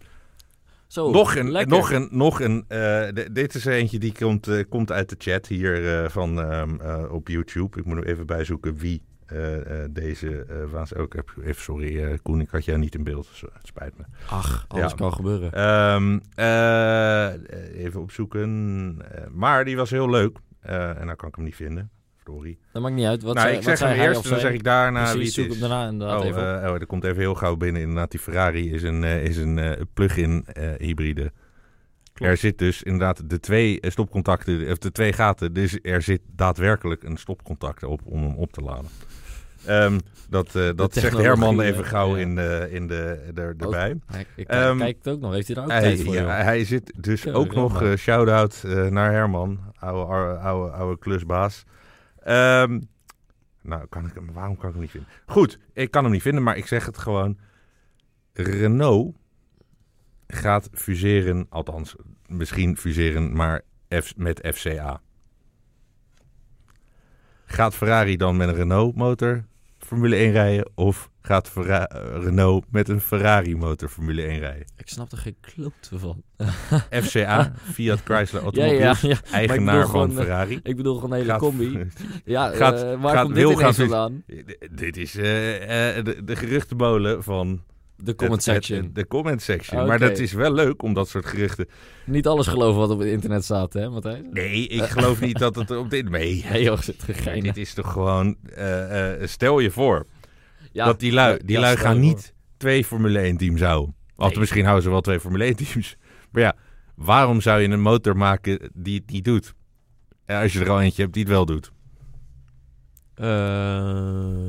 Zo, 0.87 1.11
nog 1.11 1.37
een, 1.37 1.51
lekker. 1.51 1.77
nog 1.77 1.93
een, 1.93 2.09
nog 2.11 2.41
een. 2.41 2.65
eh, 2.69 3.09
dit 3.33 3.55
is 3.55 3.65
eentje 3.65 3.99
die 3.99 4.13
komt, 4.19 4.49
komt 4.69 4.93
uit 4.93 5.09
de 5.09 5.17
chat 5.19 5.47
hier 5.47 6.11
van 6.11 6.41
ehm, 6.43 6.81
eh, 6.81 7.13
op 7.13 7.29
YouTube. 7.29 7.79
Ik 7.79 7.85
moet 7.85 7.97
hem 7.97 8.05
even 8.05 8.27
bijzoeken 8.27 8.77
wie 8.77 9.03
deze 9.91 10.47
waans 10.71 10.95
ook 10.95 11.15
heb. 11.15 11.33
Even 11.45 11.63
sorry, 11.63 12.19
Koen, 12.23 12.41
ik 12.41 12.49
had 12.51 12.65
jou 12.65 12.79
niet 12.79 12.95
in 12.95 13.05
beeld. 13.05 13.29
dus, 13.31 13.41
het 13.41 13.67
spijt 13.67 13.99
me. 13.99 14.05
Ach, 14.29 14.65
alles 14.69 14.91
Ja. 14.91 14.97
kan 14.97 15.13
gebeuren. 15.13 15.53
Ehm, 15.53 16.19
eh, 16.35 17.85
even 17.85 18.01
opzoeken. 18.01 18.97
Maar 19.33 19.65
die 19.65 19.77
was 19.77 19.91
heel 19.91 20.11
leuk. 20.11 20.39
En 20.61 21.07
dan 21.07 21.17
kan 21.17 21.29
ik 21.29 21.35
hem 21.35 21.45
niet 21.45 21.55
vinden. 21.55 21.91
Verdorie. 22.27 22.59
Dat 22.73 22.83
maakt 22.83 22.95
niet 22.95 23.07
uit. 23.07 23.23
Wat 23.23 23.35
nou, 23.35 23.47
zei, 23.47 23.59
ik 23.59 23.65
wat 23.65 23.79
zeg 23.79 23.89
hem 23.89 23.89
zei 23.89 24.01
hij 24.01 24.09
eerst 24.15 24.25
en 24.25 24.31
dan 24.31 24.41
zeg 24.41 24.53
ik 24.53 24.63
daarna 24.65 25.01
Precies, 25.13 25.19
wie 25.19 25.31
zoek 25.31 25.45
het 25.45 25.55
is. 25.55 25.61
hem 25.61 25.69
daarna 25.71 25.89
inderdaad 25.91 26.21
Oh, 26.21 26.27
even 26.27 26.41
op. 26.57 26.63
eh, 26.63 26.69
oh, 26.69 26.75
er 26.81 26.87
komt 26.87 27.05
even 27.05 27.19
heel 27.19 27.35
gauw 27.35 27.57
binnen. 27.57 27.83
Inderdaad, 27.83 28.11
die 28.11 28.21
Ferrari 28.21 28.73
is 28.73 28.83
een, 28.83 29.05
eh, 29.05 29.25
is 29.25 29.37
een 29.37 29.59
eh, 29.59 29.81
plug-in 29.95 30.45
eh, 30.53 30.69
hybride. 30.79 31.33
Klopt. 32.13 32.31
Er 32.33 32.37
zit 32.37 32.59
dus 32.59 32.83
inderdaad 32.83 33.31
de 33.31 33.41
twee 33.41 33.79
stopcontacten, 33.83 34.71
of 34.71 34.79
de 34.79 34.93
twee 34.93 35.13
gaten. 35.13 35.53
Dus 35.53 35.79
er 35.83 36.03
zit 36.03 36.21
daadwerkelijk 36.37 37.03
een 37.03 37.17
stopcontact 37.17 37.83
op 37.85 38.01
om 38.05 38.23
hem 38.23 38.35
op 38.35 38.53
te 38.53 38.61
laden. 38.61 38.91
Ehm, 39.67 39.99
dat 40.29 40.55
eh, 40.55 40.69
dat 40.77 40.95
zegt 40.95 41.17
Herman 41.19 41.61
even 41.61 41.85
gauw 41.85 42.17
Ja. 42.17 42.21
in 42.23 42.35
de, 42.35 42.69
in 42.71 42.87
de, 42.87 43.21
er, 43.35 43.49
Ook- 43.49 43.63
erbij. 43.63 43.97
Hij, 44.07 44.27
ik, 44.37 44.49
Ehm, 44.49 44.79
kijk 44.79 44.97
het 45.03 45.09
ook 45.15 45.21
nog. 45.21 45.33
Heeft 45.33 45.47
hij 45.47 45.55
daar 45.57 45.65
ook 45.65 45.71
Hij, 45.71 45.81
tijd 45.83 46.03
voor? 46.05 46.15
ja, 46.15 46.27
hij 46.27 46.65
zit 46.65 46.93
dus 46.97 47.23
Ja, 47.23 47.33
ook 47.33 47.55
nog, 47.55 47.83
eh 47.83 47.95
shout-out 47.97 48.63
eh, 48.67 48.87
naar 48.87 49.13
Herman, 49.13 49.59
oude, 49.79 50.13
oude, 50.13 50.39
oude, 50.39 50.73
oude 50.73 50.99
klusbaas. 50.99 51.65
Ehm, 52.27 52.81
nou, 53.63 53.87
kan 53.89 54.07
ik 54.07 54.13
waarom 54.33 54.57
kan 54.57 54.67
ik 54.69 54.73
hem 54.73 54.83
niet 54.83 54.91
vinden? 54.91 55.11
Goed, 55.27 55.59
ik 55.73 55.91
kan 55.91 56.03
hem 56.03 56.13
niet 56.13 56.23
vinden, 56.23 56.43
maar 56.43 56.57
ik 56.57 56.67
zeg 56.67 56.87
het 56.87 56.99
gewoon. 56.99 57.39
Renault 58.33 59.17
gaat 60.27 60.69
fuseren, 60.73 61.47
althans 61.49 61.97
misschien 62.27 62.77
fuseren, 62.77 63.33
maar 63.37 63.63
F- 63.95 64.17
met 64.17 64.49
FCA. 64.55 65.01
Gaat 67.45 67.75
Ferrari 67.75 68.17
dan 68.17 68.37
met 68.37 68.49
een 68.49 68.55
Renault 68.55 68.97
motor 68.97 69.45
Formule 69.79 70.17
1 70.17 70.33
rijden 70.33 70.71
of 70.75 71.11
gaat 71.27 71.49
Ferra- 71.51 71.87
eh, 71.87 72.23
Renault 72.23 72.65
met 72.71 72.89
een 72.89 73.01
Ferrari 73.01 73.57
motor 73.57 73.89
Formule 73.89 74.23
1 74.23 74.39
rijden? 74.39 74.67
Ik 74.77 74.89
snap 74.89 75.13
er 75.13 75.19
geen 75.19 75.37
klote 75.41 75.99
van. 75.99 76.23
FCA, 77.05 77.53
Fiat 77.73 78.01
Chrysler 78.05 78.43
Automobiles, 78.43 79.01
ja, 79.01 79.09
ja. 79.09 79.17
eigenaar 79.33 79.81
van 79.81 79.91
gewoon, 79.91 80.11
eh, 80.11 80.17
Ferrari. 80.17 80.61
Ik 80.63 80.77
bedoel 80.77 80.95
gewoon 80.95 81.11
een 81.11 81.17
hele 81.17 81.31
Gaat- 81.31 81.41
combi. 81.41 81.87
Ja, 82.25 82.51
gaat- 82.51 82.83
eh, 82.83 83.01
waar 83.01 83.15
gaat- 83.15 83.25
komt 83.25 83.35
dit 83.35 83.51
ineens 83.51 83.77
vandaan? 83.77 84.23
Dit 84.71 84.97
is 84.97 85.13
de, 85.13 86.17
de 86.25 86.37
geruchtenmolen 86.37 87.23
van 87.23 87.63
De 87.97 88.15
comment 88.15 88.45
het- 88.45 88.55
het- 88.55 88.65
section. 88.65 88.91
de 88.95 89.07
comment 89.07 89.43
section. 89.43 89.87
Maar 89.87 89.99
dat 89.99 90.19
is 90.19 90.33
wel 90.33 90.53
leuk 90.53 90.83
om 90.83 90.95
dat 90.95 91.09
soort 91.09 91.27
geruchten. 91.27 91.67
Niet 92.05 92.27
alles 92.27 92.47
geloven 92.47 92.81
wat 92.81 92.91
op 92.91 92.99
het 92.99 93.09
internet 93.09 93.45
staat, 93.45 93.73
hè, 93.73 93.89
Matthijs? 93.91 94.21
Nee, 94.31 94.67
ik 94.67 94.83
geloof 94.83 95.21
niet 95.21 95.39
dat 95.39 95.55
het 95.55 95.71
op 95.71 95.91
dit. 95.91 96.09
Nee, 96.17 96.45
Nee, 96.51 96.63
joh, 96.63 96.77
Maar 96.87 96.95
gegeen. 96.99 97.43
dit 97.43 97.57
is 97.57 97.75
toch 97.75 97.93
gewoon. 97.93 98.37
stel 99.25 99.59
je 99.59 99.71
voor 99.71 100.07
Ja, 100.77 100.85
dat 100.85 101.01
die 101.01 101.13
lui, 101.13 101.39
die 101.45 101.59
lui 101.59 101.77
gaan 101.77 102.01
niet 102.01 102.35
twee 102.57 102.85
Formule 102.85 103.19
1 103.19 103.37
teams 103.37 103.61
houden. 103.61 103.95
Of 104.17 104.29
Nee. 104.31 104.39
misschien 104.39 104.63
houden 104.65 104.83
ze 104.85 104.91
wel 104.91 105.01
twee 105.01 105.21
Formule 105.21 105.45
1 105.45 105.57
teams. 105.57 105.97
Maar 106.33 106.43
ja, 106.43 106.55
waarom 106.95 107.41
zou 107.41 107.61
je 107.61 107.69
een 107.69 107.81
motor 107.81 108.17
maken 108.17 108.71
die 108.75 108.99
het 108.99 109.11
niet 109.11 109.25
doet? 109.25 109.55
Ja, 110.27 110.43
als 110.43 110.53
je 110.53 110.61
er 110.61 110.71
al 110.71 110.81
eentje 110.81 111.03
hebt 111.03 111.15
die 111.15 111.23
het 111.23 111.33
wel 111.33 111.47
doet. 111.47 111.73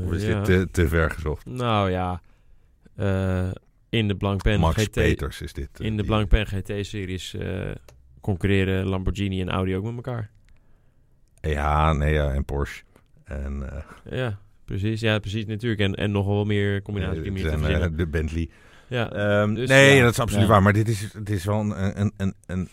Of 0.05 0.13
is 0.13 0.23
ja. 0.25 0.41
dit 0.41 0.45
te, 0.45 0.67
te 0.71 0.87
ver 0.87 1.11
gezocht? 1.11 1.45
Nou 1.45 1.91
ja, 1.91 2.21
eh, 2.95 3.49
in 3.89 4.07
de 4.07 4.15
Blancpain 4.15 4.59
Max 4.59 4.83
GT, 4.83 4.91
Peters 4.91 5.41
is 5.41 5.53
dit. 5.53 5.69
eh, 5.79 5.85
in 5.85 5.91
de 5.95 6.01
die- 6.01 6.11
Blancpain 6.11 6.45
GT-series 6.47 7.35
concurreren 8.21 8.85
Lamborghini 8.85 9.41
en 9.41 9.49
Audi 9.49 9.75
ook 9.75 9.83
met 9.83 9.95
elkaar. 9.95 10.29
Ja, 11.41 11.93
nee, 11.93 12.13
ja, 12.13 12.33
en 12.33 12.45
Porsche. 12.45 12.83
En 13.23 13.69
Ja, 14.09 14.39
precies. 14.67 14.99
Ja, 15.01 15.19
precies 15.19 15.45
natuurlijk. 15.45 15.81
En, 15.81 15.95
en 15.95 16.11
nogal 16.11 16.33
wel 16.35 16.45
meer 16.45 16.81
combinaties 16.81 17.17
die 17.17 17.27
eh, 17.27 17.33
meer 17.33 17.43
te 17.43 17.73
en, 17.73 17.81
eh, 17.81 17.97
de 17.97 18.07
Bentley. 18.07 18.49
ja, 18.87 19.11
Ehm, 19.11 19.53
Dus, 19.53 19.69
nee, 19.69 19.95
ja. 19.95 20.03
dat 20.03 20.11
is 20.11 20.19
absoluut 20.19 20.43
Ja. 20.45 20.49
waar. 20.51 20.61
Maar 20.61 20.73
dit 20.73 20.87
is, 20.89 21.13
het 21.13 21.29
is 21.29 21.45
wel 21.45 21.59
een, 21.59 21.99
een, 22.01 22.13
een, 22.17 22.33
een 22.45 22.69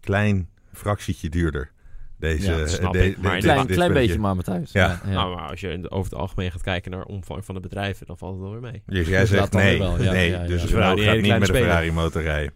klein 0.00 0.48
fractietje 0.72 1.28
duurder. 1.28 1.70
Deze, 2.18 2.50
Ja, 2.50 2.56
dat 2.58 2.70
snap 2.70 2.92
de- 2.92 3.06
ik. 3.06 3.14
de- 3.14 3.20
Maar 3.22 3.38
Klein, 3.38 3.66
dit 3.66 3.76
klein 3.76 3.92
beetje 3.92 4.18
maar, 4.18 4.34
Matthijs. 4.36 4.72
Ja. 4.72 5.00
Nou, 5.06 5.34
maar 5.36 5.48
als 5.50 5.60
je 5.60 5.68
in 5.68 5.82
de- 5.82 5.90
over 5.90 6.10
het 6.10 6.20
algemeen 6.20 6.50
gaat 6.50 6.62
kijken 6.62 6.90
naar 6.90 7.02
omvang 7.04 7.44
van 7.44 7.54
de 7.54 7.60
bedrijven, 7.60 8.06
dan 8.06 8.18
valt 8.18 8.32
het 8.32 8.42
wel 8.42 8.50
weer 8.60 8.70
mee. 8.70 8.82
Dus 8.86 9.08
jij 9.08 9.18
Dat 9.20 9.28
zegt 9.28 9.52
nee, 9.52 9.78
weer 9.78 9.88
wel, 9.88 10.02
ja, 10.02 10.12
nee. 10.12 10.30
ja, 10.30 10.40
ja. 10.42 10.46
dus 10.46 10.60
Dus 10.62 10.70
Renault 10.70 11.00
Ferrari 11.00 11.00
een 11.00 11.06
gaat 11.06 11.22
niet 11.22 11.38
met 11.38 11.48
een 11.48 11.54
kleine 11.54 11.68
Ferrari 11.70 11.92
motor 11.92 12.22
rijden. 12.22 12.52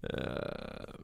Eh, 0.00 0.94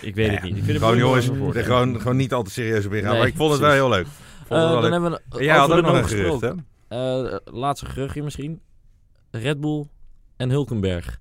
ik 0.00 0.14
weet 0.14 0.26
Ja, 0.26 0.32
het 0.32 0.42
niet. 0.42 0.50
Ik 0.56 0.64
vind 0.64 0.66
het 0.66 0.76
Gewoon 0.78 0.98
jongens, 0.98 1.28
er 1.56 1.64
gewoon, 1.64 2.00
gewoon 2.00 2.16
niet 2.16 2.32
al 2.32 2.42
te 2.42 2.50
serieus 2.50 2.86
op 2.86 2.92
ingaan. 2.92 3.10
Nee, 3.10 3.18
maar 3.18 3.28
ik 3.28 3.36
vond 3.36 3.50
het 3.52 3.60
wel 3.60 3.70
heel 3.72 3.88
leuk. 3.88 4.06
Eh, 4.48 4.80
dan 4.82 4.92
hebben 4.92 5.10
we 5.28 5.44
jij 5.44 5.56
had 5.56 5.70
ook 5.72 5.82
nog 5.82 5.96
een 5.96 6.04
gerucht, 6.04 6.40
hè? 6.40 6.52
Eh, 6.88 7.36
laatste 7.44 7.86
geruchtje 7.86 8.22
misschien. 8.22 8.60
Red 9.30 9.60
Bull 9.60 9.86
en 10.36 10.50
Hulkenberg. 10.50 11.20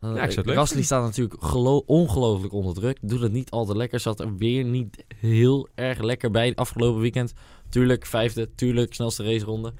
Eh, 0.00 0.14
Ja, 0.14 0.24
leuk 0.42 0.54
Gasly 0.54 0.82
staat 0.82 1.02
natuurlijk 1.04 1.42
gelo- 1.44 1.82
ongelooflijk 1.86 2.52
onder 2.52 2.74
druk. 2.74 2.98
Doet 3.00 3.20
het 3.20 3.32
niet 3.32 3.50
al 3.50 3.64
te 3.64 3.76
lekker. 3.76 4.00
Zat 4.00 4.20
er 4.20 4.36
weer 4.36 4.64
niet 4.64 5.04
heel 5.16 5.68
erg 5.74 5.98
lekker 5.98 6.30
bij 6.30 6.54
afgelopen 6.54 7.00
weekend. 7.00 7.32
Tuurlijk 7.68 8.06
vijfde, 8.06 8.54
tuurlijk 8.54 8.94
snelste 8.94 9.24
raceronde. 9.24 9.72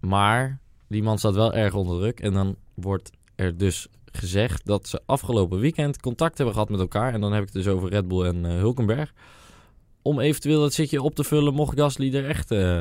Maar 0.00 0.58
die 0.88 1.02
man 1.02 1.18
staat 1.18 1.34
wel 1.34 1.52
erg 1.54 1.74
onder 1.74 1.98
druk. 1.98 2.20
En 2.20 2.32
dan 2.32 2.56
wordt 2.74 3.10
er 3.34 3.56
dus 3.56 3.88
gezegd 4.12 4.66
dat 4.66 4.88
ze 4.88 5.00
afgelopen 5.06 5.58
weekend 5.58 6.00
contact 6.00 6.36
hebben 6.36 6.54
gehad 6.54 6.70
met 6.70 6.80
elkaar. 6.80 7.12
En 7.12 7.20
dan 7.20 7.32
heb 7.32 7.40
ik 7.42 7.52
het 7.52 7.64
dus 7.64 7.72
over 7.74 7.88
Red 7.88 8.08
Bull 8.08 8.24
en 8.26 8.44
eh, 8.44 8.50
Hulkenberg. 8.52 9.12
Om 10.02 10.20
eventueel 10.20 10.60
dat 10.60 10.72
zitje 10.72 11.02
op 11.02 11.14
te 11.14 11.24
vullen 11.24 11.54
mocht 11.54 11.78
Gasly 11.78 12.14
er 12.14 12.28
echt 12.28 12.50
eh, 12.50 12.80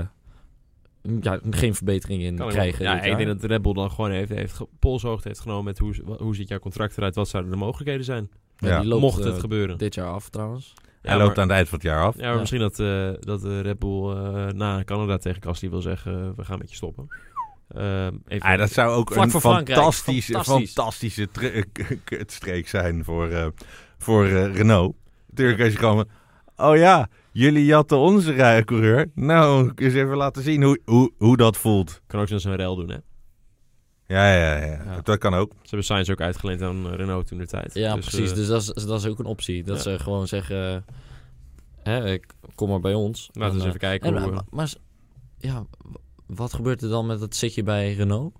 ja, 1.22 1.40
geen 1.50 1.76
verbetering 1.76 2.22
in 2.22 2.36
Kan 2.36 2.50
krijgen. 2.50 2.86
Ja, 2.86 3.02
ik 3.02 3.18
denk 3.18 3.40
dat 3.40 3.50
Red 3.50 3.62
Bull 3.62 3.74
dan 3.74 3.92
gewoon 3.92 4.12
heeft, 4.12 4.30
heeft 4.30 4.60
polshoogte 4.80 5.28
heeft 5.28 5.40
genomen 5.40 5.64
met 5.64 5.78
hoe, 5.78 5.96
hoe 6.18 6.36
ziet 6.36 6.48
jouw 6.48 6.60
contract 6.60 6.98
eruit, 6.98 7.16
wat 7.16 7.28
zouden 7.30 7.52
de 7.52 7.58
mogelijkheden 7.58 8.06
zijn. 8.06 8.30
Ja, 8.58 8.68
Ja. 8.68 8.80
die 8.80 8.88
loopt, 8.90 9.02
Mocht 9.02 9.24
het 9.24 9.34
eh, 9.34 9.40
gebeuren. 9.40 9.78
dit 9.78 9.94
jaar 9.96 10.08
af 10.08 10.30
trouwens. 10.30 10.74
Ja, 11.02 11.10
Hij 11.14 11.18
loopt 11.22 11.28
maar- 11.36 11.38
aan 11.44 11.48
het 11.48 11.58
eind 11.58 11.70
van 11.70 11.78
het 11.78 11.88
jaar 11.88 12.04
af. 12.06 12.16
Ja, 12.16 12.22
maar 12.22 12.32
Ja. 12.34 12.40
misschien 12.40 12.60
dat, 12.62 12.80
eh 12.80 13.10
dat 13.20 13.42
de 13.42 13.62
Red 13.62 13.80
Bull 13.80 14.12
eh, 14.12 14.48
na 14.48 14.84
Canada 14.84 15.18
tegen 15.18 15.44
Gasly 15.44 15.70
wil 15.70 15.82
zeggen, 15.82 16.36
we 16.36 16.44
gaan 16.46 16.58
met 16.58 16.70
je 16.70 16.76
stoppen. 16.76 17.08
Ehm, 17.68 18.16
even, 18.28 18.50
Ah, 18.50 18.58
dat 18.58 18.72
zou 18.72 18.92
ook 18.92 19.16
een 19.16 19.30
fantastische, 19.30 20.34
Fantastisch. 20.34 20.74
fantastische 20.74 21.28
tre- 21.32 21.64
kutstreek 22.04 22.68
zijn 22.68 23.04
voor, 23.04 23.28
eh, 23.30 23.48
voor 23.98 24.26
eh, 24.26 24.56
Renault. 24.56 24.96
Natuurlijk 25.30 25.62
als 25.62 25.72
je 25.72 25.78
gewoon... 25.80 26.06
Oh 26.58 26.76
ja, 26.78 27.10
jullie 27.32 27.66
jatten 27.66 27.98
onze 27.98 28.32
rijcoureur. 28.32 29.12
Nou, 29.16 29.72
eens 29.76 29.94
even 29.94 30.18
laten 30.18 30.44
zien 30.44 30.64
hoe, 30.64 30.80
hoe, 30.86 31.12
hoe 31.18 31.38
dat 31.38 31.58
voelt. 31.58 32.02
kan 32.08 32.20
ook 32.20 32.28
zo'n 32.28 32.56
rel 32.56 32.76
doen, 32.76 32.90
hè. 32.90 32.98
Ja, 34.08 34.34
ja, 34.34 34.58
ja, 34.58 34.66
ja. 34.66 35.02
Dat 35.04 35.18
kan 35.18 35.34
ook. 35.34 35.52
Ze 35.52 35.58
hebben 35.62 35.84
Sainz 35.84 36.10
ook 36.10 36.22
uitgeleend 36.22 36.62
aan 36.62 36.88
eh, 36.90 36.96
Renault 36.96 37.28
toen 37.28 37.38
de 37.38 37.48
tijd. 37.48 37.74
Ja, 37.74 37.96
Dus, 37.96 38.06
precies. 38.10 38.30
eh, 38.30 38.36
Dus 38.36 38.48
dat 38.48 38.62
is, 38.62 38.84
dat 38.84 39.00
is 39.00 39.06
ook 39.08 39.20
een 39.20 39.26
optie. 39.26 39.64
Dat 39.64 39.76
Ja. 39.76 39.82
ze 39.82 40.00
gewoon 40.00 40.28
zeggen... 40.28 40.76
eh, 40.76 40.94
hè, 41.84 42.12
ik- 42.12 42.34
kom 42.56 42.70
maar 42.70 42.80
bij 42.80 42.94
ons. 42.94 43.30
laten 43.34 43.40
we 43.42 43.46
En, 43.46 43.52
eens 43.54 43.62
eh, 43.62 43.68
even 43.68 43.80
kijken 43.80 44.08
en, 44.08 44.14
hoe... 44.14 44.22
maar, 44.22 44.30
eh, 44.30 44.36
maar- 44.36 44.46
maar 44.52 44.74
ja, 45.38 45.66
wat 46.26 46.54
gebeurt 46.54 46.82
er 46.82 46.90
dan 46.90 47.06
met 47.06 47.20
het 47.22 47.36
zitje 47.36 47.64
bij 47.64 47.94
Renault? 47.94 48.34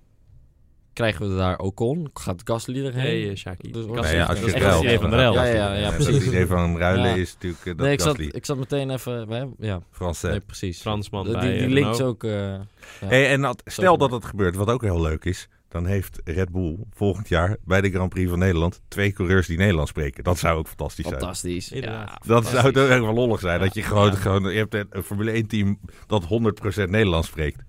Krijgen 0.98 1.28
we 1.30 1.36
daar 1.36 1.58
Ocon? 1.58 2.10
Gaat 2.14 2.40
Gasly 2.44 2.86
erheen? 2.86 3.02
nee, 3.02 3.30
eh, 3.30 3.36
Shaki. 3.36 3.72
Dus- 3.72 3.86
Nee, 3.86 4.16
ja, 4.16 4.24
als 4.24 4.38
je 4.38 4.50
ruilt, 4.50 4.74
het 4.74 4.82
idee 4.84 4.98
van 4.98 5.10
de 5.10 5.16
rel. 5.16 5.32
Ja, 5.34 5.44
ja, 5.44 5.74
ja, 5.74 5.90
precies. 5.90 6.26
idee 6.26 6.46
van 6.46 6.78
ruilen 6.78 7.08
Ja. 7.08 7.14
is 7.14 7.32
natuurlijk 7.32 7.60
eh, 7.66 7.66
dat 7.76 7.76
nee, 7.86 7.92
ik 7.92 8.00
zat, 8.00 8.18
ik 8.18 8.44
zat 8.46 8.56
meteen 8.58 8.90
even... 8.90 9.28
hè, 9.28 9.44
Ja, 9.58 9.80
Frans 9.90 10.22
nee, 10.22 10.40
precies. 10.40 10.80
Fransman 10.80 11.24
Die, 11.24 11.32
bij 11.32 11.50
die, 11.52 11.60
eh, 11.60 11.68
links 11.68 12.00
ook... 12.00 12.24
eh, 12.24 12.30
ja. 12.30 12.60
Hey, 13.06 13.28
en 13.30 13.40
dat, 13.40 13.62
stel 13.64 13.98
dat 13.98 14.10
het 14.10 14.24
gebeurt, 14.24 14.56
wat 14.56 14.70
ook 14.70 14.82
heel 14.82 15.00
leuk 15.00 15.24
is, 15.24 15.48
dan 15.68 15.86
heeft 15.86 16.20
Red 16.24 16.50
Bull 16.52 16.76
volgend 16.92 17.28
jaar 17.28 17.56
bij 17.64 17.80
de 17.80 17.90
Grand 17.90 18.08
Prix 18.08 18.30
van 18.30 18.38
Nederland 18.38 18.80
twee 18.88 19.12
coureurs 19.12 19.46
die 19.46 19.58
Nederlands 19.58 19.90
spreken. 19.90 20.24
Dat 20.24 20.38
zou 20.38 20.58
ook 20.58 20.66
fantastisch 20.68 21.06
zijn. 21.06 21.18
Fantastisch. 21.18 21.72
Inderdaad. 21.72 22.08
Ja, 22.08 22.18
Dat 22.34 22.46
zou 22.46 22.72
toch 22.72 22.88
echt 22.88 23.00
wel 23.00 23.14
lollig 23.14 23.40
zijn. 23.40 23.58
Ja. 23.58 23.64
Dat 23.64 23.74
je 23.74 23.82
gewoon, 23.82 24.10
Ja. 24.10 24.16
gewoon 24.16 24.52
je 24.52 24.58
hebt 24.68 24.74
een 24.90 25.02
Formule 25.02 25.30
1 25.32 25.46
team 25.46 25.78
dat 26.06 26.24
100% 26.24 26.90
Nederlands 26.90 27.28
spreekt. 27.28 27.66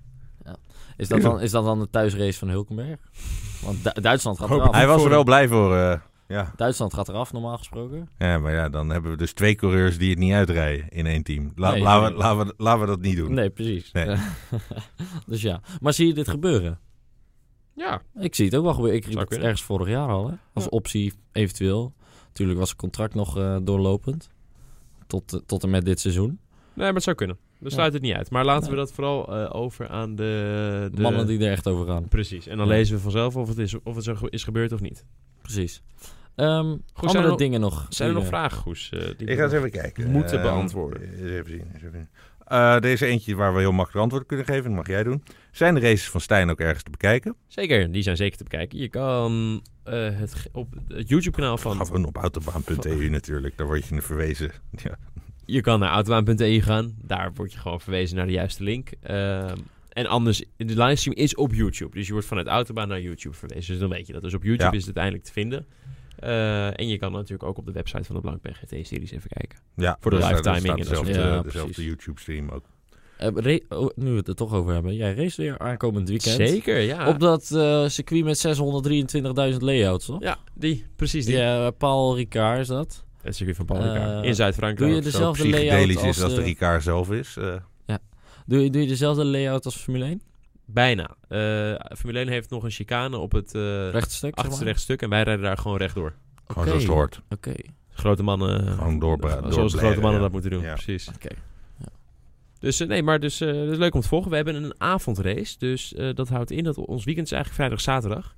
Is 1.00 1.08
dat, 1.08 1.22
dan, 1.22 1.40
is 1.42 1.52
dat 1.52 1.64
dan 1.64 1.80
de 1.80 1.90
thuisrace 1.90 2.40
van 2.40 2.50
Hulkenberg? 2.50 3.00
Want 3.64 3.84
Du- 3.84 4.02
Duitsland 4.02 4.40
gaat 4.40 4.50
eraf. 4.50 4.72
Hij 4.76 4.88
was 4.88 5.04
er 5.04 5.10
wel 5.10 5.24
blij 5.24 5.48
voor. 5.48 5.76
eh, 5.76 6.00
ja. 6.28 6.54
Duitsland 6.56 6.94
gaat 6.94 7.10
eraf, 7.10 7.32
normaal 7.34 7.58
gesproken. 7.58 8.10
ja, 8.18 8.38
maar 8.38 8.54
ja, 8.54 8.70
dan 8.70 8.90
hebben 8.90 9.12
we 9.12 9.18
dus 9.18 9.34
twee 9.34 9.56
coureurs 9.56 9.98
die 9.98 10.10
het 10.10 10.20
niet 10.20 10.34
uitrijden 10.34 10.90
in 10.90 11.06
één 11.06 11.24
team. 11.24 11.52
La- 11.56 11.72
Nee, 11.72 11.82
laten, 11.82 12.04
we, 12.04 12.10
nee. 12.10 12.18
laten, 12.18 12.48
we, 12.48 12.54
laten 12.58 12.82
we 12.82 12.86
dat 12.88 13.02
niet 13.02 13.16
doen. 13.18 13.34
Nee, 13.34 13.50
precies. 13.50 13.92
Nee. 13.92 14.16
dus 15.28 15.42
ja. 15.42 15.62
Maar 15.82 15.94
zie 15.94 16.08
je 16.08 16.14
dit 16.14 16.28
gebeuren? 16.28 16.80
Ja, 17.76 18.02
Ik 18.20 18.36
zie 18.36 18.46
het 18.46 18.56
ook 18.56 18.64
wel 18.64 18.74
gebeuren. 18.74 18.98
Ik 19.00 19.06
riep 19.06 19.20
het 19.30 19.38
ergens 19.38 19.64
vorig 19.64 19.88
jaar 19.88 20.10
al, 20.10 20.28
hè? 20.30 20.34
Als 20.54 20.64
Ja. 20.64 20.70
optie 20.70 21.14
eventueel. 21.32 21.94
Natuurlijk 22.28 22.60
was 22.60 22.70
het 22.70 22.78
contract 22.78 23.14
nog 23.16 23.38
eh, 23.38 23.58
doorlopend. 23.62 24.30
Tot, 25.08 25.34
eh, 25.34 25.40
tot 25.46 25.64
en 25.64 25.70
met 25.70 25.86
dit 25.86 26.00
seizoen. 26.00 26.28
nee, 26.74 26.86
maar 26.86 26.94
het 26.94 27.04
zou 27.04 27.16
kunnen. 27.16 27.38
We 27.60 27.66
Ja. 27.66 27.70
sluiten 27.72 28.00
het 28.00 28.08
niet 28.10 28.18
uit. 28.18 28.30
Maar 28.30 28.46
laten 28.46 28.70
we 28.70 28.76
dat 28.76 28.92
vooral 28.94 29.36
eh, 29.36 29.56
over 29.56 29.88
aan 29.88 30.16
de, 30.16 30.90
de... 30.94 31.02
Mannen 31.02 31.28
die 31.28 31.40
er 31.46 31.52
echt 31.52 31.68
over 31.68 31.86
gaan. 31.86 32.08
Precies. 32.08 32.48
En 32.48 32.58
dan 32.58 32.68
Ja. 32.68 32.74
lezen 32.74 32.96
we 32.96 33.02
vanzelf 33.02 33.36
of 33.36 33.48
het, 33.48 33.58
is, 33.58 33.76
of 33.84 33.96
het 33.96 34.04
zo 34.04 34.16
is 34.30 34.44
gebeurd 34.44 34.72
of 34.72 34.82
niet. 34.82 35.06
Precies. 35.42 35.82
Ehm 36.36 36.66
zijn 36.66 36.78
andere 36.96 37.32
er 37.32 37.38
dingen 37.38 37.60
nog. 37.60 37.86
Zijn 37.90 38.10
er 38.10 38.16
die, 38.16 38.24
nog 38.24 38.34
eh, 38.34 38.40
vragen, 38.40 38.62
Goes? 38.62 38.90
eh, 38.92 39.00
die 39.18 39.28
Ik 39.28 39.38
ga 39.38 39.44
eens 39.44 39.54
even 39.54 39.72
kijken. 39.72 40.12
moeten 40.12 40.38
Eh, 40.38 40.44
beantwoorden. 40.44 41.02
even 41.02 41.50
zien. 41.52 41.72
even 41.76 41.92
zien. 41.92 42.08
Eh, 42.46 42.80
deze 42.80 43.06
eentje 43.06 43.36
waar 43.36 43.54
we 43.54 43.60
heel 43.60 43.72
makkelijk 43.72 44.04
antwoord 44.04 44.26
kunnen 44.26 44.46
geven. 44.46 44.64
Dat 44.64 44.74
mag 44.74 44.88
jij 44.88 45.04
doen. 45.04 45.24
Zijn 45.52 45.74
de 45.74 45.80
races 45.80 46.10
van 46.10 46.22
Stijn 46.22 46.50
ook 46.50 46.60
ergens 46.60 46.84
te 46.84 46.90
bekijken? 46.90 47.36
Zeker, 47.48 47.92
die 47.92 48.02
zijn 48.02 48.18
zeker 48.18 48.38
te 48.38 48.44
bekijken. 48.44 48.80
Je 48.80 48.88
kan 48.90 49.62
eh, 49.84 49.94
het 49.94 50.50
op 50.52 50.68
het 50.88 51.10
YouTube-kanaal 51.10 51.58
van... 51.58 51.86
Gewoon 51.86 52.06
op 52.06 52.16
autobaan.eu 52.18 53.10
natuurlijk. 53.10 53.58
Daar 53.58 53.68
word 53.68 53.86
je 53.86 53.94
naar 53.94 54.04
verwezen. 54.04 54.52
Ja. 54.84 54.98
Je 55.52 55.62
kan 55.62 55.80
naar 55.80 55.90
autobaan.eu 55.92 56.62
gaan. 56.62 56.96
Daar 57.04 57.32
word 57.36 57.52
je 57.54 57.60
gewoon 57.60 57.82
verwezen 57.82 58.16
naar 58.18 58.26
de 58.26 58.32
juiste 58.32 58.64
link. 58.64 58.90
Ehm, 59.02 59.58
en 59.90 60.06
anders, 60.06 60.44
de 60.58 60.66
livestream 60.84 61.18
is 61.18 61.36
op 61.36 61.54
YouTube. 61.54 61.96
Dus 61.98 62.06
je 62.08 62.12
wordt 62.12 62.28
vanuit 62.28 62.48
Autobaan 62.48 62.88
naar 62.88 63.02
YouTube 63.02 63.36
verwezen. 63.36 63.72
Dus 63.72 63.80
dan 63.80 63.90
weet 63.90 64.08
je 64.08 64.14
dat. 64.14 64.22
Dus 64.22 64.34
op 64.34 64.44
YouTube 64.44 64.64
Ja. 64.64 64.72
is 64.78 64.86
het 64.86 64.98
uiteindelijk 64.98 65.24
te 65.26 65.32
vinden. 65.32 65.66
Eh, 66.20 66.80
en 66.80 66.88
je 66.88 66.98
kan 66.98 67.12
natuurlijk 67.12 67.44
ook 67.44 67.58
op 67.58 67.66
de 67.66 67.72
website 67.72 68.04
van 68.04 68.16
de 68.16 68.22
Blankberg 68.22 68.58
GT-series 68.58 69.12
even 69.12 69.30
kijken. 69.30 69.60
Ja, 69.76 69.98
Voor 70.00 70.12
de 70.12 70.18
dus 70.18 70.28
live 70.30 70.42
timing 70.42 70.62
staat 70.62 70.72
en 70.72 70.78
dat 70.78 70.88
dezelfde, 70.88 71.14
soort 71.14 71.24
dingen. 71.24 71.38
Ja, 71.38 71.42
dezelfde. 71.44 71.84
YouTube-stream 71.84 72.50
ook. 72.50 72.66
eh, 73.18 73.60
oh, 73.70 73.90
nu 73.96 74.12
we 74.12 74.18
het 74.18 74.28
er 74.28 74.36
toch 74.36 74.54
over 74.54 74.74
hebben. 74.74 74.96
Jij 74.96 75.14
race 75.14 75.42
weer 75.42 75.58
aankomend 75.60 76.10
weekend. 76.10 76.36
Zeker, 76.36 76.80
ja. 76.80 77.08
Op 77.10 77.20
dat 77.20 77.52
eh, 77.52 77.88
circuit 77.88 78.24
met 78.24 78.38
623.000 79.52 79.58
layouts, 79.62 80.06
toch? 80.06 80.22
Ja, 80.22 80.38
die. 80.54 80.86
Precies 80.96 81.26
die. 81.26 81.38
Ja, 81.38 81.72
Paul 81.72 82.16
Ricard 82.16 82.60
is 82.60 82.68
dat. 82.68 83.06
Het 83.22 83.36
circuit 83.36 83.56
van 83.58 83.66
Paul 83.66 83.80
Eh, 83.84 83.94
Ricard 83.94 84.26
in 84.26 84.36
Zuid-Frankrijk. 84.36 84.90
doe 84.92 85.00
je 85.00 85.04
dezelfde 85.12 85.50
layout 85.50 85.90
is 85.90 85.98
als, 85.98 86.22
als 86.24 86.34
de 86.36 86.40
eh, 86.42 86.46
Ricard 86.48 86.84
zelf 86.84 87.12
is. 87.12 87.38
eh. 87.38 87.56
Doe 88.46 88.64
je, 88.64 88.70
doe 88.70 88.82
je 88.82 88.88
dezelfde 88.88 89.26
layout 89.26 89.66
als 89.66 89.76
Formule 89.76 90.06
1? 90.06 90.22
Bijna. 90.66 91.16
Eh, 91.28 91.96
Formule 91.98 92.20
1 92.20 92.28
heeft 92.28 92.50
nog 92.50 92.64
een 92.64 92.70
chicane 92.72 93.18
op 93.18 93.32
het 93.32 93.56
eh 93.56 93.90
Rechtstuk, 93.90 94.20
zeg 94.22 94.34
achterste 94.34 94.64
maar? 94.64 94.68
rechtstuk 94.74 95.02
en 95.02 95.10
wij 95.10 95.24
rijden 95.24 95.44
daar 95.44 95.58
gewoon 95.58 95.78
rechtdoor. 95.78 96.14
Gewoon 96.48 96.64
Oké. 96.64 96.68
zoals 96.68 96.84
het 96.84 96.92
hoort. 96.92 97.22
Oké. 97.30 97.54
Grote 97.90 98.24
mannen, 98.24 98.68
Gewoon 98.68 99.00
doorbra- 99.00 99.52
zoals 99.52 99.72
de 99.72 99.78
grote 99.78 100.00
mannen 100.00 100.14
ja. 100.18 100.20
dat 100.22 100.32
moeten 100.32 100.50
doen. 100.52 100.62
Ja. 100.62 100.74
Precies. 100.74 101.08
Oké. 101.16 101.36
Dus 102.60 102.80
nee, 102.80 103.04
maar 103.04 103.20
dus, 103.20 103.42
eh, 103.42 103.48
het 103.48 103.70
is 103.70 103.78
leuk 103.78 103.94
om 103.96 104.02
te 104.02 104.08
volgen. 104.08 104.30
We 104.30 104.36
hebben 104.36 104.56
een 104.64 104.74
avondrace. 104.78 105.56
Dus 105.58 105.94
eh, 105.94 106.14
dat 106.16 106.30
houdt 106.30 106.52
in 106.52 106.64
dat 106.64 106.78
ons 106.78 107.04
weekend 107.04 107.26
is 107.26 107.32
eigenlijk 107.34 107.62
vrijdag, 107.62 107.82
zaterdag. 107.82 108.36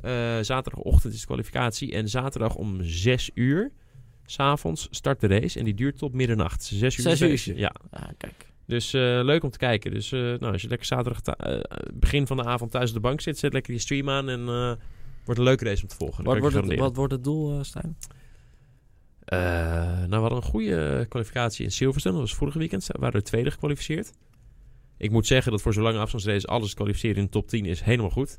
Eh, 0.00 0.12
zaterdagochtend 0.44 1.14
is 1.14 1.20
de 1.20 1.26
kwalificatie. 1.26 1.92
En 1.92 2.08
zaterdag 2.08 2.54
om 2.54 2.78
6 2.82 3.30
uur, 3.34 3.70
s'avonds, 4.26 4.88
start 4.90 5.20
de 5.20 5.26
race. 5.26 5.58
En 5.58 5.64
die 5.64 5.74
duurt 5.74 5.98
tot 5.98 6.12
middernacht. 6.12 6.64
6 6.64 6.96
uur. 6.96 7.02
Zes 7.02 7.20
uurtje. 7.20 7.56
Ja. 7.56 7.74
Ah, 7.90 8.08
kijk. 8.18 8.52
Dus 8.66 8.94
eh, 8.94 9.20
leuk 9.22 9.42
om 9.42 9.50
te 9.50 9.58
kijken. 9.58 9.90
Dus 9.90 10.12
eh, 10.12 10.20
nou, 10.20 10.52
als 10.52 10.62
je 10.62 10.68
lekker 10.68 10.86
zaterdag, 10.86 11.36
eh, 11.36 11.60
begin 11.94 12.26
van 12.26 12.36
de 12.36 12.44
avond 12.44 12.70
thuis 12.70 12.88
op 12.88 12.94
de 12.94 13.00
bank 13.00 13.20
zit, 13.20 13.38
zet 13.38 13.52
lekker 13.52 13.72
die 13.72 13.80
stream 13.80 14.10
aan. 14.10 14.28
En 14.28 14.44
wordt 15.24 15.40
een 15.40 15.46
leuke 15.46 15.64
race 15.64 15.82
om 15.82 15.88
te 15.88 15.96
volgen. 15.96 16.24
Wat 16.24 16.38
wordt, 16.38 16.54
je 16.54 16.60
het, 16.60 16.78
wat 16.78 16.96
wordt 16.96 17.12
het 17.12 17.24
doel, 17.24 17.64
Stijn? 17.64 17.96
Nou, 19.26 20.08
we 20.08 20.16
hadden 20.16 20.36
een 20.36 20.42
goede 20.42 21.06
kwalificatie 21.08 21.64
in 21.64 21.70
Silverstone. 21.70 22.16
Dat 22.16 22.24
was 22.24 22.34
vorige 22.34 22.58
weekend. 22.58 22.86
We 22.86 22.98
waren 22.98 23.14
er 23.14 23.22
tweede 23.22 23.50
gekwalificeerd. 23.50 24.12
Ik 24.96 25.10
moet 25.10 25.26
zeggen 25.26 25.52
dat 25.52 25.62
voor 25.62 25.72
zo'n 25.72 25.82
lange 25.82 25.98
afstandsrace 25.98 26.46
alles 26.46 26.74
kwalificeren 26.74 27.16
in 27.16 27.24
de 27.24 27.30
top 27.30 27.48
10 27.48 27.64
is 27.64 27.80
helemaal 27.80 28.10
goed. 28.10 28.36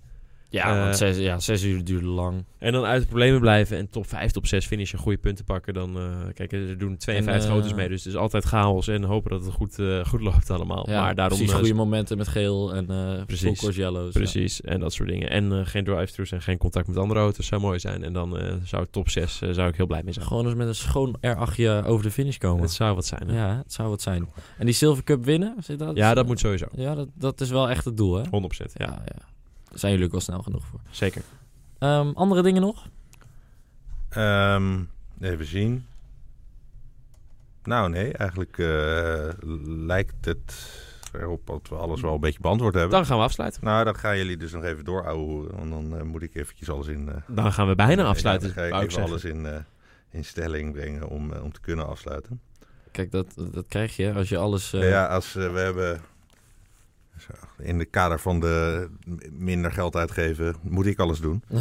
Ja, 0.56 0.76
Eh, 0.78 0.84
want 0.84 0.98
zes, 0.98 1.18
ja, 1.18 1.40
zes 1.40 1.64
uur 1.64 1.84
duurde 1.84 2.08
lang. 2.08 2.44
En 2.60 2.72
dan 2.74 2.84
uit 2.86 3.02
de 3.02 3.08
problemen 3.08 3.40
blijven 3.40 3.78
en 3.78 3.90
top 3.90 4.08
5, 4.08 4.32
top 4.32 4.48
6 4.48 4.66
finishen, 4.66 5.00
goede 5.00 5.18
punten 5.18 5.46
pakken. 5.46 5.74
Dan, 5.74 5.98
eh, 5.98 6.04
kijk, 6.34 6.52
er 6.52 6.78
doen 6.78 6.98
52 6.98 7.44
En, 7.44 7.50
eh, 7.50 7.56
auto's 7.56 7.74
mee, 7.78 7.88
dus 7.90 8.04
het 8.04 8.14
is 8.14 8.20
altijd 8.20 8.44
chaos 8.44 8.88
en 8.88 9.04
hopen 9.04 9.32
dat 9.32 9.46
het 9.46 9.54
goed, 9.54 9.80
eh, 9.80 10.06
goed 10.06 10.22
loopt 10.30 10.50
allemaal. 10.52 10.90
Ja, 10.90 11.02
maar 11.02 11.16
daarom, 11.16 11.38
precies 11.38 11.54
eh, 11.54 11.60
goede 11.60 11.74
momenten 11.76 12.18
met 12.18 12.28
geel 12.28 12.74
en 12.74 12.90
eh 12.90 13.24
Precies. 13.26 13.46
full 13.46 13.56
course 13.56 13.80
yellows. 13.80 14.12
Precies, 14.14 14.62
en 14.62 14.80
dat 14.80 14.94
soort 14.94 15.10
dingen. 15.10 15.30
En 15.30 15.52
eh, 15.52 15.60
geen 15.64 15.84
drive-thrus 15.84 16.32
en 16.32 16.42
geen 16.42 16.58
contact 16.58 16.88
met 16.88 16.98
andere 16.98 17.20
auto's 17.20 17.46
zou 17.48 17.62
mooi 17.62 17.80
zijn. 17.80 18.04
En 18.04 18.14
dan 18.14 18.38
eh, 18.38 18.54
zou 18.64 18.86
top 18.92 19.10
6 19.10 19.42
eh, 19.42 19.50
zou 19.52 19.68
ik 19.70 19.76
heel 19.76 19.88
blij 19.88 20.02
mee 20.04 20.14
zijn. 20.14 20.26
Gewoon 20.26 20.46
eens 20.46 20.56
met 20.56 20.68
een 20.68 20.76
schoon 20.76 21.16
R8 21.28 21.86
over 21.86 22.04
de 22.04 22.12
finish 22.12 22.38
komen. 22.38 22.62
Het 22.62 22.72
zou 22.72 22.96
wat 22.96 23.06
zijn. 23.06 23.28
hè? 23.30 23.36
Ja, 23.38 23.58
het 23.64 23.74
zou 23.74 23.90
wat 23.90 24.02
zijn. 24.02 24.30
En 24.58 24.66
die 24.66 24.76
Silver 24.76 25.04
Cup 25.04 25.26
winnen? 25.26 25.56
Zit 25.60 25.80
dat, 25.80 25.96
Ja, 25.96 26.14
dat 26.14 26.26
moet 26.26 26.40
sowieso. 26.40 26.66
Ja, 26.76 26.96
dat, 26.96 27.08
dat 27.14 27.42
is 27.42 27.50
wel 27.50 27.70
echt 27.70 27.86
het 27.86 27.98
doel, 27.98 28.14
hè? 28.16 28.24
100%. 28.24 28.28
Ja, 28.74 28.86
Ja, 28.86 29.02
ja. 29.06 29.34
Zijn 29.76 29.92
jullie 29.92 30.06
ook 30.06 30.12
wel 30.12 30.22
snel 30.22 30.42
genoeg 30.42 30.66
voor. 30.66 30.80
zeker. 30.90 31.22
Ehm, 31.80 32.10
andere 32.14 32.42
dingen 32.42 32.62
nog? 32.62 32.88
Ehm, 34.10 34.80
even 35.22 35.46
zien. 35.46 35.86
Nou, 37.64 37.90
nee, 37.90 38.12
eigenlijk 38.14 38.58
eh, 38.58 39.28
lijkt 39.66 40.26
het 40.26 40.72
erop 41.14 41.48
dat 41.48 41.68
we 41.70 41.76
alles 41.76 42.02
wel 42.02 42.14
een 42.14 42.20
beetje 42.20 42.40
beantwoord 42.40 42.74
hebben. 42.74 42.92
Dan 42.92 43.06
gaan 43.06 43.18
we 43.18 43.24
afsluiten. 43.24 43.64
Nou, 43.64 43.84
dan 43.86 43.96
gaan 43.96 44.18
jullie 44.18 44.38
dus 44.38 44.52
nog 44.52 44.64
even 44.64 44.84
doorhouden. 44.86 45.56
Want 45.58 45.70
dan 45.70 45.98
eh, 45.98 46.04
moet 46.04 46.22
ik 46.22 46.36
eventjes 46.36 46.70
alles 46.70 46.88
in... 46.88 47.10
eh, 47.10 47.16
Dan 47.28 47.54
gaan 47.54 47.68
we 47.68 47.76
bijna 47.76 48.04
afsluiten, 48.04 48.48
dan 48.48 48.58
ga 48.58 48.64
ik 48.66 48.74
even 48.74 48.92
zeggen. 48.92 49.12
alles 49.12 49.24
in, 49.26 49.66
in 50.10 50.26
stelling 50.26 50.74
brengen 50.74 51.08
om, 51.08 51.32
om 51.34 51.52
te 51.52 51.60
kunnen 51.60 51.88
afsluiten. 51.88 52.42
Kijk, 52.92 53.12
dat, 53.12 53.34
dat 53.52 53.66
krijg 53.68 53.96
je 53.96 54.14
als 54.14 54.30
je 54.30 54.38
alles... 54.38 54.72
ja, 54.72 55.08
als 55.08 55.34
we 55.34 55.42
hebben... 55.42 56.02
Zo, 57.20 57.32
in 57.64 57.78
de 57.78 57.86
kader 57.86 58.20
van 58.20 58.40
de 58.40 58.88
minder 59.32 59.72
geld 59.72 59.96
uitgeven, 59.96 60.56
moet 60.62 60.86
ik 60.86 61.00
alles 61.00 61.20
doen. 61.20 61.44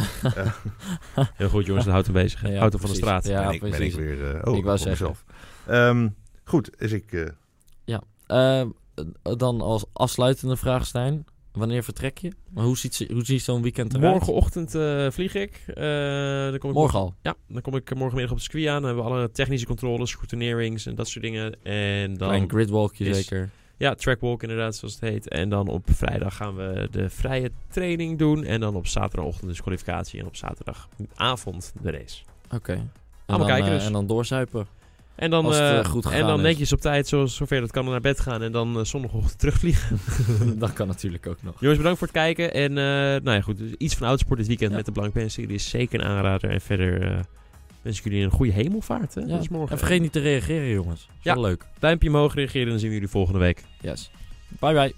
Heel 1.34 1.48
goed, 1.48 1.66
jongens. 1.66 1.84
Dat 1.84 1.92
houdt 1.94 2.07
hem 2.09 2.16
bezig. 2.16 2.42
Ja, 2.48 2.59
houdt 2.59 2.72
hem 2.72 2.80
van 2.82 2.90
de 2.90 2.96
straat. 2.96 3.26
Ja, 3.26 3.44
ben, 3.44 3.52
ik, 3.55 3.61
ben 3.61 3.82
ik 3.82 3.94
weer... 3.94 4.34
eh, 4.36 4.52
oh, 4.52 4.57
Ik 4.57 4.64
zeggen. 4.64 4.88
mezelf. 4.90 5.24
Ehm, 5.66 6.09
goed, 6.44 6.70
dus 6.78 6.92
ik... 6.92 7.12
eh, 7.12 7.28
Ehm, 8.26 8.68
dan 9.22 9.61
als 9.61 9.84
afsluitende 9.92 10.57
vraag, 10.57 10.86
Stijn. 10.86 11.24
Wanneer 11.52 11.82
vertrek 11.84 12.18
je? 12.18 12.32
Maar 12.50 12.64
hoe 12.64 12.76
ziet, 12.78 13.07
hoe 13.12 13.24
ziet 13.24 13.42
zo'n 13.42 13.62
weekend 13.62 13.94
eruit? 13.94 14.12
Morgenochtend 14.14 14.74
eh, 14.74 15.11
vlieg 15.11 15.34
ik. 15.34 15.61
Eh, 15.66 15.74
dan 16.50 16.59
kom 16.59 16.70
ik 16.70 16.76
Morgen 16.76 16.98
al? 16.98 17.14
Ja, 17.22 17.34
dan 17.48 17.62
kom 17.62 17.76
ik 17.76 17.94
morgenmiddag 17.94 18.30
op 18.32 18.36
het 18.36 18.44
circuit 18.50 18.66
aan. 18.68 18.74
Dan 18.82 18.84
hebben 18.84 19.05
we 19.05 19.11
alle 19.11 19.30
technische 19.30 19.66
controles, 19.66 20.11
scrutineerings 20.11 20.86
en 20.86 20.94
dat 20.94 21.09
soort 21.09 21.24
dingen. 21.24 21.62
En 21.62 22.14
dan... 22.14 22.28
Klein 22.28 22.50
gridwalkje 22.50 23.05
is- 23.05 23.16
zeker. 23.16 23.50
Ja, 23.77 23.95
trackwalk 23.95 24.43
inderdaad, 24.43 24.77
zoals 24.77 24.95
het 24.95 25.03
heet. 25.03 25.29
En 25.29 25.49
dan 25.49 25.68
op 25.68 25.83
vrijdag 25.91 26.37
gaan 26.37 26.57
we 26.57 26.89
de 26.91 27.11
vrije 27.11 27.51
training 27.68 28.18
doen. 28.18 28.45
En 28.45 28.61
dan 28.61 28.75
op 28.75 28.87
zaterdagochtend 28.87 29.49
dus 29.49 29.61
kwalificatie. 29.61 30.20
En 30.20 30.27
op 30.27 30.37
zaterdagavond 30.37 31.72
de 31.83 31.91
race. 31.91 32.22
Oké. 32.51 32.91
Allemaal 33.27 33.49
kijken 33.49 33.66
eh, 33.66 33.75
dus. 33.75 33.87
en 33.87 33.93
dan 33.93 34.07
doorzuipen. 34.07 34.66
En 35.14 35.31
dan, 35.31 35.55
eh, 35.55 35.85
goed 35.85 36.11
en 36.11 36.27
dan 36.27 36.37
is. 36.37 36.43
netjes 36.43 36.72
op 36.72 36.81
tijd, 36.81 37.09
zoals, 37.09 37.35
zover 37.37 37.61
dat 37.61 37.70
kan, 37.70 37.85
naar 37.85 38.01
bed 38.01 38.20
gaan. 38.20 38.43
En 38.43 38.53
dan 38.53 38.87
zondagochtend 38.87 39.39
terugvliegen. 39.39 39.99
dat 40.59 40.72
kan 40.72 40.87
natuurlijk 40.87 41.27
ook 41.27 41.43
nog. 41.43 41.55
Jongens, 41.61 41.79
bedankt 41.79 41.99
voor 41.99 42.09
het 42.09 42.16
kijken. 42.16 42.55
En 42.55 42.72
nou 43.22 43.31
ja, 43.31 43.41
goed, 43.41 43.59
dus 43.59 43.72
iets 43.79 43.95
van 43.95 44.07
Autosport 44.07 44.39
dit 44.39 44.49
weekend 44.49 44.70
Ja. 44.70 44.77
met 44.77 44.87
de 44.87 44.93
Blank 44.93 45.12
Pen 45.12 45.31
serie 45.31 45.55
is 45.55 45.70
zeker 45.70 46.01
een 46.01 46.07
aanrader. 46.07 46.51
En 46.51 46.61
verder 46.61 47.25
wens 47.85 47.99
ik 47.99 48.05
jullie 48.05 48.24
een 48.24 48.30
goede 48.30 48.53
hemelvaart. 48.53 49.14
Hè? 49.14 49.20
Ja. 49.20 49.39
Is 49.39 49.49
morgen. 49.49 49.70
En 49.70 49.78
vergeet 49.78 50.01
niet 50.01 50.12
te 50.12 50.20
reageren, 50.20 50.68
jongens. 50.68 51.01
Is 51.01 51.07
Ja. 51.22 51.35
leuk. 51.41 51.66
Duimpje 51.78 52.09
omhoog 52.09 52.35
reageren 52.35 52.62
en 52.62 52.68
dan 52.70 52.78
zien 52.78 52.89
we 52.89 52.95
jullie 52.95 53.11
volgende 53.11 53.39
week. 53.39 53.64
Yes. 53.80 54.11
Bye 54.61 54.72
bye. 54.72 54.95